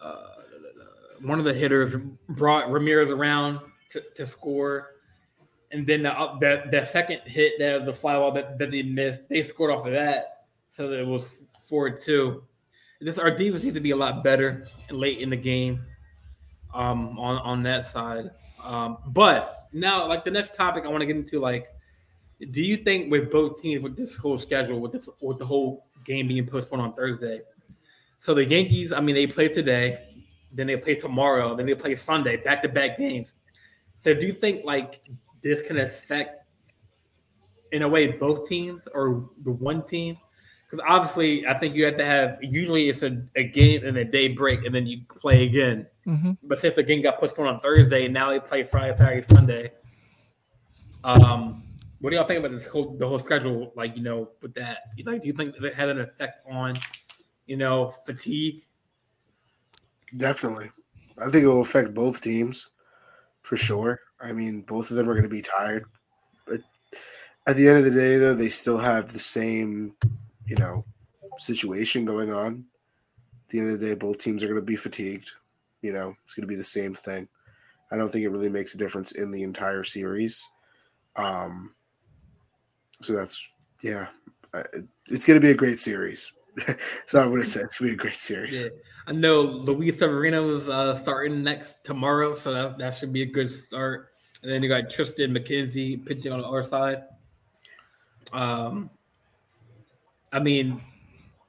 uh, 0.00 0.26
one 1.22 1.38
of 1.38 1.44
the 1.44 1.54
hitters 1.54 1.96
brought 2.28 2.70
Ramirez 2.70 3.10
around 3.10 3.60
to, 3.90 4.02
to 4.14 4.26
score. 4.26 4.92
And 5.72 5.86
then 5.86 6.04
the, 6.04 6.10
the 6.40 6.62
the 6.70 6.84
second 6.84 7.22
hit, 7.26 7.58
the 7.58 7.82
the 7.84 7.92
fly 7.92 8.14
ball 8.14 8.30
that, 8.32 8.58
that 8.58 8.70
they 8.70 8.82
missed, 8.82 9.28
they 9.28 9.42
scored 9.42 9.72
off 9.72 9.84
of 9.84 9.92
that, 9.92 10.46
so 10.70 10.88
that 10.88 11.00
it 11.00 11.06
was 11.06 11.42
four 11.60 11.90
two. 11.90 12.44
This 13.00 13.18
our 13.18 13.32
defense 13.32 13.64
needs 13.64 13.74
to 13.74 13.80
be 13.80 13.90
a 13.90 13.96
lot 13.96 14.22
better 14.22 14.68
late 14.90 15.18
in 15.18 15.28
the 15.28 15.36
game, 15.36 15.84
um, 16.72 17.18
on 17.18 17.38
on 17.38 17.62
that 17.64 17.84
side. 17.84 18.30
Um, 18.62 18.98
but 19.08 19.68
now, 19.72 20.06
like 20.06 20.24
the 20.24 20.30
next 20.30 20.54
topic, 20.54 20.84
I 20.84 20.88
want 20.88 21.00
to 21.00 21.06
get 21.06 21.16
into 21.16 21.40
like, 21.40 21.66
do 22.52 22.62
you 22.62 22.76
think 22.76 23.10
with 23.10 23.30
both 23.30 23.60
teams 23.60 23.82
with 23.82 23.96
this 23.96 24.16
whole 24.16 24.38
schedule, 24.38 24.78
with 24.78 24.92
this 24.92 25.08
with 25.20 25.38
the 25.38 25.46
whole 25.46 25.86
game 26.04 26.28
being 26.28 26.46
postponed 26.46 26.80
on 26.80 26.94
Thursday, 26.94 27.40
so 28.20 28.34
the 28.34 28.44
Yankees, 28.44 28.92
I 28.92 29.00
mean, 29.00 29.16
they 29.16 29.26
play 29.26 29.48
today, 29.48 30.15
then 30.56 30.66
they 30.66 30.76
play 30.76 30.94
tomorrow, 30.94 31.54
then 31.54 31.66
they 31.66 31.74
play 31.74 31.94
Sunday, 31.94 32.36
back 32.36 32.62
to 32.62 32.68
back 32.68 32.98
games. 32.98 33.34
So 33.98 34.14
do 34.14 34.26
you 34.26 34.32
think 34.32 34.64
like 34.64 35.00
this 35.42 35.62
can 35.62 35.78
affect, 35.78 36.44
in 37.72 37.82
a 37.82 37.88
way, 37.88 38.08
both 38.08 38.48
teams 38.48 38.88
or 38.92 39.28
the 39.44 39.52
one 39.52 39.84
team? 39.84 40.16
Because 40.68 40.84
obviously, 40.88 41.46
I 41.46 41.56
think 41.56 41.76
you 41.76 41.84
have 41.84 41.96
to 41.98 42.04
have. 42.04 42.38
Usually, 42.42 42.88
it's 42.88 43.02
a, 43.04 43.22
a 43.36 43.44
game 43.44 43.86
and 43.86 43.96
a 43.98 44.04
day 44.04 44.28
break, 44.28 44.64
and 44.64 44.74
then 44.74 44.86
you 44.86 45.02
play 45.08 45.44
again. 45.46 45.86
hmm 46.04 46.32
But 46.42 46.58
since 46.58 46.74
the 46.74 46.82
game 46.82 47.02
got 47.02 47.20
postponed 47.20 47.48
on 47.48 47.60
Thursday, 47.60 48.08
now 48.08 48.30
they 48.30 48.40
play 48.40 48.64
Friday, 48.64 48.96
Saturday, 48.96 49.26
Sunday. 49.28 49.72
Um, 51.04 51.62
what 52.00 52.10
do 52.10 52.16
y'all 52.16 52.26
think 52.26 52.40
about 52.40 52.50
this 52.50 52.66
whole 52.66 52.96
the 52.96 53.06
whole 53.06 53.20
schedule? 53.20 53.72
Like, 53.76 53.96
you 53.96 54.02
know, 54.02 54.30
with 54.42 54.54
that, 54.54 54.78
like, 55.04 55.22
do 55.22 55.28
you 55.28 55.32
think 55.32 55.54
that 55.54 55.64
it 55.64 55.74
had 55.74 55.88
an 55.88 56.00
effect 56.00 56.44
on, 56.50 56.74
you 57.46 57.56
know, 57.56 57.94
fatigue? 58.04 58.62
Definitely. 60.16 60.70
I 61.18 61.30
think 61.30 61.44
it 61.44 61.48
will 61.48 61.62
affect 61.62 61.94
both 61.94 62.20
teams 62.20 62.70
for 63.42 63.56
sure. 63.56 64.00
I 64.20 64.32
mean, 64.32 64.62
both 64.62 64.90
of 64.90 64.96
them 64.96 65.08
are 65.08 65.14
going 65.14 65.24
to 65.24 65.28
be 65.28 65.42
tired. 65.42 65.84
But 66.46 66.60
at 67.46 67.56
the 67.56 67.68
end 67.68 67.78
of 67.78 67.84
the 67.84 67.90
day, 67.98 68.18
though, 68.18 68.34
they 68.34 68.48
still 68.48 68.78
have 68.78 69.12
the 69.12 69.18
same, 69.18 69.94
you 70.44 70.56
know, 70.56 70.84
situation 71.38 72.04
going 72.04 72.32
on. 72.32 72.64
At 73.44 73.50
the 73.50 73.58
end 73.60 73.70
of 73.70 73.80
the 73.80 73.86
day, 73.86 73.94
both 73.94 74.18
teams 74.18 74.42
are 74.42 74.48
going 74.48 74.60
to 74.60 74.64
be 74.64 74.76
fatigued. 74.76 75.32
You 75.82 75.92
know, 75.92 76.14
it's 76.24 76.34
going 76.34 76.42
to 76.42 76.48
be 76.48 76.56
the 76.56 76.64
same 76.64 76.94
thing. 76.94 77.28
I 77.92 77.96
don't 77.96 78.08
think 78.08 78.24
it 78.24 78.30
really 78.30 78.48
makes 78.48 78.74
a 78.74 78.78
difference 78.78 79.12
in 79.12 79.30
the 79.30 79.42
entire 79.42 79.84
series. 79.84 80.48
Um, 81.16 81.74
so 83.00 83.14
that's, 83.14 83.54
yeah, 83.82 84.08
it's 85.08 85.26
going 85.26 85.40
to 85.40 85.46
be 85.46 85.52
a 85.52 85.56
great 85.56 85.78
series. 85.78 86.32
so 87.06 87.22
I 87.22 87.26
would 87.26 87.38
have 87.38 87.46
said 87.46 87.64
it's 87.64 87.78
going 87.78 87.92
to 87.92 87.96
be 87.96 88.00
a 88.00 88.02
great 88.02 88.16
series. 88.16 88.64
Yeah. 88.64 88.68
I 89.06 89.12
know 89.12 89.42
Luis 89.42 89.98
Severino 89.98 90.56
is 90.56 90.68
uh, 90.68 90.94
starting 90.94 91.42
next 91.42 91.84
tomorrow, 91.84 92.34
so 92.34 92.52
that 92.52 92.78
that 92.78 92.94
should 92.94 93.12
be 93.12 93.22
a 93.22 93.26
good 93.26 93.50
start. 93.50 94.08
And 94.42 94.50
then 94.50 94.62
you 94.62 94.68
got 94.68 94.84
Triston 94.84 95.36
McKenzie 95.36 96.04
pitching 96.04 96.32
on 96.32 96.40
the 96.40 96.46
other 96.46 96.62
side. 96.64 97.04
Um, 98.32 98.90
I 100.32 100.40
mean, 100.40 100.80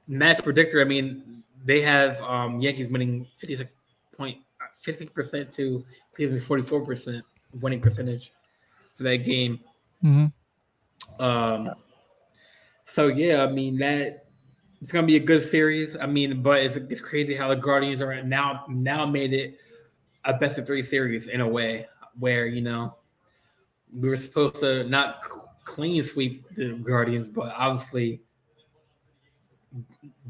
match 0.06 0.42
predictor. 0.42 0.80
I 0.80 0.84
mean, 0.84 1.42
they 1.64 1.80
have 1.80 2.20
um, 2.22 2.60
Yankees 2.60 2.90
winning 2.90 3.26
56 3.36 3.74
point 4.16 4.38
50 4.80 5.06
percent 5.06 5.52
to 5.54 5.84
Cleveland 6.14 6.42
44 6.42 6.84
percent 6.84 7.24
winning 7.60 7.80
percentage 7.80 8.32
for 8.94 9.02
that 9.02 9.18
game. 9.18 9.60
Mm-hmm. 10.04 11.22
Um, 11.22 11.70
so 12.84 13.08
yeah, 13.08 13.42
I 13.42 13.50
mean 13.50 13.78
that 13.78 14.27
it's 14.80 14.92
gonna 14.92 15.06
be 15.06 15.16
a 15.16 15.20
good 15.20 15.42
series. 15.42 15.96
I 15.96 16.06
mean, 16.06 16.42
but 16.42 16.62
it's, 16.62 16.76
it's 16.76 17.00
crazy 17.00 17.34
how 17.34 17.48
the 17.48 17.56
Guardians 17.56 18.00
are 18.00 18.22
now 18.22 18.64
now 18.68 19.06
made 19.06 19.32
it 19.32 19.58
a 20.24 20.34
best 20.34 20.58
of 20.58 20.66
three 20.66 20.82
series 20.82 21.26
in 21.26 21.40
a 21.40 21.48
way 21.48 21.86
where 22.18 22.46
you 22.46 22.60
know 22.60 22.96
we 23.92 24.08
were 24.08 24.16
supposed 24.16 24.60
to 24.60 24.84
not 24.84 25.22
clean 25.64 26.02
sweep 26.02 26.44
the 26.54 26.72
Guardians, 26.74 27.28
but 27.28 27.52
obviously 27.56 28.20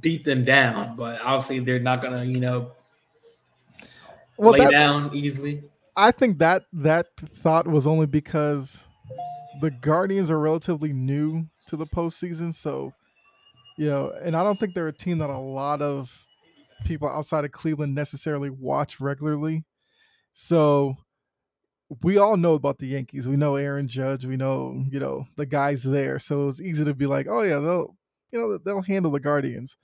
beat 0.00 0.24
them 0.24 0.44
down. 0.44 0.96
But 0.96 1.20
obviously 1.20 1.60
they're 1.60 1.78
not 1.78 2.00
gonna 2.00 2.24
you 2.24 2.40
know 2.40 2.72
well, 4.38 4.52
lay 4.52 4.60
that, 4.60 4.70
down 4.70 5.10
easily. 5.12 5.62
I 5.96 6.10
think 6.10 6.38
that 6.38 6.64
that 6.72 7.16
thought 7.16 7.66
was 7.66 7.86
only 7.86 8.06
because 8.06 8.86
the 9.60 9.70
Guardians 9.70 10.30
are 10.30 10.38
relatively 10.38 10.92
new 10.92 11.46
to 11.66 11.76
the 11.76 11.86
postseason, 11.86 12.54
so 12.54 12.94
you 13.78 13.88
know, 13.88 14.12
and 14.22 14.36
I 14.36 14.42
don't 14.42 14.58
think 14.58 14.74
they're 14.74 14.88
a 14.88 14.92
team 14.92 15.18
that 15.18 15.30
a 15.30 15.38
lot 15.38 15.80
of 15.80 16.26
people 16.84 17.08
outside 17.08 17.44
of 17.44 17.52
Cleveland 17.52 17.94
necessarily 17.94 18.50
watch 18.50 19.00
regularly. 19.00 19.64
So 20.32 20.96
we 22.02 22.18
all 22.18 22.36
know 22.36 22.54
about 22.54 22.78
the 22.78 22.88
Yankees. 22.88 23.28
We 23.28 23.36
know 23.36 23.54
Aaron 23.54 23.86
Judge. 23.86 24.26
We 24.26 24.36
know, 24.36 24.84
you 24.90 24.98
know, 24.98 25.26
the 25.36 25.46
guys 25.46 25.84
there. 25.84 26.18
So 26.18 26.42
it 26.42 26.46
was 26.46 26.60
easy 26.60 26.84
to 26.84 26.92
be 26.92 27.06
like, 27.06 27.28
oh 27.30 27.42
yeah, 27.42 27.60
they'll, 27.60 27.96
you 28.32 28.38
know, 28.40 28.58
they'll 28.58 28.82
handle 28.82 29.12
the 29.12 29.20
Guardians. 29.20 29.76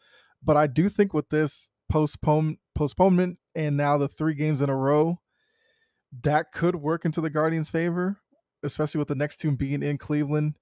But 0.43 0.57
I 0.57 0.67
do 0.67 0.89
think 0.89 1.15
with 1.15 1.29
this 1.29 1.71
postpone 1.89 2.57
postponement 2.75 3.39
and 3.55 3.77
now 3.77 3.97
the 3.97 4.09
three 4.09 4.35
games 4.35 4.61
in 4.61 4.71
a 4.71 4.77
row, 4.77 5.21
that 6.23 6.51
could 6.53 6.75
work 6.75 7.05
into 7.05 7.21
the 7.21 7.31
Guardians' 7.31 7.71
favor, 7.71 8.19
especially 8.65 8.99
with 8.99 9.09
the 9.09 9.15
next 9.15 9.37
two 9.37 9.53
being 9.53 9.85
in 9.85 9.99
Cleveland. 9.99 10.57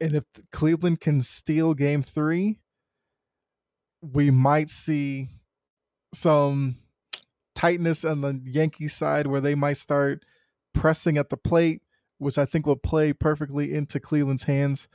And 0.00 0.14
if 0.16 0.24
Cleveland 0.50 1.00
can 1.00 1.20
steal 1.22 1.74
game 1.74 2.02
three, 2.02 2.58
we 4.02 4.30
might 4.30 4.68
see 4.68 5.28
some 6.12 6.76
tightness 7.54 8.04
on 8.04 8.20
the 8.20 8.40
Yankee 8.44 8.88
side 8.88 9.26
where 9.26 9.40
they 9.40 9.54
might 9.54 9.76
start 9.76 10.24
pressing 10.74 11.16
at 11.16 11.30
the 11.30 11.36
plate, 11.36 11.82
which 12.18 12.38
I 12.38 12.44
think 12.44 12.66
will 12.66 12.76
play 12.76 13.12
perfectly 13.12 13.72
into 13.72 14.00
Cleveland's 14.00 14.42
hands. 14.42 14.88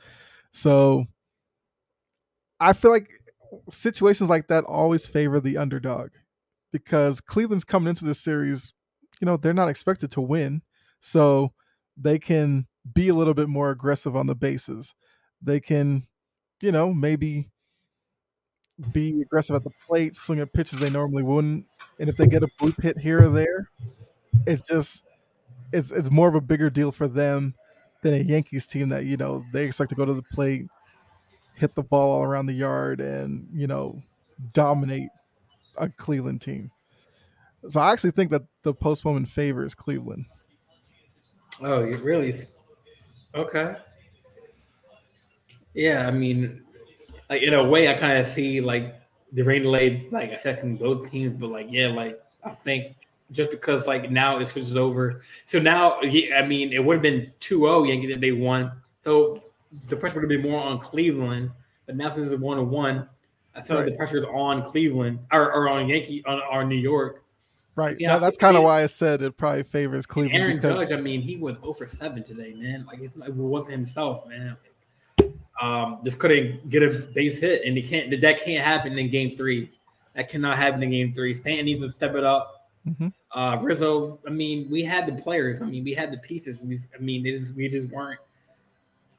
So 0.52 1.06
I 2.60 2.72
feel 2.72 2.90
like 2.90 3.10
situations 3.70 4.28
like 4.28 4.48
that 4.48 4.64
always 4.64 5.06
favor 5.06 5.40
the 5.40 5.56
underdog 5.56 6.10
because 6.72 7.20
Cleveland's 7.20 7.64
coming 7.64 7.88
into 7.88 8.04
this 8.04 8.20
series, 8.20 8.72
you 9.20 9.26
know, 9.26 9.36
they're 9.36 9.54
not 9.54 9.68
expected 9.68 10.10
to 10.12 10.20
win. 10.20 10.62
So 11.00 11.52
they 11.96 12.18
can 12.18 12.66
be 12.92 13.08
a 13.08 13.14
little 13.14 13.34
bit 13.34 13.48
more 13.48 13.70
aggressive 13.70 14.16
on 14.16 14.26
the 14.26 14.34
bases. 14.34 14.94
They 15.40 15.60
can, 15.60 16.06
you 16.60 16.72
know, 16.72 16.92
maybe 16.92 17.50
be 18.92 19.20
aggressive 19.22 19.56
at 19.56 19.64
the 19.64 19.72
plate, 19.86 20.14
swing 20.14 20.40
at 20.40 20.52
pitches 20.52 20.78
they 20.78 20.90
normally 20.90 21.22
wouldn't. 21.22 21.66
And 21.98 22.08
if 22.08 22.16
they 22.16 22.26
get 22.26 22.42
a 22.42 22.48
bloop 22.60 22.80
hit 22.80 22.98
here 22.98 23.22
or 23.22 23.28
there, 23.28 23.68
it 24.46 24.64
just 24.66 25.04
it's 25.72 25.90
it's 25.90 26.10
more 26.10 26.28
of 26.28 26.34
a 26.34 26.40
bigger 26.40 26.70
deal 26.70 26.92
for 26.92 27.08
them 27.08 27.54
than 28.02 28.14
a 28.14 28.18
Yankees 28.18 28.66
team 28.66 28.88
that, 28.90 29.04
you 29.04 29.16
know, 29.16 29.44
they 29.52 29.64
expect 29.64 29.90
to 29.90 29.96
go 29.96 30.04
to 30.04 30.14
the 30.14 30.22
plate, 30.22 30.66
hit 31.54 31.74
the 31.74 31.82
ball 31.82 32.12
all 32.12 32.22
around 32.22 32.46
the 32.46 32.52
yard 32.52 33.00
and, 33.00 33.48
you 33.52 33.66
know, 33.66 34.00
dominate 34.52 35.08
a 35.76 35.88
Cleveland 35.88 36.40
team. 36.40 36.70
So 37.68 37.80
I 37.80 37.92
actually 37.92 38.12
think 38.12 38.30
that 38.30 38.42
the 38.62 38.72
postponement 38.72 39.28
favors 39.28 39.74
Cleveland. 39.74 40.26
Oh, 41.60 41.82
you 41.82 41.96
really? 41.98 42.34
Okay. 43.34 43.74
Yeah, 45.74 46.06
I 46.06 46.12
mean, 46.12 46.62
like 47.30 47.42
in 47.42 47.54
a 47.54 47.62
way, 47.62 47.88
I 47.88 47.94
kind 47.94 48.18
of 48.18 48.28
see 48.28 48.60
like 48.60 48.94
the 49.32 49.42
rain 49.42 49.62
delay 49.62 50.08
like 50.10 50.32
affecting 50.32 50.76
both 50.76 51.10
teams, 51.10 51.34
but 51.34 51.50
like 51.50 51.66
yeah, 51.70 51.88
like 51.88 52.20
I 52.44 52.50
think 52.50 52.96
just 53.30 53.50
because 53.50 53.86
like 53.86 54.10
now 54.10 54.38
it 54.38 54.46
switches 54.46 54.76
over, 54.76 55.20
so 55.44 55.58
now 55.58 56.00
I 56.00 56.42
mean 56.46 56.72
it 56.72 56.82
would 56.82 56.94
have 56.94 57.02
been 57.02 57.32
2-0 57.40 57.88
Yankees 57.88 58.10
if 58.10 58.20
they 58.20 58.32
won, 58.32 58.72
so 59.02 59.42
the 59.88 59.96
pressure 59.96 60.20
would 60.20 60.30
have 60.30 60.42
been 60.42 60.50
more 60.50 60.62
on 60.62 60.78
Cleveland, 60.78 61.50
but 61.86 61.96
now 61.96 62.08
since 62.10 62.30
it's 62.32 62.40
one 62.40 62.70
one, 62.70 63.08
I 63.54 63.60
feel 63.60 63.76
right. 63.76 63.84
like 63.84 63.92
the 63.92 63.98
pressure 63.98 64.18
is 64.18 64.24
on 64.24 64.62
Cleveland 64.62 65.18
or, 65.32 65.52
or 65.52 65.68
on 65.68 65.88
Yankee 65.88 66.24
on, 66.24 66.40
on 66.50 66.68
New 66.68 66.76
York. 66.76 67.24
Right. 67.78 67.96
Yeah, 68.00 68.18
that's 68.18 68.36
kind 68.36 68.56
of 68.56 68.64
why 68.64 68.82
I 68.82 68.86
said 68.86 69.22
it 69.22 69.36
probably 69.36 69.62
favors 69.62 70.04
Cleveland. 70.04 70.36
Aaron 70.36 70.56
because... 70.56 70.88
Judge, 70.88 70.98
I 70.98 71.00
mean, 71.00 71.20
he 71.20 71.36
was 71.36 71.58
over 71.62 71.86
7 71.86 72.24
today, 72.24 72.52
man. 72.52 72.84
Like, 72.84 73.00
it 73.00 73.12
wasn't 73.34 73.70
himself, 73.70 74.26
man. 74.26 74.56
Um, 75.60 76.00
just 76.04 76.18
couldn't 76.18 76.68
get 76.68 76.82
a 76.82 77.08
base 77.14 77.40
hit, 77.40 77.62
and 77.64 77.76
he 77.76 77.82
can't. 77.82 78.20
That 78.20 78.42
can't 78.42 78.64
happen 78.64 78.98
in 78.98 79.10
Game 79.10 79.36
Three. 79.36 79.70
That 80.14 80.28
cannot 80.28 80.56
happen 80.56 80.82
in 80.82 80.90
Game 80.90 81.12
Three. 81.12 81.34
Stanton 81.34 81.66
needs 81.66 81.82
to 81.82 81.88
step 81.90 82.14
it 82.14 82.24
up. 82.24 82.70
Mm-hmm. 82.86 83.08
Uh, 83.32 83.58
Rizzo. 83.60 84.20
I 84.26 84.30
mean, 84.30 84.68
we 84.70 84.82
had 84.82 85.06
the 85.06 85.20
players. 85.20 85.60
I 85.60 85.66
mean, 85.66 85.84
we 85.84 85.94
had 85.94 86.12
the 86.12 86.18
pieces. 86.18 86.62
We, 86.64 86.78
I 86.96 87.02
mean, 87.02 87.24
just, 87.24 87.54
we 87.54 87.68
just 87.68 87.90
weren't. 87.90 88.20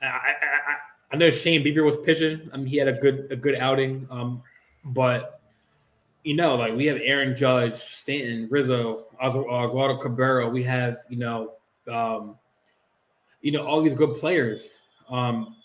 I, 0.02 0.07
I, 0.07 0.10
I, 0.10 0.76
I 1.11 1.18
know 1.18 1.30
Shane 1.30 1.64
Bieber 1.64 1.84
was 1.84 1.98
pitching. 1.98 2.49
I 2.53 2.57
mean, 2.57 2.68
he 2.68 2.78
had 2.78 2.88
a 2.88 2.94
good 2.94 3.28
a 3.32 3.36
good 3.36 3.60
outing. 3.60 4.07
Um, 4.10 4.41
but 4.86 5.41
you 6.24 6.36
know, 6.36 6.56
like 6.56 6.74
we 6.74 6.86
have 6.86 6.99
Aaron 7.03 7.36
Judge, 7.36 7.76
Stanton, 7.76 8.48
Rizzo, 8.49 9.07
Oswaldo 9.22 9.99
Cabrera. 9.99 10.48
We 10.48 10.64
have 10.64 10.98
you 11.10 11.18
know, 11.18 11.53
um, 11.91 12.38
you 13.41 13.52
know, 13.52 13.66
all 13.66 13.82
these 13.82 13.94
good 13.94 14.14
players. 14.16 14.82
Um, 15.10 15.56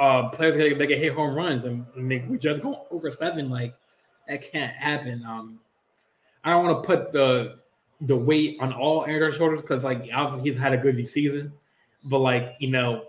uh, 0.00 0.28
players 0.30 0.56
that, 0.56 0.86
can 0.86 0.98
hit 0.98 1.12
home 1.12 1.34
runs 1.34 1.64
and, 1.64 1.86
we 2.28 2.38
just 2.38 2.62
go 2.62 2.86
over 2.90 3.10
seven. 3.10 3.50
Like 3.50 3.74
that 4.28 4.50
can't 4.50 4.72
happen. 4.72 5.24
Um, 5.24 5.60
I 6.44 6.50
don't 6.50 6.64
want 6.64 6.82
to 6.82 6.86
put 6.86 7.12
the 7.12 7.60
the 8.02 8.16
weight 8.16 8.56
on 8.60 8.72
all 8.72 9.04
Aaron 9.04 9.30
shoulders 9.32 9.60
because 9.60 9.84
like 9.84 10.08
obviously 10.14 10.50
he's 10.50 10.58
had 10.58 10.72
a 10.72 10.78
good 10.78 11.06
season, 11.06 11.52
but 12.04 12.18
like 12.18 12.56
you 12.58 12.70
know, 12.70 13.04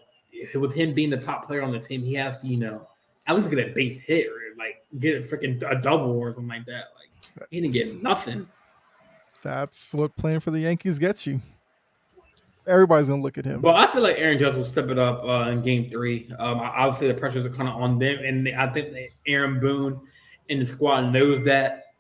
with 0.56 0.74
him 0.74 0.94
being 0.94 1.10
the 1.10 1.18
top 1.18 1.46
player 1.46 1.62
on 1.62 1.72
the 1.72 1.80
team, 1.80 2.04
he 2.04 2.14
has 2.16 2.40
to 2.40 2.48
you 2.48 2.58
know 2.58 2.88
at 3.28 3.36
least 3.36 3.50
get 3.50 3.60
a 3.60 3.72
base 3.74 4.02
hit 4.02 4.28
or 4.28 4.56
like 4.58 4.84
get 5.00 5.18
a 5.18 5.26
freaking 5.26 5.62
a 5.70 5.82
double 5.82 6.12
or 6.12 6.32
something 6.34 6.50
like 6.50 6.66
that. 6.66 6.86
Like 6.98 7.48
he 7.50 7.62
didn't 7.62 7.74
get 7.74 8.02
nothing. 8.02 8.48
That's 9.42 9.94
what 9.94 10.16
playing 10.18 10.42
for 10.42 10.52
the 10.52 10.60
Yankees 10.60 11.00
gets 11.00 11.26
you 11.26 11.42
everybody's 12.68 13.08
gonna 13.08 13.22
look 13.22 13.38
at 13.38 13.46
him. 13.46 13.62
Well, 13.62 13.76
I 13.76 13.88
feel 13.88 14.02
like 14.02 14.18
Aaron 14.18 14.40
Judge 14.40 14.56
will 14.56 14.64
step 14.64 14.90
it 14.90 15.00
up 15.00 15.24
uh, 15.24 15.50
in 15.50 15.62
Game 15.62 15.90
Three. 15.90 16.30
Um, 16.40 16.60
obviously, 16.60 17.08
the 17.08 17.14
pressures 17.14 17.46
are 17.46 17.50
kind 17.50 17.70
of 17.70 17.76
on 17.76 18.00
them, 18.00 18.20
and 18.24 18.48
I 18.50 18.68
think 18.68 18.96
Aaron 19.28 19.60
Boone 19.60 20.02
and 20.50 20.62
the 20.62 20.66
squad 20.66 21.12
knows 21.12 21.44
that. 21.46 21.94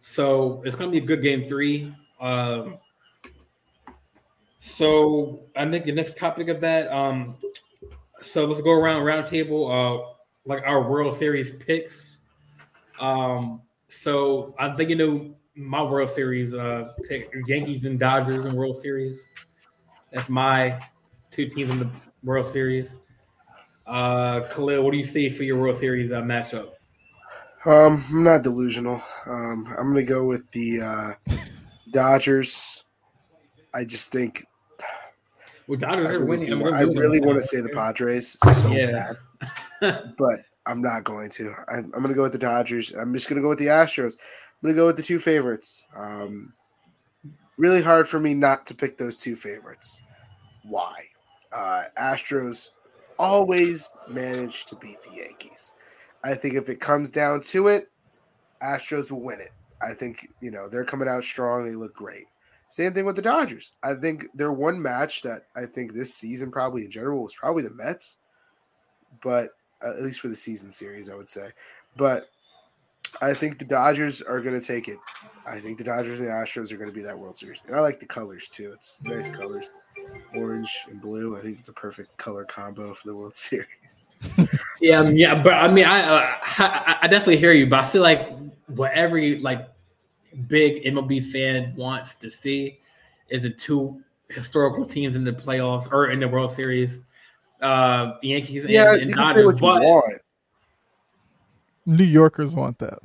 So 0.00 0.62
it's 0.64 0.76
gonna 0.76 0.90
be 0.90 0.98
a 0.98 1.02
good 1.02 1.22
Game 1.22 1.46
Three. 1.46 1.94
Um, 2.20 2.78
so 4.58 5.42
I 5.54 5.70
think 5.70 5.84
the 5.84 5.92
next 5.92 6.16
topic 6.16 6.48
of 6.48 6.60
that. 6.62 6.90
Um, 6.90 7.36
so 8.22 8.46
let's 8.46 8.62
go 8.62 8.72
around 8.72 9.02
roundtable, 9.02 9.68
uh, 9.70 10.06
like 10.46 10.62
our 10.64 10.88
World 10.88 11.14
Series 11.16 11.50
picks. 11.50 12.18
Um, 12.98 13.60
so 13.88 14.54
I'm 14.58 14.76
thinking 14.76 15.00
of 15.00 15.34
my 15.54 15.82
World 15.82 16.10
Series 16.10 16.54
uh, 16.54 16.92
pick 17.08 17.30
Yankees 17.46 17.84
and 17.84 17.98
Dodgers 17.98 18.44
in 18.44 18.56
World 18.56 18.76
Series. 18.76 19.22
That's 20.14 20.28
my 20.28 20.80
two 21.32 21.46
teams 21.46 21.72
in 21.72 21.80
the 21.80 21.90
World 22.22 22.46
Series. 22.46 22.94
Uh, 23.84 24.40
Khalil, 24.48 24.84
what 24.84 24.92
do 24.92 24.96
you 24.96 25.04
see 25.04 25.28
for 25.28 25.42
your 25.42 25.58
World 25.58 25.76
Series 25.76 26.12
uh, 26.12 26.22
matchup? 26.22 26.68
Um, 27.66 28.00
I'm 28.10 28.22
not 28.22 28.44
delusional. 28.44 29.02
Um, 29.26 29.66
I'm 29.76 29.92
going 29.92 30.06
to 30.06 30.10
go 30.10 30.24
with 30.24 30.48
the 30.52 31.16
uh, 31.28 31.34
Dodgers. 31.90 32.84
I 33.74 33.84
just 33.84 34.12
think. 34.12 34.44
Well, 35.66 35.80
Dodgers 35.80 36.08
I 36.08 36.14
are 36.14 36.24
really, 36.24 36.52
winning. 36.52 36.74
I 36.74 36.82
really 36.82 37.20
want 37.20 37.36
to 37.36 37.42
say 37.42 37.60
the 37.60 37.70
Padres 37.70 38.38
so 38.54 38.70
yeah. 38.70 39.08
bad, 39.80 40.14
but 40.18 40.44
I'm 40.66 40.80
not 40.80 41.02
going 41.02 41.28
to. 41.30 41.52
I, 41.68 41.78
I'm, 41.78 41.90
going 41.90 42.08
to 42.08 42.14
go 42.14 42.22
with 42.22 42.32
the 42.32 42.38
Dodgers. 42.38 42.92
I'm 42.92 43.12
just 43.12 43.28
going 43.28 43.36
to 43.36 43.42
go 43.42 43.48
with 43.48 43.58
the 43.58 43.66
Astros. 43.66 44.16
I'm 44.16 44.68
going 44.68 44.74
to 44.76 44.80
go 44.80 44.86
with 44.86 44.96
the 44.96 45.02
two 45.02 45.18
favorites. 45.18 45.84
Um, 45.96 46.52
really 47.56 47.82
hard 47.82 48.08
for 48.08 48.20
me 48.20 48.34
not 48.34 48.66
to 48.66 48.74
pick 48.74 48.98
those 48.98 49.16
two 49.16 49.36
favorites. 49.36 50.02
Why? 50.64 51.04
Uh, 51.52 51.84
Astros 51.98 52.70
always 53.18 53.88
manage 54.08 54.66
to 54.66 54.76
beat 54.76 55.02
the 55.02 55.16
Yankees. 55.16 55.72
I 56.24 56.34
think 56.34 56.54
if 56.54 56.68
it 56.68 56.80
comes 56.80 57.10
down 57.10 57.40
to 57.42 57.68
it, 57.68 57.90
Astros 58.62 59.10
will 59.10 59.20
win 59.20 59.40
it. 59.40 59.52
I 59.82 59.92
think, 59.92 60.28
you 60.40 60.50
know, 60.50 60.68
they're 60.68 60.84
coming 60.84 61.08
out 61.08 61.24
strong. 61.24 61.64
They 61.64 61.74
look 61.74 61.94
great. 61.94 62.26
Same 62.68 62.92
thing 62.92 63.04
with 63.04 63.16
the 63.16 63.22
Dodgers. 63.22 63.74
I 63.82 63.94
think 63.94 64.24
their 64.34 64.52
one 64.52 64.80
match 64.80 65.22
that 65.22 65.42
I 65.54 65.66
think 65.66 65.92
this 65.92 66.14
season, 66.14 66.50
probably 66.50 66.84
in 66.84 66.90
general, 66.90 67.22
was 67.22 67.34
probably 67.34 67.62
the 67.62 67.74
Mets, 67.74 68.18
but 69.22 69.50
uh, 69.84 69.90
at 69.90 70.02
least 70.02 70.20
for 70.20 70.28
the 70.28 70.34
season 70.34 70.70
series, 70.70 71.10
I 71.10 71.14
would 71.14 71.28
say. 71.28 71.50
But 71.96 72.30
I 73.20 73.34
think 73.34 73.58
the 73.58 73.64
Dodgers 73.64 74.22
are 74.22 74.40
going 74.40 74.58
to 74.58 74.66
take 74.66 74.88
it. 74.88 74.98
I 75.46 75.60
think 75.60 75.78
the 75.78 75.84
Dodgers 75.84 76.20
and 76.20 76.28
the 76.28 76.32
Astros 76.32 76.72
are 76.72 76.76
going 76.76 76.90
to 76.90 76.94
be 76.94 77.02
that 77.02 77.18
World 77.18 77.36
Series, 77.36 77.62
and 77.66 77.76
I 77.76 77.80
like 77.80 78.00
the 78.00 78.06
colors 78.06 78.48
too. 78.48 78.72
It's 78.72 79.00
nice 79.04 79.30
colors, 79.30 79.70
orange 80.36 80.86
and 80.90 81.00
blue. 81.00 81.36
I 81.36 81.40
think 81.40 81.58
it's 81.58 81.68
a 81.68 81.72
perfect 81.72 82.16
color 82.16 82.44
combo 82.44 82.94
for 82.94 83.06
the 83.08 83.14
World 83.14 83.36
Series. 83.36 84.08
yeah, 84.80 84.98
um, 85.00 85.16
yeah, 85.16 85.40
but 85.42 85.54
I 85.54 85.68
mean, 85.68 85.84
I, 85.84 86.02
uh, 86.02 86.36
I 86.58 86.96
I 87.02 87.08
definitely 87.08 87.38
hear 87.38 87.52
you, 87.52 87.66
but 87.66 87.80
I 87.80 87.86
feel 87.86 88.02
like 88.02 88.30
what 88.68 88.92
every 88.92 89.38
like 89.38 89.68
big 90.48 90.84
MLB 90.84 91.30
fan 91.30 91.74
wants 91.76 92.14
to 92.16 92.30
see 92.30 92.80
is 93.28 93.42
the 93.42 93.50
two 93.50 94.02
historical 94.28 94.84
teams 94.84 95.16
in 95.16 95.24
the 95.24 95.32
playoffs 95.32 95.90
or 95.92 96.10
in 96.10 96.20
the 96.20 96.28
World 96.28 96.52
Series, 96.52 97.00
uh, 97.60 98.14
Yankees 98.22 98.64
and, 98.64 98.72
Yeah, 98.74 98.92
and 98.94 99.10
you 99.10 99.14
can 99.14 99.14
say 99.14 99.22
Dodgers. 99.22 99.46
what 99.46 99.54
you 99.56 99.60
But 99.62 99.82
want. 99.82 100.20
New 101.86 102.04
Yorkers 102.04 102.54
want 102.54 102.78
that. 102.78 102.98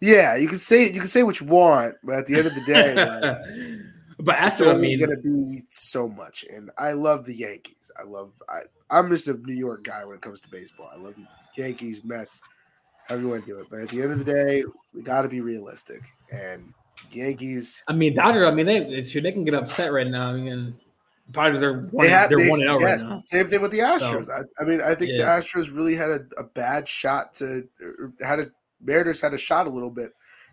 Yeah, 0.00 0.36
you 0.36 0.48
can 0.48 0.58
say 0.58 0.86
you 0.86 0.98
can 0.98 1.06
say 1.06 1.22
what 1.22 1.40
you 1.40 1.46
want, 1.46 1.94
but 2.02 2.16
at 2.16 2.26
the 2.26 2.36
end 2.36 2.46
of 2.46 2.54
the 2.54 2.64
day, 2.64 2.94
like, 2.94 3.22
but 4.22 4.36
that's 4.38 4.60
what 4.60 4.76
I 4.76 4.78
mean. 4.78 4.98
going 4.98 5.10
to 5.10 5.16
be 5.22 5.62
so 5.68 6.08
much. 6.08 6.44
And 6.52 6.70
I 6.78 6.92
love 6.92 7.24
the 7.24 7.34
Yankees. 7.34 7.90
I 7.98 8.04
love. 8.04 8.32
I, 8.48 8.60
I'm 8.90 9.08
just 9.08 9.26
a 9.28 9.34
New 9.34 9.54
York 9.54 9.84
guy 9.84 10.04
when 10.04 10.16
it 10.16 10.22
comes 10.22 10.40
to 10.42 10.50
baseball. 10.50 10.88
I 10.92 10.96
love 10.96 11.14
Yankees, 11.56 12.02
Mets, 12.04 12.42
however 13.08 13.22
you 13.22 13.28
want 13.28 13.44
to 13.44 13.50
do 13.50 13.58
it. 13.58 13.66
But 13.70 13.80
at 13.80 13.88
the 13.88 14.02
end 14.02 14.12
of 14.12 14.24
the 14.24 14.32
day, 14.32 14.64
we 14.94 15.02
got 15.02 15.22
to 15.22 15.28
be 15.28 15.40
realistic. 15.40 16.02
And 16.32 16.72
Yankees, 17.10 17.82
I 17.88 17.92
mean, 17.92 18.14
Dodgers. 18.14 18.46
I 18.46 18.52
mean, 18.52 18.66
they 18.66 19.02
they 19.02 19.32
can 19.32 19.44
get 19.44 19.54
upset 19.54 19.92
right 19.92 20.06
now. 20.06 20.30
I 20.30 20.36
mean, 20.36 20.76
Dodgers 21.30 21.62
are 21.62 21.80
one. 21.90 22.06
they 22.06 22.12
have 22.12 22.28
They're 22.28 22.38
they, 22.38 22.50
one 22.50 22.60
and 22.60 22.70
oh 22.70 22.78
zero 22.78 22.90
yes, 22.90 23.02
right 23.02 23.10
now. 23.10 23.22
same 23.24 23.46
thing 23.46 23.60
with 23.60 23.70
the 23.72 23.80
Astros. 23.80 24.28
I, 24.30 24.42
I 24.62 24.64
mean, 24.66 24.80
I 24.80 24.94
think 24.94 25.10
the 25.10 25.18
Yeah. 25.18 25.38
Astros 25.38 25.74
really 25.74 25.94
had 25.96 26.10
a, 26.10 26.20
a 26.38 26.44
bad 26.44 26.86
shot 26.86 27.34
to 27.34 27.66
had 28.20 28.38
a 28.40 28.46
Mariners 28.80 29.20
had 29.20 29.34
a 29.34 29.38
shot 29.38 29.66
a 29.66 29.70
little 29.70 29.90
bit 29.90 30.12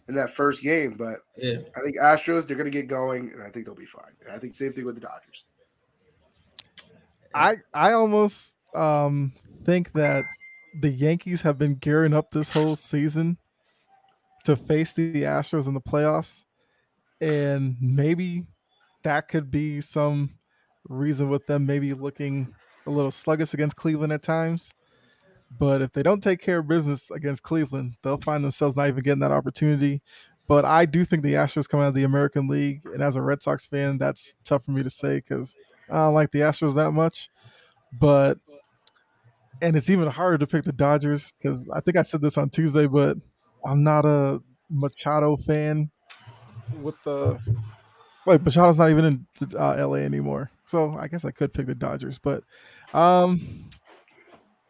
in 0.09 0.15
that 0.15 0.31
first 0.31 0.63
game, 0.63 0.95
but 0.97 1.17
Yeah. 1.37 1.59
I 1.77 1.81
think 1.81 1.97
Astros 1.97 2.45
they're 2.45 2.57
going 2.57 2.69
to 2.69 2.77
get 2.77 2.87
going, 2.87 3.31
and 3.31 3.41
I 3.43 3.49
think 3.49 3.65
they'll 3.65 3.75
be 3.75 3.85
fine. 3.85 4.11
And 4.25 4.33
I 4.33 4.39
think 4.39 4.55
same 4.55 4.73
thing 4.73 4.83
with 4.85 4.95
the 4.95 5.01
Dodgers. 5.01 5.45
I 7.33 7.57
I 7.73 7.93
almost 7.93 8.57
um 8.75 9.33
think 9.63 9.93
that 9.93 10.23
the 10.81 10.89
Yankees 10.89 11.41
have 11.43 11.57
been 11.57 11.75
gearing 11.75 12.13
up 12.13 12.31
this 12.31 12.51
whole 12.51 12.75
season 12.75 13.37
to 14.45 14.55
face 14.55 14.93
the 14.93 15.13
Astros 15.23 15.67
in 15.67 15.75
the 15.75 15.81
playoffs, 15.81 16.45
and 17.21 17.75
maybe 17.79 18.45
that 19.03 19.27
could 19.27 19.51
be 19.51 19.79
some 19.79 20.31
reason 20.87 21.29
with 21.29 21.45
them 21.45 21.65
maybe 21.65 21.91
looking 21.91 22.53
a 22.87 22.89
little 22.89 23.11
sluggish 23.11 23.53
against 23.53 23.75
Cleveland 23.75 24.11
at 24.11 24.23
times. 24.23 24.73
But 25.57 25.81
if 25.81 25.91
they 25.91 26.03
don't 26.03 26.21
take 26.21 26.41
care 26.41 26.59
of 26.59 26.67
business 26.67 27.11
against 27.11 27.43
Cleveland, 27.43 27.95
they'll 28.01 28.17
find 28.17 28.43
themselves 28.43 28.75
not 28.75 28.87
even 28.87 29.03
getting 29.03 29.19
that 29.21 29.31
opportunity. 29.31 30.01
But 30.47 30.65
I 30.65 30.85
do 30.85 31.03
think 31.05 31.23
the 31.23 31.33
Astros 31.33 31.69
come 31.69 31.79
out 31.79 31.89
of 31.89 31.93
the 31.93 32.03
American 32.03 32.47
League, 32.47 32.81
and 32.85 33.03
as 33.03 33.15
a 33.15 33.21
Red 33.21 33.41
Sox 33.41 33.67
fan, 33.67 33.97
that's 33.97 34.35
tough 34.43 34.65
for 34.65 34.71
me 34.71 34.81
to 34.81 34.89
say 34.89 35.17
because 35.17 35.55
I 35.89 35.95
don't 35.95 36.13
like 36.13 36.31
the 36.31 36.39
Astros 36.39 36.75
that 36.75 36.91
much. 36.91 37.29
But 37.93 38.39
and 39.61 39.75
it's 39.75 39.89
even 39.89 40.07
harder 40.07 40.37
to 40.37 40.47
pick 40.47 40.63
the 40.63 40.71
Dodgers 40.71 41.33
because 41.33 41.69
I 41.69 41.81
think 41.81 41.97
I 41.97 42.01
said 42.01 42.21
this 42.21 42.37
on 42.37 42.49
Tuesday, 42.49 42.87
but 42.87 43.17
I'm 43.65 43.83
not 43.83 44.05
a 44.05 44.41
Machado 44.69 45.37
fan 45.37 45.89
with 46.81 46.95
the 47.03 47.39
wait, 48.25 48.43
Machado's 48.43 48.77
not 48.77 48.89
even 48.89 49.05
in 49.05 49.25
uh, 49.57 49.87
LA 49.87 49.97
anymore. 49.97 50.51
So 50.65 50.95
I 50.99 51.07
guess 51.07 51.25
I 51.25 51.31
could 51.31 51.53
pick 51.53 51.65
the 51.65 51.75
Dodgers, 51.75 52.17
but 52.17 52.43
um 52.93 53.65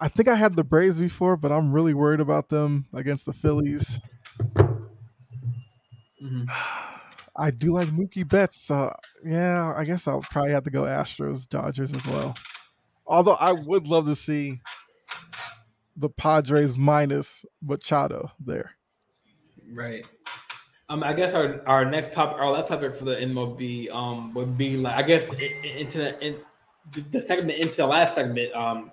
I 0.01 0.07
think 0.07 0.27
I 0.29 0.35
had 0.35 0.55
the 0.55 0.63
Braves 0.63 0.97
before, 0.99 1.35
but 1.35 1.51
I'm 1.51 1.71
really 1.73 1.93
worried 1.93 2.19
about 2.21 2.49
them 2.49 2.85
against 2.93 3.25
the 3.25 3.33
Phillies. 3.33 3.99
Mhm. 6.21 6.47
I 7.35 7.51
do 7.51 7.71
like 7.71 7.87
Mookie 7.89 8.27
Betts, 8.27 8.57
so 8.57 8.93
yeah, 9.23 9.73
I 9.77 9.85
guess 9.85 10.07
I'll 10.07 10.25
probably 10.29 10.51
have 10.51 10.65
to 10.65 10.69
go 10.71 10.81
Astros, 10.83 11.47
Dodgers 11.47 11.93
as 11.93 12.05
well. 12.05 12.35
Although 13.07 13.35
I 13.35 13.53
would 13.53 13.87
love 13.87 14.05
to 14.07 14.15
see 14.15 14.59
the 15.95 16.09
Padres 16.09 16.77
minus 16.77 17.45
Machado 17.61 18.31
there. 18.45 18.71
Right. 19.71 20.05
Um, 20.89 21.01
I 21.03 21.13
guess 21.13 21.33
our, 21.33 21.61
our 21.65 21.85
next 21.85 22.11
topic, 22.11 22.37
our 22.39 22.49
last 22.49 22.67
topic 22.67 22.93
for 22.95 23.05
the 23.05 23.15
MLB, 23.15 23.89
um, 23.91 24.33
would 24.33 24.57
be 24.57 24.75
like 24.75 24.95
I 24.95 25.03
guess 25.03 25.23
into 25.63 25.97
the 25.99 26.19
in, 26.25 26.35
the- 26.91 27.01
the 27.01 27.21
segment 27.21 27.57
into 27.59 27.77
the 27.77 27.85
last 27.87 28.15
segment. 28.15 28.53
Um, 28.53 28.91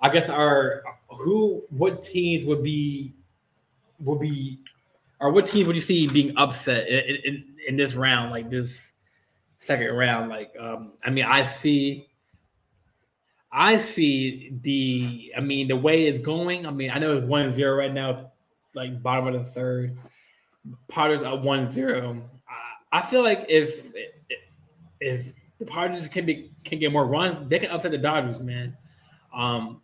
I 0.00 0.08
guess 0.10 0.30
our 0.30 0.82
who 1.08 1.64
what 1.70 2.02
teams 2.02 2.46
would 2.46 2.62
be 2.62 3.14
would 4.00 4.20
be 4.20 4.60
or 5.20 5.30
what 5.30 5.46
teams 5.46 5.66
would 5.66 5.76
you 5.76 5.82
see 5.82 6.06
being 6.06 6.36
upset 6.36 6.86
in, 6.88 7.16
in, 7.24 7.44
in 7.66 7.76
this 7.76 7.94
round, 7.94 8.30
like 8.30 8.50
this 8.50 8.92
second 9.58 9.92
round? 9.92 10.30
Like, 10.30 10.52
um, 10.58 10.92
I 11.04 11.10
mean, 11.10 11.24
I 11.24 11.42
see. 11.42 12.06
I 13.50 13.78
see 13.78 14.52
the, 14.60 15.32
I 15.36 15.40
mean, 15.40 15.68
the 15.68 15.76
way 15.76 16.06
it's 16.06 16.22
going. 16.24 16.66
I 16.66 16.70
mean, 16.70 16.90
I 16.90 16.98
know 16.98 17.16
it's 17.16 17.26
1 17.26 17.52
0 17.52 17.76
right 17.76 17.92
now, 17.92 18.30
like 18.74 19.02
bottom 19.02 19.26
of 19.26 19.32
the 19.32 19.44
third. 19.44 19.96
Padres 20.88 21.22
at 21.22 21.40
1 21.40 21.72
0. 21.72 22.22
I, 22.92 22.98
I 22.98 23.02
feel 23.02 23.24
like 23.24 23.46
if 23.48 23.90
if 25.00 25.32
the 25.58 25.64
Padres 25.64 26.08
can 26.08 26.26
be 26.26 26.52
can 26.64 26.78
get 26.78 26.92
more 26.92 27.06
runs, 27.06 27.48
they 27.48 27.58
can 27.58 27.70
upset 27.70 27.90
the 27.90 27.98
Dodgers, 27.98 28.38
man. 28.38 28.76
Um, 29.34 29.80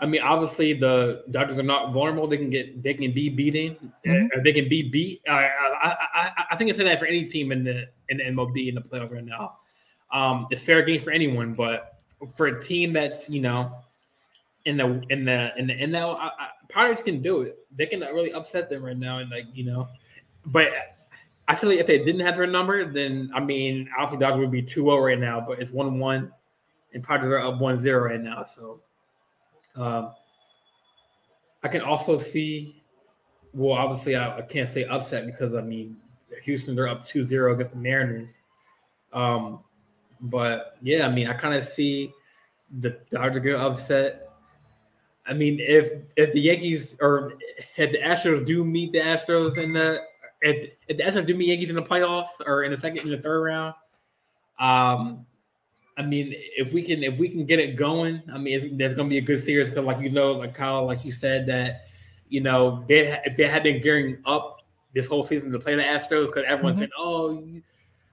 I 0.00 0.06
mean, 0.06 0.22
obviously 0.22 0.72
the 0.72 1.24
Dodgers 1.30 1.58
are 1.58 1.62
not 1.62 1.92
vulnerable. 1.92 2.26
They 2.26 2.38
can 2.38 2.50
get 2.50 2.82
they 2.82 2.94
can 2.94 3.12
be 3.12 3.28
beaten. 3.28 3.92
Uh, 4.08 4.40
they 4.42 4.52
can 4.52 4.68
be 4.68 4.82
beat. 4.82 5.20
I, 5.28 5.44
I, 5.82 5.96
I, 6.14 6.30
I 6.52 6.56
think 6.56 6.70
I 6.70 6.72
say 6.72 6.84
that 6.84 6.98
for 6.98 7.06
any 7.06 7.26
team 7.26 7.52
in 7.52 7.64
the 7.64 7.88
in 8.08 8.18
the 8.18 8.24
MLB 8.24 8.68
in 8.68 8.74
the 8.74 8.80
playoffs 8.80 9.12
right 9.12 9.24
now. 9.24 9.58
Um, 10.10 10.46
it's 10.50 10.62
fair 10.62 10.82
game 10.82 11.00
for 11.00 11.10
anyone, 11.10 11.54
but 11.54 12.00
for 12.34 12.46
a 12.46 12.60
team 12.60 12.92
that's 12.92 13.28
you 13.28 13.40
know 13.40 13.72
in 14.64 14.76
the 14.76 15.02
in 15.10 15.24
the 15.24 15.52
in 15.58 15.66
the 15.66 15.74
NL, 15.74 16.18
I, 16.18 16.26
I, 16.26 16.48
Pirates 16.68 17.02
can 17.02 17.22
do 17.22 17.42
it. 17.42 17.58
They 17.76 17.86
can 17.86 18.00
really 18.00 18.32
upset 18.32 18.70
them 18.70 18.82
right 18.82 18.96
now, 18.96 19.18
and 19.18 19.30
like 19.30 19.46
you 19.54 19.64
know, 19.64 19.88
but 20.46 20.68
I 21.48 21.54
feel 21.54 21.70
like 21.70 21.80
if 21.80 21.86
they 21.86 21.98
didn't 21.98 22.20
have 22.20 22.36
their 22.36 22.46
number, 22.46 22.84
then 22.84 23.30
I 23.34 23.40
mean, 23.40 23.88
obviously 23.98 24.18
Dodgers 24.18 24.40
would 24.40 24.52
be 24.52 24.62
2-0 24.62 25.04
right 25.04 25.18
now, 25.18 25.40
but 25.40 25.60
it's 25.60 25.72
one 25.72 25.98
one, 25.98 26.30
and 26.94 27.02
Padres 27.02 27.32
are 27.32 27.40
up 27.40 27.58
1-0 27.58 28.04
right 28.04 28.20
now. 28.20 28.44
So, 28.44 28.80
um, 29.76 30.12
I 31.62 31.68
can 31.68 31.82
also 31.82 32.16
see. 32.16 32.82
Well, 33.52 33.76
obviously, 33.76 34.14
I, 34.14 34.38
I 34.38 34.42
can't 34.42 34.70
say 34.70 34.84
upset 34.84 35.26
because 35.26 35.54
I 35.54 35.60
mean, 35.60 35.96
Houston 36.44 36.76
they're 36.76 36.88
up 36.88 37.06
2-0 37.06 37.52
against 37.52 37.72
the 37.72 37.78
Mariners. 37.78 38.38
Um, 39.12 39.60
but 40.20 40.76
yeah, 40.82 41.06
I 41.06 41.10
mean, 41.10 41.26
I 41.26 41.32
kind 41.32 41.54
of 41.54 41.64
see 41.64 42.12
the 42.78 42.98
Dodgers 43.10 43.42
get 43.42 43.56
upset. 43.56 44.28
I 45.26 45.32
mean, 45.32 45.58
if 45.60 45.92
if 46.16 46.32
the 46.32 46.40
Yankees 46.40 46.96
or 47.00 47.34
if 47.76 47.92
the 47.92 47.98
Astros 47.98 48.44
do 48.44 48.64
meet 48.64 48.92
the 48.92 49.00
Astros 49.00 49.58
in 49.58 49.72
the 49.72 50.00
if, 50.42 50.72
if 50.88 50.96
the 50.96 51.02
Astros 51.02 51.26
do 51.26 51.34
meet 51.34 51.48
Yankees 51.48 51.70
in 51.70 51.76
the 51.76 51.82
playoffs 51.82 52.40
or 52.46 52.64
in 52.64 52.72
the 52.72 52.78
second 52.78 53.00
in 53.00 53.10
the 53.10 53.18
third 53.18 53.42
round, 53.42 53.74
um, 54.58 55.26
I 56.00 56.06
mean, 56.06 56.32
if 56.56 56.72
we 56.72 56.82
can 56.82 57.02
if 57.02 57.18
we 57.18 57.28
can 57.28 57.44
get 57.44 57.58
it 57.58 57.76
going, 57.76 58.22
I 58.32 58.38
mean, 58.38 58.54
it's, 58.58 58.66
there's 58.72 58.94
going 58.94 59.08
to 59.08 59.10
be 59.10 59.18
a 59.18 59.22
good 59.22 59.40
series 59.42 59.68
because, 59.68 59.84
like 59.84 60.00
you 60.00 60.10
know, 60.10 60.32
like 60.32 60.54
Kyle, 60.54 60.86
like 60.86 61.04
you 61.04 61.12
said 61.12 61.46
that 61.46 61.86
you 62.28 62.40
know 62.40 62.84
they 62.88 63.20
if 63.24 63.36
they 63.36 63.46
had 63.46 63.62
been 63.62 63.82
gearing 63.82 64.18
up 64.24 64.62
this 64.94 65.06
whole 65.06 65.22
season 65.24 65.52
to 65.52 65.58
play 65.58 65.74
the 65.76 65.82
Astros 65.82 66.26
because 66.26 66.44
everyone's 66.46 66.76
Mhm. 66.76 66.80
saying, 66.80 66.90
oh. 66.98 67.30
you- 67.32 67.62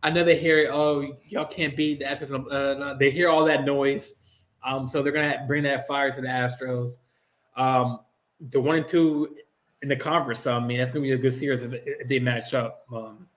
I 0.04 0.12
know 0.12 0.24
they 0.24 0.38
hear, 0.38 0.70
oh, 0.72 1.18
y'all 1.28 1.46
can't 1.46 1.76
beat 1.76 2.00
the 2.00 2.06
Astros. 2.06 2.46
Uh, 2.52 2.94
they 2.94 3.10
hear 3.10 3.30
all 3.30 3.44
that 3.46 3.66
noise, 3.66 4.14
um, 4.64 4.86
so 4.88 5.02
they're 5.02 5.12
gonna 5.12 5.44
bring 5.48 5.64
that 5.64 5.88
fire 5.88 6.12
to 6.12 6.22
the 6.22 6.28
Astros. 6.28 6.92
Um, 7.56 8.02
the 8.52 8.62
one 8.62 8.78
and 8.78 8.88
two 8.88 9.36
in 9.82 9.90
the 9.90 9.96
conference, 9.96 10.42
so 10.42 10.54
I 10.54 10.60
mean, 10.60 10.78
that's 10.78 10.92
gonna 10.92 11.02
be 11.02 11.14
a 11.14 11.18
good 11.18 11.34
series 11.34 11.64
if, 11.64 11.74
if 11.74 12.08
they 12.08 12.20
match 12.20 12.54
up. 12.54 12.86
Um, 12.94 13.28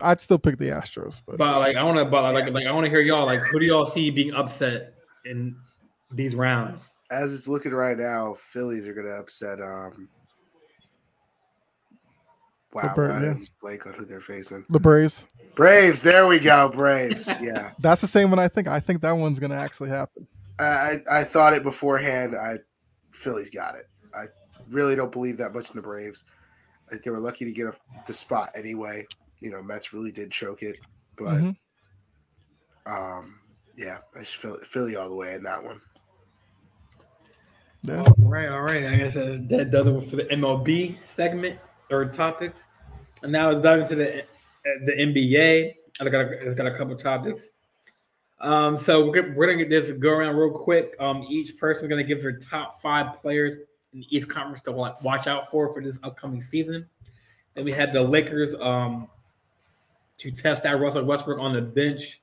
I'd 0.00 0.20
still 0.20 0.38
pick 0.38 0.58
the 0.58 0.66
Astros, 0.66 1.22
but, 1.26 1.38
but 1.38 1.58
like, 1.58 1.76
I 1.76 1.82
want 1.82 1.98
to, 1.98 2.04
but 2.04 2.32
like, 2.32 2.52
like, 2.52 2.66
I 2.66 2.72
want 2.72 2.84
to 2.84 2.90
hear 2.90 3.00
y'all. 3.00 3.26
Like, 3.26 3.40
who 3.40 3.58
do 3.58 3.66
y'all 3.66 3.86
see 3.86 4.10
being 4.10 4.32
upset 4.34 4.94
in 5.24 5.56
these 6.12 6.34
rounds? 6.34 6.88
As 7.10 7.34
it's 7.34 7.48
looking 7.48 7.72
right 7.72 7.96
now, 7.96 8.34
Phillies 8.34 8.86
are 8.86 8.94
going 8.94 9.06
to 9.06 9.14
upset. 9.14 9.60
Um, 9.60 10.08
wow, 12.72 12.94
Bird, 12.94 13.10
I 13.10 13.22
yeah. 13.22 13.34
just 13.34 13.58
blank 13.60 13.86
on 13.86 13.94
who 13.94 14.04
they're 14.04 14.20
facing. 14.20 14.64
the 14.70 14.80
Braves. 14.80 15.26
Braves. 15.54 16.02
There 16.02 16.26
we 16.26 16.38
go. 16.38 16.68
Braves. 16.68 17.32
Yeah, 17.40 17.70
That's 17.80 18.00
the 18.00 18.06
same 18.06 18.30
one 18.30 18.38
I 18.38 18.48
think. 18.48 18.68
I 18.68 18.78
think 18.78 19.00
that 19.02 19.12
one's 19.12 19.38
going 19.38 19.50
to 19.50 19.56
actually 19.56 19.90
happen. 19.90 20.26
I 20.58 20.64
I 20.64 21.20
I 21.20 21.24
thought 21.24 21.52
it 21.54 21.62
beforehand. 21.62 22.34
I 22.36 22.56
Phillies 23.10 23.50
got 23.50 23.74
it. 23.74 23.88
I 24.14 24.26
really 24.70 24.94
don't 24.94 25.10
believe 25.12 25.38
that 25.38 25.54
much 25.54 25.70
in 25.70 25.76
the 25.76 25.82
Braves. 25.82 26.26
I 26.86 26.90
think 26.92 27.02
they 27.02 27.10
were 27.10 27.18
lucky 27.18 27.44
to 27.44 27.52
get 27.52 27.66
a, 27.66 27.74
the 28.06 28.12
spot 28.12 28.50
anyway. 28.56 29.06
You 29.40 29.50
know, 29.50 29.62
Mets 29.62 29.92
really 29.92 30.12
did 30.12 30.30
choke 30.30 30.62
it, 30.62 30.76
but 31.16 31.40
Mhm. 31.40 31.56
um, 32.86 33.40
yeah, 33.76 33.98
I 34.16 34.20
just 34.20 34.36
feel 34.36 34.56
Philly 34.64 34.96
all 34.96 35.08
the 35.08 35.14
way 35.14 35.34
in 35.34 35.42
that 35.44 35.62
one. 35.62 35.80
Yeah. 37.82 38.00
All 38.02 38.14
right, 38.18 38.48
all 38.48 38.62
right. 38.62 38.86
I 38.86 38.96
guess 38.96 39.14
that, 39.14 39.46
that 39.50 39.70
does 39.70 39.86
it 39.86 40.04
for 40.04 40.16
the 40.16 40.24
MLB 40.24 40.96
segment 41.06 41.58
or 41.90 42.04
topics. 42.06 42.66
And 43.22 43.30
now 43.30 43.50
let's 43.50 43.62
dive 43.62 43.80
into 43.82 43.94
the 43.94 44.24
the 44.84 44.92
NBA. 44.92 45.74
I 46.00 46.08
got 46.08 46.20
a, 46.26 46.50
I 46.50 46.54
got 46.54 46.66
a 46.66 46.76
couple 46.76 46.96
topics. 46.96 47.50
Um, 48.40 48.76
so 48.76 49.06
we're 49.06 49.22
gonna, 49.22 49.34
we're 49.34 49.46
gonna 49.46 49.64
get 49.64 49.70
this 49.70 49.90
go 49.98 50.10
around 50.10 50.36
real 50.36 50.50
quick. 50.52 50.94
Um, 51.00 51.24
each 51.28 51.56
person 51.56 51.84
is 51.84 51.88
gonna 51.88 52.04
give 52.04 52.22
their 52.22 52.38
top 52.38 52.80
five 52.82 53.16
players 53.20 53.54
in 53.92 54.04
each 54.08 54.28
conference 54.28 54.60
to 54.62 54.72
watch 54.72 55.26
out 55.26 55.50
for 55.50 55.72
for 55.72 55.82
this 55.82 55.98
upcoming 56.02 56.42
season. 56.42 56.86
Then 57.54 57.64
we 57.64 57.72
had 57.72 57.92
the 57.92 58.02
Lakers 58.02 58.54
um 58.56 59.08
to 60.18 60.30
test 60.30 60.66
out 60.66 60.80
Russell 60.80 61.04
Westbrook 61.04 61.38
on 61.38 61.52
the 61.54 61.62
bench 61.62 62.20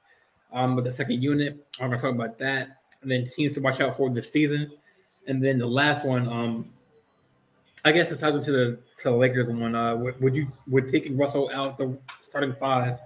um 0.54 0.76
with 0.76 0.86
the 0.86 0.94
second 0.94 1.22
unit. 1.22 1.66
I'm 1.80 1.90
gonna 1.90 2.02
talk 2.02 2.14
about 2.14 2.38
that, 2.40 2.82
and 3.02 3.12
then 3.12 3.26
teams 3.26 3.54
to 3.56 3.62
watch 3.62 3.80
out 3.80 3.96
for 3.96 4.10
this 4.10 4.32
season. 4.32 4.72
And 5.28 5.44
then 5.44 5.58
the 5.58 5.68
last 5.68 6.06
one, 6.06 6.28
um, 6.28 6.70
I 7.84 7.92
guess 7.92 8.12
it 8.12 8.20
ties 8.20 8.36
into 8.36 8.52
the 8.52 8.80
to 8.98 9.10
the 9.10 9.12
Lakers 9.12 9.50
one. 9.50 9.76
Uh, 9.76 9.96
would, 9.96 10.20
would 10.22 10.36
you 10.36 10.48
would 10.68 10.88
taking 10.88 11.18
Russell 11.18 11.50
out 11.54 11.78
the 11.78 11.98
starting 12.22 12.54
five 12.54 13.00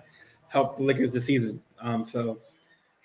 help 0.47 0.77
the 0.77 0.83
Lakers 0.83 1.13
this 1.13 1.25
season? 1.25 1.61
Um, 1.81 2.05
so 2.05 2.39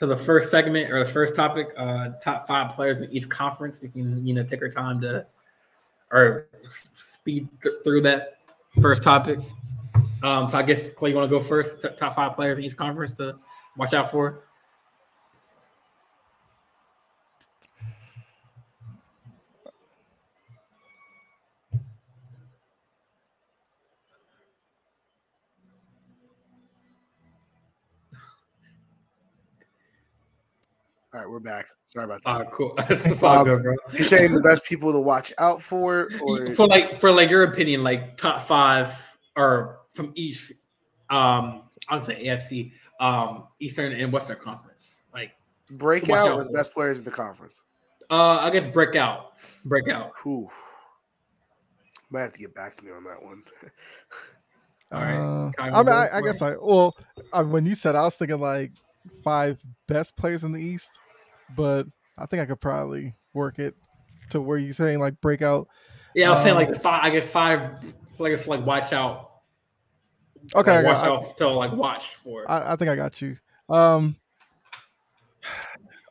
so 0.01 0.07
the 0.07 0.17
first 0.17 0.51
segment 0.51 0.91
or 0.91 1.05
the 1.05 1.11
first 1.11 1.35
topic, 1.35 1.69
uh, 1.77 2.11
top 2.23 2.47
five 2.47 2.73
players 2.73 3.01
in 3.01 3.13
each 3.13 3.29
conference. 3.29 3.81
We 3.81 3.89
can 3.89 4.27
you 4.27 4.35
know 4.35 4.43
take 4.43 4.63
our 4.63 4.69
time 4.69 5.01
to 5.03 5.27
or 6.11 6.47
speed 6.95 7.49
th- 7.63 7.77
through 7.85 8.03
that 8.03 8.39
first 8.81 9.03
topic. 9.03 9.41
Um, 10.25 10.49
so 10.49 10.57
I 10.57 10.63
guess 10.63 10.89
Clay, 10.89 11.11
you 11.11 11.17
want 11.17 11.31
to 11.31 11.39
go 11.39 11.39
first? 11.39 11.83
T- 11.83 11.89
top 11.99 12.15
five 12.15 12.35
players 12.35 12.57
in 12.57 12.65
each 12.65 12.79
conference 12.79 13.13
to 13.19 13.37
watch 13.77 13.93
out 13.93 14.11
for. 14.11 14.45
All 31.13 31.21
right, 31.21 31.29
we're 31.29 31.39
back. 31.39 31.67
Sorry 31.85 32.07
about 32.07 32.23
Ah, 32.25 32.39
that. 32.39 32.51
cool. 32.51 32.75
That's 32.89 33.23
all 33.23 33.45
good, 33.45 33.63
bro. 33.63 33.75
You're 33.93 34.05
saying 34.07 34.33
the 34.33 34.41
best 34.41 34.65
people 34.65 34.91
to 34.91 34.99
watch 34.99 35.35
out 35.37 35.63
for, 35.63 36.09
or 36.23 36.55
for 36.55 36.67
like 36.67 36.99
for 36.99 37.13
like 37.13 37.29
your 37.29 37.43
opinion, 37.43 37.85
like 37.85 38.17
top 38.17 38.41
five 38.41 38.91
or 39.37 39.84
from 39.95 40.13
each 40.15 40.53
um 41.11 41.63
I 41.89 41.95
would 41.97 42.05
say 42.05 42.25
AFC, 42.25 42.73
um, 43.01 43.45
Eastern 43.61 43.93
and 43.93 44.13
Western 44.13 44.37
Conference. 44.39 45.03
Like 45.13 45.33
breakout 45.71 46.11
out 46.29 46.35
or 46.35 46.43
the 46.43 46.51
for. 46.51 46.53
best 46.53 46.75
players 46.75 46.99
in 46.99 47.05
the 47.05 47.11
conference? 47.11 47.63
uh 48.11 48.37
I 48.39 48.51
guess 48.51 48.67
breakout. 48.67 49.33
Breakout. 49.65 50.13
Whew. 50.23 50.49
Might 52.11 52.21
have 52.21 52.33
to 52.33 52.39
get 52.39 52.55
back 52.55 52.75
to 52.75 52.85
me 52.85 52.93
on 52.93 53.05
that 53.05 53.23
one. 53.23 53.43
All 54.93 55.01
right. 55.01 55.17
Uh, 55.17 55.51
I 55.59 55.83
mean, 55.83 55.89
I, 55.89 56.09
I 56.15 56.21
guess 56.21 56.41
I 56.43 56.55
well, 56.61 56.95
I, 57.33 57.43
when 57.43 57.67
you 57.67 57.75
said, 57.75 57.97
I 57.97 58.03
was 58.03 58.17
thinking 58.17 58.39
like 58.39 58.71
five 59.25 59.59
best 59.89 60.17
players 60.17 60.45
in 60.45 60.53
the 60.53 60.61
East, 60.61 60.91
but 61.57 61.87
I 62.17 62.27
think 62.27 62.43
I 62.43 62.47
could 62.47 62.61
probably 62.61 63.15
work 63.33 63.59
it 63.59 63.75
to 64.31 64.41
where 64.41 64.59
you're 64.59 64.73
saying 64.73 65.01
like 65.01 65.21
breakout. 65.21 65.67
Yeah, 66.15 66.29
I 66.29 66.31
was 66.35 66.43
saying 66.43 66.57
Um, 66.57 66.65
like 66.65 66.81
five 66.81 67.01
I 67.03 67.11
guess 67.11 67.29
five 67.29 67.83
Like 68.19 68.33
it's 68.33 68.47
like 68.47 68.65
watch 68.65 68.93
out. 68.93 69.31
Okay, 70.55 70.71
I, 70.73 70.81
like, 70.81 70.85
watch 70.87 70.97
got, 71.05 71.09
out 71.31 71.37
to 71.39 71.49
like 71.49 71.73
watch 71.73 72.09
for. 72.23 72.51
I, 72.51 72.73
I 72.73 72.77
think 72.77 72.91
I 72.91 72.97
got 72.97 73.21
you. 73.23 73.37
Um, 73.69 74.17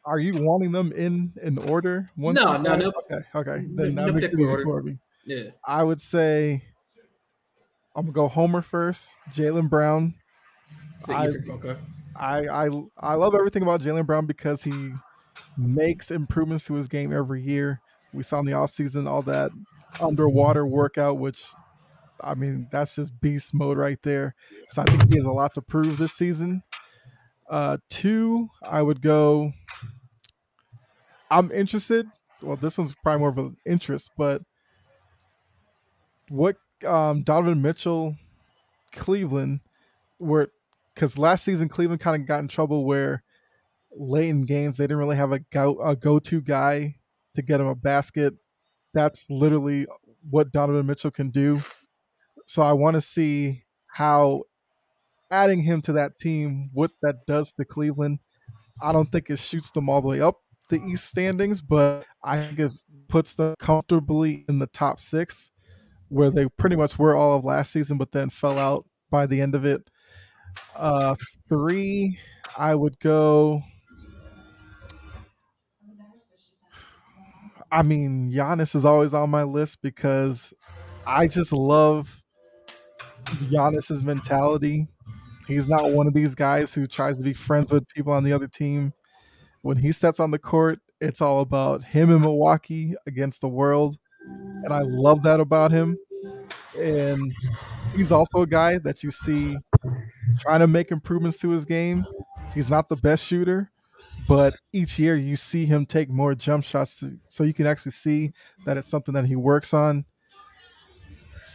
are 0.05 0.19
you 0.19 0.43
wanting 0.43 0.71
them 0.71 0.91
in 0.91 1.33
in 1.41 1.57
order? 1.57 2.05
One 2.15 2.35
No, 2.35 2.57
no, 2.57 2.75
no. 2.75 2.91
Okay, 3.11 3.25
okay. 3.35 3.65
No- 3.67 3.83
Then 3.83 3.95
no 3.95 4.05
that 4.05 4.13
makes 4.13 4.27
it 4.27 4.31
particular 4.31 4.43
easy 4.43 4.51
order. 4.51 4.63
for 4.63 4.83
me. 4.83 4.99
yeah. 5.25 5.43
I 5.65 5.83
would 5.83 6.01
say 6.01 6.63
I'm 7.95 8.03
gonna 8.05 8.13
go 8.13 8.27
Homer 8.27 8.61
first. 8.61 9.15
Jaylen 9.33 9.69
Brown. 9.69 10.15
I- 11.07 11.27
okay. 11.27 11.75
I 12.15 12.47
I 12.47 12.69
I 12.97 13.13
love 13.15 13.33
everything 13.35 13.63
about 13.63 13.81
Jaylen 13.81 14.05
Brown 14.05 14.25
because 14.25 14.63
he 14.63 14.91
makes 15.57 16.11
improvements 16.11 16.65
to 16.67 16.73
his 16.73 16.87
game 16.87 17.13
every 17.13 17.41
year. 17.41 17.81
We 18.13 18.23
saw 18.23 18.39
in 18.39 18.45
the 18.45 18.51
offseason 18.51 19.07
all 19.07 19.21
that 19.23 19.51
underwater 19.99 20.65
workout, 20.65 21.17
which 21.17 21.51
I 22.23 22.35
mean 22.35 22.67
that's 22.71 22.95
just 22.95 23.19
beast 23.21 23.53
mode 23.53 23.77
right 23.77 24.01
there. 24.03 24.35
So 24.69 24.81
I 24.81 24.85
think 24.85 25.09
he 25.09 25.15
has 25.17 25.25
a 25.25 25.31
lot 25.31 25.53
to 25.55 25.61
prove 25.61 25.97
this 25.97 26.13
season. 26.13 26.63
Uh 27.49 27.77
two, 27.89 28.49
I 28.63 28.81
would 28.81 29.01
go 29.01 29.53
I'm 31.29 31.51
interested. 31.51 32.07
Well, 32.41 32.57
this 32.57 32.77
one's 32.77 32.93
probably 32.95 33.19
more 33.19 33.29
of 33.29 33.37
an 33.37 33.57
interest, 33.65 34.11
but 34.17 34.41
what 36.29 36.57
um 36.85 37.23
Donovan 37.23 37.61
Mitchell 37.61 38.15
Cleveland 38.91 39.61
where 40.19 40.49
because 40.93 41.17
last 41.17 41.43
season 41.43 41.69
Cleveland 41.69 42.01
kind 42.01 42.21
of 42.21 42.27
got 42.27 42.39
in 42.39 42.47
trouble 42.47 42.85
where 42.85 43.23
late 43.95 44.29
in 44.29 44.43
games 44.45 44.77
they 44.77 44.85
didn't 44.85 44.97
really 44.97 45.17
have 45.17 45.31
a 45.31 45.39
go 45.39 45.79
a 45.83 45.95
go 45.95 46.19
to 46.19 46.41
guy 46.41 46.95
to 47.35 47.41
get 47.41 47.59
him 47.61 47.67
a 47.67 47.75
basket. 47.75 48.33
That's 48.93 49.29
literally 49.29 49.87
what 50.29 50.51
Donovan 50.51 50.85
Mitchell 50.85 51.11
can 51.11 51.29
do. 51.29 51.59
So 52.45 52.61
I 52.61 52.73
want 52.73 52.95
to 52.95 53.01
see 53.01 53.63
how 53.87 54.43
adding 55.31 55.61
him 55.61 55.81
to 55.81 55.93
that 55.93 56.17
team, 56.17 56.69
what 56.73 56.91
that 57.01 57.25
does 57.25 57.51
to 57.53 57.65
Cleveland. 57.65 58.19
I 58.81 58.91
don't 58.91 59.11
think 59.11 59.29
it 59.29 59.39
shoots 59.39 59.71
them 59.71 59.89
all 59.89 60.01
the 60.01 60.07
way 60.07 60.21
up 60.21 60.37
the 60.69 60.83
East 60.85 61.05
standings, 61.05 61.61
but 61.61 62.05
I 62.23 62.41
think 62.41 62.59
it 62.59 62.71
puts 63.07 63.35
them 63.35 63.55
comfortably 63.59 64.45
in 64.49 64.59
the 64.59 64.67
top 64.67 64.99
six, 64.99 65.51
where 66.09 66.31
they 66.31 66.47
pretty 66.57 66.75
much 66.75 66.97
were 66.97 67.15
all 67.15 67.37
of 67.37 67.43
last 67.43 67.71
season, 67.71 67.97
but 67.97 68.11
then 68.11 68.29
fell 68.29 68.57
out 68.57 68.85
by 69.09 69.25
the 69.25 69.41
end 69.41 69.55
of 69.55 69.65
it. 69.65 69.89
Uh, 70.75 71.15
three, 71.49 72.19
I 72.57 72.75
would 72.75 72.99
go. 72.99 73.61
I 77.71 77.81
mean, 77.81 78.31
Giannis 78.31 78.75
is 78.75 78.85
always 78.85 79.13
on 79.13 79.29
my 79.31 79.43
list 79.43 79.81
because 79.81 80.53
I 81.07 81.27
just 81.27 81.51
love 81.51 82.22
Giannis's 83.25 84.03
mentality. 84.03 84.87
He's 85.47 85.67
not 85.67 85.91
one 85.91 86.07
of 86.07 86.13
these 86.13 86.35
guys 86.35 86.73
who 86.73 86.87
tries 86.87 87.17
to 87.17 87.23
be 87.23 87.33
friends 87.33 87.71
with 87.71 87.87
people 87.89 88.13
on 88.13 88.23
the 88.23 88.33
other 88.33 88.47
team. 88.47 88.93
When 89.61 89.77
he 89.77 89.91
steps 89.91 90.19
on 90.19 90.31
the 90.31 90.39
court, 90.39 90.79
it's 91.01 91.21
all 91.21 91.41
about 91.41 91.83
him 91.83 92.11
in 92.11 92.21
Milwaukee 92.21 92.95
against 93.07 93.41
the 93.41 93.49
world. 93.49 93.97
And 94.63 94.73
I 94.73 94.81
love 94.81 95.23
that 95.23 95.39
about 95.39 95.71
him. 95.71 95.97
And 96.77 97.33
he's 97.95 98.11
also 98.11 98.41
a 98.41 98.47
guy 98.47 98.77
that 98.79 99.03
you 99.03 99.11
see 99.11 99.57
trying 100.39 100.61
to 100.61 100.67
make 100.67 100.91
improvements 100.91 101.39
to 101.39 101.49
his 101.49 101.65
game. 101.65 102.05
He's 102.53 102.69
not 102.69 102.87
the 102.87 102.95
best 102.95 103.25
shooter, 103.25 103.71
but 104.27 104.55
each 104.71 104.97
year 104.97 105.15
you 105.15 105.35
see 105.35 105.65
him 105.65 105.85
take 105.85 106.09
more 106.09 106.35
jump 106.35 106.63
shots 106.63 106.99
to, 106.99 107.19
so 107.27 107.43
you 107.43 107.53
can 107.53 107.67
actually 107.67 107.91
see 107.91 108.31
that 108.65 108.77
it's 108.77 108.87
something 108.87 109.13
that 109.13 109.25
he 109.25 109.35
works 109.35 109.73
on. 109.73 110.05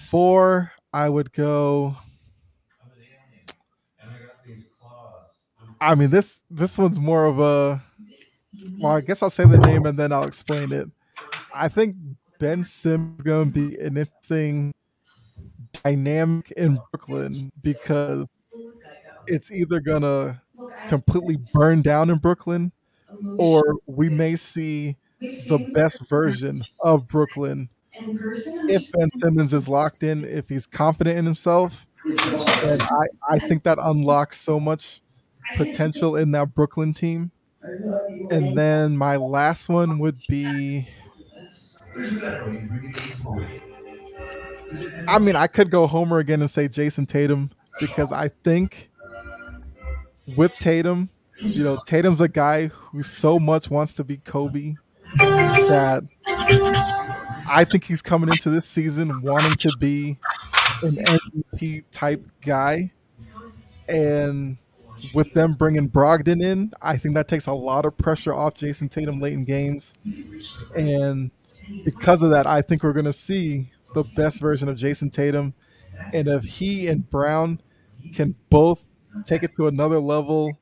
Four, 0.08 0.72
I 0.92 1.08
would 1.08 1.32
go. 1.32 1.96
I 5.80 5.94
mean 5.94 6.10
this 6.10 6.42
this 6.50 6.76
one's 6.76 6.98
more 6.98 7.26
of 7.26 7.38
a 7.38 7.82
well, 8.80 8.92
I 8.96 9.00
guess 9.00 9.22
I'll 9.22 9.30
say 9.30 9.44
the 9.44 9.58
name 9.58 9.86
and 9.86 9.98
then 9.98 10.12
I'll 10.12 10.24
explain 10.24 10.72
it. 10.72 10.88
I 11.54 11.68
think 11.68 11.96
Ben 12.38 12.64
Simmons 12.64 13.22
going 13.22 13.52
to 13.52 13.70
be 13.70 13.76
an 13.78 13.96
interesting 13.96 14.74
dynamic 15.72 16.50
in 16.52 16.78
Brooklyn 16.90 17.52
because 17.62 18.26
it's 19.26 19.50
either 19.50 19.80
going 19.80 20.02
to 20.02 20.40
completely 20.88 21.38
burn 21.54 21.82
down 21.82 22.10
in 22.10 22.18
Brooklyn 22.18 22.72
or 23.38 23.78
we 23.86 24.08
may 24.08 24.36
see 24.36 24.96
the 25.20 25.70
best 25.74 26.08
version 26.08 26.64
of 26.82 27.06
Brooklyn 27.06 27.68
if 28.00 28.92
Ben 28.92 29.08
Simmons 29.16 29.54
is 29.54 29.68
locked 29.68 30.02
in, 30.02 30.24
if 30.24 30.48
he's 30.48 30.66
confident 30.66 31.18
in 31.18 31.24
himself. 31.24 31.86
And 32.62 32.82
I, 32.82 33.06
I 33.28 33.38
think 33.38 33.64
that 33.64 33.78
unlocks 33.80 34.40
so 34.40 34.60
much 34.60 35.02
potential 35.56 36.16
in 36.16 36.30
that 36.32 36.54
Brooklyn 36.54 36.94
team. 36.94 37.30
And 38.30 38.56
then 38.56 38.96
my 38.96 39.16
last 39.16 39.68
one 39.68 39.98
would 39.98 40.20
be 40.28 40.88
I 45.08 45.18
mean, 45.18 45.36
I 45.36 45.46
could 45.46 45.70
go 45.70 45.86
Homer 45.86 46.18
again 46.18 46.40
and 46.40 46.50
say 46.50 46.68
Jayson 46.68 47.06
Tatum 47.06 47.50
because 47.80 48.12
I 48.12 48.28
think 48.28 48.90
with 50.36 50.52
Tatum, 50.58 51.08
you 51.38 51.64
know, 51.64 51.78
Tatum's 51.86 52.20
a 52.20 52.28
guy 52.28 52.66
who 52.66 53.02
so 53.02 53.38
much 53.38 53.70
wants 53.70 53.94
to 53.94 54.04
be 54.04 54.18
Kobe 54.18 54.74
that 55.16 56.02
I 57.48 57.64
think 57.64 57.84
he's 57.84 58.02
coming 58.02 58.28
into 58.30 58.50
this 58.50 58.66
season 58.66 59.22
wanting 59.22 59.56
to 59.56 59.76
be 59.78 60.16
an 60.82 61.20
MVP 61.52 61.84
type 61.90 62.22
guy. 62.40 62.92
And 63.88 64.58
with 65.14 65.32
them 65.32 65.54
bringing 65.54 65.88
Brogdon 65.88 66.42
in, 66.42 66.72
I 66.82 66.96
think 66.96 67.14
that 67.14 67.28
takes 67.28 67.46
a 67.46 67.52
lot 67.52 67.86
of 67.86 67.96
pressure 67.98 68.34
off 68.34 68.54
Jayson 68.54 68.88
Tatum 68.88 69.20
late 69.20 69.32
in 69.32 69.44
games. 69.44 69.94
And 70.76 71.30
because 71.84 72.22
of 72.22 72.30
that, 72.30 72.46
I 72.46 72.62
think 72.62 72.82
we're 72.82 72.92
going 72.92 73.04
to 73.06 73.12
see 73.12 73.70
the 73.94 74.04
best 74.16 74.40
version 74.40 74.68
of 74.68 74.76
Jayson 74.76 75.10
Tatum. 75.10 75.54
And 76.12 76.28
if 76.28 76.44
he 76.44 76.88
and 76.88 77.08
Brown 77.08 77.60
can 78.14 78.34
both 78.50 78.84
take 79.24 79.42
it 79.42 79.54
to 79.56 79.68
another 79.68 80.00
level 80.00 80.52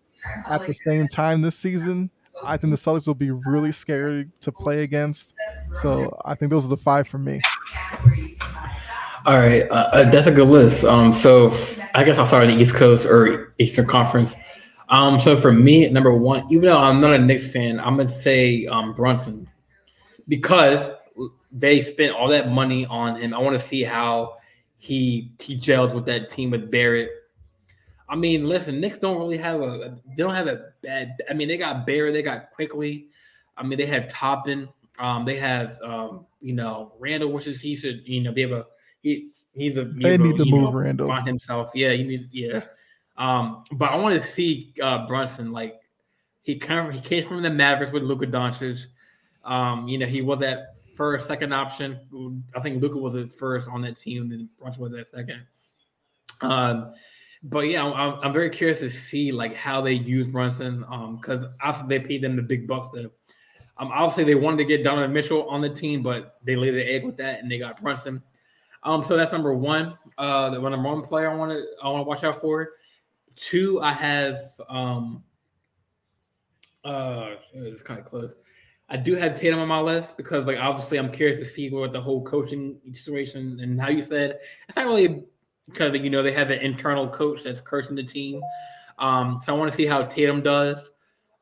at 0.49 0.67
the 0.67 0.73
same 0.73 1.09
time 1.09 1.43
this 1.43 1.59
season, 1.59 2.11
I 2.45 2.57
think 2.57 2.71
the 2.71 2.77
Celtics 2.77 3.07
will 3.07 3.15
be 3.15 3.31
really 3.31 3.73
scary 3.73 4.29
to 4.41 4.53
play 4.53 4.83
against. 4.83 5.35
So 5.73 6.17
I 6.25 6.35
think 6.35 6.51
those 6.51 6.65
are 6.65 6.69
the 6.69 6.77
five 6.77 7.09
for 7.09 7.19
me. 7.19 7.41
All 9.25 9.39
right, 9.39 9.69
uh, 9.71 9.91
uh 9.93 10.11
that's 10.11 10.27
a 10.27 10.33
good 10.33 10.49
list. 10.49 10.85
Um, 10.85 11.13
so 11.13 11.53
I 11.95 12.05
guess 12.05 12.19
I'll 12.19 12.27
start 12.27 12.45
on 12.45 12.57
the 12.57 12.63
East 12.63 12.75
Coast 12.75 13.07
or 13.07 13.55
Eastern 13.59 13.87
Conference. 13.87 14.37
Um, 14.89 15.19
so 15.19 15.37
for 15.37 15.53
me, 15.53 15.89
number 15.89 16.13
one, 16.13 16.45
even 16.51 16.67
though 16.67 16.79
I'm 16.79 17.01
not 17.01 17.13
a 17.13 17.19
Knicks 17.19 17.53
fan, 17.53 17.81
I'm 17.81 17.97
gonna 17.97 18.09
say 18.09 18.67
um, 18.67 18.95
Brunson 18.95 19.49
because 20.29 20.91
they 21.51 21.81
spent 21.81 22.15
all 22.15 22.29
that 22.29 22.51
money 22.51 22.87
on 22.87 23.17
him. 23.17 23.35
I 23.35 23.39
want 23.39 23.59
to 23.59 23.65
see 23.65 23.83
how 23.83 24.37
he 24.79 25.33
he 25.41 25.57
gels 25.57 25.93
with 25.93 26.07
that 26.07 26.31
team 26.31 26.51
with 26.51 26.71
Barrett. 26.71 27.11
I 28.09 28.17
mean, 28.17 28.47
listen, 28.47 28.81
Knicks 28.81 28.99
don't 28.99 29.19
really 29.19 29.37
have 29.39 29.61
a 29.61 29.99
they 30.09 30.23
don't 30.23 30.35
have 30.35 30.47
a 30.47 30.73
bad. 30.83 31.21
I 31.29 31.35
mean, 31.35 31.49
they 31.49 31.57
got 31.57 31.87
Barrett, 31.87 32.15
they 32.15 32.23
got 32.23 32.53
Quickley. 32.53 33.09
I 33.57 33.63
mean, 33.63 33.79
they 33.79 33.87
have 33.87 34.09
Toppin. 34.09 34.69
Um, 34.99 35.25
they 35.25 35.37
have 35.37 35.79
um, 35.83 36.27
you 36.41 36.55
know 36.55 36.93
Randle, 36.99 37.33
which 37.33 37.47
is 37.47 37.61
he 37.61 37.75
should 37.75 38.07
you 38.07 38.23
know 38.23 38.33
be 38.33 38.43
able 38.43 38.65
he 39.03 39.31
he's 39.55 39.79
a 39.79 39.85
they 39.85 40.17
need 40.17 40.37
to 40.37 40.45
move 40.45 40.63
know, 40.63 40.73
Randle 40.73 41.11
on 41.11 41.27
himself. 41.27 41.71
Yeah, 41.75 41.93
he 41.93 42.05
needs 42.05 42.33
yeah. 42.33 42.61
Um, 43.17 43.65
but 43.73 43.91
I 43.91 44.01
want 44.01 44.21
to 44.21 44.27
see 44.27 44.75
uh, 44.83 45.07
Brunson 45.07 45.53
like 45.53 45.81
he 46.43 46.57
kind 46.57 46.89
of 46.89 46.95
he 46.95 47.01
came 47.01 47.27
from 47.27 47.43
the 47.43 47.51
Mavericks 47.51 47.93
with 47.93 48.05
Luka 48.05 48.27
Doncic. 48.27 48.85
Um, 49.45 49.89
you 49.89 49.99
know, 49.99 50.07
he 50.07 50.23
was 50.23 50.41
that 50.41 50.77
first, 50.97 51.27
second 51.27 51.53
option. 51.53 52.01
I 52.55 52.61
think 52.61 52.83
Luka 52.83 52.99
was 52.99 53.15
his 53.15 53.35
first 53.35 53.69
on 53.69 53.83
that 53.83 53.97
team, 53.97 54.23
and 54.23 54.33
then 54.33 54.49
Brunson 54.59 54.83
was 54.83 54.93
that 54.93 55.09
second. 55.09 55.43
Um, 56.41 56.93
but 57.49 57.61
yeah, 57.61 57.85
I'm, 57.85 58.19
I'm 58.23 58.33
very 58.33 58.51
curious 58.51 58.81
to 58.81 58.91
see 58.91 59.31
like 59.33 59.55
how 59.55 59.81
they 59.81 59.93
use 59.93 60.27
Brunson. 60.27 60.85
Um, 60.89 61.17
because 61.17 61.45
after 61.63 61.87
they 61.87 62.01
paid 62.01 62.23
them 62.23 62.37
the 62.37 62.43
big 62.43 62.67
bucks 62.67 62.91
to 62.93 63.11
um, 63.79 63.91
obviously 63.93 64.25
they 64.25 64.35
wanted 64.35 64.59
to 64.59 64.65
get 64.65 64.83
Donovan 64.83 65.13
Mitchell 65.13 65.49
on 65.49 65.61
the 65.61 65.69
team, 65.69 66.03
but 66.03 66.39
they 66.45 66.57
laid 66.57 66.73
the 66.73 66.83
egg 66.83 67.05
with 67.05 67.17
that 67.19 67.41
and 67.41 67.51
they 67.51 67.59
got 67.59 67.81
Brunson. 67.81 68.23
Um, 68.83 69.05
so 69.05 69.17
that's 69.17 69.33
number 69.33 69.55
one. 69.55 69.97
Uh, 70.17 70.51
the 70.51 70.59
number 70.59 70.89
one 70.89 71.03
player 71.03 71.31
I 71.31 71.35
want 71.35 71.53
to 71.53 71.65
I 71.83 71.89
want 71.89 72.05
to 72.05 72.09
watch 72.09 72.25
out 72.25 72.41
for. 72.41 72.71
Two, 73.35 73.81
I 73.83 73.93
have 73.93 74.39
um, 74.69 75.23
uh, 76.85 77.35
it's 77.53 77.83
kind 77.83 78.01
of 78.01 78.07
close. 78.07 78.35
I 78.89 78.97
do 78.97 79.15
have 79.15 79.39
Tatum 79.39 79.59
on 79.59 79.67
my 79.67 79.81
list 79.81 80.17
because, 80.17 80.47
like, 80.47 80.59
obviously, 80.59 80.97
I'm 80.97 81.11
curious 81.11 81.41
to 81.41 81.45
see 81.45 81.69
what 81.71 81.93
the 81.93 82.01
whole 82.01 82.23
coaching 82.25 82.79
situation 82.93 83.59
and 83.61 83.81
how 83.81 83.89
you 83.89 84.03
said 84.03 84.39
it's 84.69 84.77
not 84.77 84.87
really 84.87 85.25
because 85.69 85.97
you 85.97 86.11
know 86.11 86.23
they 86.23 86.33
have 86.33 86.51
an 86.51 86.61
internal 86.61 87.09
coach 87.09 87.43
that's 87.43 87.61
cursing 87.61 87.97
the 87.97 88.05
team. 88.05 88.41
Um, 88.99 89.41
so 89.45 89.55
I 89.55 89.59
want 89.59 89.71
to 89.71 89.77
see 89.77 89.87
how 89.87 90.03
Tatum 90.03 90.41
does. 90.43 90.91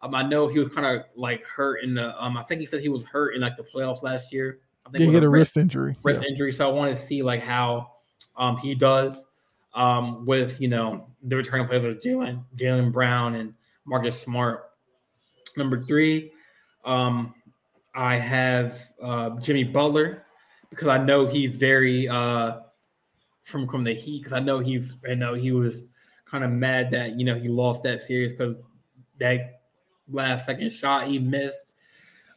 Um, 0.03 0.15
I 0.15 0.23
know 0.23 0.49
he 0.49 0.59
was 0.59 0.73
kind 0.73 0.87
of 0.87 1.07
like 1.17 1.45
hurt 1.47 1.83
in 1.83 1.95
the. 1.95 2.21
Um, 2.23 2.37
I 2.37 2.43
think 2.43 2.61
he 2.61 2.67
said 2.67 2.81
he 2.81 2.89
was 2.89 3.05
hurt 3.05 3.35
in 3.35 3.41
like 3.41 3.57
the 3.57 3.65
playoffs 3.65 4.03
last 4.03 4.33
year. 4.33 4.59
I 4.87 4.91
think 4.91 5.09
he 5.09 5.15
had 5.15 5.25
a 5.25 5.29
wrist, 5.29 5.57
wrist 5.57 5.63
injury. 5.63 5.97
Wrist 6.03 6.23
yeah. 6.23 6.31
injury. 6.31 6.53
So 6.53 6.69
I 6.69 6.73
want 6.73 6.95
to 6.95 7.01
see 7.01 7.23
like 7.23 7.43
how 7.43 7.93
um 8.37 8.57
he 8.57 8.75
does 8.75 9.27
um 9.75 10.27
with 10.27 10.61
you 10.61 10.69
know 10.69 11.07
the 11.23 11.37
returning 11.37 11.67
players 11.67 11.85
of 11.85 12.03
Jaylen 12.03 12.43
Jaylen 12.57 12.93
Brown 12.93 13.37
and 13.37 13.55
Marcus 13.85 14.21
Smart. 14.21 14.71
Number 15.57 15.85
three, 15.85 16.33
um, 16.85 17.35
I 17.95 18.17
have 18.17 18.81
uh, 19.01 19.31
Jimmy 19.41 19.65
Butler 19.65 20.25
because 20.71 20.89
I 20.89 20.99
know 20.99 21.27
he's 21.27 21.57
very 21.57 22.09
uh, 22.09 22.61
from 23.45 23.69
from 23.69 23.85
the 23.85 23.95
Heat 23.95 24.23
because 24.23 24.33
I 24.33 24.41
know 24.41 24.59
he's 24.59 24.97
I 25.09 25.15
know 25.15 25.35
he 25.35 25.53
was 25.53 25.85
kind 26.27 26.43
of 26.43 26.51
mad 26.51 26.91
that 26.91 27.19
you 27.19 27.25
know 27.25 27.39
he 27.39 27.49
lost 27.49 27.83
that 27.85 28.03
series 28.03 28.33
because 28.33 28.57
that 29.21 29.61
last 30.11 30.47
second 30.47 30.73
shot 30.73 31.07
he 31.07 31.19
missed. 31.19 31.75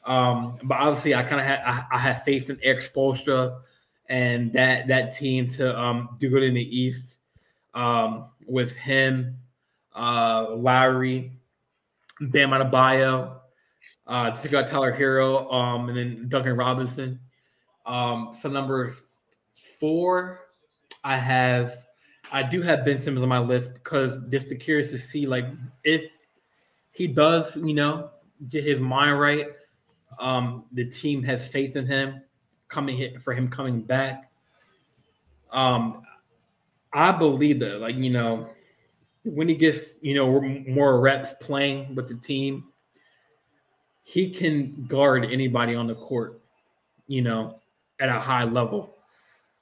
Um, 0.06 0.56
but 0.64 0.78
obviously, 0.78 1.16
I 1.16 1.24
kind 1.24 1.42
of 1.42 1.48
had 1.48 1.62
I, 1.66 1.84
I, 1.92 1.98
had 1.98 2.24
faith 2.24 2.50
in 2.50 2.58
Erik 2.64 2.82
Spoelstra 2.82 3.60
and 4.08 4.54
that 4.54 4.88
that 4.88 5.18
team 5.18 5.48
to 5.50 5.78
um, 5.78 6.16
do 6.20 6.30
good 6.30 6.44
in 6.44 6.54
the 6.54 6.78
East 6.80 7.18
um, 7.74 8.30
with 8.46 8.74
him, 8.74 9.38
uh, 9.96 10.56
Lowry, 10.56 11.34
Bam 12.22 12.52
Adebayo, 12.52 13.38
uh, 14.08 14.30
got 14.50 14.68
Tyler 14.68 14.98
Herro, 14.98 15.52
um, 15.54 15.90
and 15.90 15.98
then 15.98 16.30
Duncan 16.30 16.56
Robinson. 16.56 17.20
Um, 17.86 18.34
so 18.40 18.50
number 18.50 18.96
four, 19.80 20.47
I 21.08 21.16
have 21.16 21.86
I 22.34 22.44
do 22.44 22.62
have 22.62 22.84
Ben 22.84 23.00
Simmons 23.00 23.24
on 23.24 23.30
my 23.30 23.40
list 23.40 23.74
because 23.74 24.22
just 24.30 24.50
to 24.50 24.58
curious 24.58 24.92
to 24.92 24.98
see 24.98 25.26
like 25.26 25.46
if 25.86 26.04
he 26.92 27.08
does, 27.08 27.56
you 27.56 27.74
know, 27.74 28.10
get 28.50 28.66
his 28.66 28.82
mind 28.82 29.18
right. 29.18 29.46
Um, 30.20 30.66
the 30.74 30.84
team 30.84 31.24
has 31.24 31.48
faith 31.48 31.78
in 31.78 31.88
him 31.88 32.22
coming 32.68 33.20
for 33.22 33.34
him 33.34 33.48
coming 33.48 33.82
back. 33.82 34.30
Um, 35.54 36.02
I 36.92 37.14
believe 37.14 37.62
that, 37.62 37.80
like 37.80 37.96
you 37.96 38.10
know, 38.10 38.50
when 39.24 39.48
he 39.48 39.56
gets 39.56 39.94
you 40.02 40.14
know 40.14 40.42
more 40.42 41.00
reps 41.00 41.34
playing 41.40 41.96
with 41.96 42.10
the 42.10 42.16
team, 42.16 42.66
he 44.04 44.30
can 44.30 44.86
guard 44.88 45.24
anybody 45.24 45.74
on 45.74 45.88
the 45.88 45.96
court, 45.96 46.42
you 47.08 47.22
know, 47.22 47.62
at 48.02 48.10
a 48.10 48.20
high 48.20 48.44
level. 48.44 48.97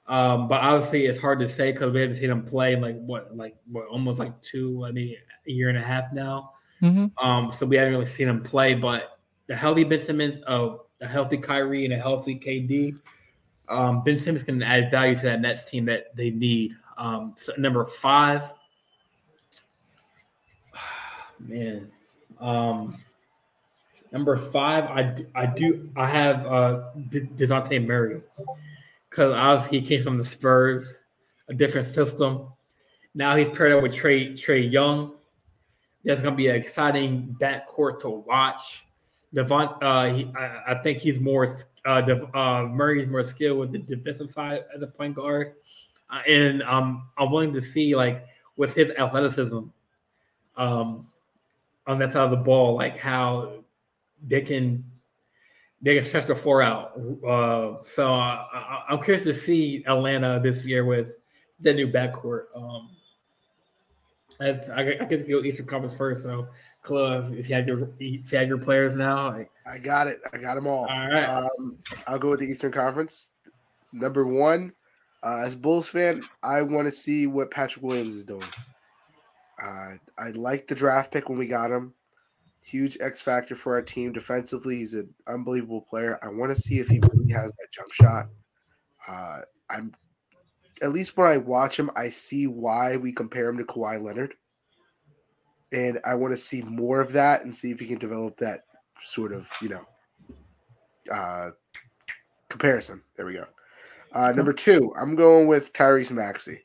Um, 0.08 0.48
but 0.48 0.60
obviously, 0.60 1.06
it's 1.06 1.18
hard 1.18 1.40
to 1.40 1.48
say 1.48 1.72
because 1.72 1.92
we 1.92 2.00
haven't 2.00 2.16
seen 2.16 2.30
him 2.30 2.44
play 2.44 2.76
like 2.76 2.96
what, 3.00 3.36
like 3.36 3.56
what, 3.70 3.86
almost 3.88 4.18
like 4.18 4.40
two, 4.40 4.84
I 4.86 4.92
mean, 4.92 5.16
a 5.46 5.50
year 5.50 5.68
and 5.68 5.78
a 5.78 5.82
half 5.82 6.12
now. 6.12 6.52
Mm-hmm. 6.82 7.06
Um, 7.24 7.50
so 7.50 7.66
we 7.66 7.76
haven't 7.76 7.92
really 7.92 8.06
seen 8.06 8.28
him 8.28 8.42
play. 8.42 8.74
But 8.74 9.18
the 9.46 9.56
healthy 9.56 9.84
Ben 9.84 10.00
Simmons, 10.00 10.38
oh, 10.46 10.86
a 11.00 11.06
healthy 11.06 11.36
Kyrie 11.36 11.84
and 11.84 11.94
a 11.94 11.98
healthy 11.98 12.38
KD, 12.38 12.98
um, 13.68 14.02
Ben 14.02 14.18
Simmons 14.18 14.44
can 14.44 14.62
add 14.62 14.90
value 14.90 15.16
to 15.16 15.22
that 15.22 15.40
Nets 15.40 15.68
team 15.68 15.84
that 15.86 16.14
they 16.14 16.30
need. 16.30 16.76
Um, 16.96 17.34
so 17.36 17.52
number 17.58 17.84
five, 17.84 18.44
man, 21.40 21.90
um, 22.40 22.96
Number 24.12 24.36
five, 24.36 24.84
I, 24.84 25.14
I 25.34 25.46
do 25.46 25.90
I 25.96 26.06
have 26.08 26.46
uh 26.46 26.82
Dejounte 27.10 27.86
Murray 27.86 28.22
because 29.16 29.32
obviously 29.32 29.80
he 29.80 29.86
came 29.86 30.04
from 30.04 30.18
the 30.18 30.24
Spurs, 30.26 30.98
a 31.48 31.54
different 31.54 31.86
system. 31.86 32.48
Now 33.14 33.34
he's 33.34 33.48
paired 33.48 33.72
up 33.72 33.82
with 33.82 33.94
Trey 33.94 34.34
Trae 34.34 34.70
Young. 34.70 35.14
That's 36.04 36.20
going 36.20 36.34
to 36.34 36.36
be 36.36 36.48
an 36.48 36.56
exciting 36.56 37.34
backcourt 37.40 38.00
to 38.00 38.10
watch. 38.10 38.84
Devon, 39.32 39.70
uh, 39.80 40.10
he, 40.12 40.30
I, 40.36 40.74
I, 40.74 40.82
think 40.82 40.98
he's 40.98 41.18
more 41.18 41.48
uh, 41.86 42.02
Dev, 42.02 42.24
uh, 42.34 42.64
Murray's 42.64 43.08
more 43.08 43.24
skilled 43.24 43.58
with 43.58 43.72
the 43.72 43.78
defensive 43.78 44.30
side 44.30 44.64
as 44.74 44.82
a 44.82 44.86
point 44.86 45.14
guard, 45.14 45.54
uh, 46.10 46.20
and 46.28 46.62
um, 46.62 47.08
I'm 47.16 47.30
willing 47.32 47.54
to 47.54 47.62
see 47.62 47.96
like 47.96 48.24
with 48.56 48.74
his 48.74 48.90
athleticism, 48.90 49.60
um, 50.56 51.08
on 51.86 51.98
that 51.98 52.12
side 52.12 52.22
of 52.22 52.30
the 52.30 52.36
ball, 52.36 52.76
like 52.76 52.98
how 52.98 53.64
they 54.26 54.42
can 54.42 54.84
they 55.86 55.94
can 55.94 56.04
stretch 56.04 56.26
the 56.26 56.34
floor 56.34 56.62
out. 56.62 57.00
Uh, 57.24 57.76
so 57.84 58.12
I, 58.12 58.82
am 58.90 59.00
curious 59.04 59.22
to 59.22 59.32
see 59.32 59.84
Atlanta 59.86 60.40
this 60.42 60.66
year 60.66 60.84
with 60.84 61.12
the 61.60 61.72
new 61.72 61.86
backcourt. 61.86 62.46
Um, 62.56 62.90
as 64.40 64.68
I, 64.68 64.96
I 65.00 65.04
to 65.04 65.18
go 65.18 65.44
Eastern 65.44 65.66
Conference 65.66 65.96
first, 65.96 66.24
so 66.24 66.48
Club, 66.82 67.32
if 67.34 67.48
you 67.48 67.54
have 67.54 67.68
your 67.68 67.88
if 68.00 68.32
you 68.32 68.38
have 68.38 68.48
your 68.48 68.58
players 68.58 68.96
now, 68.96 69.28
I, 69.28 69.48
I 69.64 69.78
got 69.78 70.08
it. 70.08 70.18
I 70.34 70.38
got 70.38 70.56
them 70.56 70.66
all. 70.66 70.86
All 70.86 71.08
right. 71.08 71.24
Um, 71.24 71.78
I'll 72.08 72.18
go 72.18 72.30
with 72.30 72.40
the 72.40 72.46
Eastern 72.46 72.72
Conference. 72.72 73.34
Number 73.92 74.26
one, 74.26 74.72
uh, 75.22 75.42
as 75.44 75.54
Bulls 75.54 75.88
fan, 75.88 76.20
I 76.42 76.62
want 76.62 76.86
to 76.86 76.92
see 76.92 77.28
what 77.28 77.52
Patrick 77.52 77.84
Williams 77.84 78.16
is 78.16 78.24
doing. 78.24 78.48
Uh, 79.62 79.92
I 80.18 80.30
like 80.34 80.66
the 80.66 80.74
draft 80.74 81.12
pick 81.12 81.28
when 81.28 81.38
we 81.38 81.46
got 81.46 81.70
him 81.70 81.94
huge 82.66 82.98
X 83.00 83.20
factor 83.20 83.54
for 83.54 83.74
our 83.74 83.82
team 83.82 84.12
defensively. 84.12 84.76
He's 84.76 84.94
an 84.94 85.14
unbelievable 85.28 85.82
player. 85.82 86.18
I 86.22 86.28
want 86.28 86.50
to 86.54 86.60
see 86.60 86.78
if 86.78 86.88
he 86.88 87.00
really 87.00 87.32
has 87.32 87.52
that 87.52 87.68
jump 87.72 87.92
shot. 87.92 88.26
Uh, 89.08 89.40
I'm 89.70 89.92
at 90.82 90.92
least 90.92 91.16
when 91.16 91.26
I 91.26 91.38
watch 91.38 91.78
him, 91.78 91.90
I 91.96 92.08
see 92.08 92.46
why 92.46 92.96
we 92.96 93.12
compare 93.12 93.48
him 93.48 93.56
to 93.58 93.64
Kawhi 93.64 94.02
Leonard, 94.02 94.34
and 95.72 96.00
I 96.04 96.14
want 96.14 96.32
to 96.32 96.36
see 96.36 96.62
more 96.62 97.00
of 97.00 97.12
that 97.12 97.44
and 97.44 97.54
see 97.54 97.70
if 97.70 97.80
he 97.80 97.86
can 97.86 97.98
develop 97.98 98.36
that 98.38 98.64
sort 98.98 99.32
of 99.32 99.50
you 99.62 99.68
know 99.68 99.86
uh, 101.12 101.50
comparison. 102.48 103.02
There 103.16 103.26
we 103.26 103.34
go. 103.34 103.46
Uh, 104.12 104.32
number 104.32 104.52
two, 104.52 104.92
I'm 104.98 105.14
going 105.14 105.46
with 105.46 105.72
Tyrese 105.72 106.12
Maxey. 106.12 106.62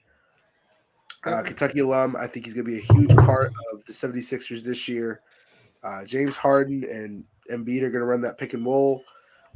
Uh, 1.24 1.44
Kentucky 1.44 1.80
alum. 1.80 2.16
I 2.16 2.26
think 2.26 2.46
he's 2.46 2.56
going 2.56 2.66
to 2.66 2.72
be 2.72 2.80
a 2.80 2.94
huge 2.94 3.16
part 3.16 3.52
of 3.72 3.86
the 3.86 3.94
76ers 3.94 4.66
this 4.66 4.88
year. 4.88 5.22
Uh, 5.84 6.06
James 6.06 6.38
Harden 6.38 6.84
and 6.84 7.26
Embiid 7.52 7.82
are 7.82 7.90
going 7.90 8.02
to 8.02 8.06
run 8.06 8.22
that 8.22 8.38
pick 8.38 8.54
and 8.54 8.66
roll. 8.66 9.04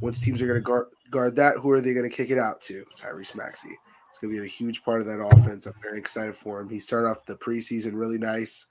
once 0.00 0.20
teams 0.20 0.42
are 0.42 0.46
going 0.46 0.58
to 0.58 0.64
guard, 0.64 0.86
guard 1.10 1.36
that, 1.36 1.56
who 1.58 1.70
are 1.70 1.80
they 1.80 1.94
going 1.94 2.08
to 2.08 2.14
kick 2.14 2.30
it 2.30 2.38
out 2.38 2.60
to? 2.62 2.84
Tyrese 2.96 3.36
Maxey. 3.36 3.78
It's 4.08 4.18
going 4.18 4.32
to 4.32 4.40
be 4.40 4.44
a 4.44 4.48
huge 4.48 4.82
part 4.84 5.00
of 5.00 5.06
that 5.06 5.20
offense. 5.20 5.66
I'm 5.66 5.74
very 5.82 5.98
excited 5.98 6.36
for 6.36 6.60
him. 6.60 6.68
He 6.68 6.78
started 6.78 7.08
off 7.08 7.26
the 7.26 7.36
preseason 7.36 7.98
really 7.98 8.18
nice. 8.18 8.66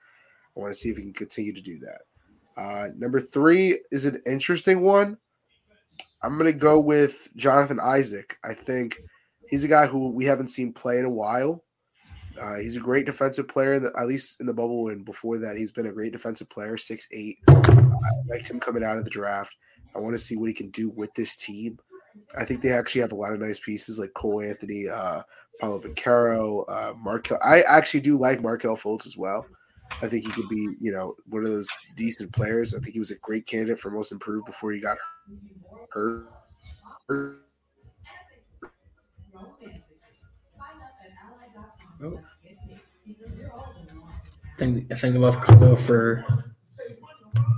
I 0.56 0.60
want 0.60 0.72
to 0.72 0.76
see 0.76 0.90
if 0.90 0.98
he 0.98 1.04
can 1.04 1.14
continue 1.14 1.54
to 1.54 1.62
do 1.62 1.78
that. 1.80 2.02
Uh, 2.58 2.88
number 2.96 3.20
three 3.20 3.80
is 3.92 4.06
an 4.06 4.22
interesting 4.26 4.82
one. 4.82 5.18
I'm 6.24 6.38
going 6.38 6.52
to 6.52 6.58
go 6.58 6.80
with 6.80 7.30
Jonathan 7.36 7.80
Isaac. 7.80 8.38
I 8.44 8.54
think 8.54 8.98
he's 9.50 9.64
a 9.64 9.68
guy 9.68 9.86
who 9.86 10.10
we 10.10 10.26
haven't 10.26 10.48
seen 10.48 10.74
play 10.74 10.98
in 10.98 11.06
a 11.06 11.10
while. 11.10 11.64
Uh, 12.40 12.56
he's 12.56 12.78
a 12.78 12.82
great 12.82 13.06
defensive 13.06 13.48
player, 13.48 13.74
at 13.74 14.08
least 14.08 14.42
in 14.42 14.48
the 14.48 14.54
bubble, 14.54 14.90
and 14.90 15.06
before 15.06 15.38
that, 15.40 15.58
he's 15.58 15.72
been 15.72 15.88
a 15.88 15.92
great 15.92 16.12
defensive 16.12 16.50
player. 16.50 16.78
Six 16.78 17.08
eight. 17.12 17.40
I 17.48 18.12
liked 18.30 18.50
him 18.50 18.60
coming 18.60 18.84
out 18.84 18.98
of 18.98 19.06
the 19.06 19.10
draft. 19.10 19.56
I 19.96 20.00
want 20.00 20.14
to 20.14 20.18
see 20.18 20.36
what 20.36 20.50
he 20.50 20.54
can 20.54 20.70
do 20.72 20.90
with 20.90 21.14
this 21.14 21.36
team. 21.38 21.80
I 22.38 22.46
think 22.46 22.62
they 22.62 22.72
actually 22.72 23.02
have 23.02 23.12
a 23.12 23.16
lot 23.16 23.34
of 23.34 23.40
nice 23.40 23.60
pieces 23.60 24.00
like 24.00 24.14
Cole 24.14 24.42
Anthony, 24.42 24.88
uh, 24.88 25.22
Paolo 25.60 25.80
Banchero, 25.80 26.66
uh, 26.68 26.94
Markelle. 26.98 27.40
I 27.44 27.62
actually 27.62 28.02
do 28.02 28.18
like 28.18 28.42
Markelle 28.42 28.78
Fultz 28.78 29.06
as 29.06 29.18
well. 29.18 29.46
I 30.02 30.08
think 30.08 30.26
he 30.26 30.32
could 30.32 30.50
be, 30.50 30.68
you 30.82 30.92
know, 30.92 31.16
one 31.30 31.44
of 31.44 31.50
those 31.50 31.70
decent 31.96 32.34
players. 32.34 32.74
I 32.74 32.80
think 32.80 32.94
he 32.94 33.00
was 33.00 33.12
a 33.12 33.20
great 33.20 33.46
candidate 33.46 33.80
for 33.80 33.92
most 33.92 34.12
improved 34.12 34.46
before 34.46 34.72
he 34.72 34.80
got 34.80 34.98
hurt. 35.92 36.28
Oh. 42.06 42.20
I 43.08 44.58
think 44.58 44.92
I 44.92 44.96
think 44.96 45.14
we 45.16 45.20
lost 45.20 45.42
Khalil 45.42 45.76
for 45.76 46.24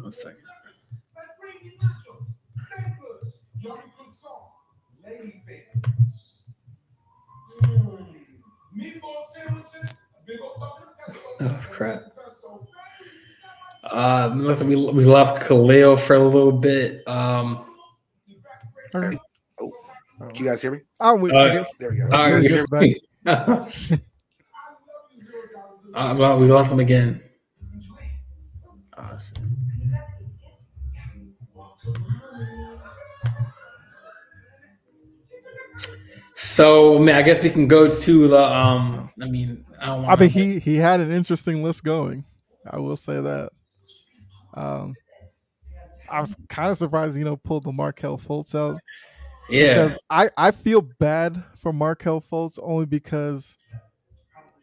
one 0.01 0.13
second. 0.13 0.37
Oh 11.39 11.59
crap. 11.71 12.03
Uh, 13.83 14.55
we 14.65 14.75
we 14.75 15.05
left 15.05 15.45
Khalil 15.45 15.97
for 15.97 16.15
a 16.15 16.19
little 16.19 16.51
bit. 16.51 17.07
Um, 17.07 17.65
okay. 18.95 19.17
oh, 19.61 19.71
do 20.33 20.43
you 20.43 20.49
guys 20.49 20.61
hear 20.61 20.71
me? 20.71 20.79
Oh, 20.99 21.15
we, 21.15 21.31
Uh, 21.31 21.37
I 21.37 21.49
guess. 21.49 21.73
There 21.79 21.91
we 21.91 21.97
go. 21.97 22.07
uh, 22.07 22.23
Do 22.25 22.29
you 22.29 22.35
guys 22.35 22.47
hear 22.47 22.65
me? 22.71 24.01
Uh, 25.93 26.15
well, 26.17 26.39
we 26.39 26.47
lost 26.47 26.71
him 26.71 26.79
again. 26.79 27.21
Uh, 28.95 29.17
so, 36.35 36.99
man, 36.99 37.15
I 37.15 37.21
guess 37.21 37.43
we 37.43 37.49
can 37.49 37.67
go 37.67 37.89
to 37.89 38.27
the. 38.27 38.43
Um, 38.43 39.11
I 39.21 39.25
mean, 39.25 39.65
I 39.79 39.87
don't. 39.87 40.03
Want 40.03 40.19
I 40.19 40.21
mean, 40.21 40.29
he 40.29 40.59
he 40.59 40.75
had 40.75 40.99
an 40.99 41.11
interesting 41.11 41.63
list 41.63 41.83
going. 41.83 42.25
I 42.69 42.79
will 42.79 42.97
say 42.97 43.21
that. 43.21 43.51
Um, 44.53 44.95
I 46.09 46.19
was 46.19 46.35
kind 46.49 46.71
of 46.71 46.77
surprised, 46.77 47.17
you 47.17 47.25
know, 47.25 47.35
pulled 47.35 47.63
the 47.63 47.71
Markelle 47.71 48.17
Fultz 48.17 48.55
out 48.55 48.79
yeah, 49.49 49.85
because 49.85 49.97
I 50.09 50.29
I 50.37 50.51
feel 50.51 50.81
bad 50.81 51.43
for 51.57 51.71
Markelle 51.71 52.21
Fultz 52.21 52.59
only 52.61 52.85
because 52.85 53.57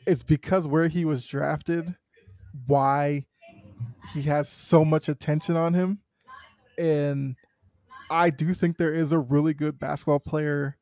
it's 0.07 0.23
because 0.23 0.69
where 0.69 0.89
he 0.89 1.05
was 1.05 1.25
drafted, 1.25 1.95
why 2.67 3.27
he 4.13 4.23
has 4.23 4.49
so 4.49 4.85
much 4.85 5.09
attention 5.09 5.57
on 5.57 5.75
him, 5.75 5.99
and 6.79 7.37
I 8.11 8.31
do 8.31 8.53
think 8.55 8.77
there 8.77 8.93
is 8.95 9.13
a 9.13 9.19
really 9.19 9.55
good 9.55 9.79
basketball 9.79 10.21
player 10.21 10.77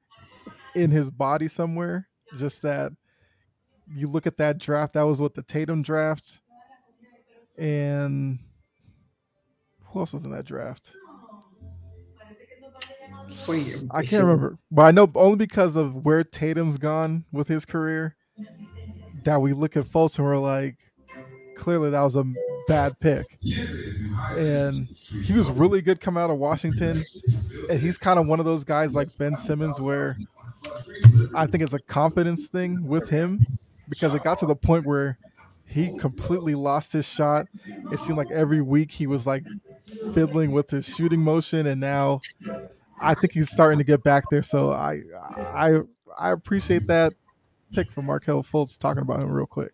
in 0.75 0.91
his 0.91 1.11
body 1.11 1.49
somewhere. 1.49 2.09
Just 2.37 2.63
that 2.63 2.93
you 3.95 4.09
look 4.09 4.27
at 4.27 4.39
that 4.39 4.59
draft, 4.59 4.95
that 4.95 5.03
was 5.03 5.21
what 5.21 5.35
the 5.35 5.43
Tatum 5.43 5.83
draft, 5.83 6.41
and 7.59 8.39
who 9.87 10.01
else 10.01 10.13
was 10.13 10.25
in 10.25 10.31
that 10.31 10.45
draft? 10.47 10.97
I 13.91 14.03
can't 14.03 14.23
remember, 14.25 14.59
but 14.71 14.83
I 14.83 14.91
know 14.91 15.11
only 15.15 15.37
because 15.37 15.77
of 15.77 16.05
where 16.05 16.25
Tatum's 16.25 16.79
gone 16.79 17.25
with 17.33 17.49
his 17.49 17.65
career 17.65 18.17
that 19.25 19.41
we 19.41 19.53
look 19.53 19.77
at 19.77 19.85
Fultz 19.85 20.19
and 20.19 20.27
we're 20.27 20.39
like, 20.39 20.77
clearly 21.57 21.91
that 21.91 22.01
was 22.01 22.17
a 22.17 22.25
bad 22.67 22.99
pick. 23.01 23.27
And 24.37 24.89
he 24.89 25.37
was 25.37 25.51
really 25.51 25.83
good 25.83 26.01
coming 26.01 26.23
out 26.23 26.31
of 26.31 26.39
Washington. 26.39 27.05
And 27.71 27.81
he's 27.81 27.99
kind 27.99 28.19
of 28.19 28.27
one 28.27 28.41
of 28.41 28.47
those 28.47 28.65
guys 28.65 28.95
like 28.95 29.09
Ben 29.19 29.37
Simmons 29.37 29.81
where 29.81 30.17
I 31.35 31.47
think 31.47 31.63
it's 31.63 31.73
a 31.73 31.81
confidence 31.81 32.47
thing 32.47 32.87
with 32.87 33.09
him 33.09 33.47
because 33.89 34.15
it 34.15 34.23
got 34.23 34.39
to 34.39 34.47
the 34.47 34.57
point 34.57 34.87
where 34.87 35.19
he 35.67 35.97
completely 35.99 36.55
lost 36.55 36.93
his 36.93 37.09
shot. 37.09 37.47
It 37.91 37.99
seemed 37.99 38.19
like 38.19 38.31
every 38.31 38.61
week 38.61 38.91
he 38.91 39.07
was 39.07 39.27
like 39.27 39.45
fiddling 40.13 40.53
with 40.53 40.71
his 40.71 40.87
shooting 40.87 41.21
motion 41.21 41.67
and 41.67 41.81
now 41.81 42.21
I 43.01 43.15
think 43.15 43.33
he's 43.33 43.51
starting 43.51 43.79
to 43.79 43.85
get 43.85 44.03
back 44.03 44.25
there. 44.31 44.43
So 44.43 44.73
I 44.73 45.03
I 45.39 45.81
I 46.19 46.31
appreciate 46.31 46.87
that 46.87 47.15
pick 47.73 47.91
from 47.91 48.07
Markelle 48.07 48.43
Fultz 48.43 48.79
talking 48.79 49.03
about 49.03 49.21
him 49.21 49.31
real 49.31 49.47
quick. 49.47 49.73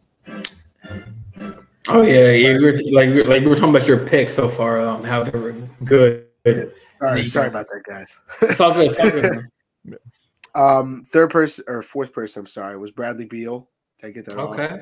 Oh 1.88 2.02
yeah, 2.02 2.32
yeah. 2.32 2.52
We 2.58 2.64
were, 2.64 2.72
like 2.92 3.26
like 3.26 3.42
we 3.42 3.48
were 3.48 3.54
talking 3.54 3.70
about 3.74 3.86
your 3.88 4.06
picks 4.06 4.34
so 4.34 4.48
far, 4.48 4.78
um, 4.80 5.04
how 5.04 5.22
they 5.24 5.38
were 5.38 5.52
good. 5.84 6.26
Sorry, 6.44 7.20
Yeah. 7.20 7.24
sorry 7.24 7.48
about 7.48 7.66
that, 7.68 7.82
guys. 7.88 8.20
It's 8.42 8.60
all 8.60 8.72
good. 8.72 8.92
It's 8.92 9.00
all 9.00 9.10
good. 9.10 9.98
um, 10.54 11.02
third 11.06 11.30
person 11.30 11.64
or 11.68 11.82
fourth 11.82 12.12
person, 12.12 12.40
I'm 12.40 12.46
sorry, 12.46 12.76
was 12.76 12.90
Bradley 12.90 13.26
Beal. 13.26 13.68
Did 14.00 14.06
I 14.08 14.10
get 14.10 14.24
that 14.26 14.38
off? 14.38 14.58
okay. 14.58 14.80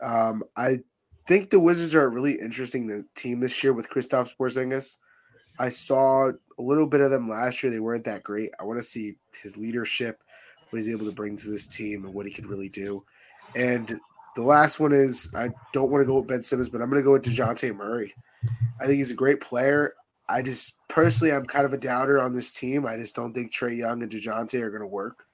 Um, 0.00 0.42
I 0.56 0.78
think 1.26 1.50
the 1.50 1.60
Wizards 1.60 1.94
are 1.94 2.04
a 2.04 2.08
really 2.08 2.32
interesting 2.40 2.86
the 2.86 3.04
team 3.14 3.40
this 3.40 3.62
year 3.62 3.72
with 3.72 3.90
Kristaps 3.90 4.34
Porzingis. 4.36 4.98
I 5.60 5.68
saw 5.68 6.30
a 6.30 6.62
little 6.62 6.86
bit 6.86 7.00
of 7.00 7.10
them 7.10 7.28
last 7.28 7.62
year. 7.62 7.70
They 7.70 7.80
weren't 7.80 8.04
that 8.04 8.22
great. 8.22 8.50
I 8.58 8.64
want 8.64 8.78
to 8.78 8.82
see 8.82 9.16
his 9.42 9.56
leadership, 9.56 10.22
what 10.72 10.78
he's 10.80 10.90
able 10.90 11.06
to 11.06 11.12
bring 11.12 11.36
to 11.36 11.50
this 11.50 11.66
team, 11.66 12.04
and 12.04 12.14
what 12.14 12.26
he 12.26 12.32
could 12.32 12.46
really 12.46 12.68
do. 12.70 13.04
And 13.54 14.00
the 14.34 14.42
last 14.42 14.80
one 14.80 14.92
is 14.92 15.32
I 15.36 15.50
don't 15.72 15.90
want 15.90 16.00
to 16.02 16.06
go 16.06 16.18
with 16.18 16.28
Ben 16.28 16.42
Simmons, 16.42 16.70
but 16.70 16.80
I'm 16.80 16.88
going 16.88 17.02
to 17.02 17.04
go 17.04 17.12
with 17.12 17.22
Dejounte 17.24 17.74
Murray. 17.76 18.14
I 18.80 18.86
think 18.86 18.96
he's 18.96 19.10
a 19.10 19.14
great 19.14 19.40
player. 19.40 19.94
I 20.28 20.40
just 20.40 20.78
personally, 20.88 21.32
I'm 21.34 21.44
kind 21.44 21.66
of 21.66 21.74
a 21.74 21.78
doubter 21.78 22.18
on 22.18 22.32
this 22.32 22.52
team. 22.52 22.86
I 22.86 22.96
just 22.96 23.14
don't 23.14 23.34
think 23.34 23.52
Trae 23.52 23.76
Young 23.76 24.02
and 24.02 24.10
Dejounte 24.10 24.60
are 24.60 24.70
going 24.70 24.80
to 24.80 24.86
work. 24.86 25.24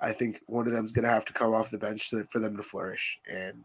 I 0.00 0.12
think 0.12 0.40
one 0.46 0.66
of 0.66 0.72
them's 0.72 0.90
going 0.92 1.04
to 1.04 1.10
have 1.10 1.24
to 1.26 1.32
come 1.32 1.54
off 1.54 1.70
the 1.70 1.78
bench 1.78 2.10
to, 2.10 2.24
for 2.24 2.40
them 2.40 2.56
to 2.56 2.62
flourish. 2.62 3.20
And 3.30 3.64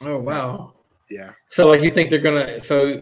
Oh 0.00 0.18
wow. 0.18 0.72
yeah, 1.10 1.32
So 1.48 1.68
like 1.68 1.82
you 1.82 1.90
think 1.90 2.10
they're 2.10 2.18
gonna 2.18 2.60
so 2.62 3.00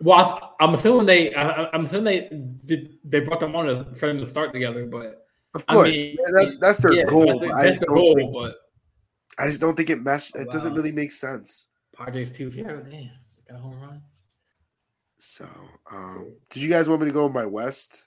well 0.00 0.18
I- 0.60 0.64
I'm 0.64 0.74
assuming 0.74 1.06
they 1.06 1.34
I, 1.34 1.68
I'm 1.72 1.86
assuming 1.86 2.58
they 2.62 2.90
they 3.02 3.20
brought 3.20 3.40
them 3.40 3.56
on 3.56 3.94
for 3.94 4.06
them 4.06 4.18
to 4.18 4.26
start 4.26 4.52
together, 4.52 4.86
but 4.86 5.19
of 5.54 5.64
I 5.68 5.74
course, 5.74 6.04
mean, 6.04 6.16
that, 6.16 6.56
that's 6.60 6.78
their 6.78 6.92
yeah, 6.92 7.04
goal. 7.04 7.26
That's, 7.26 7.38
but 7.38 7.50
I 7.52 7.62
that's 7.62 7.70
just 7.70 7.80
their 7.80 7.96
don't 7.96 7.96
goal, 7.96 8.16
think 8.16 8.32
but 8.32 8.54
I 9.38 9.46
just 9.46 9.60
don't 9.60 9.76
think 9.76 9.90
it 9.90 10.02
mesh. 10.02 10.34
It 10.34 10.50
doesn't 10.50 10.74
really 10.74 10.92
make 10.92 11.12
sense. 11.12 11.70
Padres 11.96 12.32
too. 12.32 12.50
Yeah, 12.54 12.78
damn, 12.88 13.10
got 13.48 13.58
a 13.58 13.58
home 13.58 13.80
run. 13.80 14.02
So, 15.18 15.46
um, 15.90 16.32
did 16.50 16.62
you 16.62 16.70
guys 16.70 16.88
want 16.88 17.02
me 17.02 17.08
to 17.08 17.12
go 17.12 17.26
in 17.26 17.32
my 17.32 17.46
West? 17.46 18.06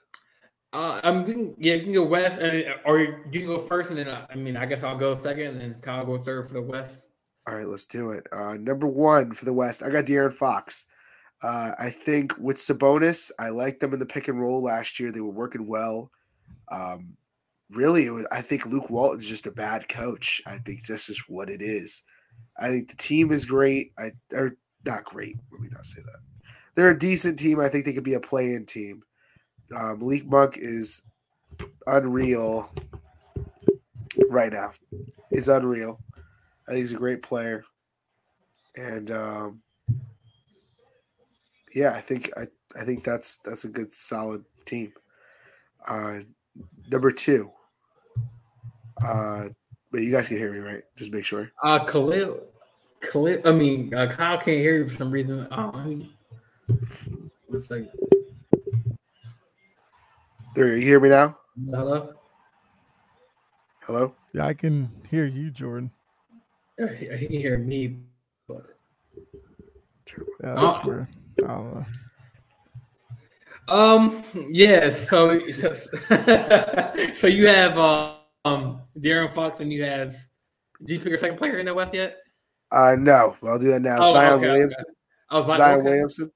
Uh, 0.72 1.00
I'm 1.04 1.24
we 1.24 1.32
can, 1.32 1.54
yeah, 1.56 1.74
you 1.74 1.84
can 1.84 1.92
go 1.92 2.02
west, 2.02 2.40
and 2.40 2.64
or 2.84 2.98
you 2.98 3.40
can 3.40 3.46
go 3.46 3.60
first, 3.60 3.90
and 3.90 3.98
then 3.98 4.08
uh, 4.08 4.26
I 4.28 4.34
mean, 4.34 4.56
I 4.56 4.66
guess 4.66 4.82
I'll 4.82 4.98
go 4.98 5.16
second, 5.16 5.46
and 5.46 5.60
then 5.60 5.76
Kyle 5.80 6.04
go 6.04 6.18
third 6.18 6.48
for 6.48 6.54
the 6.54 6.62
west. 6.62 7.10
All 7.46 7.54
right, 7.54 7.66
let's 7.66 7.86
do 7.86 8.10
it. 8.10 8.26
Uh, 8.32 8.54
number 8.54 8.86
one 8.86 9.30
for 9.30 9.44
the 9.44 9.52
West, 9.52 9.82
I 9.82 9.90
got 9.90 10.06
De'Aaron 10.06 10.32
Fox. 10.32 10.86
Uh, 11.42 11.72
I 11.78 11.90
think 11.90 12.32
with 12.38 12.56
Sabonis, 12.56 13.30
I 13.38 13.50
liked 13.50 13.80
them 13.80 13.92
in 13.92 13.98
the 13.98 14.06
pick 14.06 14.28
and 14.28 14.40
roll 14.40 14.62
last 14.62 14.98
year. 14.98 15.12
They 15.12 15.20
were 15.20 15.28
working 15.28 15.68
well. 15.68 16.10
Um, 16.72 17.16
really, 17.76 18.08
was, 18.10 18.26
I 18.32 18.40
think 18.40 18.66
Luke 18.66 18.90
Walton's 18.90 19.28
just 19.28 19.46
a 19.46 19.52
bad 19.52 19.88
coach. 19.88 20.40
I 20.46 20.58
think 20.58 20.84
that's 20.86 21.06
just 21.06 21.28
what 21.28 21.50
it 21.50 21.62
is. 21.62 22.02
I 22.58 22.68
think 22.68 22.88
the 22.88 22.96
team 22.96 23.32
is 23.32 23.44
great. 23.44 23.92
I 23.98 24.12
or 24.32 24.56
not 24.84 25.04
great. 25.04 25.36
Let 25.52 25.60
me 25.60 25.68
not 25.70 25.86
say 25.86 26.02
that. 26.02 26.20
They're 26.74 26.90
a 26.90 26.98
decent 26.98 27.38
team. 27.38 27.60
I 27.60 27.68
think 27.68 27.84
they 27.84 27.92
could 27.92 28.04
be 28.04 28.14
a 28.14 28.20
play-in 28.20 28.66
team. 28.66 29.02
Uh, 29.74 29.94
Malik 29.94 30.26
Monk 30.26 30.56
is 30.58 31.08
unreal 31.86 32.72
right 34.28 34.52
now. 34.52 34.72
Is 35.30 35.48
unreal. 35.48 36.00
I 36.68 36.72
think 36.72 36.80
he's 36.80 36.92
a 36.92 36.96
great 36.96 37.22
player, 37.22 37.64
and 38.76 39.10
um, 39.10 39.62
yeah, 41.74 41.92
I 41.94 42.00
think 42.00 42.30
I, 42.36 42.46
I 42.80 42.84
think 42.84 43.04
that's 43.04 43.38
that's 43.38 43.64
a 43.64 43.68
good 43.68 43.92
solid 43.92 44.44
team. 44.64 44.92
Uh, 45.88 46.20
number 46.90 47.10
two, 47.10 47.50
uh, 49.02 49.48
but 49.90 50.02
you 50.02 50.10
guys 50.12 50.28
can 50.28 50.38
hear 50.38 50.52
me 50.52 50.58
right? 50.58 50.82
Just 50.96 51.12
make 51.12 51.24
sure. 51.24 51.50
Uh, 51.62 51.84
Khalil, 51.84 52.40
Khalil. 53.00 53.40
I 53.44 53.52
mean, 53.52 53.94
uh, 53.94 54.06
Kyle 54.06 54.36
can't 54.36 54.58
hear 54.58 54.76
you 54.78 54.88
for 54.88 54.96
some 54.96 55.10
reason. 55.10 55.46
Uh, 55.50 55.70
I 55.72 55.84
mean, 55.84 56.10
one 57.46 57.62
second. 57.62 57.90
There, 60.54 60.76
you 60.76 60.82
hear 60.82 61.00
me 61.00 61.08
now? 61.08 61.36
Hello. 61.70 62.12
Hello. 63.82 64.14
Yeah, 64.32 64.46
I 64.46 64.54
can 64.54 64.90
hear 65.10 65.26
you, 65.26 65.50
Jordan. 65.50 65.90
I 66.78 66.84
I 66.84 67.16
can 67.18 67.30
hear 67.30 67.58
me. 67.58 67.98
But... 68.48 68.64
Yeah, 70.42 70.54
that's 70.54 70.78
Oh. 70.78 70.86
weird. 70.86 71.06
I 71.42 71.46
don't 71.46 71.74
know. 71.74 71.86
Um. 73.68 74.22
Yeah. 74.50 74.90
So, 74.90 75.40
so, 75.50 75.72
so 77.14 77.26
you 77.26 77.48
have 77.48 77.78
uh, 77.78 78.14
um 78.44 78.82
Darren 78.98 79.30
Fox, 79.30 79.60
and 79.60 79.72
you 79.72 79.84
have. 79.84 80.16
Did 80.84 80.94
you 80.94 80.98
pick 80.98 81.08
your 81.08 81.18
second 81.18 81.36
player 81.38 81.58
in 81.58 81.66
the 81.66 81.74
West 81.74 81.94
yet? 81.94 82.18
Uh, 82.70 82.96
no, 82.98 83.36
I'll 83.44 83.58
do 83.58 83.70
that 83.70 83.80
now. 83.80 84.06
Oh, 84.06 84.12
Zion 84.12 84.34
okay, 84.34 84.48
Williamson. 84.48 84.84
okay. 84.84 84.94
Oh, 85.30 85.42
Zion, 85.42 85.56
Zion 85.56 85.78
okay. 85.78 85.88
Williamson. 85.88 86.32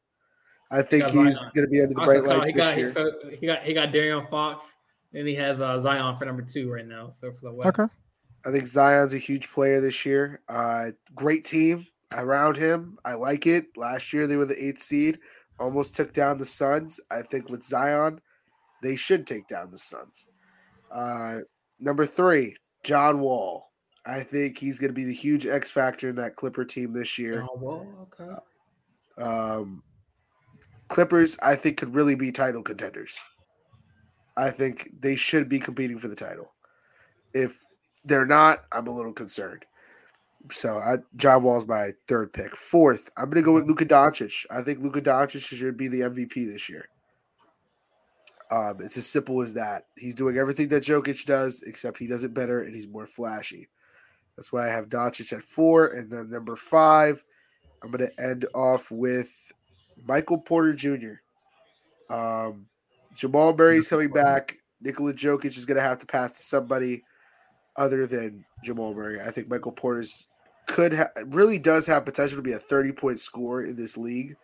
I 0.70 0.82
think 0.82 1.04
he's 1.10 1.34
Zion. 1.34 1.50
going 1.54 1.66
to 1.66 1.70
be 1.70 1.80
under 1.80 1.94
the 1.94 2.04
bright 2.04 2.18
so 2.18 2.36
lights 2.36 2.48
he 2.50 2.54
this 2.54 2.66
got, 2.66 2.78
year. 2.78 3.38
He 3.40 3.46
got 3.46 3.62
he 3.64 3.74
got 3.74 3.92
Darian 3.92 4.26
Fox, 4.28 4.76
and 5.12 5.26
he 5.26 5.34
has 5.34 5.60
uh, 5.60 5.80
Zion 5.80 6.16
for 6.16 6.24
number 6.24 6.42
two 6.42 6.70
right 6.70 6.86
now. 6.86 7.10
So 7.20 7.32
for 7.32 7.50
the 7.50 7.52
West. 7.52 7.68
Okay. 7.68 7.92
I 8.46 8.52
think 8.52 8.66
Zion's 8.66 9.14
a 9.14 9.18
huge 9.18 9.50
player 9.50 9.80
this 9.80 10.06
year. 10.06 10.40
Uh, 10.48 10.90
great 11.14 11.44
team 11.44 11.86
around 12.12 12.56
him. 12.56 12.98
I 13.04 13.14
like 13.14 13.46
it. 13.46 13.66
Last 13.76 14.12
year 14.12 14.26
they 14.26 14.36
were 14.36 14.46
the 14.46 14.62
eighth 14.62 14.78
seed, 14.78 15.18
almost 15.58 15.96
took 15.96 16.12
down 16.12 16.38
the 16.38 16.44
Suns. 16.44 17.00
I 17.10 17.22
think 17.22 17.48
with 17.50 17.62
Zion, 17.62 18.20
they 18.82 18.94
should 18.94 19.26
take 19.26 19.48
down 19.48 19.70
the 19.70 19.78
Suns. 19.78 20.30
Uh, 20.92 21.38
number 21.80 22.06
three, 22.06 22.56
John 22.82 23.20
Wall. 23.20 23.70
I 24.06 24.20
think 24.20 24.56
he's 24.56 24.78
going 24.78 24.88
to 24.88 24.94
be 24.94 25.04
the 25.04 25.12
huge 25.12 25.46
X 25.46 25.70
factor 25.70 26.08
in 26.08 26.16
that 26.16 26.36
Clipper 26.36 26.64
team 26.64 26.92
this 26.92 27.18
year. 27.18 27.46
Oh, 27.48 27.58
well, 27.60 28.08
okay. 28.20 29.22
Um, 29.22 29.82
Clippers, 30.88 31.38
I 31.42 31.54
think, 31.56 31.76
could 31.76 31.94
really 31.94 32.14
be 32.14 32.32
title 32.32 32.62
contenders. 32.62 33.20
I 34.36 34.50
think 34.50 34.88
they 35.00 35.16
should 35.16 35.48
be 35.48 35.58
competing 35.58 35.98
for 35.98 36.08
the 36.08 36.14
title. 36.14 36.52
If 37.34 37.62
they're 38.04 38.24
not, 38.24 38.60
I'm 38.72 38.86
a 38.86 38.94
little 38.94 39.12
concerned. 39.12 39.66
So, 40.50 40.78
I, 40.78 40.96
John 41.16 41.42
Wall's 41.42 41.66
my 41.66 41.90
third 42.06 42.32
pick. 42.32 42.56
Fourth, 42.56 43.10
I'm 43.18 43.26
going 43.26 43.42
to 43.42 43.42
go 43.42 43.52
with 43.52 43.66
Luka 43.66 43.84
Doncic. 43.84 44.46
I 44.50 44.62
think 44.62 44.78
Luka 44.78 45.02
Doncic 45.02 45.42
should 45.42 45.76
be 45.76 45.88
the 45.88 46.00
MVP 46.02 46.50
this 46.50 46.70
year. 46.70 46.88
Um, 48.50 48.76
it's 48.80 48.96
as 48.96 49.06
simple 49.06 49.42
as 49.42 49.54
that. 49.54 49.86
He's 49.96 50.14
doing 50.14 50.38
everything 50.38 50.68
that 50.68 50.82
Jokic 50.82 51.26
does, 51.26 51.62
except 51.62 51.98
he 51.98 52.06
does 52.06 52.24
it 52.24 52.32
better 52.32 52.62
and 52.62 52.74
he's 52.74 52.88
more 52.88 53.06
flashy. 53.06 53.68
That's 54.36 54.52
why 54.52 54.68
I 54.68 54.72
have 54.72 54.88
Doncic 54.88 55.32
at 55.32 55.42
four, 55.42 55.88
and 55.88 56.10
then 56.10 56.30
number 56.30 56.54
five, 56.54 57.24
I'm 57.82 57.90
going 57.90 58.08
to 58.08 58.22
end 58.22 58.46
off 58.54 58.90
with 58.90 59.52
Michael 60.06 60.38
Porter 60.38 60.74
Jr. 60.74 61.14
Um, 62.08 62.66
Jamal 63.14 63.54
Murray's 63.54 63.88
coming 63.88 64.10
back. 64.10 64.54
Nikola 64.80 65.12
Jokic 65.12 65.56
is 65.56 65.66
going 65.66 65.76
to 65.76 65.82
have 65.82 65.98
to 65.98 66.06
pass 66.06 66.32
to 66.32 66.42
somebody 66.42 67.02
other 67.76 68.06
than 68.06 68.44
Jamal 68.62 68.94
Murray. 68.94 69.20
I 69.20 69.30
think 69.30 69.48
Michael 69.48 69.72
Porter's 69.72 70.28
could 70.68 70.94
ha- 70.94 71.10
really 71.26 71.58
does 71.58 71.86
have 71.86 72.04
potential 72.04 72.36
to 72.36 72.42
be 72.42 72.52
a 72.52 72.58
30 72.58 72.92
point 72.92 73.18
scorer 73.18 73.64
in 73.64 73.76
this 73.76 73.96
league, 73.96 74.36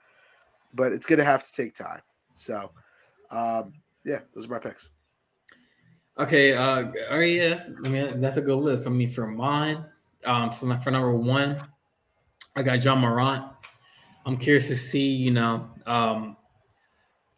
but 0.75 0.93
it's 0.93 1.07
going 1.07 1.19
to 1.19 1.25
have 1.25 1.45
to 1.45 1.53
take 1.53 1.75
time. 1.75 2.01
So, 2.33 2.71
um, 3.31 3.75
yeah, 4.05 4.21
those 4.35 4.47
are 4.47 4.51
my 4.51 4.59
picks. 4.59 4.89
Okay, 6.19 6.53
uh, 6.53 6.93
oh 7.11 7.19
yeah, 7.19 7.59
I 7.85 7.89
mean 7.89 8.21
that's 8.21 8.37
a 8.37 8.43
good 8.43 8.59
list. 8.59 8.87
I 8.87 8.91
mean 8.91 9.09
for 9.09 9.27
mine, 9.27 9.85
um, 10.25 10.53
so 10.53 10.73
for 10.79 10.91
number 10.91 11.15
one, 11.15 11.61
I 12.57 12.63
got 12.63 12.83
Ja 12.83 12.95
Morant. 12.95 13.45
I'm 14.27 14.37
curious 14.37 14.69
to 14.69 14.77
see, 14.77 15.09
you 15.09 15.33
know, 15.33 15.69
um, 15.87 16.37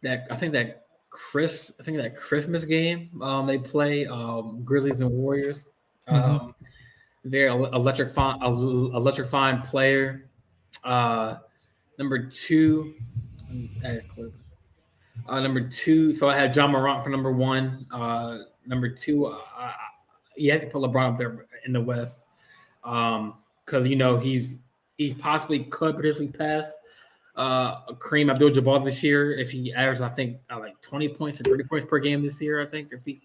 that 0.02 0.26
I 0.30 0.36
think 0.36 0.52
that 0.52 0.86
Chris, 1.10 1.72
I 1.80 1.82
think 1.82 1.96
that 1.96 2.16
Christmas 2.16 2.64
game, 2.64 3.22
um, 3.22 3.46
they 3.46 3.58
play 3.58 4.06
um, 4.06 4.62
Grizzlies 4.64 5.00
and 5.00 5.10
Warriors. 5.10 5.64
Um, 6.08 6.54
very 7.24 7.48
electric, 7.48 7.74
electrifying, 7.74 8.42
el- 8.42 8.94
electrifying 8.94 9.62
player. 9.62 10.28
Uh, 10.84 11.36
number 11.98 12.26
two, 12.26 12.94
let 13.38 13.50
me 13.50 13.70
add 13.84 13.96
a 13.96 14.02
clip. 14.02 14.32
Uh, 15.28 15.40
number 15.40 15.60
two, 15.60 16.14
so 16.14 16.28
I 16.28 16.36
had 16.36 16.54
Ja 16.54 16.66
Morant 16.66 17.02
for 17.02 17.10
number 17.10 17.32
one. 17.32 17.86
Uh, 17.90 18.38
number 18.66 18.88
two, 18.88 19.26
uh, 19.26 19.72
you 20.36 20.52
have 20.52 20.60
to 20.60 20.66
put 20.68 20.82
LeBron 20.82 21.12
up 21.12 21.18
there 21.18 21.46
in 21.64 21.72
the 21.72 21.80
West 21.80 22.20
because 22.82 23.86
you 23.86 23.96
know 23.96 24.18
he's 24.18 24.60
he 24.98 25.14
possibly 25.14 25.64
could 25.64 25.96
potentially 25.96 26.28
pass 26.28 26.72
uh, 27.36 27.84
Kareem 27.94 28.30
Abdul-Jabbar 28.30 28.84
this 28.84 29.02
year 29.02 29.32
if 29.32 29.50
he 29.50 29.72
averages, 29.74 30.00
I 30.00 30.08
think, 30.08 30.38
uh, 30.50 30.58
like 30.58 30.80
20 30.80 31.10
points 31.10 31.40
or 31.40 31.44
30 31.44 31.64
points 31.64 31.86
per 31.88 31.98
game 31.98 32.22
this 32.22 32.40
year. 32.40 32.60
I 32.62 32.66
think 32.66 32.92
if 32.92 33.04
he 33.04 33.20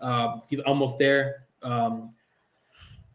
uh, 0.00 0.38
he's 0.50 0.60
almost 0.60 0.98
there. 0.98 1.46
Um, 1.62 2.10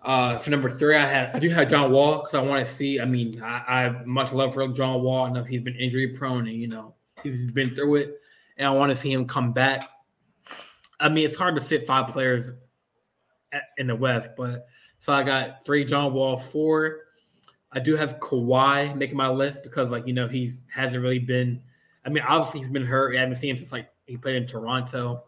uh, 0.02 0.40
for 0.40 0.50
number 0.50 0.70
three, 0.70 0.96
I 0.96 1.06
had 1.06 1.36
I 1.36 1.40
do 1.40 1.50
have 1.50 1.70
John 1.70 1.92
Wall 1.92 2.20
because 2.20 2.34
I 2.34 2.42
want 2.42 2.66
to 2.66 2.72
see. 2.72 3.00
I 3.00 3.06
mean, 3.06 3.42
I, 3.44 3.64
I 3.68 3.82
have 3.82 4.08
much 4.08 4.34
love 4.34 4.54
for 4.54 4.68
John 4.70 5.04
Wall. 5.04 5.26
I 5.26 5.32
know 5.32 5.44
he's 5.44 5.62
been 5.62 5.76
injury 5.76 6.08
prone, 6.08 6.48
and 6.48 6.56
you 6.56 6.68
know 6.68 6.96
he's 7.24 7.52
been 7.52 7.76
through 7.76 7.96
it, 7.96 8.22
and 8.58 8.68
I 8.68 8.72
want 8.72 8.90
to 8.90 8.96
see 8.96 9.12
him 9.12 9.26
come 9.26 9.54
back. 9.54 9.90
I 11.00 11.10
mean, 11.10 11.26
it's 11.26 11.38
hard 11.38 11.56
to 11.56 11.62
fit 11.62 11.88
five 11.88 12.12
players 12.12 12.52
in 13.78 13.88
the 13.88 13.96
West, 13.96 14.32
but 14.38 14.68
so 15.00 15.14
I 15.14 15.24
got 15.24 15.66
three 15.66 15.84
John 15.84 16.14
Wall, 16.14 16.38
four. 16.38 17.00
I 17.72 17.80
do 17.80 17.96
have 17.96 18.20
Kawhi 18.20 18.96
making 18.96 19.18
my 19.18 19.30
list 19.30 19.64
because, 19.64 19.90
like 19.90 20.06
you 20.06 20.14
know, 20.14 20.28
he's 20.28 20.62
hasn't 20.74 21.02
really 21.02 21.20
been. 21.20 21.62
I 22.06 22.10
mean, 22.10 22.24
obviously 22.28 22.60
he's 22.60 22.70
been 22.70 22.86
hurt. 22.86 23.16
I 23.16 23.20
haven't 23.20 23.36
seen 23.36 23.52
him 23.52 23.58
since 23.58 23.72
like 23.72 23.90
he 24.06 24.18
played 24.18 24.36
in 24.36 24.48
Toronto. 24.48 25.24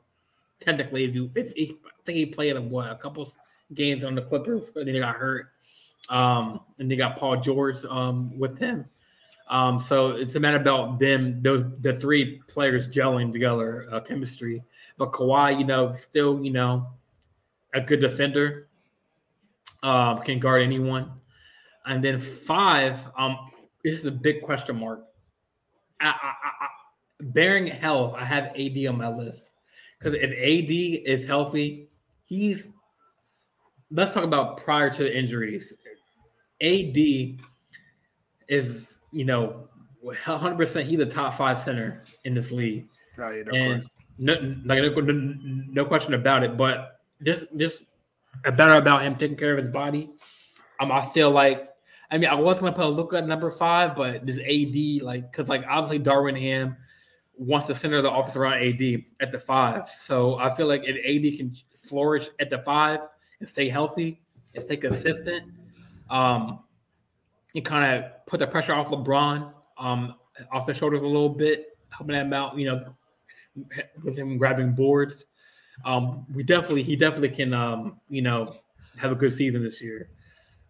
Technically, 0.59 1.05
if 1.05 1.15
you 1.15 1.31
if 1.35 1.53
he, 1.53 1.77
I 1.85 1.89
think 2.05 2.17
he 2.17 2.25
played 2.25 2.57
what 2.59 2.91
a 2.91 2.95
couple 2.95 3.31
games 3.73 4.03
on 4.03 4.15
the 4.15 4.21
Clippers, 4.21 4.63
but 4.73 4.85
then 4.85 4.93
he 4.93 4.99
got 4.99 5.15
hurt. 5.15 5.47
Um, 6.09 6.59
and 6.79 6.91
they 6.91 6.95
got 6.95 7.17
Paul 7.17 7.37
George 7.37 7.83
um, 7.85 8.37
with 8.37 8.59
him. 8.59 8.85
Um, 9.49 9.79
so 9.79 10.11
it's 10.11 10.35
a 10.35 10.39
matter 10.39 10.57
about 10.57 10.99
them, 10.99 11.41
those 11.41 11.63
the 11.81 11.93
three 11.93 12.41
players 12.47 12.87
gelling 12.87 13.31
together, 13.31 13.87
uh, 13.91 13.99
chemistry. 13.99 14.63
But 14.97 15.11
Kawhi, 15.11 15.59
you 15.59 15.65
know, 15.65 15.93
still, 15.93 16.43
you 16.43 16.51
know, 16.51 16.87
a 17.73 17.81
good 17.81 17.99
defender, 17.99 18.67
um, 19.81 20.19
can 20.21 20.39
guard 20.39 20.61
anyone. 20.61 21.11
And 21.85 22.03
then 22.03 22.19
five, 22.19 22.99
um, 23.17 23.37
this 23.83 23.99
is 23.99 24.05
a 24.05 24.11
big 24.11 24.41
question 24.41 24.79
mark. 24.79 25.03
I, 25.99 26.07
I, 26.07 26.11
I, 26.11 26.67
bearing 27.21 27.67
health, 27.67 28.15
I 28.17 28.25
have 28.25 28.45
AD 28.57 28.85
on 28.87 28.97
my 28.97 29.09
list 29.09 29.51
because 29.99 30.17
if 30.19 30.31
AD 30.31 30.71
is 30.71 31.25
healthy, 31.25 31.89
he's. 32.25 32.69
Let's 33.91 34.11
talk 34.11 34.23
about 34.23 34.57
prior 34.57 34.89
to 34.89 35.03
the 35.03 35.15
injuries. 35.15 35.71
AD 36.61 36.97
is, 38.47 38.87
you 39.13 39.25
know, 39.25 39.67
100. 40.01 40.57
percent 40.57 40.87
He's 40.87 40.99
a 40.99 41.05
top 41.05 41.35
five 41.35 41.61
center 41.61 42.03
in 42.25 42.33
this 42.33 42.51
league 42.51 42.87
Oh, 43.19 43.29
yeah, 43.29 43.43
no, 43.43 43.53
and 43.53 43.87
no, 44.17 44.33
like 44.65 44.95
no, 44.95 45.35
no, 45.71 45.85
question 45.85 46.13
about 46.13 46.43
it. 46.43 46.57
But 46.57 46.99
just 47.23 47.45
just 47.57 47.83
better 48.43 48.75
about 48.75 49.03
him 49.03 49.15
taking 49.15 49.37
care 49.37 49.55
of 49.55 49.63
his 49.63 49.71
body. 49.71 50.09
Um, 50.79 50.91
I 50.91 51.05
feel 51.05 51.29
like 51.31 51.69
I 52.09 52.17
mean 52.17 52.29
I 52.29 52.35
was 52.35 52.59
gonna 52.59 52.71
put 52.71 52.85
a 52.85 52.89
look 52.89 53.13
at 53.13 53.27
number 53.27 53.51
five, 53.51 53.95
but 53.95 54.25
this 54.25 54.39
AD 54.39 55.03
like 55.03 55.31
because 55.31 55.47
like 55.47 55.63
obviously 55.69 55.99
Darvin 55.99 56.39
Ham 56.39 56.75
wants 57.35 57.67
to 57.67 57.75
center 57.75 58.01
the 58.01 58.11
offense 58.11 58.35
around 58.35 58.63
AD 58.63 59.03
at 59.19 59.31
the 59.31 59.39
five. 59.39 59.89
So 59.99 60.37
I 60.37 60.53
feel 60.55 60.67
like 60.67 60.83
if 60.85 60.95
AD 60.95 61.37
can 61.37 61.53
flourish 61.75 62.29
at 62.39 62.49
the 62.49 62.59
five 62.59 63.01
and 63.39 63.49
stay 63.49 63.69
healthy 63.69 64.21
and 64.55 64.63
stay 64.63 64.77
consistent, 64.77 65.51
um, 66.09 66.63
and 67.55 67.65
kind 67.65 68.03
of 68.03 68.25
put 68.25 68.39
the 68.39 68.47
pressure 68.47 68.73
off 68.73 68.89
LeBron, 68.89 69.53
um, 69.77 70.15
off 70.51 70.67
his 70.67 70.77
shoulders 70.77 71.03
a 71.03 71.07
little 71.07 71.29
bit, 71.29 71.77
helping 71.89 72.15
him 72.15 72.33
out, 72.33 72.57
you 72.57 72.65
know, 72.65 72.93
with 74.03 74.17
him 74.17 74.37
grabbing 74.37 74.73
boards. 74.73 75.25
Um, 75.85 76.25
we 76.33 76.43
definitely, 76.43 76.83
he 76.83 76.95
definitely 76.95 77.29
can, 77.29 77.53
um, 77.53 77.99
you 78.09 78.21
know, 78.21 78.55
have 78.97 79.11
a 79.11 79.15
good 79.15 79.33
season 79.33 79.63
this 79.63 79.81
year. 79.81 80.09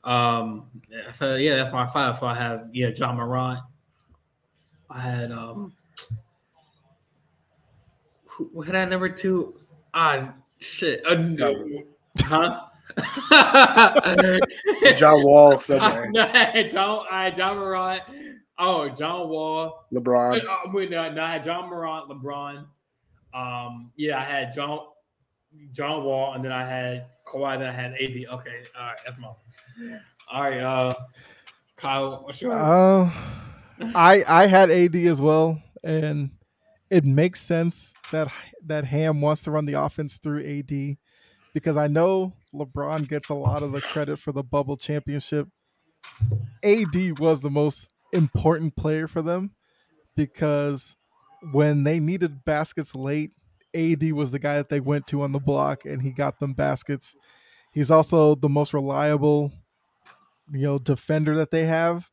Um, 0.04 0.68
so 1.14 1.36
yeah, 1.36 1.56
that's 1.56 1.72
my 1.72 1.88
five. 1.88 2.18
So 2.18 2.28
I 2.28 2.36
have 2.36 2.70
yeah, 2.74 2.90
Ja 2.90 3.14
Morant. 3.14 3.60
I 4.90 5.00
had 5.00 5.32
um, 5.32 5.74
who- 8.26 8.50
what 8.54 8.68
had 8.68 8.76
I 8.76 8.86
number 8.86 9.10
two? 9.10 9.62
Ah, 9.94 10.34
shit. 10.60 11.06
Uh, 11.06 11.16
no. 11.16 11.84
Huh? 12.20 12.66
John 14.96 15.24
Wall 15.24 15.60
somewhere. 15.60 16.10
no, 16.12 16.22
I 16.22 16.28
had 16.28 16.72
John, 16.72 17.06
I 17.12 17.34
Ja 17.36 17.54
Morant. 17.54 18.04
Oh, 18.58 18.90
John 18.90 19.30
Wall. 19.30 19.86
LeBron. 19.94 20.44
Uh, 20.44 20.58
wait, 20.72 20.90
no, 20.92 21.12
no, 21.12 21.24
I 21.24 21.34
had 21.34 21.46
Ja 21.46 21.66
Morant, 21.66 22.10
LeBron. 22.10 22.66
Um, 23.34 23.92
yeah, 23.96 24.20
I 24.20 24.24
had 24.24 24.54
John 24.54 24.80
John 25.72 26.04
Wall, 26.04 26.34
and 26.34 26.44
then 26.44 26.52
I 26.52 26.66
had 26.66 27.08
Kawhi, 27.28 27.58
then 27.60 27.70
I 27.70 27.72
had 27.72 27.94
AD. 27.94 28.00
Okay, 28.00 28.28
all 28.30 28.86
right, 28.86 28.98
that's 29.06 29.20
my. 29.20 29.30
All 30.32 30.42
right, 30.42 30.60
uh, 30.60 30.94
Kyle, 31.78 32.24
what's 32.24 32.42
your? 32.42 32.52
Uh, 32.52 33.12
I 33.96 34.24
I 34.28 34.48
had 34.48 34.70
AD 34.70 34.96
as 34.96 35.22
well, 35.22 35.62
and 35.84 36.30
it 36.90 37.06
makes 37.06 37.42
sense 37.42 37.94
that 38.12 38.32
that 38.66 38.86
Ham 38.86 39.20
wants 39.20 39.42
to 39.44 39.52
run 39.52 39.66
the 39.66 39.74
offense 39.74 40.18
through 40.18 40.44
AD 40.46 40.98
because 41.54 41.78
I 41.78 41.88
know 41.88 42.34
LeBron 42.54 43.08
gets 43.08 43.30
a 43.30 43.34
lot 43.34 43.64
of 43.64 43.72
the 43.72 43.82
credit 43.82 44.18
for 44.18 44.32
the 44.32 44.44
bubble 44.44 44.78
championship. 44.78 45.48
AD 46.64 47.20
was 47.20 47.42
the 47.42 47.50
most 47.50 47.92
important 48.12 48.76
player 48.76 49.08
for 49.08 49.22
them 49.22 49.52
because 50.16 50.96
when 51.52 51.84
they 51.84 52.00
needed 52.00 52.46
baskets 52.46 52.96
late, 52.96 53.32
AD 53.74 54.12
was 54.14 54.32
the 54.32 54.40
guy 54.40 54.56
that 54.56 54.70
they 54.70 54.80
went 54.80 55.08
to 55.08 55.24
on 55.24 55.32
the 55.32 55.40
block 55.40 55.86
and 55.86 56.02
he 56.02 56.12
got 56.12 56.40
them 56.40 56.54
baskets. 56.54 57.16
He's 57.74 57.90
also 57.90 58.36
the 58.36 58.50
most 58.50 58.74
reliable, 58.74 59.52
you 60.52 60.62
know, 60.62 60.78
defender 60.78 61.36
that 61.38 61.52
they 61.52 61.66
have. 61.66 62.10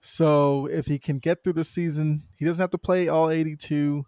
So 0.00 0.66
if 0.66 0.86
he 0.86 0.98
can 0.98 1.18
get 1.18 1.42
through 1.42 1.54
the 1.54 1.64
season, 1.64 2.24
he 2.36 2.44
doesn't 2.44 2.60
have 2.60 2.70
to 2.70 2.78
play 2.78 3.08
all 3.08 3.30
82. 3.30 4.04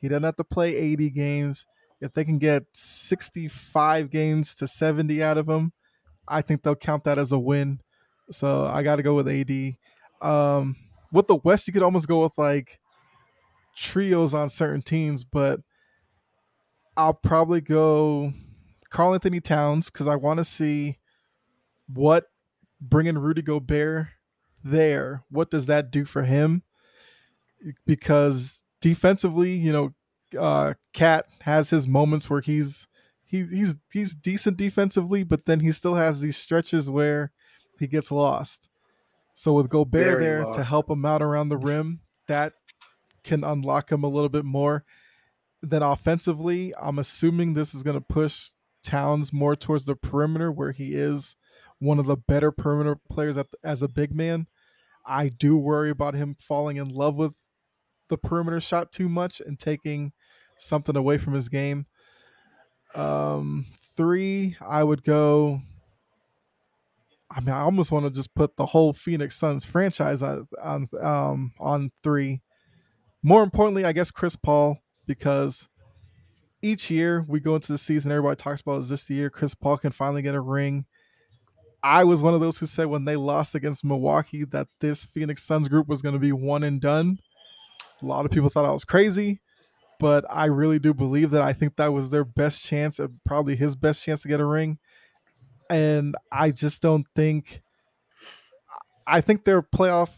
He 0.00 0.08
doesn't 0.08 0.22
have 0.22 0.36
to 0.36 0.44
play 0.44 0.76
80 0.76 1.10
games. 1.10 1.66
If 2.00 2.14
they 2.14 2.24
can 2.24 2.38
get 2.38 2.64
65 2.72 4.10
games 4.10 4.54
to 4.56 4.66
70 4.66 5.22
out 5.22 5.38
of 5.38 5.46
them, 5.46 5.72
I 6.26 6.42
think 6.42 6.62
they'll 6.62 6.76
count 6.76 7.04
that 7.04 7.18
as 7.18 7.32
a 7.32 7.38
win. 7.38 7.80
So 8.30 8.66
I 8.66 8.82
got 8.82 8.96
to 8.96 9.02
go 9.02 9.14
with 9.14 9.28
AD. 9.28 9.76
Um, 10.20 10.76
with 11.12 11.26
the 11.26 11.36
West, 11.36 11.66
you 11.66 11.72
could 11.72 11.82
almost 11.82 12.08
go 12.08 12.22
with 12.22 12.32
like 12.36 12.78
trios 13.76 14.34
on 14.34 14.50
certain 14.50 14.82
teams, 14.82 15.24
but 15.24 15.60
I'll 16.96 17.14
probably 17.14 17.60
go 17.60 18.32
Karl-Anthony 18.90 19.40
Towns 19.40 19.90
because 19.90 20.06
I 20.06 20.16
want 20.16 20.38
to 20.38 20.44
see 20.44 20.98
what 21.92 22.26
bringing 22.80 23.18
Rudy 23.18 23.42
Gobert 23.42 24.08
there, 24.64 25.24
what 25.30 25.50
does 25.50 25.66
that 25.66 25.90
do 25.90 26.04
for 26.04 26.24
him? 26.24 26.62
Because 27.86 28.62
defensively, 28.80 29.52
you 29.52 29.72
know, 29.72 29.94
uh 30.38 30.74
KAT 30.92 31.26
has 31.42 31.70
his 31.70 31.86
moments 31.86 32.28
where 32.28 32.40
he's 32.40 32.88
he's 33.24 33.50
he's 33.50 33.76
he's 33.92 34.14
decent 34.14 34.56
defensively, 34.56 35.22
but 35.22 35.46
then 35.46 35.60
he 35.60 35.70
still 35.70 35.94
has 35.94 36.20
these 36.20 36.36
stretches 36.36 36.90
where 36.90 37.32
he 37.78 37.86
gets 37.86 38.10
lost. 38.10 38.70
So 39.34 39.52
with 39.52 39.68
Gobert 39.68 40.04
Very 40.04 40.24
there 40.24 40.44
lost. 40.44 40.58
to 40.58 40.64
help 40.68 40.90
him 40.90 41.04
out 41.04 41.22
around 41.22 41.48
the 41.48 41.56
rim, 41.56 42.00
that 42.26 42.54
can 43.22 43.44
unlock 43.44 43.92
him 43.92 44.02
a 44.02 44.08
little 44.08 44.28
bit 44.28 44.44
more. 44.44 44.84
Then 45.62 45.82
offensively, 45.82 46.72
I'm 46.80 46.98
assuming 46.98 47.54
this 47.54 47.74
is 47.74 47.82
going 47.82 47.98
to 47.98 48.00
push 48.00 48.50
Towns 48.82 49.32
more 49.32 49.56
towards 49.56 49.84
the 49.84 49.96
perimeter 49.96 50.50
where 50.50 50.72
he 50.72 50.94
is 50.94 51.36
one 51.78 51.98
of 51.98 52.06
the 52.06 52.16
better 52.16 52.50
perimeter 52.50 52.96
players 53.10 53.36
the, 53.36 53.46
as 53.62 53.82
a 53.82 53.88
big 53.88 54.14
man. 54.14 54.46
I 55.04 55.28
do 55.28 55.56
worry 55.56 55.90
about 55.90 56.14
him 56.14 56.36
falling 56.38 56.76
in 56.76 56.88
love 56.88 57.16
with 57.16 57.34
the 58.08 58.18
perimeter 58.18 58.60
shot 58.60 58.92
too 58.92 59.08
much 59.08 59.40
and 59.40 59.58
taking 59.58 60.12
something 60.58 60.96
away 60.96 61.18
from 61.18 61.34
his 61.34 61.48
game. 61.48 61.86
Um, 62.94 63.66
three, 63.96 64.56
I 64.60 64.82
would 64.82 65.04
go. 65.04 65.60
I 67.30 67.40
mean, 67.40 67.50
I 67.50 67.60
almost 67.60 67.92
want 67.92 68.06
to 68.06 68.10
just 68.10 68.34
put 68.34 68.56
the 68.56 68.66
whole 68.66 68.92
Phoenix 68.92 69.36
Suns 69.36 69.64
franchise 69.64 70.22
on 70.22 70.48
on 70.62 70.88
um, 71.00 71.52
on 71.58 71.90
three. 72.02 72.40
More 73.22 73.42
importantly, 73.42 73.84
I 73.84 73.92
guess 73.92 74.10
Chris 74.10 74.36
Paul 74.36 74.78
because 75.06 75.68
each 76.62 76.90
year 76.90 77.24
we 77.28 77.40
go 77.40 77.54
into 77.54 77.72
the 77.72 77.78
season, 77.78 78.10
everybody 78.12 78.36
talks 78.36 78.60
about 78.60 78.80
is 78.80 78.88
this 78.88 79.04
the 79.04 79.14
year 79.14 79.30
Chris 79.30 79.54
Paul 79.54 79.78
can 79.78 79.92
finally 79.92 80.22
get 80.22 80.34
a 80.34 80.40
ring. 80.40 80.86
I 81.82 82.04
was 82.04 82.22
one 82.22 82.34
of 82.34 82.40
those 82.40 82.58
who 82.58 82.66
said 82.66 82.86
when 82.86 83.04
they 83.04 83.16
lost 83.16 83.54
against 83.54 83.84
Milwaukee 83.84 84.44
that 84.46 84.66
this 84.80 85.04
Phoenix 85.04 85.44
Suns 85.44 85.68
group 85.68 85.86
was 85.88 86.02
going 86.02 86.14
to 86.14 86.18
be 86.18 86.32
one 86.32 86.64
and 86.64 86.80
done. 86.80 87.18
A 88.02 88.06
lot 88.06 88.24
of 88.24 88.30
people 88.30 88.48
thought 88.48 88.64
I 88.64 88.72
was 88.72 88.84
crazy, 88.84 89.40
but 89.98 90.24
I 90.30 90.46
really 90.46 90.78
do 90.78 90.94
believe 90.94 91.30
that 91.30 91.42
I 91.42 91.52
think 91.52 91.76
that 91.76 91.92
was 91.92 92.10
their 92.10 92.24
best 92.24 92.62
chance, 92.62 92.98
and 92.98 93.18
probably 93.24 93.56
his 93.56 93.76
best 93.76 94.04
chance 94.04 94.22
to 94.22 94.28
get 94.28 94.40
a 94.40 94.44
ring. 94.44 94.78
And 95.70 96.14
I 96.32 96.50
just 96.50 96.80
don't 96.80 97.06
think, 97.14 97.60
I 99.06 99.20
think 99.20 99.44
their 99.44 99.62
playoff 99.62 100.10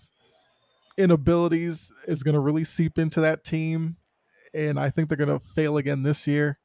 inabilities 0.96 1.92
is 2.06 2.22
going 2.22 2.34
to 2.34 2.40
really 2.40 2.64
seep 2.64 2.98
into 2.98 3.22
that 3.22 3.42
team. 3.44 3.96
And 4.54 4.78
I 4.78 4.90
think 4.90 5.08
they're 5.08 5.16
going 5.16 5.38
to 5.38 5.44
fail 5.54 5.76
again 5.76 6.02
this 6.02 6.26
year. 6.26 6.58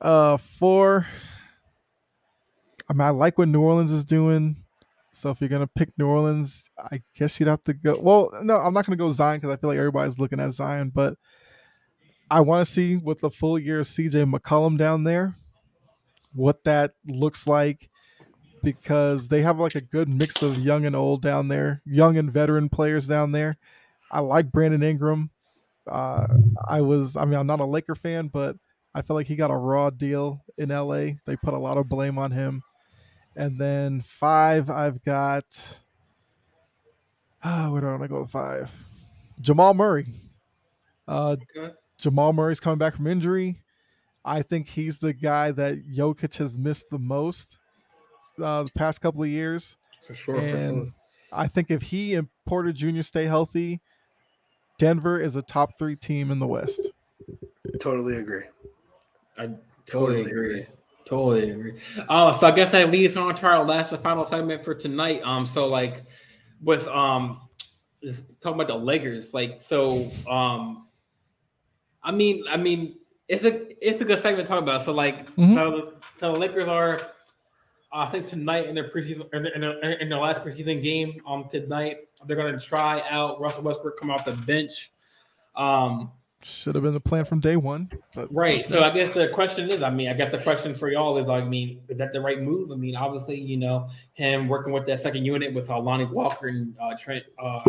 Uh, 0.00 0.36
four, 0.36 1.06
I 2.88 2.92
mean, 2.92 3.00
I 3.00 3.10
like 3.10 3.38
what 3.38 3.48
New 3.48 3.62
Orleans 3.62 3.92
is 3.92 4.04
doing. 4.04 4.56
So 5.12 5.30
if 5.30 5.40
you're 5.40 5.48
gonna 5.48 5.68
pick 5.68 5.96
New 5.96 6.06
Orleans, 6.06 6.68
I 6.76 7.00
guess 7.16 7.38
you'd 7.38 7.48
have 7.48 7.62
to 7.64 7.72
go. 7.72 7.96
Well, 8.00 8.30
no, 8.42 8.56
I'm 8.56 8.74
not 8.74 8.84
gonna 8.84 8.96
go 8.96 9.10
Zion 9.10 9.38
because 9.38 9.54
I 9.54 9.60
feel 9.60 9.70
like 9.70 9.78
everybody's 9.78 10.18
looking 10.18 10.40
at 10.40 10.50
Zion, 10.50 10.90
but 10.92 11.14
I 12.34 12.40
want 12.40 12.66
to 12.66 12.72
see 12.72 12.96
with 12.96 13.20
the 13.20 13.30
full 13.30 13.60
year 13.60 13.82
CJ 13.82 14.28
McCollum 14.28 14.76
down 14.76 15.04
there, 15.04 15.36
what 16.32 16.64
that 16.64 16.94
looks 17.06 17.46
like, 17.46 17.88
because 18.64 19.28
they 19.28 19.42
have 19.42 19.60
like 19.60 19.76
a 19.76 19.80
good 19.80 20.08
mix 20.08 20.42
of 20.42 20.58
young 20.58 20.84
and 20.84 20.96
old 20.96 21.22
down 21.22 21.46
there, 21.46 21.80
young 21.86 22.16
and 22.18 22.32
veteran 22.32 22.68
players 22.68 23.06
down 23.06 23.30
there. 23.30 23.56
I 24.10 24.18
like 24.18 24.50
Brandon 24.50 24.82
Ingram. 24.82 25.30
Uh, 25.86 26.26
I 26.66 26.80
was, 26.80 27.14
I 27.14 27.24
mean, 27.24 27.38
I'm 27.38 27.46
not 27.46 27.60
a 27.60 27.64
Laker 27.64 27.94
fan, 27.94 28.26
but 28.26 28.56
I 28.96 29.02
feel 29.02 29.14
like 29.14 29.28
he 29.28 29.36
got 29.36 29.52
a 29.52 29.56
raw 29.56 29.90
deal 29.90 30.42
in 30.58 30.70
LA. 30.70 31.12
They 31.26 31.36
put 31.36 31.54
a 31.54 31.58
lot 31.58 31.78
of 31.78 31.88
blame 31.88 32.18
on 32.18 32.32
him. 32.32 32.64
And 33.36 33.60
then 33.60 34.00
five, 34.00 34.70
I've 34.70 35.04
got. 35.04 35.82
Uh, 37.44 37.68
where 37.68 37.80
do 37.80 37.86
I 37.86 37.90
want 37.90 38.02
to 38.02 38.08
go 38.08 38.22
with 38.22 38.30
five? 38.30 38.72
Jamal 39.40 39.74
Murray. 39.74 40.06
Uh, 41.06 41.36
okay. 41.56 41.72
Jamal 42.04 42.34
Murray's 42.34 42.60
coming 42.60 42.78
back 42.78 42.96
from 42.96 43.06
injury. 43.06 43.62
I 44.26 44.42
think 44.42 44.68
he's 44.68 44.98
the 44.98 45.14
guy 45.14 45.52
that 45.52 45.90
Jokic 45.90 46.36
has 46.36 46.58
missed 46.58 46.90
the 46.90 46.98
most 46.98 47.58
uh, 48.38 48.64
the 48.64 48.72
past 48.72 49.00
couple 49.00 49.22
of 49.22 49.30
years. 49.30 49.78
For 50.02 50.12
sure. 50.12 50.36
And 50.36 50.44
for 50.44 50.84
sure. 50.84 50.94
I 51.32 51.46
think 51.46 51.70
if 51.70 51.80
he 51.80 52.14
and 52.14 52.28
Porter 52.44 52.72
Jr. 52.72 53.00
stay 53.00 53.24
healthy, 53.24 53.80
Denver 54.78 55.18
is 55.18 55.34
a 55.36 55.40
top 55.40 55.78
three 55.78 55.96
team 55.96 56.30
in 56.30 56.40
the 56.40 56.46
West. 56.46 56.88
Totally 57.80 58.16
agree. 58.16 58.44
I 59.38 59.42
totally, 59.42 59.56
totally 59.86 60.20
agree. 60.20 60.60
agree. 60.60 60.66
Totally 61.08 61.50
agree. 61.50 61.80
Uh, 62.06 62.34
so 62.34 62.46
I 62.46 62.50
guess 62.50 62.72
that 62.72 62.90
leads 62.90 63.16
on 63.16 63.34
to 63.34 63.46
our 63.46 63.64
last 63.64 63.92
and 63.92 64.02
final 64.02 64.26
segment 64.26 64.62
for 64.62 64.74
tonight. 64.74 65.22
Um, 65.24 65.46
so 65.46 65.68
like 65.68 66.04
with 66.62 66.86
um, 66.88 67.40
talking 68.42 68.60
about 68.60 68.68
the 68.68 68.76
Lakers, 68.76 69.32
like 69.32 69.62
so 69.62 70.10
um, 70.28 70.83
I 72.04 72.12
mean, 72.12 72.44
I 72.48 72.56
mean, 72.56 72.96
it's 73.28 73.44
a 73.44 73.86
it's 73.86 74.00
a 74.00 74.04
good 74.04 74.20
segment 74.20 74.46
to 74.46 74.52
talk 74.52 74.62
about. 74.62 74.82
So 74.82 74.92
like, 74.92 75.26
mm-hmm. 75.36 75.54
so, 75.54 75.94
so 76.18 76.32
the 76.32 76.38
Lakers 76.38 76.68
are, 76.68 77.00
I 77.92 78.06
think 78.06 78.26
tonight 78.26 78.66
in 78.66 78.74
their 78.74 78.90
preseason 78.90 79.32
in 79.32 79.60
their, 79.62 79.92
in 79.92 80.08
their 80.08 80.18
last 80.18 80.44
preseason 80.44 80.82
game 80.82 81.16
um 81.26 81.48
tonight 81.50 81.98
they're 82.26 82.36
going 82.36 82.52
to 82.52 82.60
try 82.64 83.02
out 83.08 83.40
Russell 83.40 83.62
Westbrook 83.62 83.98
come 83.98 84.10
off 84.10 84.24
the 84.24 84.32
bench. 84.32 84.90
Um, 85.56 86.10
should 86.42 86.74
have 86.74 86.84
been 86.84 86.92
the 86.92 87.00
plan 87.00 87.24
from 87.24 87.40
day 87.40 87.56
one. 87.56 87.90
But, 88.14 88.32
right. 88.32 88.66
So 88.66 88.82
I 88.84 88.90
guess 88.90 89.14
the 89.14 89.28
question 89.28 89.70
is, 89.70 89.82
I 89.82 89.88
mean, 89.88 90.08
I 90.08 90.12
guess 90.12 90.30
the 90.30 90.38
question 90.38 90.74
for 90.74 90.90
y'all 90.90 91.16
is, 91.16 91.30
I 91.30 91.42
mean, 91.42 91.80
is 91.88 91.96
that 91.98 92.12
the 92.12 92.20
right 92.20 92.40
move? 92.40 92.70
I 92.70 92.74
mean, 92.74 92.96
obviously, 92.96 93.40
you 93.40 93.56
know, 93.56 93.88
him 94.12 94.46
working 94.46 94.72
with 94.72 94.86
that 94.86 95.00
second 95.00 95.24
unit 95.24 95.54
with 95.54 95.70
uh, 95.70 95.80
Lonnie 95.80 96.04
Walker 96.04 96.48
and 96.48 96.74
uh, 96.78 96.94
Trent, 96.98 97.24
uh, 97.42 97.62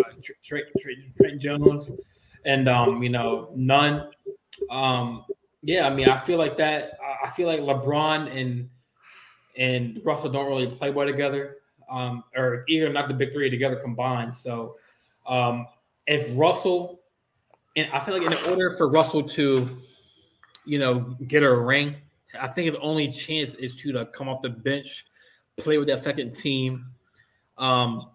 Trent, 0.44 0.66
Trent, 0.78 0.98
Trent 1.18 1.40
Jones, 1.42 1.92
and 2.46 2.70
um, 2.70 3.04
you 3.04 3.10
know, 3.10 3.50
none. 3.56 4.10
Um, 4.70 5.26
yeah, 5.62 5.88
I 5.88 5.90
mean, 5.90 6.08
I 6.08 6.20
feel 6.20 6.38
like 6.38 6.58
that. 6.58 6.98
I 7.24 7.30
feel 7.32 7.48
like 7.48 7.60
LeBron 7.60 8.34
and 8.36 8.70
and 9.58 10.00
Russell 10.06 10.30
don't 10.30 10.48
really 10.48 10.68
play 10.68 10.92
well 10.92 11.08
together, 11.08 11.58
um, 11.90 12.24
or 12.36 12.64
either 12.68 12.92
not 12.92 13.08
the 13.08 13.14
big 13.14 13.34
three 13.34 13.50
together 13.50 13.76
combined. 13.78 14.36
So, 14.36 14.76
um, 15.28 15.68
if 16.08 16.30
Russell 16.38 17.02
and 17.76 17.90
I 17.92 18.00
feel 18.00 18.18
like 18.18 18.32
in 18.32 18.52
order 18.52 18.76
for 18.78 18.88
Russell 18.88 19.24
to, 19.24 19.78
you 20.66 20.80
know, 20.80 21.00
get 21.28 21.44
a 21.44 21.54
ring, 21.54 21.96
I 22.40 22.48
think 22.48 22.68
his 22.68 22.78
only 22.82 23.12
chance 23.12 23.56
is 23.56 23.76
to, 23.78 23.92
to 23.94 24.06
come 24.08 24.30
off 24.30 24.42
the 24.42 24.50
bench, 24.50 25.06
play 25.58 25.78
with 25.78 25.88
that 25.88 26.04
second 26.04 26.36
team, 26.36 26.86
um, 27.58 28.12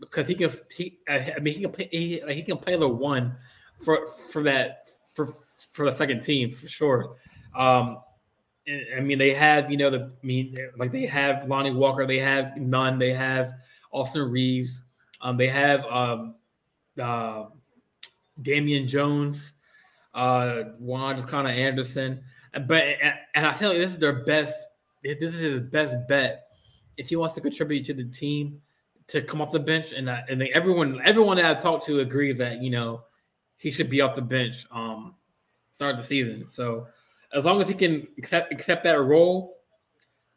because 0.00 0.26
he 0.26 0.34
can. 0.34 0.50
He, 0.74 0.98
I 1.08 1.38
mean, 1.40 1.54
he 1.54 1.60
can 1.60 1.70
play. 1.70 1.88
He, 1.90 2.22
he 2.30 2.42
can 2.42 2.56
play 2.56 2.76
the 2.76 2.88
one 2.88 3.36
for 3.80 4.06
for 4.06 4.42
that 4.44 4.88
for 5.14 5.26
for 5.72 5.86
the 5.86 5.92
second 5.92 6.22
team 6.22 6.50
for 6.50 6.68
sure. 6.68 7.16
Um, 7.56 7.98
I 8.96 9.00
mean, 9.00 9.18
they 9.18 9.32
have 9.34 9.70
you 9.70 9.76
know 9.76 9.90
the 9.90 10.12
I 10.22 10.26
mean 10.26 10.54
like 10.76 10.92
they 10.92 11.06
have 11.06 11.48
Lonnie 11.48 11.72
Walker, 11.72 12.06
they 12.06 12.18
have 12.18 12.56
Nunn, 12.56 12.98
they 12.98 13.12
have 13.12 13.52
Austin 13.92 14.30
Reaves, 14.30 14.82
um, 15.20 15.36
they 15.36 15.48
have 15.48 15.84
um, 15.86 16.34
uh, 17.00 17.44
Damian 18.40 18.86
Jones, 18.86 19.52
uh, 20.14 20.64
Juan 20.78 21.16
just 21.16 21.28
kind 21.28 21.46
of 21.48 21.54
Anderson. 21.54 22.22
But 22.66 22.84
and 23.34 23.46
I 23.46 23.54
feel 23.54 23.70
like 23.70 23.78
this 23.78 23.92
is 23.92 23.98
their 23.98 24.24
best. 24.24 24.56
This 25.02 25.34
is 25.34 25.40
his 25.40 25.60
best 25.60 25.96
bet 26.08 26.48
if 26.96 27.08
he 27.08 27.16
wants 27.16 27.34
to 27.36 27.40
contribute 27.40 27.84
to 27.84 27.94
the 27.94 28.04
team 28.04 28.60
to 29.06 29.22
come 29.22 29.40
off 29.40 29.52
the 29.52 29.60
bench. 29.60 29.92
And 29.92 30.10
I, 30.10 30.24
and 30.28 30.42
everyone 30.42 31.00
everyone 31.04 31.36
that 31.36 31.46
I've 31.46 31.62
talked 31.62 31.86
to 31.86 32.00
agrees 32.00 32.38
that 32.38 32.62
you 32.62 32.70
know 32.70 33.04
he 33.58 33.70
should 33.70 33.90
be 33.90 34.00
off 34.00 34.14
the 34.14 34.22
bench. 34.22 34.64
Um, 34.70 35.14
start 35.72 35.96
the 35.96 36.02
season. 36.02 36.48
So 36.48 36.86
as 37.32 37.44
long 37.44 37.60
as 37.60 37.68
he 37.68 37.74
can 37.74 38.06
accept, 38.16 38.52
accept 38.52 38.84
that 38.84 39.00
role, 39.00 39.56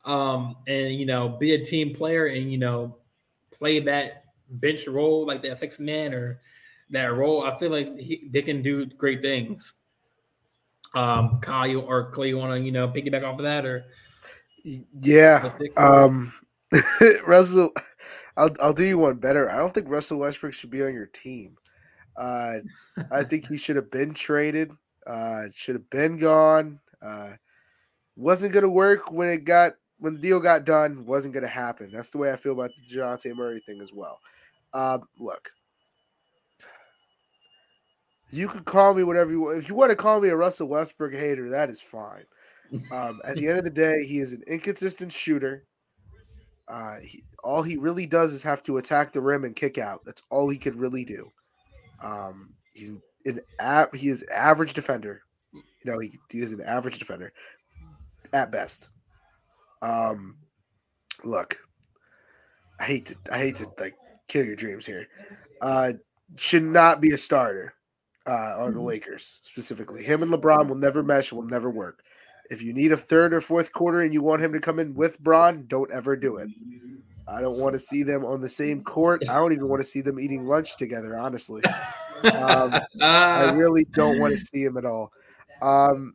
um, 0.03 0.57
and 0.67 0.93
you 0.93 1.05
know, 1.05 1.29
be 1.29 1.53
a 1.53 1.63
team 1.63 1.93
player 1.93 2.25
and 2.25 2.51
you 2.51 2.57
know, 2.57 2.97
play 3.51 3.79
that 3.79 4.25
bench 4.49 4.87
role 4.87 5.25
like 5.25 5.41
that 5.43 5.59
six 5.59 5.79
man 5.79 6.13
or 6.13 6.41
that 6.89 7.13
role, 7.13 7.43
I 7.43 7.57
feel 7.57 7.71
like 7.71 7.97
he, 7.97 8.27
they 8.31 8.41
can 8.41 8.61
do 8.61 8.85
great 8.85 9.21
things. 9.21 9.73
Um, 10.93 11.39
Kyle 11.41 11.79
or 11.79 12.11
Clay, 12.11 12.29
you 12.29 12.37
want 12.37 12.51
to 12.51 12.59
you 12.59 12.71
know 12.71 12.87
piggyback 12.87 13.23
off 13.23 13.39
of 13.39 13.43
that 13.43 13.65
or? 13.65 13.85
Yeah, 14.63 15.53
um, 15.77 16.31
Russell. 17.27 17.71
I'll 18.37 18.49
I'll 18.61 18.73
do 18.73 18.85
you 18.85 18.97
one 18.97 19.17
better. 19.17 19.49
I 19.49 19.57
don't 19.57 19.73
think 19.73 19.89
Russell 19.89 20.19
Westbrook 20.19 20.53
should 20.53 20.69
be 20.69 20.83
on 20.83 20.93
your 20.93 21.07
team. 21.07 21.57
Uh, 22.17 22.57
I 23.11 23.23
think 23.23 23.47
he 23.47 23.57
should 23.57 23.75
have 23.75 23.91
been 23.91 24.13
traded. 24.13 24.71
Uh, 25.05 25.43
should 25.53 25.75
have 25.75 25.89
been 25.89 26.17
gone. 26.17 26.79
Uh, 27.01 27.33
wasn't 28.15 28.53
gonna 28.53 28.69
work 28.69 29.11
when 29.11 29.29
it 29.29 29.45
got 29.45 29.73
when 29.99 30.15
the 30.15 30.19
deal 30.19 30.39
got 30.39 30.65
done. 30.65 31.05
Wasn't 31.05 31.33
gonna 31.33 31.47
happen. 31.47 31.91
That's 31.91 32.11
the 32.11 32.17
way 32.17 32.31
I 32.31 32.35
feel 32.35 32.53
about 32.53 32.71
the 32.75 32.95
Dejounte 32.95 33.35
Murray 33.35 33.59
thing 33.59 33.81
as 33.81 33.91
well. 33.93 34.19
Uh, 34.73 34.99
look, 35.17 35.51
you 38.31 38.47
can 38.47 38.63
call 38.63 38.93
me 38.93 39.03
whatever 39.03 39.31
you 39.31 39.41
want. 39.41 39.57
If 39.57 39.69
you 39.69 39.75
want 39.75 39.91
to 39.91 39.95
call 39.95 40.21
me 40.21 40.29
a 40.29 40.35
Russell 40.35 40.67
Westbrook 40.67 41.13
hater, 41.13 41.49
that 41.49 41.69
is 41.69 41.81
fine. 41.81 42.25
Um, 42.91 43.19
at 43.27 43.35
the 43.35 43.47
end 43.49 43.57
of 43.57 43.65
the 43.65 43.69
day, 43.69 44.05
he 44.05 44.19
is 44.19 44.31
an 44.31 44.43
inconsistent 44.47 45.11
shooter. 45.11 45.65
Uh, 46.67 46.97
he, 47.03 47.23
all 47.43 47.63
he 47.63 47.75
really 47.75 48.05
does 48.05 48.31
is 48.31 48.43
have 48.43 48.63
to 48.63 48.77
attack 48.77 49.11
the 49.11 49.19
rim 49.19 49.43
and 49.43 49.55
kick 49.55 49.77
out. 49.77 50.01
That's 50.05 50.23
all 50.29 50.49
he 50.49 50.57
could 50.57 50.75
really 50.75 51.03
do. 51.03 51.29
Um, 52.01 52.53
he's 52.73 52.93
an 53.25 53.41
ab- 53.59 53.95
he 53.95 54.09
is 54.09 54.23
average 54.33 54.73
defender. 54.73 55.21
You 55.53 55.91
know, 55.91 55.99
he, 55.99 56.19
he 56.29 56.39
is 56.39 56.51
an 56.51 56.61
average 56.61 56.99
defender 56.99 57.33
at 58.33 58.51
best. 58.51 58.89
Um, 59.81 60.37
look, 61.23 61.57
I 62.79 62.83
hate 62.83 63.07
to 63.07 63.15
I 63.31 63.37
hate 63.37 63.57
to 63.57 63.67
like 63.79 63.95
kill 64.27 64.45
your 64.45 64.55
dreams 64.55 64.85
here. 64.85 65.07
Uh, 65.61 65.93
should 66.37 66.63
not 66.63 67.01
be 67.01 67.11
a 67.11 67.17
starter 67.17 67.73
uh, 68.27 68.55
on 68.57 68.73
the 68.73 68.79
mm-hmm. 68.79 68.87
Lakers 68.87 69.39
specifically. 69.43 70.03
Him 70.03 70.23
and 70.23 70.31
LeBron 70.31 70.67
will 70.67 70.77
never 70.77 71.03
mesh. 71.03 71.31
Will 71.31 71.43
never 71.43 71.69
work. 71.69 72.03
If 72.49 72.61
you 72.61 72.73
need 72.73 72.91
a 72.91 72.97
third 72.97 73.33
or 73.33 73.41
fourth 73.41 73.71
quarter 73.71 74.01
and 74.01 74.13
you 74.13 74.21
want 74.21 74.41
him 74.41 74.51
to 74.53 74.59
come 74.59 74.77
in 74.77 74.93
with 74.93 75.19
Bron, 75.19 75.65
don't 75.67 75.91
ever 75.91 76.15
do 76.15 76.37
it. 76.37 76.49
I 77.31 77.41
don't 77.41 77.57
want 77.57 77.73
to 77.73 77.79
see 77.79 78.03
them 78.03 78.25
on 78.25 78.41
the 78.41 78.49
same 78.49 78.83
court. 78.83 79.27
I 79.29 79.35
don't 79.35 79.53
even 79.53 79.67
want 79.67 79.81
to 79.81 79.87
see 79.87 80.01
them 80.01 80.19
eating 80.19 80.47
lunch 80.47 80.77
together, 80.77 81.17
honestly. 81.17 81.63
Um, 82.23 82.79
I 83.01 83.51
really 83.51 83.85
don't 83.93 84.19
want 84.19 84.33
to 84.33 84.39
see 84.39 84.63
him 84.63 84.77
at 84.77 84.85
all. 84.85 85.11
Um, 85.61 86.13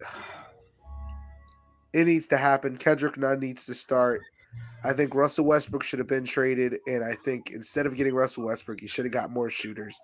it 1.92 2.06
needs 2.06 2.26
to 2.28 2.36
happen. 2.36 2.76
Kendrick 2.76 3.16
Nunn 3.16 3.40
needs 3.40 3.66
to 3.66 3.74
start. 3.74 4.22
I 4.84 4.92
think 4.92 5.14
Russell 5.14 5.44
Westbrook 5.44 5.84
should 5.84 6.00
have 6.00 6.08
been 6.08 6.24
traded, 6.24 6.78
and 6.88 7.04
I 7.04 7.14
think 7.14 7.50
instead 7.50 7.86
of 7.86 7.94
getting 7.94 8.14
Russell 8.14 8.46
Westbrook, 8.46 8.82
you 8.82 8.88
should 8.88 9.04
have 9.04 9.12
got 9.12 9.30
more 9.30 9.48
shooters. 9.48 10.00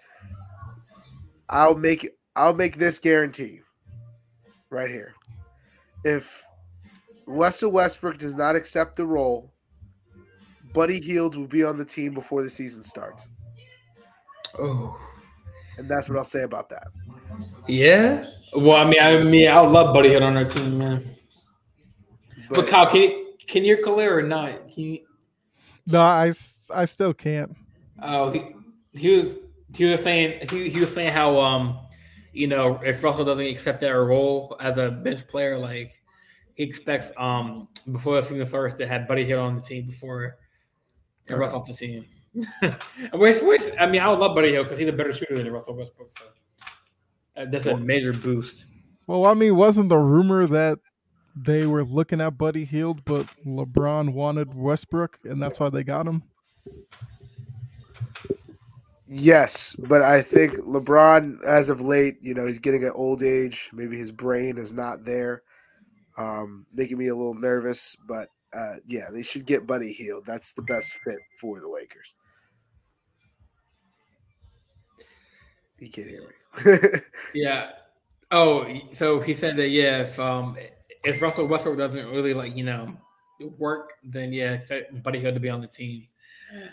I'll 1.48 1.74
make 1.74 2.08
I'll 2.36 2.54
make 2.54 2.76
this 2.76 3.00
guarantee 3.00 3.60
right 4.70 4.88
here 4.88 5.14
if 6.04 6.46
Russell 7.26 7.72
Westbrook 7.72 8.18
does 8.18 8.34
not 8.34 8.56
accept 8.56 8.96
the 8.96 9.06
role, 9.06 9.52
Buddy 10.72 11.00
Hield 11.00 11.36
will 11.36 11.46
be 11.46 11.64
on 11.64 11.76
the 11.76 11.84
team 11.84 12.14
before 12.14 12.42
the 12.42 12.50
season 12.50 12.82
starts. 12.82 13.28
Oh. 14.58 14.98
And 15.76 15.88
that's 15.88 16.08
what 16.08 16.18
I'll 16.18 16.24
say 16.24 16.42
about 16.42 16.68
that. 16.70 16.88
Yeah. 17.66 18.28
Well, 18.54 18.76
I 18.76 18.84
mean, 18.84 19.00
I 19.00 19.22
mean, 19.22 19.48
I 19.48 19.60
would 19.62 19.72
love 19.72 19.94
Buddy 19.94 20.10
Hield 20.10 20.22
on 20.22 20.36
our 20.36 20.44
team, 20.44 20.78
man. 20.78 21.04
But, 22.48 22.56
but 22.56 22.68
Kyle, 22.68 22.90
can 22.90 23.02
you, 23.02 23.34
can 23.46 23.64
you 23.64 23.82
clear 23.82 24.18
or 24.18 24.22
not? 24.22 24.76
You... 24.78 25.00
No, 25.86 26.00
I, 26.00 26.32
I 26.74 26.84
still 26.84 27.14
can't. 27.14 27.56
Oh, 28.02 28.30
he, 28.30 28.42
he 28.92 29.16
was 29.16 29.36
he 29.74 29.84
was 29.84 30.02
saying 30.02 30.48
he, 30.50 30.70
he 30.70 30.80
was 30.80 30.94
saying 30.94 31.12
how 31.12 31.38
um 31.38 31.78
you 32.32 32.46
know, 32.46 32.80
if 32.84 33.02
Russell 33.02 33.24
doesn't 33.24 33.46
accept 33.46 33.80
that 33.80 33.88
role 33.88 34.56
as 34.60 34.78
a 34.78 34.90
bench 34.90 35.26
player, 35.26 35.58
like 35.58 36.00
he 36.54 36.62
expects 36.62 37.10
um 37.16 37.68
before 37.90 38.20
the 38.20 38.26
season 38.26 38.46
starts 38.46 38.74
to 38.76 38.86
have 38.86 39.08
Buddy 39.08 39.24
Hield 39.24 39.40
on 39.40 39.54
the 39.56 39.60
team 39.60 39.86
before 39.86 40.36
okay. 41.34 41.40
Russell 41.40 41.60
off 41.60 41.66
the 41.66 41.74
team. 41.74 42.04
which, 43.14 43.42
which 43.42 43.62
I 43.78 43.86
mean, 43.86 44.00
I 44.00 44.08
would 44.08 44.18
love 44.18 44.34
Buddy 44.34 44.50
Hield 44.50 44.66
because 44.66 44.78
he's 44.78 44.88
a 44.88 44.92
better 44.92 45.12
shooter 45.12 45.36
than 45.36 45.50
Russell 45.50 45.74
Westbrook. 45.74 46.10
So 46.10 46.24
uh, 47.36 47.46
that's 47.50 47.66
a 47.66 47.76
major 47.76 48.12
boost. 48.12 48.66
Well, 49.06 49.26
I 49.26 49.34
mean, 49.34 49.56
wasn't 49.56 49.88
the 49.88 49.98
rumor 49.98 50.46
that 50.46 50.78
they 51.34 51.66
were 51.66 51.84
looking 51.84 52.20
at 52.20 52.36
Buddy 52.36 52.64
Hield, 52.64 53.04
but 53.04 53.26
LeBron 53.46 54.12
wanted 54.12 54.54
Westbrook, 54.54 55.18
and 55.24 55.42
that's 55.42 55.60
why 55.60 55.70
they 55.70 55.84
got 55.84 56.06
him? 56.06 56.22
Yes, 59.06 59.74
but 59.78 60.02
I 60.02 60.20
think 60.20 60.54
LeBron, 60.56 61.42
as 61.46 61.70
of 61.70 61.80
late, 61.80 62.16
you 62.20 62.34
know, 62.34 62.46
he's 62.46 62.58
getting 62.58 62.84
an 62.84 62.92
old 62.94 63.22
age. 63.22 63.70
Maybe 63.72 63.96
his 63.96 64.12
brain 64.12 64.58
is 64.58 64.74
not 64.74 65.04
there, 65.04 65.42
um, 66.18 66.66
making 66.74 66.98
me 66.98 67.08
a 67.08 67.16
little 67.16 67.34
nervous. 67.34 67.96
But 68.06 68.28
uh, 68.54 68.76
yeah, 68.86 69.06
they 69.12 69.22
should 69.22 69.46
get 69.46 69.66
Buddy 69.66 69.92
Hield. 69.92 70.24
That's 70.26 70.52
the 70.52 70.62
best 70.62 70.98
fit 71.04 71.18
for 71.40 71.60
the 71.60 71.68
Lakers. 71.68 72.14
He 75.78 75.88
can't 75.88 76.08
hear 76.08 76.22
me. 76.22 77.00
yeah. 77.34 77.70
Oh, 78.30 78.66
so 78.92 79.20
he 79.20 79.32
said 79.32 79.56
that 79.56 79.68
yeah, 79.68 80.00
if 80.00 80.18
um 80.18 80.56
if 81.04 81.22
Russell 81.22 81.46
Westbrook 81.46 81.78
doesn't 81.78 82.08
really 82.08 82.34
like 82.34 82.56
you 82.56 82.64
know 82.64 82.96
work, 83.58 83.92
then 84.02 84.32
yeah, 84.32 84.58
Buddy 85.02 85.20
Hield 85.20 85.34
to 85.34 85.40
be 85.40 85.48
on 85.48 85.60
the 85.60 85.66
team. 85.66 86.06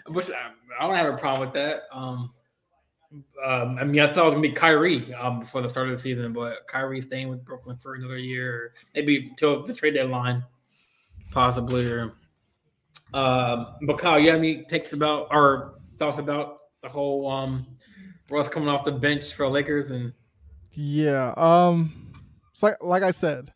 Which 0.08 0.32
I, 0.32 0.52
I 0.80 0.88
don't 0.88 0.96
have 0.96 1.14
a 1.14 1.18
problem 1.18 1.42
with 1.48 1.54
that. 1.54 1.84
Um, 1.92 2.34
um, 3.46 3.78
I 3.80 3.84
mean, 3.84 4.02
I 4.02 4.08
thought 4.08 4.24
it 4.24 4.26
was 4.26 4.34
gonna 4.34 4.42
be 4.42 4.52
Kyrie 4.52 5.14
um, 5.14 5.42
before 5.42 5.62
the 5.62 5.70
start 5.70 5.90
of 5.90 5.96
the 5.96 6.02
season, 6.02 6.34
but 6.34 6.68
Kyrie 6.68 7.02
staying 7.02 7.30
with 7.30 7.46
Brooklyn 7.46 7.78
for 7.78 7.96
another 7.96 8.18
year, 8.18 8.74
maybe 8.94 9.32
till 9.38 9.64
the 9.64 9.74
trade 9.74 9.94
deadline, 9.94 10.44
possibly. 11.36 11.86
Or, 11.86 12.14
uh, 13.14 13.66
but 13.84 14.00
Kyle, 14.00 14.20
you 14.20 14.32
have 14.32 14.40
any 14.40 14.64
takes 14.64 14.94
about 14.94 15.28
or 15.30 15.76
thoughts 16.00 16.18
about 16.18 16.58
the 16.82 16.90
whole 16.90 17.30
um, 17.30 17.68
Russ 18.32 18.50
coming 18.50 18.70
off 18.70 18.86
the 18.86 18.92
bench 18.92 19.34
for 19.34 19.48
Lakers 19.48 19.92
and? 19.92 20.12
Yeah, 20.72 21.34
um, 21.38 22.12
it's 22.52 22.64
like 22.64 22.76
like 22.82 23.04
I 23.04 23.12
said, 23.12 23.54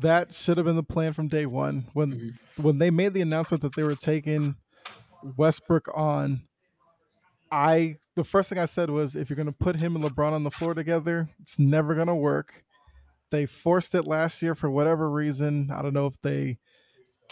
that 0.00 0.34
should 0.34 0.56
have 0.56 0.64
been 0.64 0.76
the 0.76 0.82
plan 0.82 1.12
from 1.12 1.28
day 1.28 1.46
one 1.46 1.86
when 1.92 2.12
mm-hmm. 2.12 2.62
when 2.62 2.78
they 2.78 2.90
made 2.90 3.12
the 3.12 3.20
announcement 3.20 3.62
that 3.62 3.74
they 3.74 3.82
were 3.82 3.96
taking 3.96 4.54
Westbrook 5.36 5.88
on, 5.94 6.42
I 7.50 7.96
the 8.14 8.24
first 8.24 8.48
thing 8.48 8.58
I 8.58 8.64
said 8.64 8.88
was 8.88 9.16
if 9.16 9.28
you're 9.28 9.36
going 9.36 9.46
to 9.46 9.52
put 9.52 9.76
him 9.76 9.96
and 9.96 10.04
LeBron 10.04 10.32
on 10.32 10.44
the 10.44 10.50
floor 10.50 10.72
together, 10.72 11.28
it's 11.40 11.58
never 11.58 11.94
going 11.94 12.06
to 12.06 12.14
work. 12.14 12.64
They 13.30 13.44
forced 13.44 13.94
it 13.94 14.06
last 14.06 14.40
year 14.40 14.54
for 14.54 14.70
whatever 14.70 15.10
reason. 15.10 15.70
I 15.74 15.82
don't 15.82 15.94
know 15.94 16.06
if 16.06 16.20
they 16.22 16.58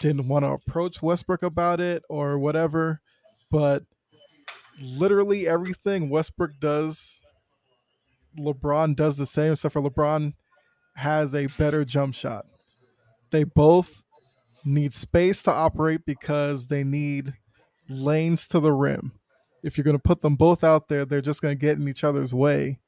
didn't 0.01 0.27
want 0.27 0.43
to 0.43 0.51
approach 0.51 1.01
Westbrook 1.01 1.43
about 1.43 1.79
it 1.79 2.03
or 2.09 2.37
whatever, 2.39 2.99
but 3.51 3.83
literally 4.81 5.47
everything 5.47 6.09
Westbrook 6.09 6.51
does, 6.59 7.19
LeBron 8.37 8.95
does 8.95 9.17
the 9.17 9.25
same, 9.25 9.53
except 9.53 9.73
for 9.73 9.81
LeBron 9.81 10.33
has 10.95 11.35
a 11.35 11.47
better 11.57 11.85
jump 11.85 12.15
shot. 12.15 12.45
They 13.31 13.43
both 13.43 14.03
need 14.65 14.93
space 14.93 15.43
to 15.43 15.51
operate 15.51 16.01
because 16.05 16.67
they 16.67 16.83
need 16.83 17.33
lanes 17.87 18.47
to 18.47 18.59
the 18.59 18.73
rim. 18.73 19.13
If 19.63 19.77
you're 19.77 19.85
going 19.85 19.97
to 19.97 20.03
put 20.03 20.21
them 20.21 20.35
both 20.35 20.63
out 20.63 20.87
there, 20.87 21.05
they're 21.05 21.21
just 21.21 21.41
going 21.41 21.55
to 21.55 21.59
get 21.61 21.77
in 21.77 21.87
each 21.87 22.03
other's 22.03 22.33
way. 22.33 22.79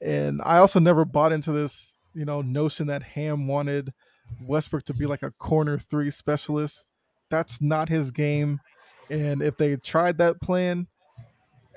And 0.00 0.40
I 0.42 0.58
also 0.58 0.80
never 0.80 1.04
bought 1.04 1.32
into 1.32 1.52
this, 1.52 1.94
you 2.14 2.24
know, 2.24 2.40
notion 2.40 2.86
that 2.86 3.02
Ham 3.02 3.46
wanted 3.46 3.92
Westbrook 4.40 4.84
to 4.84 4.94
be 4.94 5.06
like 5.06 5.22
a 5.22 5.30
corner 5.32 5.78
three 5.78 6.10
specialist. 6.10 6.86
That's 7.30 7.60
not 7.60 7.88
his 7.88 8.10
game. 8.10 8.60
And 9.10 9.42
if 9.42 9.56
they 9.56 9.76
tried 9.76 10.18
that 10.18 10.40
plan, 10.40 10.86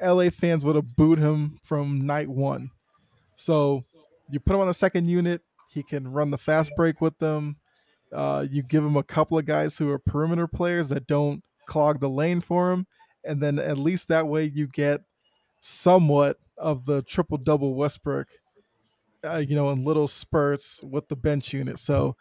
LA 0.01 0.29
fans 0.29 0.65
would 0.65 0.75
have 0.75 0.95
booed 0.95 1.19
him 1.19 1.59
from 1.63 2.05
night 2.05 2.29
one. 2.29 2.71
So 3.35 3.81
you 4.29 4.39
put 4.39 4.55
him 4.55 4.61
on 4.61 4.67
the 4.67 4.73
second 4.73 5.07
unit, 5.07 5.41
he 5.69 5.83
can 5.83 6.11
run 6.11 6.31
the 6.31 6.37
fast 6.37 6.71
break 6.75 7.01
with 7.01 7.17
them. 7.19 7.57
Uh, 8.11 8.45
you 8.49 8.61
give 8.61 8.83
him 8.83 8.97
a 8.97 9.03
couple 9.03 9.37
of 9.37 9.45
guys 9.45 9.77
who 9.77 9.89
are 9.89 9.99
perimeter 9.99 10.47
players 10.47 10.89
that 10.89 11.07
don't 11.07 11.41
clog 11.65 11.99
the 11.99 12.09
lane 12.09 12.41
for 12.41 12.71
him, 12.71 12.85
and 13.23 13.41
then 13.41 13.57
at 13.57 13.77
least 13.77 14.09
that 14.09 14.27
way 14.27 14.43
you 14.43 14.67
get 14.67 15.01
somewhat 15.61 16.37
of 16.57 16.85
the 16.85 17.01
triple 17.03 17.37
double 17.37 17.73
Westbrook, 17.73 18.27
uh, 19.25 19.37
you 19.37 19.55
know, 19.55 19.69
in 19.69 19.83
little 19.83 20.07
spurts 20.07 20.83
with 20.83 21.07
the 21.07 21.15
bench 21.15 21.53
unit. 21.53 21.79
So 21.79 22.15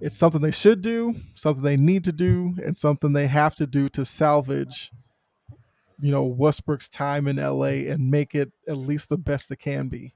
it's 0.00 0.16
something 0.16 0.40
they 0.40 0.50
should 0.50 0.82
do, 0.82 1.14
something 1.34 1.62
they 1.62 1.76
need 1.76 2.04
to 2.04 2.12
do, 2.12 2.54
and 2.64 2.76
something 2.76 3.12
they 3.12 3.26
have 3.26 3.54
to 3.56 3.66
do 3.66 3.88
to 3.90 4.04
salvage 4.04 4.90
you 6.00 6.10
know 6.10 6.24
Westbrook's 6.24 6.88
time 6.88 7.28
in 7.28 7.36
LA 7.36 7.88
and 7.90 8.10
make 8.10 8.34
it 8.34 8.52
at 8.68 8.76
least 8.76 9.08
the 9.08 9.18
best 9.18 9.50
it 9.50 9.56
can 9.56 9.88
be. 9.88 10.12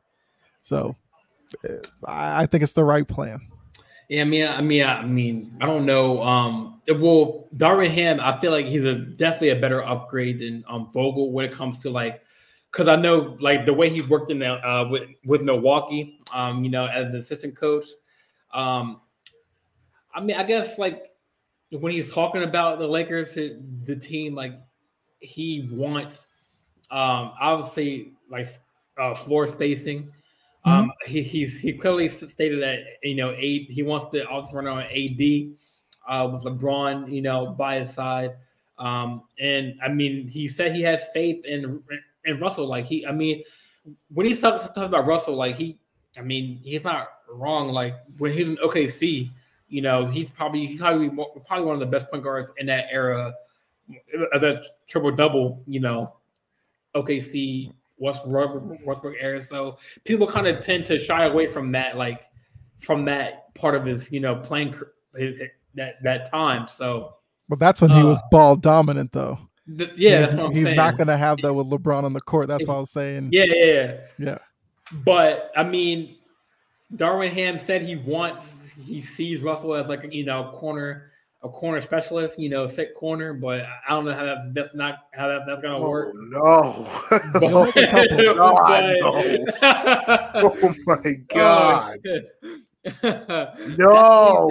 So 0.62 0.96
uh, 1.66 1.76
I, 2.06 2.46
think 2.46 2.62
it's 2.62 2.72
the 2.72 2.84
right 2.84 3.06
plan. 3.06 3.40
Yeah, 4.08 4.22
I 4.22 4.24
mean, 4.24 4.46
I 4.46 4.60
mean, 4.60 4.84
I 4.84 5.04
mean, 5.04 5.56
I 5.60 5.66
don't 5.66 5.86
know. 5.86 6.22
Um, 6.22 6.80
well, 6.88 7.48
Darvin 7.56 7.90
Ham, 7.90 8.20
I 8.20 8.38
feel 8.38 8.50
like 8.50 8.66
he's 8.66 8.84
a 8.84 8.94
definitely 8.94 9.50
a 9.50 9.56
better 9.56 9.82
upgrade 9.84 10.40
than 10.40 10.64
um 10.68 10.90
Vogel 10.92 11.32
when 11.32 11.44
it 11.44 11.52
comes 11.52 11.78
to 11.80 11.90
like, 11.90 12.22
because 12.70 12.88
I 12.88 12.96
know 12.96 13.36
like 13.40 13.66
the 13.66 13.72
way 13.72 13.88
he 13.90 14.02
worked 14.02 14.30
in 14.30 14.40
the, 14.40 14.54
uh 14.54 14.88
with 14.88 15.08
with 15.24 15.42
Milwaukee, 15.42 16.18
um, 16.32 16.64
you 16.64 16.70
know, 16.70 16.86
as 16.86 17.06
an 17.06 17.16
assistant 17.16 17.56
coach. 17.56 17.86
Um, 18.52 19.00
I 20.14 20.20
mean, 20.20 20.36
I 20.36 20.42
guess 20.42 20.78
like 20.78 21.10
when 21.70 21.92
he's 21.92 22.10
talking 22.10 22.42
about 22.42 22.78
the 22.78 22.86
Lakers, 22.86 23.34
the 23.34 23.96
team, 23.96 24.34
like 24.34 24.54
he 25.20 25.68
wants, 25.72 26.26
um, 26.90 27.32
obviously 27.40 28.12
like 28.30 28.46
uh, 28.98 29.14
floor 29.14 29.46
spacing. 29.46 30.12
Um, 30.64 30.86
mm-hmm. 30.86 31.12
he 31.12 31.22
he's 31.22 31.60
he 31.60 31.72
clearly 31.72 32.08
stated 32.08 32.62
that 32.62 32.80
you 33.02 33.14
know 33.14 33.30
a, 33.30 33.64
he 33.64 33.82
wants 33.82 34.06
to 34.12 34.28
also 34.28 34.56
run 34.56 34.66
on 34.66 34.82
AD 34.82 35.52
uh, 36.08 36.28
with 36.32 36.42
LeBron, 36.44 37.10
you 37.10 37.22
know, 37.22 37.46
by 37.46 37.80
his 37.80 37.92
side. 37.92 38.32
Um, 38.78 39.22
and 39.38 39.74
I 39.82 39.88
mean, 39.88 40.26
he 40.26 40.48
said 40.48 40.72
he 40.74 40.82
has 40.82 41.06
faith 41.12 41.44
in 41.44 41.82
in 42.28 42.38
Russell. 42.38 42.66
Like 42.66 42.86
he, 42.86 43.06
I 43.06 43.12
mean, 43.12 43.42
when 44.12 44.26
he 44.26 44.36
talks, 44.36 44.62
talks 44.62 44.78
about 44.78 45.06
Russell, 45.06 45.34
like 45.34 45.56
he, 45.56 45.78
I 46.16 46.22
mean, 46.22 46.60
he's 46.62 46.84
not 46.84 47.08
wrong. 47.30 47.72
Like 47.72 47.94
when 48.18 48.32
he's 48.32 48.48
in 48.48 48.56
OKC, 48.56 49.30
you 49.68 49.82
know, 49.82 50.06
he's 50.06 50.30
probably 50.30 50.66
he's 50.66 50.80
probably 50.80 51.10
probably 51.46 51.64
one 51.64 51.74
of 51.74 51.80
the 51.80 51.86
best 51.86 52.10
point 52.10 52.22
guards 52.22 52.50
in 52.58 52.66
that 52.66 52.86
era. 52.90 53.34
That's 54.40 54.60
triple 54.86 55.10
double, 55.12 55.62
you 55.66 55.80
know, 55.80 56.14
OKC 56.94 57.72
Westbrook, 57.98 58.78
Westbrook 58.84 59.14
era. 59.20 59.40
So 59.40 59.78
people 60.04 60.26
kind 60.26 60.46
of 60.46 60.64
tend 60.64 60.86
to 60.86 60.98
shy 60.98 61.24
away 61.24 61.46
from 61.46 61.72
that, 61.72 61.96
like 61.96 62.24
from 62.78 63.04
that 63.06 63.54
part 63.54 63.74
of 63.74 63.84
his, 63.84 64.10
you 64.12 64.20
know, 64.20 64.36
playing 64.36 64.74
his, 65.16 65.34
that 65.74 66.02
that 66.02 66.30
time. 66.30 66.68
So, 66.68 67.14
but 67.48 67.58
that's 67.58 67.80
when 67.80 67.90
he 67.90 68.02
was 68.02 68.20
uh, 68.20 68.26
ball 68.30 68.56
dominant, 68.56 69.12
though. 69.12 69.38
The, 69.68 69.92
yeah, 69.96 70.48
he's, 70.50 70.68
he's 70.68 70.72
not 70.72 70.96
going 70.96 71.08
to 71.08 71.16
have 71.16 71.38
that 71.42 71.52
with 71.52 71.68
LeBron 71.68 72.04
on 72.04 72.14
the 72.14 72.22
court. 72.22 72.48
That's 72.48 72.66
what 72.66 72.76
I 72.76 72.80
was 72.80 72.90
saying. 72.90 73.28
Yeah, 73.32 73.44
yeah, 73.46 73.96
yeah. 74.18 74.38
But 74.92 75.50
I 75.54 75.62
mean, 75.62 76.16
Darvin 76.94 77.32
Ham 77.32 77.58
said 77.58 77.82
he 77.82 77.96
wants, 77.96 78.72
he 78.72 79.02
sees 79.02 79.42
Russell 79.42 79.74
as 79.74 79.88
like 79.88 80.10
you 80.12 80.24
know 80.24 80.52
corner 80.54 81.08
a 81.42 81.48
corner 81.48 81.80
specialist, 81.80 82.38
you 82.38 82.48
know, 82.48 82.66
set 82.66 82.94
corner, 82.94 83.32
but 83.32 83.60
I 83.60 83.90
don't 83.90 84.04
know 84.04 84.14
how 84.14 84.24
that, 84.24 84.54
that's 84.54 84.74
not 84.74 84.96
how 85.14 85.28
that, 85.28 85.42
that's 85.46 85.62
gonna 85.62 85.78
oh, 85.78 85.88
work. 85.88 86.12
No, 86.16 86.84
but, 87.34 87.40
no. 87.40 87.70
oh 88.40 88.54
my 90.86 91.14
god, 91.28 91.98
no, 93.78 94.50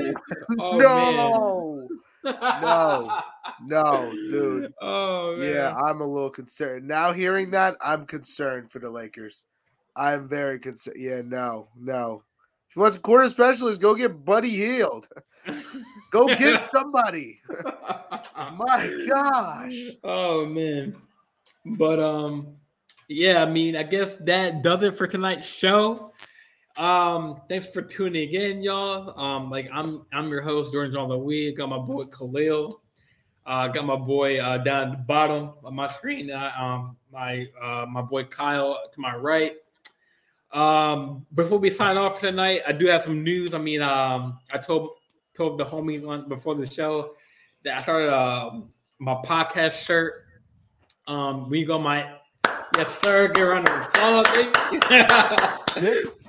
oh, 0.59 0.77
no, 0.77 1.87
no, 2.61 3.21
no, 3.63 4.11
dude. 4.29 4.73
Oh 4.81 5.37
man. 5.37 5.53
yeah, 5.53 5.75
I'm 5.75 6.01
a 6.01 6.05
little 6.05 6.29
concerned 6.29 6.87
now. 6.87 7.11
Hearing 7.11 7.51
that, 7.51 7.75
I'm 7.81 8.05
concerned 8.05 8.71
for 8.71 8.79
the 8.79 8.89
Lakers. 8.89 9.45
I'm 9.95 10.27
very 10.27 10.59
concerned. 10.59 10.97
Yeah, 10.99 11.21
no, 11.23 11.67
no. 11.75 12.23
If 12.69 12.75
you 12.75 12.81
want 12.81 12.95
a 12.95 12.99
corner 12.99 13.29
specialist, 13.29 13.81
go 13.81 13.95
get 13.95 14.25
Buddy 14.25 14.49
Hield. 14.49 15.07
Go 16.11 16.27
get 16.27 16.69
somebody. 16.73 17.41
My 18.35 19.05
gosh. 19.09 19.77
Oh 20.03 20.45
man. 20.45 20.95
But 21.65 21.99
um 21.99 22.57
yeah, 23.09 23.41
I 23.41 23.45
mean, 23.45 23.75
I 23.75 23.83
guess 23.83 24.17
that 24.21 24.61
does 24.61 24.83
it 24.83 24.97
for 24.97 25.07
tonight's 25.07 25.47
show. 25.47 26.11
Um, 26.77 27.41
thanks 27.49 27.67
for 27.67 27.81
tuning 27.81 28.31
in, 28.33 28.61
y'all. 28.61 29.19
Um, 29.19 29.49
like 29.49 29.67
I'm 29.73 30.05
I'm 30.13 30.29
your 30.29 30.41
host, 30.41 30.71
Jordan 30.71 30.93
John 30.93 31.23
week. 31.23 31.57
Got 31.57 31.69
my 31.69 31.79
boy 31.79 32.05
Khalil. 32.05 32.81
Uh, 33.47 33.67
got 33.69 33.85
my 33.85 33.95
boy 33.95 34.39
uh, 34.39 34.59
down 34.59 34.91
at 34.91 34.91
the 34.91 35.03
bottom 35.03 35.53
of 35.63 35.73
my 35.73 35.87
screen. 35.87 36.29
Uh, 36.29 36.51
um, 36.55 36.95
my 37.11 37.47
uh, 37.59 37.87
my 37.89 38.01
boy 38.03 38.25
Kyle 38.25 38.77
to 38.91 39.01
my 39.01 39.15
right. 39.15 39.53
Um, 40.53 41.25
before 41.33 41.57
we 41.57 41.71
sign 41.71 41.97
off 41.97 42.19
tonight, 42.19 42.61
I 42.67 42.73
do 42.73 42.85
have 42.85 43.01
some 43.01 43.23
news. 43.23 43.55
I 43.55 43.57
mean, 43.57 43.81
um, 43.81 44.37
I 44.53 44.59
told 44.59 44.91
told 45.35 45.57
the 45.57 45.65
homies 45.65 46.07
on 46.07 46.29
before 46.29 46.53
the 46.53 46.67
show 46.67 47.15
that 47.63 47.79
I 47.79 47.81
started 47.81 48.13
uh, 48.13 48.51
my 48.99 49.15
podcast 49.25 49.83
shirt. 49.83 50.25
Um, 51.07 51.49
we 51.49 51.65
go 51.65 51.79
my 51.79 52.16
yes 52.77 52.99
sir, 52.99 53.27
get 53.29 53.43
around 53.43 53.67
the 53.67 53.73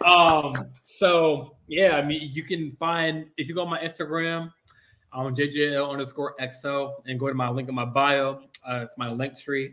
applause. 0.04 0.54
um, 0.54 0.54
so 0.84 1.56
yeah, 1.66 1.96
I 1.96 2.04
mean 2.04 2.30
you 2.32 2.42
can 2.44 2.76
find 2.78 3.26
if 3.36 3.48
you 3.48 3.54
go 3.54 3.62
on 3.62 3.70
my 3.70 3.80
Instagram 3.80 4.50
um, 5.12 5.34
JJL 5.34 5.90
underscore 5.90 6.34
XO 6.40 6.92
and 7.06 7.18
go 7.18 7.28
to 7.28 7.34
my 7.34 7.48
link 7.48 7.68
in 7.68 7.74
my 7.74 7.84
bio. 7.84 8.42
Uh, 8.66 8.80
it's 8.82 8.94
my 8.96 9.08
Linktree. 9.08 9.72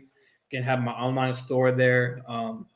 can 0.50 0.62
have 0.62 0.80
my 0.80 0.92
online 0.92 1.34
store 1.34 1.72
there. 1.72 2.22
Um, 2.26 2.66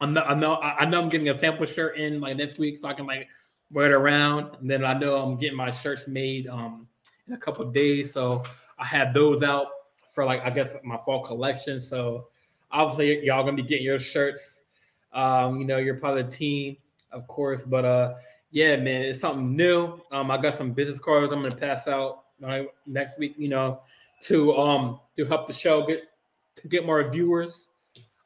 I 0.00 0.06
know, 0.06 0.22
I 0.22 0.34
know, 0.34 0.56
I 0.56 0.84
know 0.84 1.00
I'm 1.00 1.08
getting 1.08 1.28
a 1.28 1.38
sample 1.38 1.66
shirt 1.66 1.96
in 1.96 2.20
like 2.20 2.36
next 2.36 2.58
week, 2.58 2.76
so 2.78 2.88
I 2.88 2.94
can 2.94 3.06
like 3.06 3.28
wear 3.70 3.86
it 3.86 3.92
around. 3.92 4.56
And 4.60 4.70
then 4.70 4.84
I 4.84 4.94
know 4.94 5.16
I'm 5.16 5.36
getting 5.36 5.56
my 5.56 5.70
shirts 5.70 6.08
made 6.08 6.48
um, 6.48 6.88
in 7.26 7.34
a 7.34 7.38
couple 7.38 7.70
days, 7.70 8.12
so 8.12 8.42
I 8.78 8.84
have 8.84 9.14
those 9.14 9.42
out 9.42 9.66
for 10.12 10.24
like 10.24 10.42
I 10.42 10.50
guess 10.50 10.74
my 10.82 10.98
fall 11.04 11.24
collection. 11.24 11.80
So 11.80 12.28
obviously 12.72 13.24
y'all 13.26 13.44
gonna 13.44 13.56
be 13.56 13.62
getting 13.62 13.84
your 13.84 13.98
shirts. 13.98 14.60
Um, 15.12 15.58
you 15.58 15.64
know, 15.64 15.78
you're 15.78 15.98
part 15.98 16.18
of 16.18 16.30
the 16.30 16.36
team, 16.36 16.76
of 17.12 17.26
course. 17.26 17.62
But 17.62 17.84
uh, 17.84 18.14
yeah, 18.50 18.76
man, 18.76 19.02
it's 19.02 19.20
something 19.20 19.54
new. 19.54 20.00
Um, 20.10 20.30
I 20.30 20.38
got 20.38 20.54
some 20.54 20.72
business 20.72 20.98
cards 20.98 21.32
I'm 21.32 21.42
gonna 21.42 21.54
pass 21.54 21.86
out 21.86 22.24
next 22.86 23.18
week. 23.18 23.34
You 23.36 23.48
know, 23.48 23.82
to 24.22 24.56
um 24.56 25.00
to 25.16 25.24
help 25.24 25.46
the 25.46 25.52
show 25.52 25.86
get 25.86 26.04
to 26.56 26.68
get 26.68 26.86
more 26.86 27.08
viewers. 27.10 27.68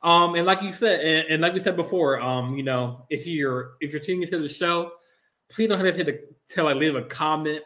Um, 0.03 0.37
and 0.37 0.47
like 0.47 0.63
you 0.63 0.73
said, 0.73 1.01
and, 1.01 1.29
and 1.29 1.43
like 1.43 1.53
we 1.53 1.61
said 1.61 1.75
before, 1.75 2.21
um, 2.21 2.57
you 2.57 2.63
know, 2.63 3.05
if 3.11 3.27
you're 3.27 3.73
if 3.81 3.93
you're 3.93 4.01
tuning 4.01 4.23
into 4.23 4.39
the 4.39 4.49
show, 4.49 4.93
please 5.49 5.69
don't 5.69 5.81
hesitate 5.81 6.05
to 6.05 6.55
tell, 6.55 6.67
like, 6.67 6.77
leave 6.77 6.95
a 6.95 7.03
comment. 7.03 7.63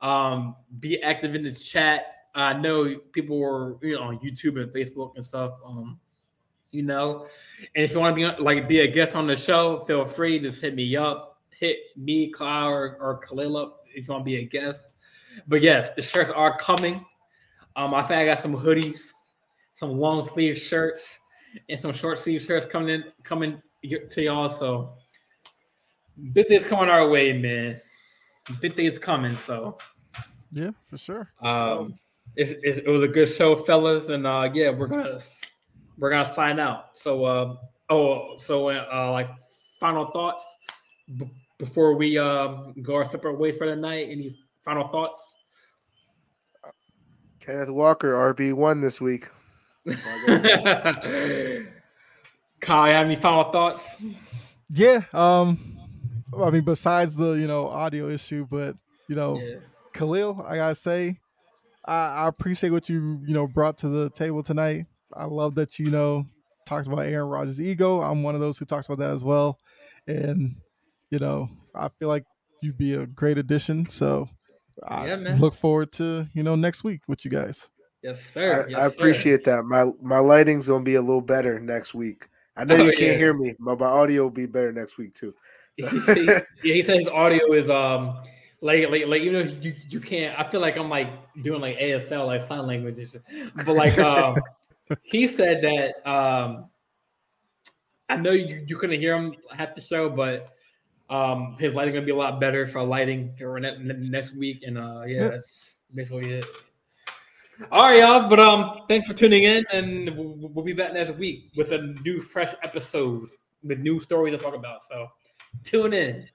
Um, 0.00 0.56
be 0.78 1.02
active 1.02 1.34
in 1.34 1.42
the 1.42 1.52
chat. 1.52 2.19
I 2.34 2.52
know 2.52 2.96
people 3.12 3.38
were 3.38 3.76
you 3.82 3.96
know 3.96 4.02
on 4.02 4.18
YouTube 4.18 4.60
and 4.60 4.72
Facebook 4.72 5.12
and 5.16 5.24
stuff. 5.24 5.58
Um, 5.64 5.98
you 6.72 6.82
know, 6.82 7.26
and 7.74 7.84
if 7.84 7.92
you 7.92 7.98
want 7.98 8.16
to 8.16 8.36
be 8.36 8.42
like 8.42 8.68
be 8.68 8.80
a 8.80 8.86
guest 8.86 9.16
on 9.16 9.26
the 9.26 9.36
show, 9.36 9.84
feel 9.86 10.04
free 10.04 10.38
to 10.38 10.50
hit 10.50 10.74
me 10.74 10.96
up, 10.96 11.40
hit 11.50 11.78
me, 11.96 12.30
Kyle, 12.30 12.68
or, 12.68 12.96
or 13.00 13.18
Khalil 13.18 13.56
up 13.56 13.84
if 13.94 14.06
you 14.06 14.14
want 14.14 14.24
to 14.24 14.30
be 14.30 14.36
a 14.36 14.44
guest. 14.44 14.94
But 15.48 15.62
yes, 15.62 15.90
the 15.96 16.02
shirts 16.02 16.30
are 16.30 16.56
coming. 16.58 17.04
Um, 17.76 17.94
I 17.94 18.02
think 18.02 18.20
I 18.20 18.24
got 18.24 18.42
some 18.42 18.54
hoodies, 18.54 19.12
some 19.74 19.98
long 19.98 20.26
sleeve 20.28 20.58
shirts, 20.58 21.18
and 21.68 21.80
some 21.80 21.92
short 21.92 22.18
sleeve 22.18 22.42
shirts 22.42 22.66
coming 22.66 22.88
in 22.88 23.04
coming 23.22 23.60
to 23.82 24.22
y'all. 24.22 24.48
So 24.48 24.94
big 26.32 26.48
things 26.48 26.64
coming 26.64 26.88
our 26.88 27.08
way, 27.08 27.32
man. 27.32 27.80
Big 28.60 28.76
things 28.76 28.98
coming. 28.98 29.36
So 29.36 29.78
yeah, 30.52 30.70
for 30.88 30.98
sure. 30.98 31.32
Um, 31.40 31.98
it's, 32.36 32.52
it's, 32.62 32.78
it 32.78 32.88
was 32.88 33.02
a 33.02 33.08
good 33.08 33.28
show, 33.28 33.56
fellas, 33.56 34.08
and 34.08 34.26
uh, 34.26 34.50
yeah, 34.52 34.70
we're 34.70 34.86
gonna 34.86 35.18
we're 35.98 36.10
gonna 36.10 36.28
find 36.28 36.60
out. 36.60 36.96
So, 36.96 37.24
uh, 37.24 37.56
oh, 37.88 38.36
so 38.38 38.70
uh, 38.70 39.10
like 39.12 39.28
final 39.78 40.06
thoughts 40.06 40.44
b- 41.16 41.30
before 41.58 41.94
we 41.94 42.18
um, 42.18 42.74
go 42.82 42.94
our 42.94 43.04
separate 43.04 43.38
ways 43.38 43.56
for 43.56 43.68
the 43.68 43.76
night. 43.76 44.08
Any 44.10 44.36
final 44.64 44.88
thoughts? 44.88 45.34
Kenneth 47.40 47.70
Walker 47.70 48.12
RB 48.12 48.52
one 48.52 48.80
this 48.80 49.00
week. 49.00 49.28
Kyle, 52.60 52.92
have 52.92 53.06
any 53.06 53.16
final 53.16 53.50
thoughts? 53.50 53.96
Yeah. 54.70 55.00
Um, 55.12 55.78
I 56.38 56.50
mean, 56.50 56.64
besides 56.64 57.16
the 57.16 57.32
you 57.32 57.46
know 57.46 57.68
audio 57.68 58.08
issue, 58.08 58.46
but 58.48 58.76
you 59.08 59.16
know, 59.16 59.40
yeah. 59.40 59.56
Khalil, 59.94 60.44
I 60.46 60.56
gotta 60.56 60.74
say, 60.74 61.18
I, 61.84 62.24
I, 62.24 62.28
appreciate 62.28 62.70
what 62.70 62.88
you 62.88 63.20
you 63.26 63.34
know 63.34 63.46
brought 63.46 63.78
to 63.78 63.88
the 63.88 64.10
table 64.10 64.42
tonight. 64.42 64.86
I 65.14 65.24
love 65.24 65.54
that 65.56 65.78
you 65.78 65.90
know 65.90 66.26
talked 66.66 66.86
about 66.86 67.06
Aaron 67.06 67.28
Rodgers' 67.28 67.60
ego. 67.60 68.00
I'm 68.00 68.22
one 68.22 68.34
of 68.34 68.40
those 68.40 68.58
who 68.58 68.64
talks 68.64 68.86
about 68.86 68.98
that 68.98 69.10
as 69.10 69.24
well, 69.24 69.58
and 70.06 70.56
you 71.10 71.18
know, 71.18 71.48
I 71.74 71.88
feel 71.98 72.08
like 72.08 72.24
you'd 72.62 72.78
be 72.78 72.94
a 72.94 73.06
great 73.06 73.38
addition. 73.38 73.88
So 73.88 74.28
I 74.86 75.06
yeah, 75.06 75.36
look 75.38 75.54
forward 75.54 75.92
to 75.92 76.26
you 76.34 76.42
know 76.42 76.54
next 76.54 76.84
week 76.84 77.00
with 77.08 77.24
you 77.24 77.30
guys. 77.30 77.70
Yes, 78.02 78.24
sir. 78.24 78.64
I, 78.66 78.70
yes, 78.70 78.78
I 78.78 78.86
appreciate 78.86 79.44
sir. 79.44 79.56
that. 79.56 79.64
My 79.64 79.86
my 80.02 80.18
lighting's 80.18 80.68
gonna 80.68 80.84
be 80.84 80.94
a 80.94 81.02
little 81.02 81.20
better 81.20 81.60
next 81.60 81.94
week. 81.94 82.26
I 82.56 82.64
know 82.64 82.76
oh, 82.76 82.84
you 82.84 82.92
can't 82.92 83.12
yeah. 83.12 83.16
hear 83.16 83.34
me, 83.34 83.54
but 83.58 83.78
my 83.78 83.86
audio 83.86 84.24
will 84.24 84.30
be 84.30 84.46
better 84.46 84.72
next 84.72 84.98
week 84.98 85.14
too. 85.14 85.34
So. 85.78 86.14
yeah, 86.16 86.40
he 86.62 86.82
said 86.82 86.98
his 86.98 87.08
audio 87.08 87.52
is 87.52 87.70
um 87.70 88.22
like 88.60 88.90
like 88.90 89.06
like 89.06 89.22
you 89.22 89.32
know 89.32 89.40
you, 89.40 89.74
you 89.88 90.00
can't 90.00 90.38
I 90.38 90.44
feel 90.48 90.60
like 90.60 90.76
I'm 90.76 90.88
like 90.88 91.08
doing 91.42 91.60
like 91.60 91.78
ASL, 91.78 92.26
like 92.26 92.42
sign 92.42 92.66
language 92.66 92.98
but 93.64 93.74
like 93.74 93.98
um 93.98 94.36
he 95.02 95.26
said 95.26 95.62
that 95.62 96.08
um, 96.10 96.68
I 98.08 98.16
know 98.16 98.32
you, 98.32 98.64
you 98.66 98.76
couldn't 98.76 99.00
hear 99.00 99.14
him 99.16 99.34
half 99.52 99.74
the 99.74 99.80
show, 99.80 100.10
but 100.10 100.50
um, 101.08 101.56
his 101.58 101.74
lighting 101.74 101.94
gonna 101.94 102.06
be 102.06 102.12
a 102.12 102.16
lot 102.16 102.40
better 102.40 102.66
for 102.66 102.82
lighting 102.82 103.34
for 103.38 103.58
ne- 103.60 103.78
ne- 103.78 104.08
next 104.08 104.34
week, 104.34 104.62
and 104.66 104.78
uh, 104.78 105.02
yeah, 105.06 105.22
Yep. 105.22 105.30
that's 105.32 105.78
basically 105.94 106.32
it. 106.32 106.46
All 107.70 107.82
right, 107.82 107.98
y'all. 107.98 108.28
But 108.28 108.40
um, 108.40 108.84
thanks 108.88 109.06
for 109.06 109.14
tuning 109.14 109.44
in, 109.44 109.64
and 109.72 110.16
we'll, 110.16 110.50
we'll 110.52 110.64
be 110.64 110.72
back 110.72 110.92
next 110.94 111.12
week 111.16 111.52
with 111.56 111.72
a 111.72 111.94
new, 112.02 112.20
fresh 112.20 112.54
episode 112.62 113.28
with 113.62 113.78
new 113.80 114.00
stories 114.00 114.32
to 114.34 114.38
talk 114.38 114.54
about. 114.54 114.82
So, 114.82 115.08
tune 115.62 115.92
in. 115.92 116.26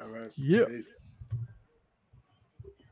All 0.00 0.08
right. 0.08 0.30
Yep. 0.36 0.68
Peace. 0.68 0.90